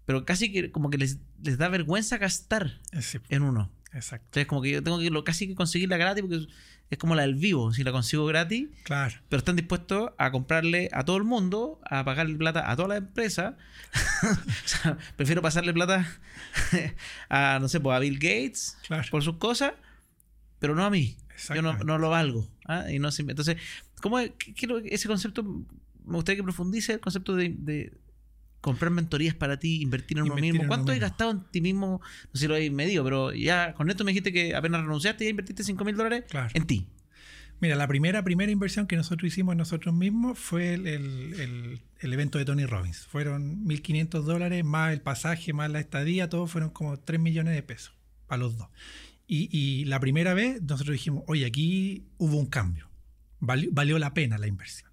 Pero 0.05 0.24
casi 0.24 0.53
que 0.53 0.70
como 0.70 0.88
que 0.90 0.99
les, 0.99 1.18
les 1.42 1.59
da 1.59 1.68
vergüenza 1.68 2.16
gastar 2.18 2.80
Eh, 2.92 3.03
Sí, 3.03 3.18
en 3.28 3.42
uno. 3.42 3.72
exacto. 3.92 4.26
Entonces 4.26 4.47
como 4.47 4.62
que 4.62 4.70
yo 4.70 4.82
tengo 4.84 5.01
que 5.01 5.11
lo, 5.11 5.24
casi 5.24 5.49
que 5.49 5.55
conseguirla 5.57 5.97
gratis 5.97 6.22
porque 6.22 6.47
es, 6.91 6.99
como 6.99 7.14
la 7.14 7.22
del 7.22 7.34
vivo. 7.34 7.72
Si 7.72 7.82
la 7.84 7.93
consigo 7.93 8.26
gratis, 8.26 8.68
Claro. 8.84 9.14
pero 9.28 9.39
están 9.39 9.57
dispuestos 9.57 10.11
a 10.18 10.30
comprarle 10.30 10.89
a 10.93 11.05
todo 11.05 11.16
el 11.16 11.24
mundo, 11.24 11.80
a 11.89 12.05
pagarle 12.05 12.37
plata 12.37 12.70
a 12.70 12.76
toda 12.76 12.89
la 12.89 12.97
empresa. 12.97 13.57
o 14.22 14.68
sea, 14.68 14.99
prefiero 15.16 15.43
pasarle 15.43 15.72
plata 15.72 16.07
a, 17.28 17.59
no 17.61 17.68
sé, 17.68 17.80
pues 17.80 17.97
a 17.97 18.01
Bill 18.01 18.18
Gates 18.18 18.76
Claro. 18.87 19.09
por 19.11 19.22
sus 19.22 19.37
cosas, 19.37 19.72
pero 20.59 20.74
no 20.74 20.84
a 20.84 20.91
mí. 20.91 21.16
Yo 21.55 21.61
no, 21.62 21.76
no 21.84 21.99
lo 21.99 22.11
valgo. 22.11 22.49
¿ah? 22.66 22.84
Y 22.91 22.99
no 22.99 23.11
entonces, 23.16 23.57
¿cómo 24.01 24.18
es? 24.18 24.32
Ese 24.87 25.07
concepto? 25.09 25.43
Me 25.43 26.14
gustaría 26.14 26.39
que 26.39 26.45
profundice 26.45 26.95
el 26.95 27.01
concepto 27.01 27.34
de, 27.37 27.55
de 27.59 27.93
comprar 28.67 28.91
mentorías 28.91 29.35
para 29.35 29.59
ti, 29.59 29.81
invertir 29.81 30.19
en 30.19 30.25
uno 30.25 30.35
Invertir 30.35 30.53
mismo. 30.53 30.62
en 30.62 30.67
uno 30.67 30.69
¿Cuánto 30.69 30.93
has 30.93 30.97
mismo. 30.99 31.09
gastado 31.09 31.31
en 31.31 31.41
ti 31.51 31.61
mismo? 31.61 32.01
No 32.03 32.31
sé 32.35 32.41
si 32.41 32.47
lo 32.49 32.55
has 32.57 32.71
medido, 32.71 33.03
pero 33.05 33.33
ya 33.33 33.73
con 33.75 33.89
esto 33.91 34.05
me 34.05 34.11
dijiste 34.11 34.33
que 34.33 34.55
apenas 34.55 34.83
renunciaste 34.83 35.25
y 35.25 35.27
ya 35.29 35.31
invertiste 35.31 35.64
5 35.64 35.85
mil 35.85 35.97
dólares 35.97 36.25
Claro. 36.29 36.51
en 36.55 36.67
ti. 36.67 36.87
Mira, 37.59 37.75
la 37.75 37.89
primera, 37.89 38.23
primera 38.23 38.53
inversión 38.53 38.87
que 38.87 38.97
nosotros 38.97 39.29
hicimos 39.33 39.53
en 39.53 39.59
nosotros 39.59 39.95
mismos 39.95 40.39
fue 40.39 40.75
el, 40.75 40.87
el- 40.87 41.41
el- 41.41 41.81
el 42.01 42.12
evento 42.12 42.37
de 42.37 42.45
Tony 42.45 42.67
Robbins. 42.67 43.07
Fueron 43.07 43.64
1.500 43.64 44.25
dólares 44.27 44.62
más 44.62 44.93
el 44.93 45.01
pasaje, 45.01 45.55
más 45.55 45.71
la 45.71 45.81
estadía, 45.81 46.29
todo 46.29 46.47
fueron 46.47 46.69
como 46.69 46.99
3 46.99 47.19
millones 47.19 47.55
de 47.55 47.62
pesos 47.62 47.95
para 48.27 48.41
los 48.41 48.59
dos. 48.59 48.69
Y, 49.27 49.49
y 49.57 49.87
la 49.87 50.01
primera 50.01 50.35
vez 50.35 50.61
nosotros 50.62 50.93
dijimos, 50.93 51.23
oye, 51.29 51.47
aquí 51.47 52.05
hubo 52.19 52.37
un 52.37 52.47
cambio. 52.47 52.91
Valió, 53.41 53.71
valió 53.73 53.99
la 53.99 54.12
pena 54.12 54.37
la 54.39 54.47
inversión. 54.49 54.91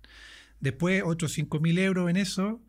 Después 0.61 1.03
otros 1.05 1.37
5.000 1.37 1.77
euros 1.79 2.09
en 2.09 2.15
eso. 2.15 2.61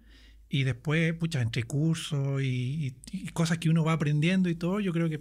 Y 0.54 0.62
después, 0.64 1.12
pucha, 1.14 1.40
entre 1.42 1.64
cursos 1.64 2.40
y, 2.42 2.86
y- 2.86 2.94
y 3.12 3.28
cosas 3.30 3.58
que 3.58 3.68
uno 3.70 3.84
va 3.84 3.92
aprendiendo 3.94 4.48
y 4.48 4.54
todo, 4.54 4.78
yo 4.80 4.92
creo 4.92 5.08
que 5.08 5.20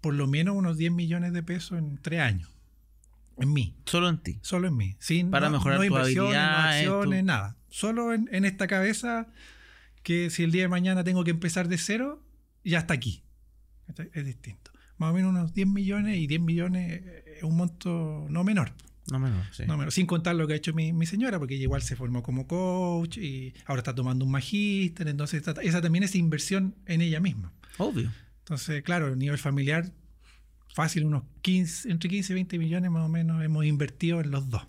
por 0.00 0.14
lo 0.14 0.26
menos 0.26 0.56
unos 0.56 0.78
10 0.78 0.92
millones 0.92 1.32
de 1.34 1.42
pesos 1.42 1.78
en 1.78 1.98
tres 2.00 2.20
años. 2.20 2.50
En 3.38 3.52
mí. 3.52 3.74
Solo 3.84 4.08
en 4.08 4.18
ti. 4.18 4.38
Solo 4.40 4.68
en 4.68 4.76
mí. 4.76 4.96
Sin, 4.98 5.30
Para 5.30 5.48
no, 5.50 5.58
mejorar 5.58 5.78
no 5.78 5.84
tus 5.84 5.88
inversiones, 5.92 6.32
no 6.34 6.40
acciones, 6.40 7.20
tu- 7.20 7.26
nada. 7.26 7.56
Solo 7.68 8.14
en, 8.14 8.28
en 8.32 8.44
esta 8.46 8.66
cabeza 8.66 9.26
que 10.02 10.30
si 10.30 10.42
el 10.42 10.52
día 10.52 10.62
de 10.62 10.68
mañana 10.68 11.04
tengo 11.04 11.22
que 11.22 11.32
empezar 11.32 11.68
de 11.68 11.76
cero, 11.76 12.22
ya 12.64 12.78
está 12.78 12.94
aquí. 12.94 13.22
Es 14.14 14.24
distinto. 14.24 14.70
Más 14.96 15.10
o 15.10 15.14
menos 15.14 15.30
unos 15.30 15.52
10 15.52 15.66
millones 15.68 16.16
y 16.16 16.26
10 16.26 16.40
millones 16.40 17.02
es 17.36 17.42
un 17.42 17.56
monto 17.56 18.26
no 18.30 18.42
menor. 18.42 18.72
No 19.10 19.18
menos, 19.18 19.46
sí. 19.52 19.64
No. 19.66 19.90
Sin 19.90 20.06
contar 20.06 20.34
lo 20.36 20.46
que 20.46 20.54
ha 20.54 20.56
hecho 20.56 20.72
mi, 20.74 20.92
mi 20.92 21.06
señora, 21.06 21.38
porque 21.38 21.54
ella 21.54 21.62
igual 21.64 21.82
se 21.82 21.94
formó 21.96 22.22
como 22.22 22.46
coach 22.46 23.18
y 23.18 23.54
ahora 23.66 23.80
está 23.80 23.94
tomando 23.94 24.24
un 24.24 24.30
magíster. 24.32 25.06
Entonces, 25.08 25.46
está- 25.46 25.60
esa 25.62 25.80
también 25.80 26.02
es 26.04 26.14
inversión 26.16 26.74
en 26.86 27.00
ella 27.02 27.20
misma. 27.20 27.52
Obvio. 27.78 28.10
Entonces, 28.40 28.82
claro, 28.82 29.06
a 29.12 29.16
nivel 29.16 29.38
familiar, 29.38 29.92
fácil, 30.74 31.04
unos 31.04 31.22
15, 31.42 31.90
entre 31.90 32.10
15 32.10 32.32
y 32.32 32.34
20 32.34 32.58
millones 32.58 32.90
más 32.90 33.04
o 33.04 33.08
menos 33.08 33.42
hemos 33.44 33.64
invertido 33.64 34.20
en 34.20 34.30
los 34.30 34.48
dos. 34.50 34.62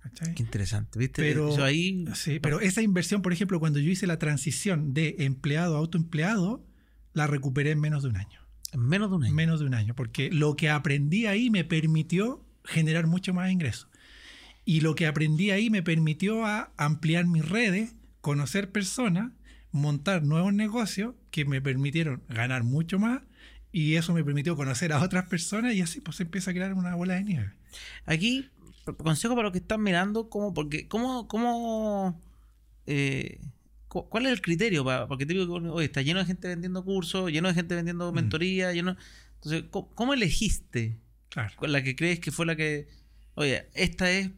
¿Cachai? 0.00 0.34
Qué 0.34 0.42
interesante, 0.42 0.98
¿viste? 0.98 1.22
Pero, 1.22 1.50
Eso 1.52 1.62
ahí. 1.64 2.04
sí, 2.14 2.40
pero 2.40 2.60
esa 2.60 2.82
inversión, 2.82 3.22
por 3.22 3.32
ejemplo, 3.32 3.60
cuando 3.60 3.78
yo 3.78 3.88
hice 3.90 4.06
la 4.08 4.18
transición 4.18 4.94
de 4.94 5.14
empleado 5.20 5.76
a 5.76 5.78
autoempleado, 5.78 6.64
la 7.12 7.26
recuperé 7.28 7.70
en 7.70 7.80
menos 7.80 8.02
de 8.02 8.08
un 8.08 8.16
año. 8.16 8.40
En 8.72 8.80
menos 8.80 9.10
de 9.10 9.16
un 9.16 9.24
año. 9.24 9.34
Menos 9.34 9.60
de 9.60 9.66
un 9.66 9.74
año, 9.74 9.94
porque 9.94 10.30
lo 10.32 10.56
que 10.56 10.70
aprendí 10.70 11.26
ahí 11.26 11.50
me 11.50 11.62
permitió 11.62 12.44
generar 12.64 13.06
mucho 13.06 13.32
más 13.34 13.50
ingresos. 13.50 13.88
Y 14.64 14.80
lo 14.80 14.94
que 14.94 15.06
aprendí 15.06 15.50
ahí 15.50 15.70
me 15.70 15.82
permitió 15.82 16.44
a 16.46 16.70
ampliar 16.76 17.26
mis 17.26 17.48
redes, 17.48 17.94
conocer 18.20 18.70
personas, 18.70 19.32
montar 19.72 20.22
nuevos 20.22 20.52
negocios 20.54 21.14
que 21.30 21.44
me 21.44 21.60
permitieron 21.60 22.22
ganar 22.28 22.62
mucho 22.62 22.98
más 22.98 23.22
y 23.72 23.94
eso 23.94 24.12
me 24.12 24.22
permitió 24.22 24.54
conocer 24.54 24.92
a 24.92 25.02
otras 25.02 25.26
personas 25.28 25.74
y 25.74 25.80
así 25.80 26.00
pues 26.00 26.18
se 26.18 26.22
empieza 26.24 26.50
a 26.50 26.54
crear 26.54 26.74
una 26.74 26.94
bola 26.94 27.14
de 27.14 27.24
nieve. 27.24 27.52
Aquí, 28.04 28.50
consejo 28.98 29.34
para 29.34 29.44
los 29.44 29.52
que 29.52 29.58
están 29.58 29.82
mirando, 29.82 30.28
¿cómo, 30.28 30.52
porque, 30.54 30.86
cómo, 30.88 31.26
cómo, 31.26 32.20
eh, 32.86 33.40
cu- 33.88 34.08
cuál 34.08 34.26
es 34.26 34.32
el 34.32 34.42
criterio? 34.42 34.84
para- 34.84 35.06
porque 35.08 35.24
te 35.26 35.32
digo 35.32 35.46
que 35.60 35.68
oye, 35.68 35.86
está 35.86 36.02
lleno 36.02 36.18
de 36.20 36.26
gente 36.26 36.48
vendiendo 36.48 36.84
cursos, 36.84 37.30
lleno 37.32 37.48
de 37.48 37.54
gente 37.54 37.74
vendiendo 37.74 38.12
Mm. 38.12 38.14
mentoría, 38.14 38.72
lleno. 38.72 38.96
Entonces, 39.36 39.64
¿cómo, 39.70 39.88
cómo 39.94 40.14
elegiste 40.14 40.98
Claro. 41.32 41.52
con 41.56 41.72
la 41.72 41.82
que 41.82 41.96
crees 41.96 42.20
que 42.20 42.30
fue 42.30 42.44
la 42.46 42.56
que, 42.56 42.88
oye, 43.34 43.66
esta 43.74 44.10
es 44.10 44.30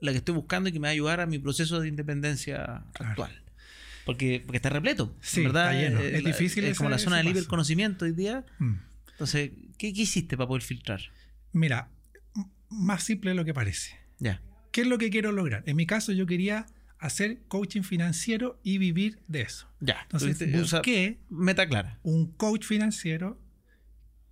la 0.00 0.12
que 0.12 0.18
estoy 0.18 0.34
buscando 0.34 0.68
y 0.68 0.72
que 0.72 0.78
me 0.78 0.86
va 0.86 0.90
a 0.90 0.92
ayudar 0.92 1.20
a 1.20 1.26
mi 1.26 1.38
proceso 1.38 1.80
de 1.80 1.88
independencia 1.88 2.84
Claro. 2.92 3.10
actual? 3.12 3.42
Porque, 4.04 4.42
porque 4.44 4.56
está 4.58 4.68
repleto, 4.70 5.14
Sí, 5.20 5.42
¿verdad? 5.42 5.74
está 5.74 5.82
lleno. 5.88 6.00
Eh, 6.00 6.16
Es 6.16 6.22
la- 6.22 6.30
difícil 6.30 6.64
Es 6.64 6.70
ese- 6.72 6.78
como 6.78 6.90
la 6.90 6.98
zona 6.98 7.16
de 7.18 7.24
libre 7.24 7.44
conocimiento 7.46 8.04
hoy 8.04 8.12
día. 8.12 8.44
Mm. 8.58 8.74
Entonces, 9.12 9.50
¿qué, 9.78 9.92
qué 9.92 10.02
hiciste 10.02 10.36
para 10.36 10.46
poder 10.48 10.62
filtrar? 10.62 11.00
Mira, 11.52 11.90
más 12.70 13.02
simple 13.02 13.30
de 13.30 13.34
lo 13.36 13.44
que 13.44 13.52
parece. 13.54 13.96
Ya. 14.18 14.40
¿Qué 14.70 14.82
es 14.82 14.86
lo 14.86 14.98
que 14.98 15.10
quiero 15.10 15.32
lograr? 15.32 15.62
En 15.66 15.76
mi 15.76 15.86
caso 15.86 16.12
yo 16.12 16.26
quería 16.26 16.66
hacer 16.98 17.40
coaching 17.48 17.82
financiero 17.82 18.60
y 18.62 18.78
vivir 18.78 19.20
de 19.28 19.40
eso. 19.42 19.68
Ya. 19.80 20.00
Entonces 20.02 20.38
Tuviste- 20.38 20.60
o 20.60 20.64
sea, 20.66 20.78
busqué 20.80 21.18
meta 21.30 21.66
clara. 21.68 21.98
un 22.02 22.30
coach 22.32 22.64
financiero 22.64 23.40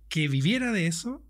que 0.09 0.27
viviera 0.27 0.71
de 0.71 0.87
eso, 0.87 1.23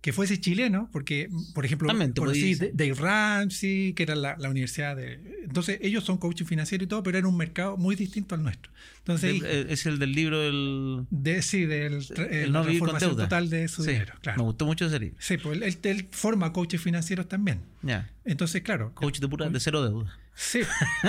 que 0.00 0.14
fuese 0.14 0.40
chileno, 0.40 0.88
porque, 0.92 1.28
por 1.54 1.66
ejemplo, 1.66 1.86
También 1.88 2.12
conocí 2.12 2.56
podías- 2.56 2.74
Dave 2.74 2.94
Ramsey, 2.94 3.92
que 3.92 4.02
era 4.04 4.14
la, 4.14 4.34
la 4.38 4.48
universidad 4.48 4.96
de... 4.96 5.20
Entonces, 5.44 5.78
ellos 5.82 6.04
son 6.04 6.16
coaching 6.16 6.46
financiero 6.46 6.82
y 6.84 6.86
todo, 6.86 7.02
pero 7.02 7.18
era 7.18 7.28
un 7.28 7.36
mercado 7.36 7.76
muy 7.76 7.96
distinto 7.96 8.34
al 8.34 8.42
nuestro. 8.42 8.72
Entonces, 8.98 9.42
eh, 9.44 9.66
es 9.68 9.84
el 9.84 9.98
del 9.98 10.12
libro 10.12 10.40
del 10.40 11.06
de, 11.10 11.42
sí, 11.42 11.66
del 11.66 12.00
tra- 12.00 12.26
el 12.30 12.48
eh, 12.48 12.50
no 12.50 12.64
deuda. 12.64 13.24
total 13.24 13.50
de 13.50 13.68
su 13.68 13.82
Sí, 13.84 13.90
dinero. 13.90 14.14
Me 14.36 14.42
gustó 14.42 14.64
mucho 14.64 14.86
ese 14.86 14.98
libro. 15.00 15.16
Sí, 15.20 15.36
pues 15.36 15.78
él, 15.82 16.08
forma 16.12 16.52
coaches 16.54 16.80
financieros 16.80 17.28
también. 17.28 17.60
Ya. 17.82 18.10
Entonces, 18.24 18.62
claro. 18.62 18.94
Coach 18.94 19.18
de 19.20 19.28
pura 19.28 19.50
de 19.50 19.60
cero 19.60 19.82
deuda. 19.82 20.18
Sí. 20.34 20.60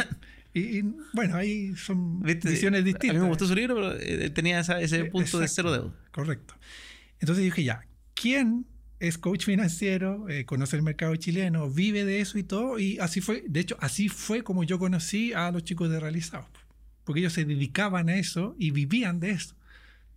y, 0.54 0.80
y, 0.80 0.96
bueno, 1.14 1.38
ahí 1.38 1.74
son 1.78 2.22
¿Viste? 2.24 2.50
visiones 2.50 2.82
A 2.82 2.84
distintas. 2.84 3.16
mí 3.16 3.22
me 3.24 3.30
gustó 3.30 3.48
su 3.48 3.56
libro, 3.56 3.76
pero 3.76 3.94
eh, 3.98 4.30
tenía 4.32 4.60
esa- 4.60 4.82
ese 4.82 5.06
punto 5.06 5.40
de 5.40 5.48
cero 5.48 5.72
deuda. 5.72 5.94
Correcto. 6.12 6.56
Entonces 7.22 7.46
dije, 7.46 7.64
ya, 7.64 7.86
¿quién 8.16 8.66
es 9.02 9.18
coach 9.18 9.46
financiero? 9.46 10.30
Eh, 10.30 10.46
conoce 10.46 10.76
el 10.76 10.84
mercado 10.84 11.16
chileno, 11.16 11.70
vive 11.70 12.06
de 12.06 12.22
eso 12.22 12.38
y 12.38 12.44
todo. 12.44 12.80
Y 12.80 12.98
así 13.00 13.20
fue, 13.20 13.44
de 13.48 13.60
hecho, 13.60 13.76
así 13.80 14.10
fue 14.10 14.44
como 14.44 14.64
yo 14.64 14.80
conocí 14.80 15.34
a 15.34 15.52
los 15.52 15.64
chicos 15.64 15.90
de 15.90 16.00
Realizados. 16.00 16.48
Porque 17.04 17.20
ellos 17.20 17.34
se 17.34 17.44
dedicaban 17.44 18.10
a 18.10 18.16
eso 18.16 18.56
y 18.60 18.72
vivían 18.72 19.20
de 19.20 19.32
eso. 19.32 19.56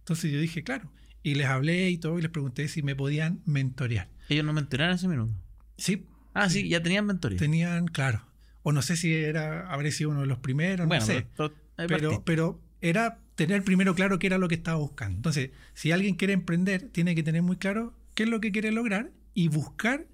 Entonces 0.00 0.30
yo 0.30 0.38
dije, 0.38 0.62
claro. 0.62 0.90
Y 1.22 1.34
les 1.34 1.46
hablé 1.46 1.88
y 1.90 1.96
todo 1.96 2.18
y 2.18 2.22
les 2.22 2.30
pregunté 2.30 2.68
si 2.68 2.82
me 2.82 2.94
podían 2.94 3.40
mentorear. 3.46 4.08
Ellos 4.28 4.44
no 4.44 4.52
me 4.52 4.60
enteraron 4.60 4.92
en 4.92 4.96
ese 4.96 5.08
minuto. 5.08 5.32
Sí. 5.78 6.04
Ah, 6.34 6.50
sí, 6.50 6.68
ya 6.68 6.82
tenían 6.82 7.06
mentoría. 7.06 7.38
Tenían, 7.38 7.86
claro. 7.86 8.22
O 8.62 8.72
no 8.72 8.82
sé 8.82 8.96
si 8.96 9.12
era, 9.14 9.70
habría 9.70 9.92
sido 9.92 10.10
uno 10.10 10.20
de 10.20 10.26
los 10.26 10.38
primeros, 10.38 10.86
bueno, 10.86 11.00
no 11.00 11.06
sé. 11.06 11.26
pero, 11.36 11.54
pero, 11.76 11.88
Pero, 11.88 12.24
pero 12.24 12.60
era 12.80 13.18
tener 13.34 13.62
primero 13.64 13.94
claro 13.94 14.18
qué 14.18 14.26
era 14.26 14.38
lo 14.38 14.48
que 14.48 14.54
estaba 14.54 14.78
buscando. 14.78 15.16
Entonces, 15.16 15.50
si 15.72 15.92
alguien 15.92 16.16
quiere 16.16 16.34
emprender, 16.34 16.88
tiene 16.90 17.14
que 17.14 17.22
tener 17.22 17.42
muy 17.42 17.56
claro 17.56 17.94
qué 18.14 18.24
es 18.24 18.28
lo 18.28 18.40
que 18.40 18.52
quiere 18.52 18.72
lograr 18.72 19.10
y 19.34 19.48
buscar 19.48 20.06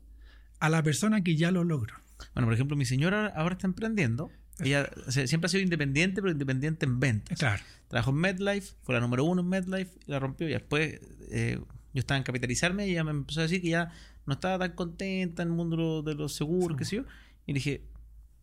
a 0.59 0.69
la 0.69 0.83
persona 0.83 1.23
que 1.23 1.37
ya 1.37 1.51
lo 1.51 1.65
logró. 1.65 1.95
Bueno, 2.35 2.47
por 2.47 2.55
ejemplo, 2.55 2.77
mi 2.77 2.85
señora 2.85 3.27
ahora 3.27 3.55
está 3.55 3.67
emprendiendo. 3.67 4.31
Ella 4.59 4.91
siempre 5.09 5.47
ha 5.47 5.49
sido 5.49 5.63
independiente, 5.63 6.21
pero 6.21 6.33
independiente 6.33 6.85
en 6.85 7.01
ventas. 7.01 7.39
Claro. 7.39 7.63
Trabajó 7.89 8.11
en 8.11 8.17
MedLife, 8.17 8.75
fue 8.83 8.95
la 8.95 9.01
número 9.01 9.25
uno 9.25 9.41
en 9.41 9.49
MedLife, 9.49 9.99
la 10.07 10.19
rompió. 10.19 10.49
Y 10.49 10.53
después 10.53 11.01
eh, 11.31 11.59
yo 11.93 11.99
estaba 11.99 12.19
en 12.19 12.25
capitalizarme 12.25 12.87
y 12.87 12.93
ella 12.93 13.05
me 13.05 13.11
empezó 13.11 13.41
a 13.41 13.45
decir 13.45 13.63
que 13.63 13.71
ya 13.71 13.91
no 14.27 14.35
estaba 14.35 14.59
tan 14.59 14.77
contenta 14.77 15.43
en 15.43 15.49
el 15.49 15.55
mundo 15.55 16.03
de 16.03 16.15
los 16.15 16.35
seguros, 16.35 16.77
qué 16.77 16.85
sé 16.85 16.97
yo. 16.97 17.05
Y 17.47 17.55
dije, 17.55 17.85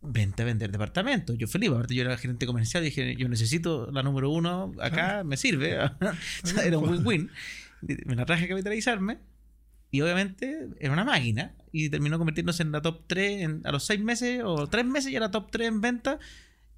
vente 0.02 0.42
a 0.42 0.44
vender 0.44 0.72
departamentos. 0.72 1.38
Yo 1.38 1.46
feliz, 1.46 1.70
aparte 1.70 1.94
yo 1.94 2.02
era 2.02 2.16
gerente 2.18 2.46
comercial 2.46 2.82
y 2.82 2.86
dije, 2.86 3.16
yo 3.16 3.28
necesito 3.28 3.90
la 3.92 4.02
número 4.02 4.30
uno 4.30 4.72
acá, 4.80 5.22
me 5.24 5.36
sirve. 5.36 5.78
O 6.42 6.46
sea, 6.46 6.64
era 6.64 6.78
un 6.78 6.90
win-win. 6.90 7.30
Me 8.06 8.16
la 8.16 8.26
traje 8.26 8.46
a 8.46 8.48
capitalizarme 8.48 9.18
y 9.90 10.00
obviamente 10.02 10.68
era 10.80 10.92
una 10.92 11.04
máquina 11.04 11.54
y 11.72 11.88
terminó 11.90 12.18
convirtiéndose 12.18 12.62
en 12.62 12.72
la 12.72 12.80
top 12.82 13.04
3 13.06 13.42
en- 13.42 13.60
a 13.64 13.72
los 13.72 13.84
6 13.84 14.00
meses 14.00 14.42
o 14.44 14.66
3 14.66 14.84
meses 14.84 15.10
ya 15.12 15.18
era 15.18 15.30
top 15.30 15.50
3 15.50 15.68
en 15.68 15.80
venta 15.80 16.18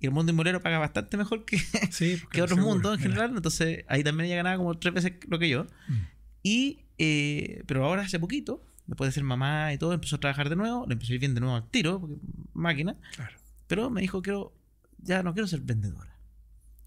y 0.00 0.06
el 0.06 0.12
mundo 0.12 0.32
inmobiliario 0.32 0.62
paga 0.62 0.78
bastante 0.78 1.16
mejor 1.16 1.44
que, 1.44 1.58
Sí, 1.90 2.16
que 2.32 2.42
otros 2.42 2.56
seguro, 2.58 2.74
mundos 2.74 2.94
en 2.94 3.00
mira. 3.00 3.10
general. 3.14 3.36
Entonces 3.36 3.84
ahí 3.88 4.02
también 4.04 4.26
ella 4.28 4.36
ganaba 4.36 4.56
como 4.56 4.78
tres 4.78 4.94
veces 4.94 5.12
lo 5.28 5.38
que 5.38 5.48
yo. 5.48 5.64
Mm. 5.88 5.94
Y, 6.42 6.78
eh, 6.98 7.62
pero 7.66 7.84
ahora 7.84 8.02
hace 8.02 8.18
poquito, 8.18 8.64
después 8.86 9.08
de 9.08 9.12
ser 9.12 9.24
mamá 9.24 9.72
y 9.74 9.78
todo, 9.78 9.92
empezó 9.92 10.16
a 10.16 10.20
trabajar 10.20 10.48
de 10.48 10.56
nuevo, 10.56 10.86
le 10.86 10.94
empezó 10.94 11.12
a 11.12 11.14
ir 11.16 11.20
bien 11.20 11.34
de 11.34 11.40
nuevo 11.40 11.54
al 11.56 11.68
tiro, 11.70 12.00
porque 12.00 12.16
máquina. 12.54 12.96
Claro. 13.14 13.36
Pero 13.66 13.90
me 13.90 14.00
dijo, 14.00 14.22
quiero, 14.22 14.54
ya 14.98 15.22
no 15.22 15.34
quiero 15.34 15.46
ser 15.46 15.60
vendedora. 15.60 16.16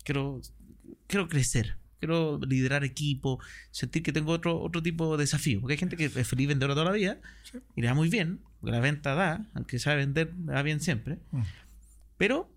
Quiero, 0.03 0.41
quiero 1.07 1.27
crecer. 1.27 1.77
Quiero 2.05 2.37
liderar 2.45 2.83
equipo, 2.83 3.39
sentir 3.71 4.03
que 4.03 4.11
tengo 4.11 4.33
otro, 4.33 4.59
otro 4.59 4.83
tipo 4.83 5.15
de 5.15 5.23
desafío. 5.23 5.61
Porque 5.61 5.73
hay 5.75 5.77
gente 5.79 5.95
que 5.95 6.05
es 6.05 6.27
feliz 6.27 6.47
vendedora 6.49 6.73
toda 6.73 6.85
la 6.85 6.91
vida 6.91 7.17
Sí. 7.49 7.59
y 7.77 7.81
le 7.81 7.87
da 7.87 7.93
muy 7.93 8.09
bien, 8.09 8.39
porque 8.59 8.71
la 8.71 8.81
venta 8.81 9.15
da, 9.15 9.45
aunque 9.53 9.79
sabe 9.79 9.97
vender, 9.97 10.31
da 10.35 10.61
bien 10.63 10.81
siempre. 10.81 11.19
Mm. 11.31 11.41
Pero 12.17 12.49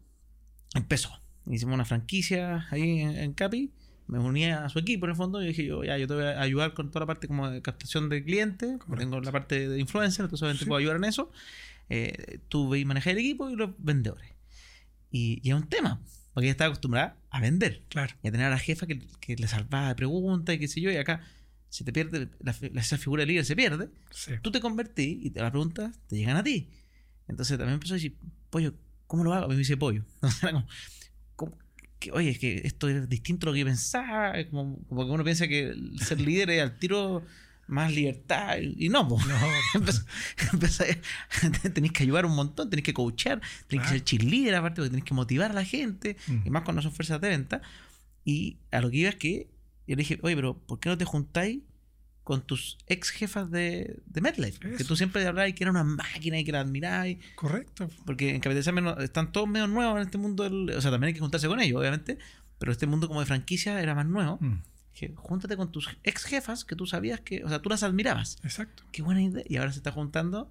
empezó. 0.75 1.11
Hicimos 1.49 1.75
una 1.75 1.85
franquicia 1.85 2.67
ahí 2.73 3.01
en, 3.03 3.11
en 3.17 3.33
Capi. 3.35 3.71
Me 4.09 4.19
uní 4.19 4.47
a 4.47 4.69
su 4.69 4.79
equipo 4.81 5.07
en 5.07 5.11
el 5.11 5.17
fondo 5.17 5.43
y 5.43 5.47
dije 5.49 5.65
yo, 5.65 5.83
ya, 5.85 5.97
yo 5.99 6.07
te 6.09 6.15
voy 6.15 6.25
a 6.25 6.41
ayudar 6.41 6.75
con 6.75 6.89
toda 6.91 7.01
la 7.01 7.07
parte 7.07 7.27
como 7.29 7.49
de 7.51 7.63
captación 7.63 8.09
de 8.09 8.25
clientes. 8.25 8.79
Tengo 8.99 9.21
la 9.21 9.31
parte 9.33 9.69
de 9.69 9.79
influencer, 9.79 10.25
entonces 10.25 10.43
obviamente 10.43 10.65
Sí. 10.65 10.69
puedo 10.69 10.79
ayudar 10.79 10.97
en 10.97 11.05
eso. 11.05 11.31
Eh, 11.89 12.41
tú 12.49 12.69
veis 12.69 12.85
manejar 12.85 13.13
el 13.13 13.19
equipo 13.21 13.49
y 13.49 13.55
los 13.57 13.71
vendedores. 13.79 14.29
Y, 15.13 15.41
y 15.43 15.51
es 15.51 15.55
un 15.57 15.69
tema, 15.69 16.01
porque 16.35 16.47
ella 16.47 16.51
estaba 16.53 16.69
acostumbrada 16.69 17.17
a 17.37 17.41
vender 17.41 17.83
Claro. 17.89 18.15
y 18.23 18.29
a 18.29 18.33
tener 18.33 18.47
a 18.47 18.51
la 18.51 18.59
jefa 18.59 18.87
que, 18.87 19.01
que 19.21 19.37
le 19.37 19.49
salvaba 19.49 19.89
de 19.89 19.95
preguntas 19.95 20.55
y 20.55 20.59
qué 20.59 20.69
sé 20.69 20.81
yo, 20.81 20.91
y 20.91 20.97
acá 20.97 21.23
se 21.69 21.85
te 21.85 21.93
pierde, 21.93 22.29
la, 22.41 22.55
la- 22.73 22.81
esa 22.81 22.97
figura 22.99 23.23
de 23.23 23.27
líder 23.27 23.45
se 23.45 23.57
pierde 23.57 23.89
Sí. 24.11 24.33
tú 24.43 24.51
te 24.51 24.61
convertís 24.61 25.25
y 25.27 25.31
te, 25.31 25.41
las 25.41 25.51
preguntas 25.51 25.99
te 26.07 26.17
llegan 26.17 26.37
a 26.37 26.43
ti. 26.45 26.71
Entonces 27.29 27.59
también 27.59 27.75
empezó 27.75 27.95
a 27.95 27.97
decir, 27.97 28.17
pollo, 28.51 28.75
¿cómo 29.07 29.25
lo 29.25 29.33
hago? 29.35 29.47
A 29.47 29.49
mí 29.49 29.55
me 29.55 29.59
dice 29.59 29.77
pollo. 29.77 30.05
Era 30.43 30.53
como, 30.53 30.67
¿cómo? 31.35 31.59
Que, 31.99 32.13
oye, 32.13 32.31
es 32.31 32.39
que 32.39 32.61
esto 32.65 32.89
es 32.89 33.09
distinto 33.09 33.47
a 33.47 33.51
lo 33.51 33.55
que 33.55 33.61
yo 33.61 33.67
pensaba. 33.67 34.39
es 34.39 34.47
Como, 34.47 34.79
como 34.89 35.05
que 35.07 35.11
uno 35.11 35.25
piensa 35.25 35.49
que 35.49 35.75
ser 35.99 36.21
líder 36.29 36.51
es 36.51 36.63
al 36.63 36.79
tiro 36.79 37.25
más 37.69 37.93
libertad. 37.93 38.57
Y 38.61 38.89
no, 38.89 39.07
pues. 39.09 39.25
No, 39.27 39.35
tenés 41.75 41.93
que 41.93 42.03
ayudar 42.03 42.27
un 42.27 42.35
montón, 42.35 42.71
tenés 42.71 42.85
que 42.85 42.95
coachear, 42.95 43.41
tenés 43.41 43.67
que 43.69 43.77
Claro. 43.77 43.89
ser 43.91 44.05
cheerleader 44.05 44.55
aparte, 44.55 44.77
porque 44.81 44.91
tenés 44.91 45.05
que 45.05 45.15
motivar 45.15 45.51
a 45.51 45.55
la 45.55 45.65
gente, 45.65 46.17
Mm. 46.29 46.47
y 46.47 46.51
más 46.51 46.63
cuando 46.63 46.83
son 46.83 46.93
fuerzas 46.93 47.21
de 47.21 47.29
venta. 47.29 47.63
Y 48.25 48.59
a 48.73 48.81
lo 48.81 48.91
que 48.91 48.97
iba 48.99 49.09
es 49.11 49.17
que 49.17 49.49
yo 49.87 49.95
le 49.95 50.03
dije, 50.03 50.19
oye, 50.23 50.35
pero 50.35 50.59
¿por 50.59 50.81
qué 50.81 50.89
no 50.89 50.99
te 50.99 51.05
juntáis 51.05 51.61
con 52.25 52.45
tus 52.45 52.77
ex 52.89 53.11
jefas 53.11 53.51
de, 53.53 54.01
de 54.07 54.21
MedLife? 54.21 54.59
Que 54.59 54.75
Eso. 54.77 54.85
tú 54.87 54.97
siempre 54.97 55.25
hablabas 55.27 55.53
que 55.53 55.63
era 55.63 55.71
una 55.71 55.85
máquina 55.85 56.39
y 56.39 56.45
que 56.45 56.51
la 56.53 56.61
admiráis. 56.61 57.19
correcto. 57.37 57.89
Porque 58.05 58.31
en 58.35 58.41
no- 58.85 58.99
están 58.99 59.31
todos 59.31 59.49
medio 59.49 59.69
nuevos 59.69 59.97
en 59.97 60.03
este 60.03 60.19
mundo. 60.19 60.43
del- 60.43 60.71
o 60.77 60.81
sea, 60.81 60.91
también 60.91 61.09
hay 61.09 61.15
que 61.15 61.21
juntarse 61.21 61.47
con 61.47 61.61
ellos, 61.61 61.79
obviamente. 61.81 62.19
Pero 62.59 62.73
este 62.73 62.87
mundo 62.87 63.07
como 63.07 63.21
de 63.21 63.27
franquicia 63.27 63.81
era 63.81 63.95
más 63.95 64.07
nuevo. 64.07 64.39
Mm. 64.41 64.61
Dije, 64.99 65.13
júntate 65.15 65.57
con 65.59 65.71
tus 65.71 65.91
ex 66.05 66.25
jefas 66.25 66.65
que 66.65 66.75
tú 66.75 66.87
sabías 66.87 67.21
que, 67.21 67.45
o 67.45 67.49
sea, 67.51 67.61
tú 67.61 67.69
las 67.69 67.83
admirabas. 67.83 68.39
Exacto. 68.45 68.83
Qué 68.93 69.03
buena 69.03 69.23
idea. 69.23 69.45
Y 69.47 69.57
ahora 69.57 69.71
se 69.73 69.79
está 69.81 69.93
juntando 69.93 70.51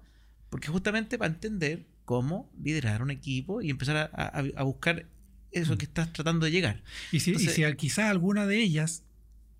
porque 0.50 0.68
justamente 0.68 1.18
para 1.18 1.32
entender 1.34 1.84
cómo 2.04 2.48
liderar 2.62 3.02
un 3.02 3.10
equipo 3.10 3.60
y 3.60 3.70
empezar 3.70 3.96
a, 3.96 4.10
a- 4.14 4.44
a 4.56 4.62
buscar 4.62 5.06
eso 5.50 5.74
Mm. 5.74 5.78
que 5.78 5.84
estás 5.86 6.12
tratando 6.12 6.44
de 6.46 6.52
llegar. 6.52 6.82
Y 7.10 7.18
si, 7.20 7.32
y 7.32 7.38
si 7.38 7.62
quizás 7.76 8.04
alguna 8.10 8.46
de 8.46 8.62
ellas 8.62 9.02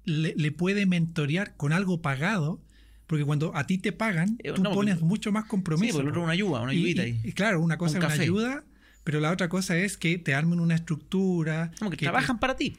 le, 0.04 0.34
le 0.36 0.52
puede 0.52 0.86
mentorear 0.86 1.56
con 1.56 1.72
algo 1.72 2.00
pagado, 2.00 2.60
porque 3.08 3.24
cuando 3.24 3.56
a 3.56 3.66
ti 3.66 3.78
te 3.78 3.90
pagan, 3.90 4.38
Eh, 4.44 4.52
tú 4.52 4.62
no, 4.62 4.70
pones 4.72 4.94
porque- 4.96 5.08
mucho 5.08 5.32
más 5.32 5.44
Sí, 5.44 5.48
compromiso. 5.50 5.94
porque 5.94 6.04
el 6.04 6.08
otro 6.10 6.20
po. 6.20 6.24
una 6.26 6.32
ayuda, 6.32 6.60
una 6.60 6.70
ayudita 6.70 7.04
y- 7.08 7.32
claro, 7.32 7.60
una 7.60 7.76
cosa 7.76 7.98
Un 7.98 8.04
es 8.04 8.14
una 8.14 8.22
ayuda, 8.22 8.64
pero 9.02 9.18
la 9.18 9.32
otra 9.32 9.48
cosa 9.48 9.76
es 9.76 9.96
que 9.96 10.18
te 10.18 10.32
armen 10.34 10.60
una 10.60 10.76
estructura. 10.76 11.72
Como 11.80 11.90
que, 11.90 11.96
que- 11.96 12.04
trabajan 12.04 12.38
para 12.38 12.54
ti. 12.54 12.76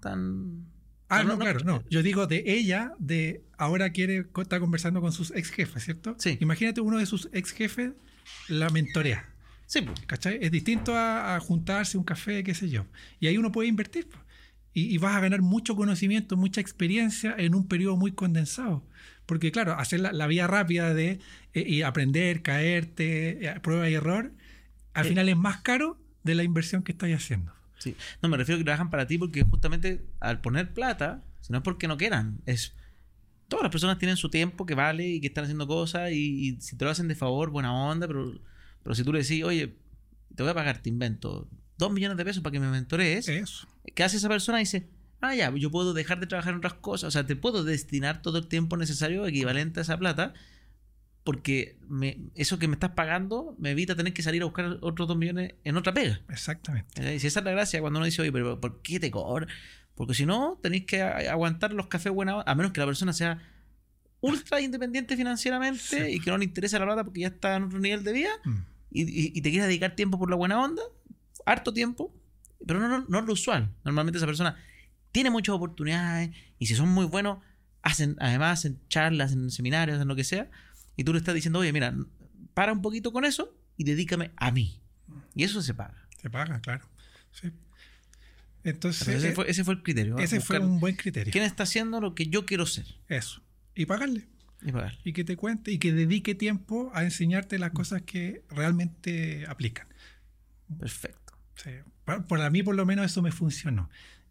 Tan... 0.00 0.66
Ah, 1.08 1.22
No, 1.22 1.30
no, 1.30 1.34
no, 1.36 1.38
claro, 1.40 1.60
no. 1.60 1.72
no. 1.78 1.84
Yo 1.88 2.02
digo 2.02 2.26
de 2.26 2.42
ella, 2.46 2.92
de 2.98 3.42
ahora 3.58 3.90
quiere 3.90 4.26
estar 4.40 4.60
conversando 4.60 5.00
con 5.00 5.12
sus 5.12 5.30
ex 5.32 5.50
jefes, 5.50 5.84
¿cierto? 5.84 6.16
Sí. 6.18 6.36
Imagínate 6.40 6.80
uno 6.80 6.98
de 6.98 7.06
sus 7.06 7.28
ex 7.32 7.52
jefes 7.52 7.92
la 8.48 8.68
mentorea. 8.70 9.28
Sí, 9.66 9.82
pues. 9.82 10.00
¿Cachai? 10.06 10.38
Es 10.40 10.50
distinto 10.50 10.94
a, 10.96 11.36
a 11.36 11.40
juntarse 11.40 11.96
un 11.98 12.04
café, 12.04 12.42
qué 12.44 12.54
sé 12.54 12.68
yo. 12.68 12.86
Y 13.20 13.26
ahí 13.28 13.36
uno 13.38 13.52
puede 13.52 13.68
invertir. 13.68 14.08
po. 14.08 14.18
Y, 14.72 14.94
y 14.94 14.98
vas 14.98 15.14
a 15.16 15.20
ganar 15.20 15.42
mucho 15.42 15.74
conocimiento, 15.74 16.36
mucha 16.36 16.60
experiencia 16.60 17.34
en 17.38 17.54
un 17.54 17.66
periodo 17.66 17.96
muy 17.96 18.12
condensado. 18.12 18.84
Porque 19.26 19.50
claro, 19.50 19.74
hacer 19.74 20.00
la, 20.00 20.12
la 20.12 20.26
vía 20.26 20.46
rápida 20.46 20.92
de 20.94 21.18
eh, 21.54 21.64
y 21.66 21.82
aprender, 21.82 22.42
caerte, 22.42 23.46
eh, 23.48 23.60
prueba 23.60 23.88
y 23.88 23.94
error, 23.94 24.32
al 24.92 25.06
Eh. 25.06 25.08
final 25.08 25.28
es 25.28 25.36
más 25.36 25.62
caro 25.62 25.98
de 26.24 26.34
la 26.34 26.42
inversión 26.44 26.82
que 26.82 26.92
estás 26.92 27.10
haciendo. 27.10 27.52
Sí. 27.78 27.94
No, 28.22 28.28
me 28.28 28.36
refiero 28.36 28.56
a 28.56 28.60
que 28.60 28.64
trabajan 28.64 28.90
para 28.90 29.06
ti 29.06 29.18
porque 29.18 29.42
justamente 29.42 30.04
al 30.20 30.40
poner 30.40 30.72
plata, 30.72 31.22
si 31.40 31.52
no 31.52 31.58
es 31.58 31.64
porque 31.64 31.88
no 31.88 31.96
quieran, 31.96 32.40
es... 32.46 32.74
Todas 33.48 33.62
las 33.62 33.70
personas 33.70 33.98
tienen 33.98 34.16
su 34.16 34.28
tiempo 34.28 34.66
que 34.66 34.74
vale 34.74 35.06
y 35.06 35.20
que 35.20 35.28
están 35.28 35.44
haciendo 35.44 35.68
cosas 35.68 36.10
y, 36.10 36.48
y 36.48 36.60
si 36.60 36.76
te 36.76 36.84
lo 36.84 36.90
hacen 36.90 37.06
de 37.06 37.14
favor, 37.14 37.50
buena 37.50 37.72
onda, 37.72 38.08
pero, 38.08 38.32
pero 38.82 38.94
si 38.96 39.04
tú 39.04 39.12
le 39.12 39.20
decís, 39.20 39.44
oye, 39.44 39.76
te 40.34 40.42
voy 40.42 40.50
a 40.50 40.54
pagar, 40.54 40.82
te 40.82 40.88
invento, 40.88 41.48
dos 41.78 41.92
millones 41.92 42.16
de 42.16 42.24
pesos 42.24 42.42
para 42.42 42.52
que 42.52 42.60
me 42.60 42.68
mentorees, 42.68 43.28
Eso. 43.28 43.68
¿qué 43.94 44.02
hace 44.02 44.16
esa 44.16 44.28
persona? 44.28 44.58
Dice, 44.58 44.88
ah, 45.20 45.34
ya, 45.34 45.54
yo 45.54 45.70
puedo 45.70 45.94
dejar 45.94 46.18
de 46.18 46.26
trabajar 46.26 46.54
en 46.54 46.58
otras 46.58 46.74
cosas, 46.74 47.08
o 47.08 47.10
sea, 47.10 47.24
te 47.24 47.36
puedo 47.36 47.62
destinar 47.62 48.20
todo 48.20 48.38
el 48.38 48.48
tiempo 48.48 48.76
necesario 48.76 49.26
equivalente 49.26 49.80
a 49.80 49.82
esa 49.82 49.96
plata 49.96 50.34
porque 51.26 51.76
me- 51.88 52.18
eso 52.36 52.58
que 52.58 52.68
me 52.68 52.74
estás 52.74 52.92
pagando 52.92 53.54
me 53.58 53.72
evita 53.72 53.96
tener 53.96 54.12
que 54.14 54.22
salir 54.22 54.42
a 54.42 54.44
buscar 54.46 54.78
otros 54.80 55.08
dos 55.08 55.16
millones 55.18 55.54
en 55.64 55.76
otra 55.76 55.92
pega. 55.92 56.20
Exactamente. 56.30 56.88
¿Cachai? 56.94 57.18
Si 57.18 57.26
esa 57.26 57.40
es 57.40 57.44
la 57.44 57.50
gracia 57.50 57.80
cuando 57.80 57.98
uno 57.98 58.06
dice, 58.06 58.22
oye, 58.22 58.30
pero 58.32 58.60
¿por 58.60 58.80
qué 58.80 59.00
te 59.00 59.10
cobro? 59.10 59.46
Porque 59.96 60.14
si 60.14 60.24
no, 60.24 60.58
tenéis 60.62 60.84
que 60.86 61.02
aguantar 61.02 61.72
los 61.72 61.88
cafés 61.88 62.12
buena 62.12 62.36
onda, 62.36 62.50
a 62.50 62.54
menos 62.54 62.70
que 62.72 62.80
la 62.80 62.86
persona 62.86 63.12
sea 63.12 63.42
ultra 64.20 64.60
independiente 64.60 65.16
financieramente 65.16 65.78
Sí. 66.06 66.14
y 66.16 66.20
que 66.20 66.30
no 66.30 66.38
le 66.38 66.44
interese 66.44 66.78
la 66.78 66.84
plata 66.86 67.02
porque 67.04 67.20
ya 67.20 67.28
está 67.28 67.56
en 67.56 67.64
otro 67.64 67.78
nivel 67.80 68.04
de 68.04 68.12
vida 68.12 68.30
Mm. 68.44 68.56
y, 68.92 69.02
y- 69.02 69.32
y 69.34 69.42
te 69.42 69.50
quiera 69.50 69.66
dedicar 69.66 69.96
tiempo 69.96 70.18
por 70.18 70.30
la 70.30 70.36
buena 70.36 70.62
onda, 70.62 70.82
harto 71.44 71.72
tiempo, 71.72 72.14
pero 72.66 72.78
no, 72.78 72.88
no, 72.88 73.04
no 73.08 73.18
es 73.18 73.24
lo 73.26 73.32
usual. 73.32 73.74
Normalmente 73.84 74.18
esa 74.18 74.26
persona 74.26 74.56
tiene 75.12 75.30
muchas 75.30 75.54
oportunidades 75.56 76.30
y 76.58 76.66
si 76.66 76.74
son 76.76 76.88
muy 76.88 77.04
buenos, 77.06 77.38
hacen, 77.82 78.16
además 78.20 78.60
hacen 78.60 78.78
charlas, 78.88 79.30
hacen 79.32 79.50
seminarios, 79.50 79.96
hacen 79.96 80.08
lo 80.08 80.16
que 80.16 80.24
sea, 80.24 80.50
y 80.96 81.04
tú 81.04 81.12
le 81.12 81.18
estás 81.18 81.34
diciendo, 81.34 81.58
oye, 81.60 81.72
mira, 81.72 81.94
para 82.54 82.72
un 82.72 82.82
poquito 82.82 83.12
con 83.12 83.24
eso 83.24 83.54
y 83.76 83.84
dedícame 83.84 84.30
a 84.36 84.50
mí. 84.50 84.80
Y 85.34 85.44
eso 85.44 85.62
se 85.62 85.74
paga. 85.74 86.08
Se 86.20 86.30
paga, 86.30 86.60
claro. 86.60 86.88
Sí. 87.32 87.50
Entonces, 88.64 89.06
ese, 89.08 89.28
eh, 89.28 89.32
fue, 89.32 89.48
ese 89.50 89.62
fue 89.64 89.74
el 89.74 89.82
criterio. 89.82 90.18
ese 90.18 90.40
fue 90.40 90.58
un 90.58 90.80
buen 90.80 90.96
criterio. 90.96 91.30
¿Quién 91.32 91.44
está 91.44 91.62
haciendo 91.62 92.00
lo 92.00 92.14
que 92.14 92.26
yo 92.26 92.46
quiero 92.46 92.66
ser? 92.66 92.86
Eso. 93.08 93.42
Y 93.74 93.86
pagarle. 93.86 94.26
Y 94.62 94.72
pagar. 94.72 94.98
Y 95.04 95.12
que 95.12 95.22
te 95.22 95.36
cuente 95.36 95.70
y 95.70 95.78
que 95.78 95.92
dedique 95.92 96.34
tiempo 96.34 96.90
a 96.94 97.04
enseñarte 97.04 97.58
las 97.58 97.70
cosas 97.70 98.02
que 98.02 98.42
realmente 98.48 99.44
aplican. 99.46 99.86
Perfecto. 100.78 101.34
Sí. 101.54 101.70
Pa- 102.04 102.26
Para 102.26 102.50
mí, 102.50 102.62
por 102.62 102.74
lo 102.74 102.84
menos, 102.86 103.06
eso 103.06 103.22
me 103.22 103.30
funcionó. 103.30 103.88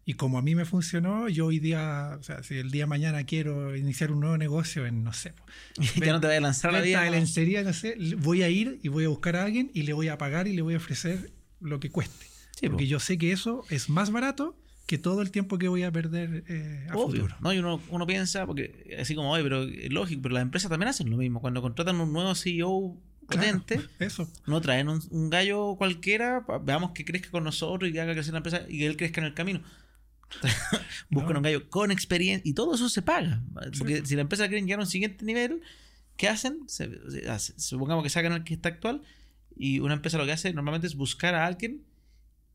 Y 0.08 0.14
como 0.14 0.38
a 0.38 0.42
mí 0.42 0.54
me 0.54 0.64
funcionó, 0.64 1.28
yo 1.28 1.46
hoy 1.46 1.58
día, 1.58 2.16
o 2.18 2.22
sea, 2.22 2.44
si 2.44 2.54
el 2.54 2.70
día 2.70 2.84
de 2.84 2.86
mañana 2.86 3.24
quiero 3.24 3.74
iniciar 3.76 4.12
un 4.12 4.20
nuevo 4.20 4.38
negocio 4.38 4.86
en, 4.86 5.02
no 5.02 5.12
sé, 5.12 5.34
ya 5.96 6.12
no 6.12 6.20
te 6.20 6.28
vayas 6.28 6.38
a 6.38 6.42
lanzar 6.42 6.72
la 6.72 6.80
vida. 6.80 7.10
lencería, 7.10 7.64
no 7.64 7.72
sé, 7.72 7.96
voy 8.18 8.42
a 8.44 8.48
ir 8.48 8.78
y 8.84 8.88
voy 8.88 9.04
a 9.04 9.08
buscar 9.08 9.34
a 9.34 9.42
alguien 9.42 9.68
y 9.74 9.82
le 9.82 9.92
voy 9.94 10.06
a 10.06 10.16
pagar 10.16 10.46
y 10.46 10.54
le 10.54 10.62
voy 10.62 10.74
a 10.74 10.76
ofrecer 10.76 11.32
lo 11.60 11.80
que 11.80 11.90
cueste. 11.90 12.26
Sí, 12.58 12.68
Porque 12.68 12.84
po. 12.84 12.88
yo 12.88 13.00
sé 13.00 13.18
que 13.18 13.32
eso 13.32 13.64
es 13.68 13.88
más 13.90 14.10
barato 14.12 14.56
que 14.86 14.96
todo 14.96 15.20
el 15.22 15.32
tiempo 15.32 15.58
que 15.58 15.66
voy 15.66 15.82
a 15.82 15.90
perder 15.90 16.44
eh, 16.46 16.86
a 16.88 16.94
Obvio, 16.96 17.22
futuro. 17.22 17.36
¿no? 17.40 17.52
Y 17.52 17.58
uno, 17.58 17.82
uno 17.90 18.06
piensa, 18.06 18.46
porque 18.46 18.96
así 19.00 19.16
como, 19.16 19.32
oye, 19.32 19.42
pero 19.42 19.64
es 19.64 19.92
lógico, 19.92 20.22
pero 20.22 20.34
las 20.34 20.42
empresas 20.42 20.70
también 20.70 20.88
hacen 20.88 21.10
lo 21.10 21.16
mismo. 21.16 21.40
Cuando 21.40 21.60
contratan 21.60 22.00
un 22.00 22.12
nuevo 22.12 22.32
CEO 22.36 22.96
Claro, 23.26 23.58
potente, 23.58 23.80
eso. 23.98 24.30
no 24.46 24.60
traen 24.60 24.88
un, 24.88 25.02
un 25.10 25.30
gallo 25.30 25.74
cualquiera, 25.76 26.46
veamos 26.62 26.92
que 26.92 27.04
crezca 27.04 27.28
con 27.32 27.42
nosotros 27.42 27.90
y 27.90 27.92
que 27.92 28.00
haga 28.00 28.12
crecer 28.12 28.32
la 28.32 28.38
empresa 28.38 28.62
y 28.68 28.78
que 28.78 28.86
él 28.86 28.96
crezca 28.96 29.20
en 29.20 29.26
el 29.26 29.34
camino. 29.34 29.60
Buscan 31.10 31.32
No. 31.34 31.38
un 31.38 31.42
gallo 31.44 31.68
con 31.70 31.90
experiencia 31.90 32.48
y 32.48 32.54
todo 32.54 32.74
eso 32.74 32.88
se 32.88 33.02
paga. 33.02 33.42
Porque 33.78 34.04
si 34.04 34.14
la 34.16 34.22
empresa 34.22 34.48
quiere 34.48 34.62
llegar 34.62 34.80
a 34.80 34.82
un 34.84 34.88
siguiente 34.88 35.24
nivel, 35.24 35.62
¿qué 36.16 36.28
hacen? 36.28 36.60
Se- 36.68 36.90
se- 37.10 37.28
hace- 37.30 37.58
supongamos 37.58 38.02
que 38.02 38.10
sacan 38.10 38.32
al 38.32 38.44
que 38.44 38.54
está 38.54 38.68
actual 38.70 39.02
y 39.56 39.78
una 39.80 39.94
empresa 39.94 40.18
lo 40.18 40.26
que 40.26 40.32
hace 40.32 40.52
normalmente 40.52 40.86
es 40.86 40.94
buscar 40.96 41.34
a 41.34 41.46
alguien 41.46 41.82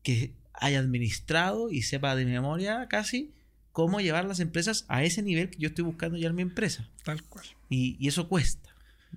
que 0.02 0.34
haya 0.54 0.78
administrado 0.78 1.70
y 1.70 1.82
sepa 1.82 2.14
de 2.14 2.24
memoria 2.24 2.86
casi 2.88 3.32
cómo 3.72 4.00
llevar 4.00 4.24
las 4.26 4.38
empresas 4.40 4.84
a 4.88 5.02
ese 5.02 5.22
nivel 5.22 5.48
que 5.50 5.58
yo 5.58 5.68
estoy 5.68 5.84
buscando 5.84 6.18
ya 6.18 6.28
en 6.28 6.34
mi 6.34 6.42
empresa. 6.42 6.88
Tal 7.04 7.22
cual. 7.22 7.46
Y, 7.70 7.96
y 7.98 8.08
eso 8.08 8.28
cuesta. 8.28 8.68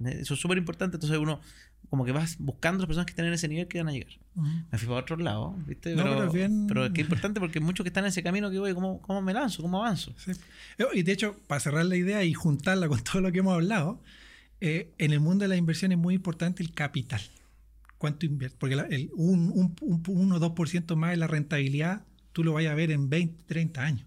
Eso 0.05 0.33
es 0.33 0.39
súper 0.39 0.57
importante. 0.57 0.95
Entonces 0.97 1.17
uno 1.19 1.41
como 1.95 2.05
que 2.05 2.11
vas 2.11 2.37
buscando 2.39 2.79
las 2.79 2.87
personas 2.87 3.05
que 3.05 3.11
están 3.11 3.25
en 3.25 3.33
ese 3.33 3.47
nivel 3.47 3.67
que 3.67 3.77
van 3.79 3.87
a 3.87 3.91
llegar. 3.91 4.11
Me 4.71 4.77
fui 4.77 4.87
para 4.87 4.99
otro 5.01 5.15
lado, 5.17 5.55
¿viste? 5.65 5.95
No, 5.95 6.03
Pero, 6.03 6.15
pero 6.15 6.27
es 6.27 6.33
bien- 6.33 6.65
pero 6.67 6.85
es 6.85 6.91
que 6.91 7.01
es 7.01 7.05
importante 7.05 7.39
porque 7.39 7.59
muchos 7.59 7.83
que 7.83 7.87
están 7.89 8.03
en 8.03 8.09
ese 8.09 8.21
camino 8.21 8.51
que 8.51 8.59
voy, 8.59 8.73
¿cómo, 8.73 9.01
cómo 9.01 9.21
me 9.21 9.33
lanzo? 9.33 9.61
¿Cómo 9.61 9.77
avanzo? 9.83 10.13
Sí. 10.17 10.31
Eh, 10.77 10.83
Y 10.93 11.03
de 11.03 11.11
hecho, 11.13 11.35
para 11.47 11.59
cerrar 11.59 11.85
la 11.85 11.95
idea 11.95 12.23
y 12.23 12.33
juntarla 12.33 12.87
con 12.87 13.01
todo 13.03 13.21
lo 13.21 13.31
que 13.31 13.39
hemos 13.39 13.53
hablado, 13.53 14.01
eh, 14.61 14.93
en 14.97 15.11
el 15.13 15.19
mundo 15.21 15.43
de 15.43 15.49
la 15.49 15.55
inversión 15.55 15.91
es 15.91 15.97
muy 15.97 16.15
importante 16.15 16.61
el 16.63 16.73
capital. 16.73 17.21
¿Cuánto 17.97 18.25
inviertes? 18.25 18.57
Porque 18.59 18.75
la- 18.75 18.83
el, 18.87 19.09
un, 19.15 19.51
un, 19.53 19.75
un 19.81 20.03
1 20.05 20.35
o 20.35 20.39
2% 20.39 20.95
más 20.95 21.11
de 21.11 21.17
la 21.17 21.27
rentabilidad 21.27 22.03
tú 22.33 22.43
lo 22.43 22.53
vayas 22.53 22.73
a 22.73 22.75
ver 22.75 22.91
en 22.91 23.09
20, 23.09 23.43
30 23.45 23.83
años. 23.83 24.05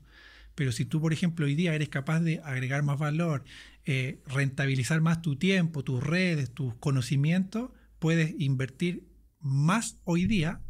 Pero 0.54 0.72
si 0.72 0.84
tú, 0.84 1.00
por 1.00 1.12
ejemplo, 1.12 1.46
hoy 1.46 1.54
día 1.54 1.74
eres 1.74 1.88
capaz 1.88 2.20
de 2.20 2.40
agregar 2.44 2.82
más 2.82 2.98
valor, 2.98 3.44
eh, 3.86 4.18
rentabilizar 4.26 5.00
más 5.00 5.22
tu 5.22 5.36
tiempo, 5.36 5.82
tus 5.84 6.02
redes, 6.02 6.50
tus 6.50 6.74
conocimientos, 6.74 7.70
puedes 7.98 8.34
invertir 8.38 9.06
más 9.40 9.98
hoy 10.04 10.26
día 10.26 10.60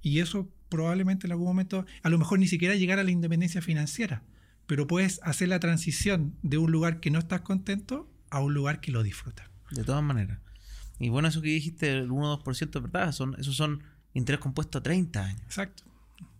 y 0.00 0.18
eso 0.20 0.50
probablemente 0.68 1.26
en 1.26 1.32
algún 1.32 1.46
momento, 1.46 1.86
a 2.02 2.08
lo 2.10 2.18
mejor 2.18 2.38
ni 2.38 2.46
siquiera 2.46 2.74
llegar 2.74 2.98
a 2.98 3.04
la 3.04 3.10
independencia 3.10 3.62
financiera, 3.62 4.22
pero 4.66 4.86
puedes 4.86 5.18
hacer 5.22 5.48
la 5.48 5.60
transición 5.60 6.36
de 6.42 6.58
un 6.58 6.70
lugar 6.70 7.00
que 7.00 7.10
no 7.10 7.18
estás 7.18 7.40
contento 7.40 8.10
a 8.30 8.40
un 8.40 8.52
lugar 8.54 8.80
que 8.80 8.92
lo 8.92 9.02
disfrutas. 9.02 9.48
De 9.70 9.84
todas 9.84 10.02
maneras. 10.02 10.40
Y 10.98 11.08
bueno, 11.08 11.28
eso 11.28 11.40
que 11.40 11.48
dijiste, 11.48 11.90
el 11.92 12.10
1 12.10 12.32
o 12.32 12.42
2% 12.44 12.70
de 12.70 12.80
verdad, 12.80 13.12
son, 13.12 13.34
esos 13.38 13.56
son 13.56 13.82
interés 14.14 14.40
compuesto 14.40 14.78
a 14.78 14.82
30 14.82 15.24
años. 15.24 15.42
Exacto. 15.44 15.84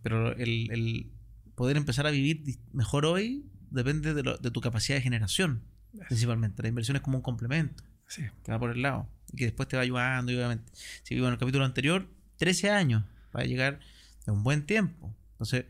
Pero 0.02 0.34
el, 0.36 0.70
el 0.70 1.10
poder 1.54 1.76
empezar 1.76 2.06
a 2.06 2.10
vivir 2.10 2.42
mejor 2.72 3.06
hoy 3.06 3.44
depende 3.70 4.14
de, 4.14 4.22
lo- 4.22 4.36
de 4.38 4.50
tu 4.50 4.60
capacidad 4.60 4.96
de 4.98 5.02
generación, 5.02 5.62
principalmente. 6.08 6.62
La 6.62 6.68
inversión 6.68 6.96
es 6.96 7.02
como 7.02 7.18
un 7.18 7.22
complemento. 7.22 7.82
Sí. 8.08 8.24
que 8.44 8.52
va 8.52 8.58
por 8.58 8.70
el 8.70 8.82
lado 8.82 9.08
y 9.32 9.36
que 9.36 9.44
después 9.44 9.68
te 9.68 9.76
va 9.76 9.82
ayudando 9.82 10.32
y 10.32 10.36
obviamente 10.36 10.70
si 11.02 11.14
vivo 11.14 11.26
en 11.26 11.34
el 11.34 11.38
capítulo 11.38 11.64
anterior 11.64 12.08
13 12.38 12.70
años 12.70 13.04
para 13.30 13.44
llegar 13.44 13.80
a 14.26 14.32
un 14.32 14.42
buen 14.42 14.64
tiempo 14.66 15.14
entonces 15.32 15.66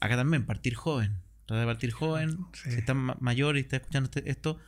acá 0.00 0.16
también 0.16 0.44
partir 0.46 0.74
joven 0.74 1.16
trata 1.46 1.60
de 1.60 1.66
partir 1.66 1.90
joven 1.92 2.38
Sí. 2.52 2.70
si 2.72 2.76
estás 2.78 2.94
ma- 2.96 3.16
mayor 3.20 3.56
y 3.56 3.60
estás 3.60 3.80
escuchando 3.80 4.10
este- 4.14 4.30
esto 4.30 4.58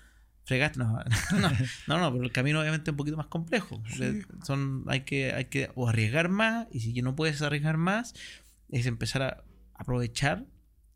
fregaste 0.45 0.79
no, 0.79 0.99
no 1.41 1.51
no 1.89 1.99
no 2.01 2.13
pero 2.13 2.25
el 2.25 2.33
camino 2.33 2.61
obviamente 2.61 2.91
es 2.91 2.93
un 2.93 2.97
poquito 2.97 3.17
más 3.17 3.27
complejo 3.27 3.83
Sí. 3.91 4.23
son 4.45 4.85
hay 4.89 5.01
que 5.01 5.33
hay 5.33 5.47
que 5.47 5.71
o 5.75 5.89
arriesgar 5.89 6.29
más 6.31 6.67
y 6.73 6.81
si 6.81 7.03
no 7.03 7.15
puedes 7.17 7.43
arriesgar 7.43 7.77
más 7.77 8.15
es 8.71 8.87
empezar 8.87 9.23
a 9.23 9.45
aprovechar 9.75 10.47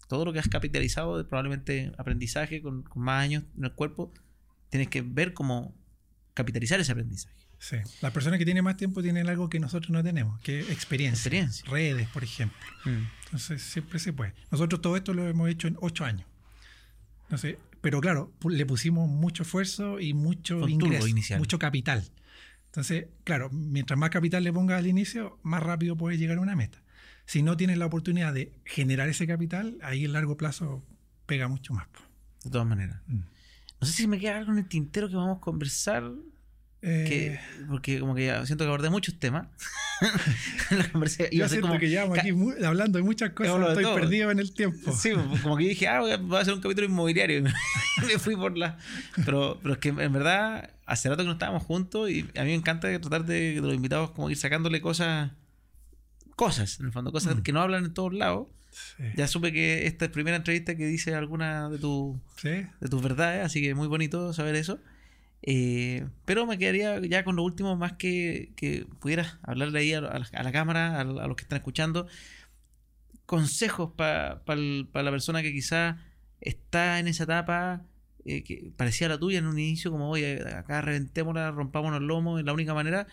todo 0.08 0.24
lo 0.24 0.32
que 0.32 0.38
has 0.38 0.48
capitalizado 0.48 1.18
de 1.18 1.24
probablemente 1.24 1.92
aprendizaje 1.98 2.62
con, 2.62 2.82
con 2.84 3.02
más 3.02 3.22
años 3.22 3.44
en 3.58 3.64
el 3.64 3.72
cuerpo 3.74 4.12
tienes 4.70 4.88
que 4.88 5.02
ver 5.02 5.34
cómo 5.34 5.74
capitalizar 6.34 6.80
ese 6.80 6.92
aprendizaje. 6.92 7.34
Sí. 7.58 7.76
La 8.00 8.12
persona 8.12 8.38
que 8.38 8.44
tiene 8.44 8.62
más 8.62 8.76
tiempo 8.76 9.02
tiene 9.02 9.20
algo 9.20 9.50
que 9.50 9.60
nosotros 9.60 9.90
no 9.90 10.02
tenemos, 10.02 10.40
que 10.40 10.60
es 10.60 10.70
experiencia. 10.70 11.18
Experiencia. 11.18 11.70
Redes, 11.70 12.08
por 12.08 12.24
ejemplo. 12.24 12.58
Entonces 13.24 13.62
siempre 13.62 13.98
se 13.98 14.12
puede. 14.12 14.34
Nosotros 14.50 14.80
todo 14.80 14.96
esto 14.96 15.12
lo 15.12 15.28
hemos 15.28 15.48
hecho 15.50 15.68
en 15.68 15.76
ocho 15.80 16.04
años. 16.04 16.26
Entonces, 17.24 17.58
pero 17.80 18.00
claro, 18.00 18.32
le 18.48 18.66
pusimos 18.66 19.08
mucho 19.08 19.42
esfuerzo 19.42 20.00
y 20.00 20.14
mucho 20.14 20.68
ingreso, 20.68 21.06
inicial. 21.06 21.38
mucho 21.38 21.58
capital. 21.58 22.04
Entonces, 22.66 23.06
claro, 23.24 23.50
mientras 23.50 23.98
más 23.98 24.10
capital 24.10 24.44
le 24.44 24.52
pongas 24.52 24.78
al 24.78 24.86
inicio, 24.86 25.38
más 25.42 25.62
rápido 25.62 25.96
puedes 25.96 26.18
llegar 26.18 26.38
a 26.38 26.40
una 26.40 26.56
meta. 26.56 26.82
Si 27.26 27.42
no 27.42 27.56
tienes 27.56 27.78
la 27.78 27.86
oportunidad 27.86 28.34
de 28.34 28.52
generar 28.64 29.08
ese 29.08 29.26
capital, 29.26 29.76
ahí 29.82 30.04
en 30.04 30.12
largo 30.12 30.36
plazo 30.36 30.84
pega 31.26 31.48
mucho 31.48 31.74
más. 31.74 31.86
De 32.42 32.50
todas 32.50 32.66
maneras. 32.66 33.00
Mm. 33.06 33.20
No 33.80 33.86
sé 33.86 33.92
si 33.94 34.06
me 34.06 34.18
queda 34.18 34.38
algo 34.38 34.52
en 34.52 34.58
el 34.58 34.68
tintero 34.68 35.08
que 35.08 35.16
vamos 35.16 35.38
a 35.38 35.40
conversar. 35.40 36.04
Eh, 36.82 37.04
que, 37.06 37.66
porque 37.68 38.00
como 38.00 38.14
que 38.14 38.24
ya 38.26 38.46
siento 38.46 38.64
que 38.64 38.68
abordé 38.68 38.88
muchos 38.90 39.18
temas. 39.18 39.48
La 40.70 40.88
yo 41.30 41.46
siento 41.48 41.68
como- 41.68 41.78
que 41.78 41.88
llevamos 41.90 42.18
aquí 42.18 42.30
hablando 42.64 42.98
de 42.98 43.04
muchas 43.04 43.30
cosas, 43.30 43.58
de 43.60 43.66
estoy 43.68 43.84
todo. 43.84 43.94
perdido 43.96 44.30
en 44.30 44.38
el 44.38 44.52
tiempo. 44.54 44.92
Sí, 44.92 45.10
como 45.42 45.56
que 45.58 45.64
dije, 45.68 45.88
ah, 45.88 46.00
voy 46.00 46.12
a- 46.12 46.40
hacer 46.40 46.54
un 46.54 46.60
capítulo 46.60 46.86
inmobiliario. 46.86 47.42
Me 48.06 48.18
fui 48.18 48.34
por 48.36 48.56
la. 48.56 48.78
Pero, 49.24 49.58
pero 49.62 49.74
es 49.74 49.80
que 49.80 49.90
en 49.90 50.12
verdad, 50.12 50.70
hace 50.86 51.08
rato 51.10 51.22
que 51.22 51.26
no 51.26 51.32
estábamos 51.34 51.62
juntos 51.64 52.08
y 52.10 52.20
a 52.34 52.42
mí 52.44 52.48
me 52.48 52.54
encanta 52.54 52.88
tratar 52.98 53.26
de, 53.26 53.54
de 53.56 53.60
los 53.60 53.74
invitados 53.74 54.12
como 54.12 54.30
ir 54.30 54.36
sacándole 54.38 54.80
cosas. 54.80 55.32
Cosas, 56.34 56.80
en 56.80 56.86
el 56.86 56.92
fondo, 56.92 57.12
cosas 57.12 57.36
Mm. 57.36 57.42
que 57.42 57.52
no 57.52 57.60
hablan 57.60 57.84
en 57.84 57.92
todos 57.94 58.14
lados. 58.14 58.48
Sí. 58.70 59.02
Ya 59.16 59.26
supe 59.26 59.52
que 59.52 59.86
esta 59.86 60.04
es 60.06 60.10
primera 60.10 60.36
entrevista 60.36 60.76
que 60.76 60.86
dice 60.86 61.14
alguna 61.14 61.68
de, 61.68 61.78
tu, 61.78 62.20
Sí. 62.36 62.48
de 62.48 62.88
tus 62.88 63.02
verdades, 63.02 63.44
así 63.44 63.60
que 63.60 63.74
muy 63.74 63.88
bonito 63.88 64.32
saber 64.32 64.54
eso. 64.54 64.78
Eh, 65.42 66.06
pero 66.26 66.46
me 66.46 66.58
quedaría 66.58 67.00
ya 67.00 67.24
con 67.24 67.34
lo 67.36 67.42
último, 67.42 67.74
más 67.76 67.94
que, 67.94 68.52
que 68.56 68.86
pudieras 69.00 69.38
hablarle 69.42 69.78
ahí 69.80 69.92
a, 69.94 70.00
la, 70.02 70.08
a 70.32 70.42
la 70.42 70.52
cámara, 70.52 70.96
a, 70.98 71.00
a 71.00 71.04
los 71.04 71.34
que 71.36 71.42
están 71.42 71.56
escuchando, 71.56 72.06
consejos 73.26 73.92
para 73.96 74.40
la 74.46 75.10
persona 75.10 75.42
que 75.42 75.52
quizá 75.52 75.98
está 76.40 76.98
en 76.98 77.08
esa 77.08 77.24
etapa 77.24 77.82
eh, 78.24 78.42
que 78.42 78.70
parecía 78.76 79.08
la 79.08 79.18
tuya 79.18 79.38
en 79.38 79.46
un 79.46 79.58
inicio, 79.58 79.90
como 79.90 80.10
oye, 80.10 80.42
acá 80.54 80.80
reventémosla, 80.82 81.50
rompámonos 81.52 82.00
el 82.00 82.06
lomo, 82.06 82.38
es 82.38 82.44
la 82.44 82.52
única 82.52 82.74
manera. 82.74 83.06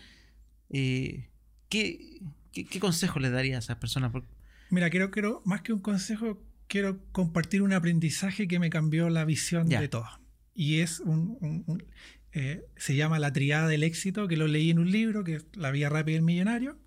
Eh, 0.70 1.28
¿qué, 1.68 2.18
qué, 2.52 2.64
qué 2.66 2.80
consejos 2.80 3.22
les 3.22 3.32
daría 3.32 3.56
a 3.56 3.58
esas 3.60 3.76
personas? 3.78 4.10
Porque- 4.12 4.28
Mira, 4.70 4.90
quiero, 4.90 5.10
quiero, 5.10 5.42
más 5.44 5.62
que 5.62 5.72
un 5.72 5.80
consejo, 5.80 6.42
quiero 6.66 7.00
compartir 7.12 7.62
un 7.62 7.72
aprendizaje 7.72 8.46
que 8.48 8.58
me 8.58 8.70
cambió 8.70 9.08
la 9.08 9.24
visión 9.24 9.68
de 9.80 9.88
todo. 9.88 10.08
Y 10.54 10.80
es 10.80 11.00
un, 11.00 11.36
un- 11.40 11.64
un- 11.66 11.84
eh, 12.32 12.64
se 12.76 12.94
llama 12.96 13.18
La 13.18 13.32
Triada 13.32 13.68
del 13.68 13.82
Éxito, 13.82 14.28
que 14.28 14.36
lo 14.36 14.46
leí 14.46 14.70
en 14.70 14.78
un 14.78 14.90
libro, 14.90 15.24
que 15.24 15.36
es 15.36 15.46
La 15.54 15.70
Vía 15.70 15.88
Rápida 15.88 16.14
del 16.14 16.22
Millonario, 16.22 16.78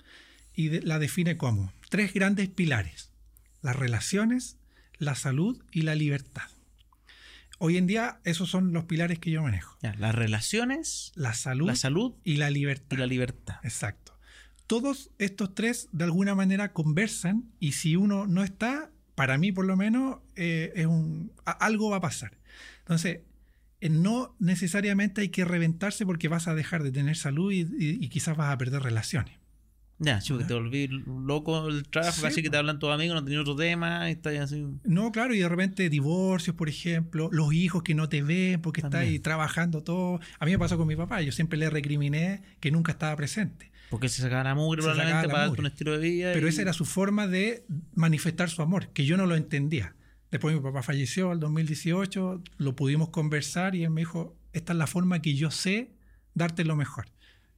y 0.53 0.67
de- 0.67 0.81
la 0.81 0.99
define 0.99 1.37
como 1.37 1.73
tres 1.89 2.13
grandes 2.13 2.47
pilares, 2.49 3.11
las 3.61 3.75
relaciones, 3.75 4.57
la 4.97 5.15
salud 5.15 5.61
y 5.71 5.81
la 5.81 5.95
libertad. 5.95 6.43
Hoy 7.57 7.77
en 7.77 7.85
día 7.87 8.19
esos 8.23 8.49
son 8.49 8.73
los 8.73 8.85
pilares 8.85 9.19
que 9.19 9.31
yo 9.31 9.41
manejo. 9.43 9.77
ya, 9.81 9.93
las 9.95 10.13
relaciones, 10.15 11.11
La 11.15 11.33
salud, 11.33 11.67
la 11.67 11.75
salud 11.75 12.13
y 12.23 12.37
la 12.37 12.49
libertad. 12.49 12.97
y 12.97 12.99
la 12.99 13.05
libertad. 13.07 13.55
Exacto. 13.63 14.10
Todos 14.71 15.09
estos 15.17 15.53
tres 15.53 15.89
de 15.91 16.05
alguna 16.05 16.33
manera 16.33 16.71
conversan 16.71 17.43
y 17.59 17.73
si 17.73 17.97
uno 17.97 18.25
no 18.25 18.41
está, 18.41 18.89
para 19.15 19.37
mí 19.37 19.51
por 19.51 19.65
lo 19.65 19.75
menos, 19.75 20.19
eh, 20.37 20.71
es 20.75 20.85
un, 20.85 21.33
a- 21.45 21.51
algo 21.51 21.89
va 21.89 21.97
a 21.97 22.01
pasar. 22.01 22.37
Entonces, 22.79 23.19
eh, 23.81 23.89
no 23.89 24.33
necesariamente 24.39 25.19
hay 25.21 25.27
que 25.29 25.43
reventarse 25.43 26.05
porque 26.05 26.29
vas 26.29 26.47
a 26.47 26.55
dejar 26.55 26.83
de 26.83 26.91
tener 26.93 27.17
salud 27.17 27.51
y, 27.51 27.61
y- 27.61 27.97
y 27.99 28.07
quizás 28.07 28.37
vas 28.37 28.53
a 28.53 28.57
perder 28.57 28.81
relaciones. 28.81 29.35
Ya, 29.99 30.19
sí, 30.21 30.29
porque 30.31 30.45
te 30.45 30.53
volví 30.55 30.87
loco 30.87 31.67
el 31.67 31.83
trabajo, 31.87 32.15
Sí, 32.15 32.21
casi 32.23 32.41
que 32.41 32.49
te 32.49 32.57
hablan 32.57 32.79
todos 32.79 32.95
amigos, 32.95 33.13
no 33.15 33.23
tenías 33.23 33.41
otro 33.41 33.55
tema, 33.55 34.09
y 34.09 34.13
estás 34.13 34.35
así. 34.39 34.65
No, 34.85 35.11
claro, 35.11 35.35
y 35.35 35.39
de 35.39 35.49
repente 35.49 35.89
divorcios, 35.89 36.55
por 36.55 36.69
ejemplo, 36.69 37.29
los 37.31 37.53
hijos 37.53 37.83
que 37.83 37.93
no 37.93 38.07
te 38.09 38.23
ven 38.23 38.61
porque 38.61 38.81
estás 38.81 39.01
ahí 39.01 39.19
trabajando 39.19 39.83
todo. 39.83 40.19
A 40.39 40.45
mí 40.45 40.51
me 40.53 40.57
pasó 40.59 40.77
con 40.77 40.87
mi 40.87 40.95
papá, 40.95 41.21
yo 41.21 41.31
siempre 41.33 41.59
le 41.59 41.69
recriminé 41.69 42.41
que 42.61 42.71
nunca 42.71 42.93
estaba 42.93 43.15
presente. 43.15 43.70
Porque 43.91 44.09
se 44.09 44.23
sacaba 44.23 44.43
la 44.45 44.55
mugre 44.55 44.81
Se 44.81 44.87
probablemente 44.87 45.27
la 45.27 45.33
para 45.33 45.45
darte 45.47 45.59
un 45.61 45.67
estilo 45.67 45.91
de 45.91 45.99
vida. 45.99 46.31
Pero 46.33 46.47
y- 46.47 46.49
esa 46.49 46.63
era 46.63 46.73
su 46.73 46.85
forma 46.85 47.27
de 47.27 47.63
manifestar 47.93 48.49
su 48.49 48.63
amor, 48.63 48.87
que 48.89 49.05
yo 49.05 49.17
no 49.17 49.27
lo 49.27 49.35
entendía. 49.35 49.93
Después 50.31 50.55
mi 50.55 50.61
papá 50.61 50.81
falleció 50.81 51.31
en 51.33 51.39
2018, 51.41 52.41
lo 52.57 52.75
pudimos 52.75 53.09
conversar 53.09 53.75
y 53.75 53.83
él 53.83 53.89
me 53.91 54.01
dijo, 54.01 54.35
esta 54.53 54.73
es 54.73 54.79
la 54.79 54.87
forma 54.87 55.21
que 55.21 55.35
yo 55.35 55.51
sé 55.51 55.91
darte 56.33 56.63
lo 56.65 56.75
mejor. 56.75 57.05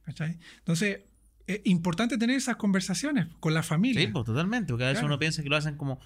¿Cachai? 0.04 0.38
Entonces, 0.58 1.00
es 1.46 1.60
importante 1.64 2.18
tener 2.18 2.36
esas 2.36 2.56
conversaciones 2.56 3.28
con 3.40 3.54
la 3.54 3.62
familia. 3.62 4.00
Sí, 4.02 4.08
pues 4.08 4.24
totalmente, 4.26 4.72
porque 4.72 4.84
a 4.84 4.88
veces 4.88 5.00
Claro. 5.00 5.14
uno 5.14 5.18
piensa 5.18 5.42
que 5.42 5.48
lo 5.48 5.56
hacen 5.56 5.76
como, 5.76 6.00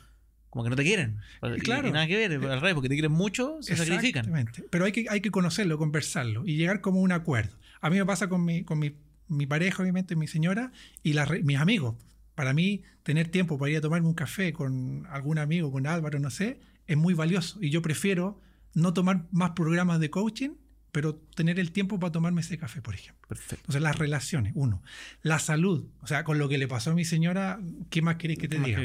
como 0.50 0.62
que 0.64 0.70
no 0.70 0.76
te 0.76 0.82
quieren. 0.84 1.16
Y, 1.56 1.60
Claro. 1.60 1.88
y 1.88 1.92
nada 1.92 2.06
que 2.06 2.16
ver, 2.16 2.32
al 2.32 2.60
revés, 2.60 2.74
porque 2.74 2.88
te 2.90 2.94
quieren 2.96 3.12
mucho, 3.12 3.56
se 3.62 3.74
sacrifican. 3.76 4.26
Exactamente. 4.26 4.64
Pero 4.70 4.84
hay 4.84 4.92
que, 4.92 5.06
hay 5.08 5.20
que 5.22 5.30
conocerlo, 5.30 5.78
conversarlo 5.78 6.44
y 6.46 6.56
llegar 6.56 6.80
como 6.82 7.00
a 7.00 7.02
un 7.02 7.12
acuerdo. 7.12 7.56
A 7.80 7.88
mí 7.90 7.96
me 7.96 8.04
pasa 8.04 8.28
con 8.28 8.44
mi, 8.44 8.62
con 8.64 8.78
mi, 8.78 8.92
mi 9.28 9.46
pareja, 9.46 9.82
obviamente, 9.82 10.16
mi 10.16 10.26
señora, 10.26 10.72
y 11.02 11.12
las 11.12 11.30
mis 11.42 11.58
amigos. 11.58 11.96
para 12.34 12.52
mí, 12.54 12.82
tener 13.02 13.28
tiempo 13.28 13.58
para 13.58 13.72
ir 13.72 13.78
a 13.78 13.80
tomarme 13.80 14.06
un 14.06 14.14
café 14.14 14.52
con 14.52 15.06
algún 15.10 15.38
amigo, 15.38 15.72
con 15.72 15.86
Álvaro, 15.86 16.20
no 16.20 16.30
sé, 16.30 16.60
es 16.86 16.96
muy 16.96 17.14
valioso. 17.14 17.58
Y 17.60 17.70
yo 17.70 17.82
prefiero 17.82 18.40
no 18.74 18.92
tomar 18.92 19.26
más 19.32 19.50
programas 19.50 19.98
de 19.98 20.10
coaching, 20.10 20.50
pero 20.92 21.14
tener 21.14 21.58
el 21.58 21.72
tiempo 21.72 21.98
para 21.98 22.12
tomarme 22.12 22.40
ese 22.40 22.58
café, 22.58 22.80
por 22.80 22.94
ejemplo. 22.94 23.26
Perfecto. 23.28 23.56
Entonces, 23.56 23.82
las 23.82 23.98
relaciones, 23.98 24.52
uno. 24.56 24.82
La 25.22 25.38
salud, 25.38 25.88
o 26.00 26.06
sea, 26.06 26.24
con 26.24 26.38
lo 26.38 26.48
que 26.48 26.58
le 26.58 26.68
pasó 26.68 26.92
a 26.92 26.94
mi 26.94 27.04
señora, 27.04 27.60
¿qué 27.90 28.02
más 28.02 28.16
querés 28.16 28.38
que 28.38 28.48
te 28.48 28.58
diga? 28.58 28.80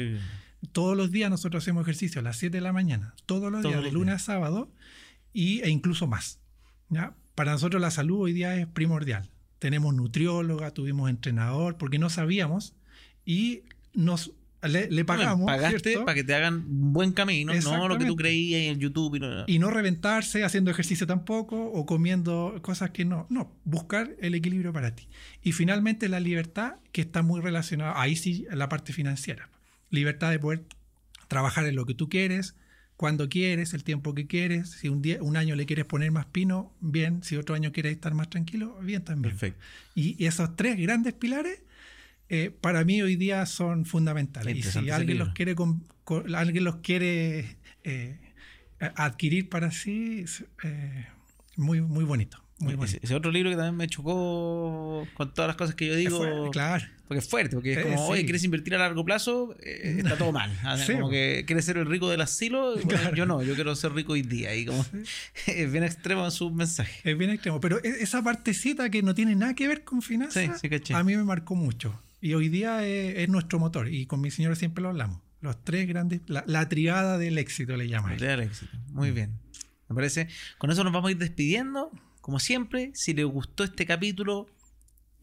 Todos 0.72 0.96
los 0.96 1.10
días 1.10 1.30
nosotros 1.30 1.62
hacemos 1.62 1.82
ejercicio 1.82 2.20
a 2.20 2.24
las 2.24 2.36
7 2.38 2.56
de 2.56 2.60
la 2.60 2.72
mañana, 2.72 3.14
todos 3.26 3.50
los 3.52 3.62
días, 3.62 3.82
de 3.82 3.92
lunes 3.92 4.14
a 4.14 4.18
sábado, 4.18 4.72
y, 5.32 5.60
e 5.60 5.70
incluso 5.70 6.06
más. 6.06 6.40
¿ya? 6.88 7.14
Para 7.34 7.52
nosotros 7.52 7.80
la 7.80 7.90
salud 7.90 8.20
hoy 8.20 8.32
día 8.32 8.56
es 8.56 8.66
primordial. 8.66 9.30
Tenemos 9.64 9.94
nutrióloga, 9.94 10.72
tuvimos 10.72 11.08
entrenador, 11.08 11.78
porque 11.78 11.98
no 11.98 12.10
sabíamos 12.10 12.74
y 13.24 13.62
nos 13.94 14.32
le, 14.62 15.06
pagamos. 15.06 15.46
pagaste 15.46 16.00
para 16.00 16.12
que 16.12 16.22
te 16.22 16.34
hagan 16.34 16.56
un 16.56 16.92
buen 16.92 17.12
camino, 17.12 17.54
no 17.54 17.88
lo 17.88 17.96
que 17.96 18.04
tú 18.04 18.14
creías 18.14 18.70
en 18.70 18.78
YouTube. 18.78 19.18
Y 19.46 19.58
no. 19.58 19.70
reventarse 19.70 20.44
haciendo 20.44 20.70
ejercicio 20.70 21.06
tampoco 21.06 21.64
o 21.64 21.86
comiendo 21.86 22.58
cosas 22.60 22.90
que 22.90 23.06
no. 23.06 23.26
No, 23.30 23.56
buscar 23.64 24.14
el 24.20 24.34
equilibrio 24.34 24.70
para 24.74 24.94
ti. 24.94 25.08
Y 25.42 25.52
finalmente 25.52 26.10
la 26.10 26.20
libertad, 26.20 26.74
que 26.92 27.00
está 27.00 27.22
muy 27.22 27.40
relacionada, 27.40 27.98
ahí 27.98 28.16
sí, 28.16 28.46
la 28.50 28.68
parte 28.68 28.92
financiera. 28.92 29.48
Libertad 29.88 30.30
de 30.30 30.40
poder 30.40 30.64
trabajar 31.26 31.64
en 31.64 31.74
lo 31.74 31.86
que 31.86 31.94
tú 31.94 32.10
quieres, 32.10 32.54
cuando 32.96 33.28
quieres, 33.28 33.74
el 33.74 33.84
tiempo 33.84 34.14
que 34.14 34.26
quieres. 34.26 34.70
Si 34.70 34.88
un, 34.88 35.02
día, 35.02 35.18
un 35.20 35.36
año 35.36 35.56
le 35.56 35.66
quieres 35.66 35.84
poner 35.84 36.10
más 36.10 36.26
pino, 36.26 36.72
bien. 36.80 37.22
Si 37.22 37.36
otro 37.36 37.54
año 37.54 37.72
quieres 37.72 37.92
estar 37.92 38.14
más 38.14 38.30
tranquilo, 38.30 38.78
bien 38.80 39.02
también. 39.02 39.32
Perfecto. 39.32 39.60
Y 39.94 40.24
esos 40.24 40.56
tres 40.56 40.76
grandes 40.78 41.14
pilares 41.14 41.60
eh, 42.28 42.50
para 42.60 42.84
mí 42.84 43.02
hoy 43.02 43.16
día 43.16 43.44
son 43.46 43.84
fundamentales. 43.84 44.56
Y 44.56 44.62
si 44.62 44.90
alguien 44.90 45.18
los, 45.18 45.30
quiere 45.30 45.54
alguien 46.34 46.64
los 46.64 46.76
quiere 46.76 47.56
eh, 47.82 48.18
adquirir 48.78 49.48
para 49.48 49.70
sí, 49.70 50.24
eh, 50.62 51.06
muy, 51.56 51.80
muy 51.80 52.04
bonito. 52.04 52.42
Muy 52.58 52.78
ese, 53.02 53.14
otro 53.14 53.30
libro 53.30 53.50
que 53.50 53.56
también 53.56 53.76
me 53.76 53.88
chocó 53.88 55.06
con 55.14 55.34
todas 55.34 55.48
las 55.48 55.56
cosas 55.56 55.74
que 55.74 55.86
yo 55.86 55.96
digo. 55.96 56.50
claro. 56.50 56.86
Porque 57.06 57.18
es 57.18 57.28
fuerte, 57.28 57.54
porque 57.54 57.74
es 57.74 57.82
como, 57.82 58.06
oye, 58.06 58.24
¿quieres 58.24 58.44
invertir 58.44 58.74
a 58.76 58.78
largo 58.78 59.04
plazo? 59.04 59.54
está 59.60 60.16
todo 60.16 60.32
mal. 60.32 60.50
como 60.86 61.10
que 61.10 61.44
quieres 61.46 61.64
ser 61.64 61.76
el 61.76 61.86
rico 61.86 62.08
del 62.08 62.22
asilo. 62.22 62.76
yo 63.14 63.26
no, 63.26 63.42
yo 63.42 63.54
quiero 63.54 63.76
ser 63.76 63.92
rico 63.92 64.14
hoy 64.14 64.22
día. 64.22 64.54
Y 64.54 64.64
como, 64.64 64.84
es 65.46 65.70
bien 65.70 65.84
extremo 65.84 66.30
su 66.30 66.50
mensaje. 66.50 67.10
Es 67.10 67.18
bien 67.18 67.30
extremo. 67.30 67.60
Pero 67.60 67.78
e, 67.84 67.88
esa 68.00 68.22
partecita 68.22 68.88
que 68.88 69.02
no 69.02 69.14
tiene 69.14 69.36
nada 69.36 69.54
que 69.54 69.68
ver 69.68 69.84
con 69.84 70.00
finanzas, 70.00 70.62
a 70.94 71.04
mí 71.04 71.16
me 71.16 71.24
marcó 71.24 71.54
mucho. 71.54 72.00
Y 72.22 72.32
hoy 72.32 72.48
día 72.48 72.86
es, 72.86 73.28
nuestro 73.28 73.58
motor. 73.58 73.92
Y 73.92 74.06
con 74.06 74.22
mi 74.22 74.30
señora 74.30 74.54
siempre 74.54 74.80
lo 74.80 74.88
hablamos. 74.88 75.20
Los 75.42 75.62
tres 75.62 75.86
grandes, 75.86 76.22
la, 76.26 76.68
triada 76.70 77.18
del 77.18 77.36
éxito 77.36 77.76
le 77.76 77.86
llaman. 77.86 78.12
La 78.12 78.16
triada 78.16 78.36
del 78.38 78.46
éxito. 78.48 78.72
Muy 78.92 79.10
bien. 79.10 79.38
Me 79.90 79.94
parece. 79.94 80.28
Con 80.56 80.70
eso 80.70 80.82
nos 80.84 80.92
vamos 80.94 81.08
a 81.08 81.12
ir 81.12 81.18
despidiendo. 81.18 81.92
Como 82.22 82.40
siempre, 82.40 82.92
si 82.94 83.12
les 83.12 83.26
gustó 83.26 83.62
este 83.62 83.84
capítulo, 83.84 84.46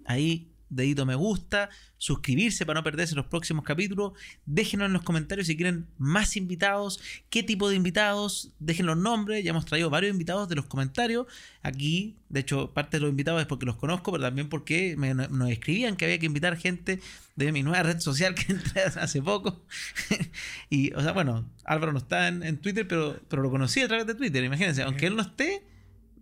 ahí 0.06 0.51
dedito 0.72 1.06
me 1.06 1.16
gusta, 1.16 1.70
suscribirse 1.98 2.66
para 2.66 2.80
no 2.80 2.84
perderse 2.84 3.14
los 3.14 3.28
próximos 3.28 3.64
capítulos. 3.64 4.14
Déjenos 4.46 4.88
en 4.88 4.94
los 4.94 5.04
comentarios 5.04 5.48
si 5.48 5.56
quieren 5.56 5.88
más 5.98 6.36
invitados, 6.36 7.00
qué 7.30 7.44
tipo 7.44 7.70
de 7.70 7.76
invitados, 7.76 8.52
dejen 8.60 8.88
los 8.88 8.98
nombres. 8.98 9.44
Ya 9.44 9.52
hemos 9.52 9.66
traído 9.66 9.90
varios 9.90 10.14
invitados 10.14 10.50
de 10.50 10.56
los 10.56 10.66
comentarios. 10.66 11.28
Aquí, 11.62 12.16
de 12.30 12.40
hecho, 12.40 12.72
parte 12.74 12.98
de 12.98 13.02
los 13.02 13.12
invitados 13.12 13.42
es 13.42 13.48
porque 13.48 13.66
los 13.66 13.76
conozco, 13.76 14.12
pero 14.12 14.24
también 14.24 14.50
porque 14.50 14.96
me, 14.98 15.14
nos 15.14 15.52
escribían 15.52 15.96
que 15.96 16.06
había 16.06 16.18
que 16.18 16.26
invitar 16.26 16.58
gente 16.58 17.00
de 17.36 17.52
mi 17.52 17.64
nueva 17.64 17.84
red 17.84 18.00
social 18.00 18.34
que 18.34 18.54
entré 18.54 18.82
hace 18.84 19.22
poco. 19.22 19.62
y, 20.70 20.94
o 20.94 21.02
sea, 21.02 21.12
bueno, 21.12 21.46
Álvaro 21.66 21.92
no 21.92 22.00
está 22.00 22.30
en, 22.30 22.44
en 22.44 22.58
Twitter, 22.58 22.88
pero, 22.88 23.20
pero 23.28 23.44
lo 23.44 23.52
conocí 23.52 23.82
a 23.82 23.88
través 23.88 24.08
de 24.08 24.16
Twitter, 24.16 24.44
imagínense, 24.44 24.84
aunque 24.84 25.06
él 25.06 25.16
no 25.16 25.22
esté 25.22 25.64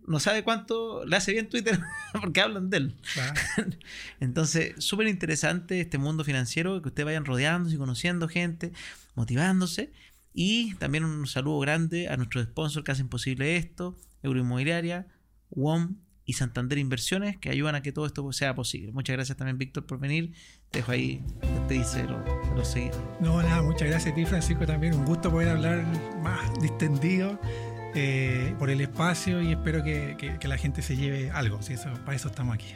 no 0.06 0.20
sabe 0.20 0.42
cuánto 0.42 1.04
le 1.04 1.16
hace 1.16 1.32
bien 1.32 1.48
Twitter 1.48 1.78
porque 2.20 2.40
hablan 2.40 2.70
de 2.70 2.76
él. 2.78 2.96
Entonces, 4.20 4.74
súper 4.78 5.08
interesante 5.08 5.80
este 5.80 5.98
mundo 5.98 6.24
financiero, 6.24 6.80
que 6.82 6.88
ustedes 6.88 7.06
vayan 7.06 7.24
rodeándose 7.24 7.76
y 7.76 7.78
conociendo 7.78 8.28
gente, 8.28 8.72
motivándose. 9.14 9.92
Y 10.32 10.74
también 10.74 11.04
un 11.04 11.26
saludo 11.26 11.58
grande 11.60 12.08
a 12.08 12.16
nuestros 12.16 12.44
sponsors 12.44 12.84
que 12.84 12.92
hacen 12.92 13.08
posible 13.08 13.56
esto, 13.56 13.96
Euroinmobiliaria, 14.22 15.08
WOM 15.50 15.96
y 16.24 16.34
Santander 16.34 16.78
Inversiones, 16.78 17.36
que 17.38 17.50
ayudan 17.50 17.74
a 17.74 17.82
que 17.82 17.90
todo 17.90 18.06
esto 18.06 18.30
sea 18.32 18.54
posible. 18.54 18.92
Muchas 18.92 19.16
gracias 19.16 19.36
también, 19.36 19.58
Víctor, 19.58 19.86
por 19.86 19.98
venir. 19.98 20.32
Te 20.70 20.78
dejo 20.78 20.92
ahí, 20.92 21.24
te 21.66 21.74
dice 21.74 22.04
lo, 22.04 22.24
lo 22.54 22.62
No, 23.20 23.42
nada, 23.42 23.62
muchas 23.62 23.88
gracias 23.88 24.12
a 24.12 24.14
ti, 24.14 24.24
Francisco, 24.24 24.64
también. 24.64 24.94
Un 24.94 25.04
gusto 25.04 25.30
poder 25.30 25.48
hablar 25.48 25.84
más 26.22 26.60
distendido 26.60 27.40
eh, 27.94 28.54
por 28.58 28.70
el 28.70 28.80
espacio 28.80 29.42
y 29.42 29.52
espero 29.52 29.82
que, 29.82 30.16
que, 30.38 30.48
la 30.48 30.58
gente 30.58 30.82
se 30.82 30.96
lleve 30.96 31.30
algo. 31.30 31.62
Si 31.62 31.74
eso, 31.74 31.90
para 32.04 32.16
eso 32.16 32.28
estamos 32.28 32.54
aquí. 32.54 32.74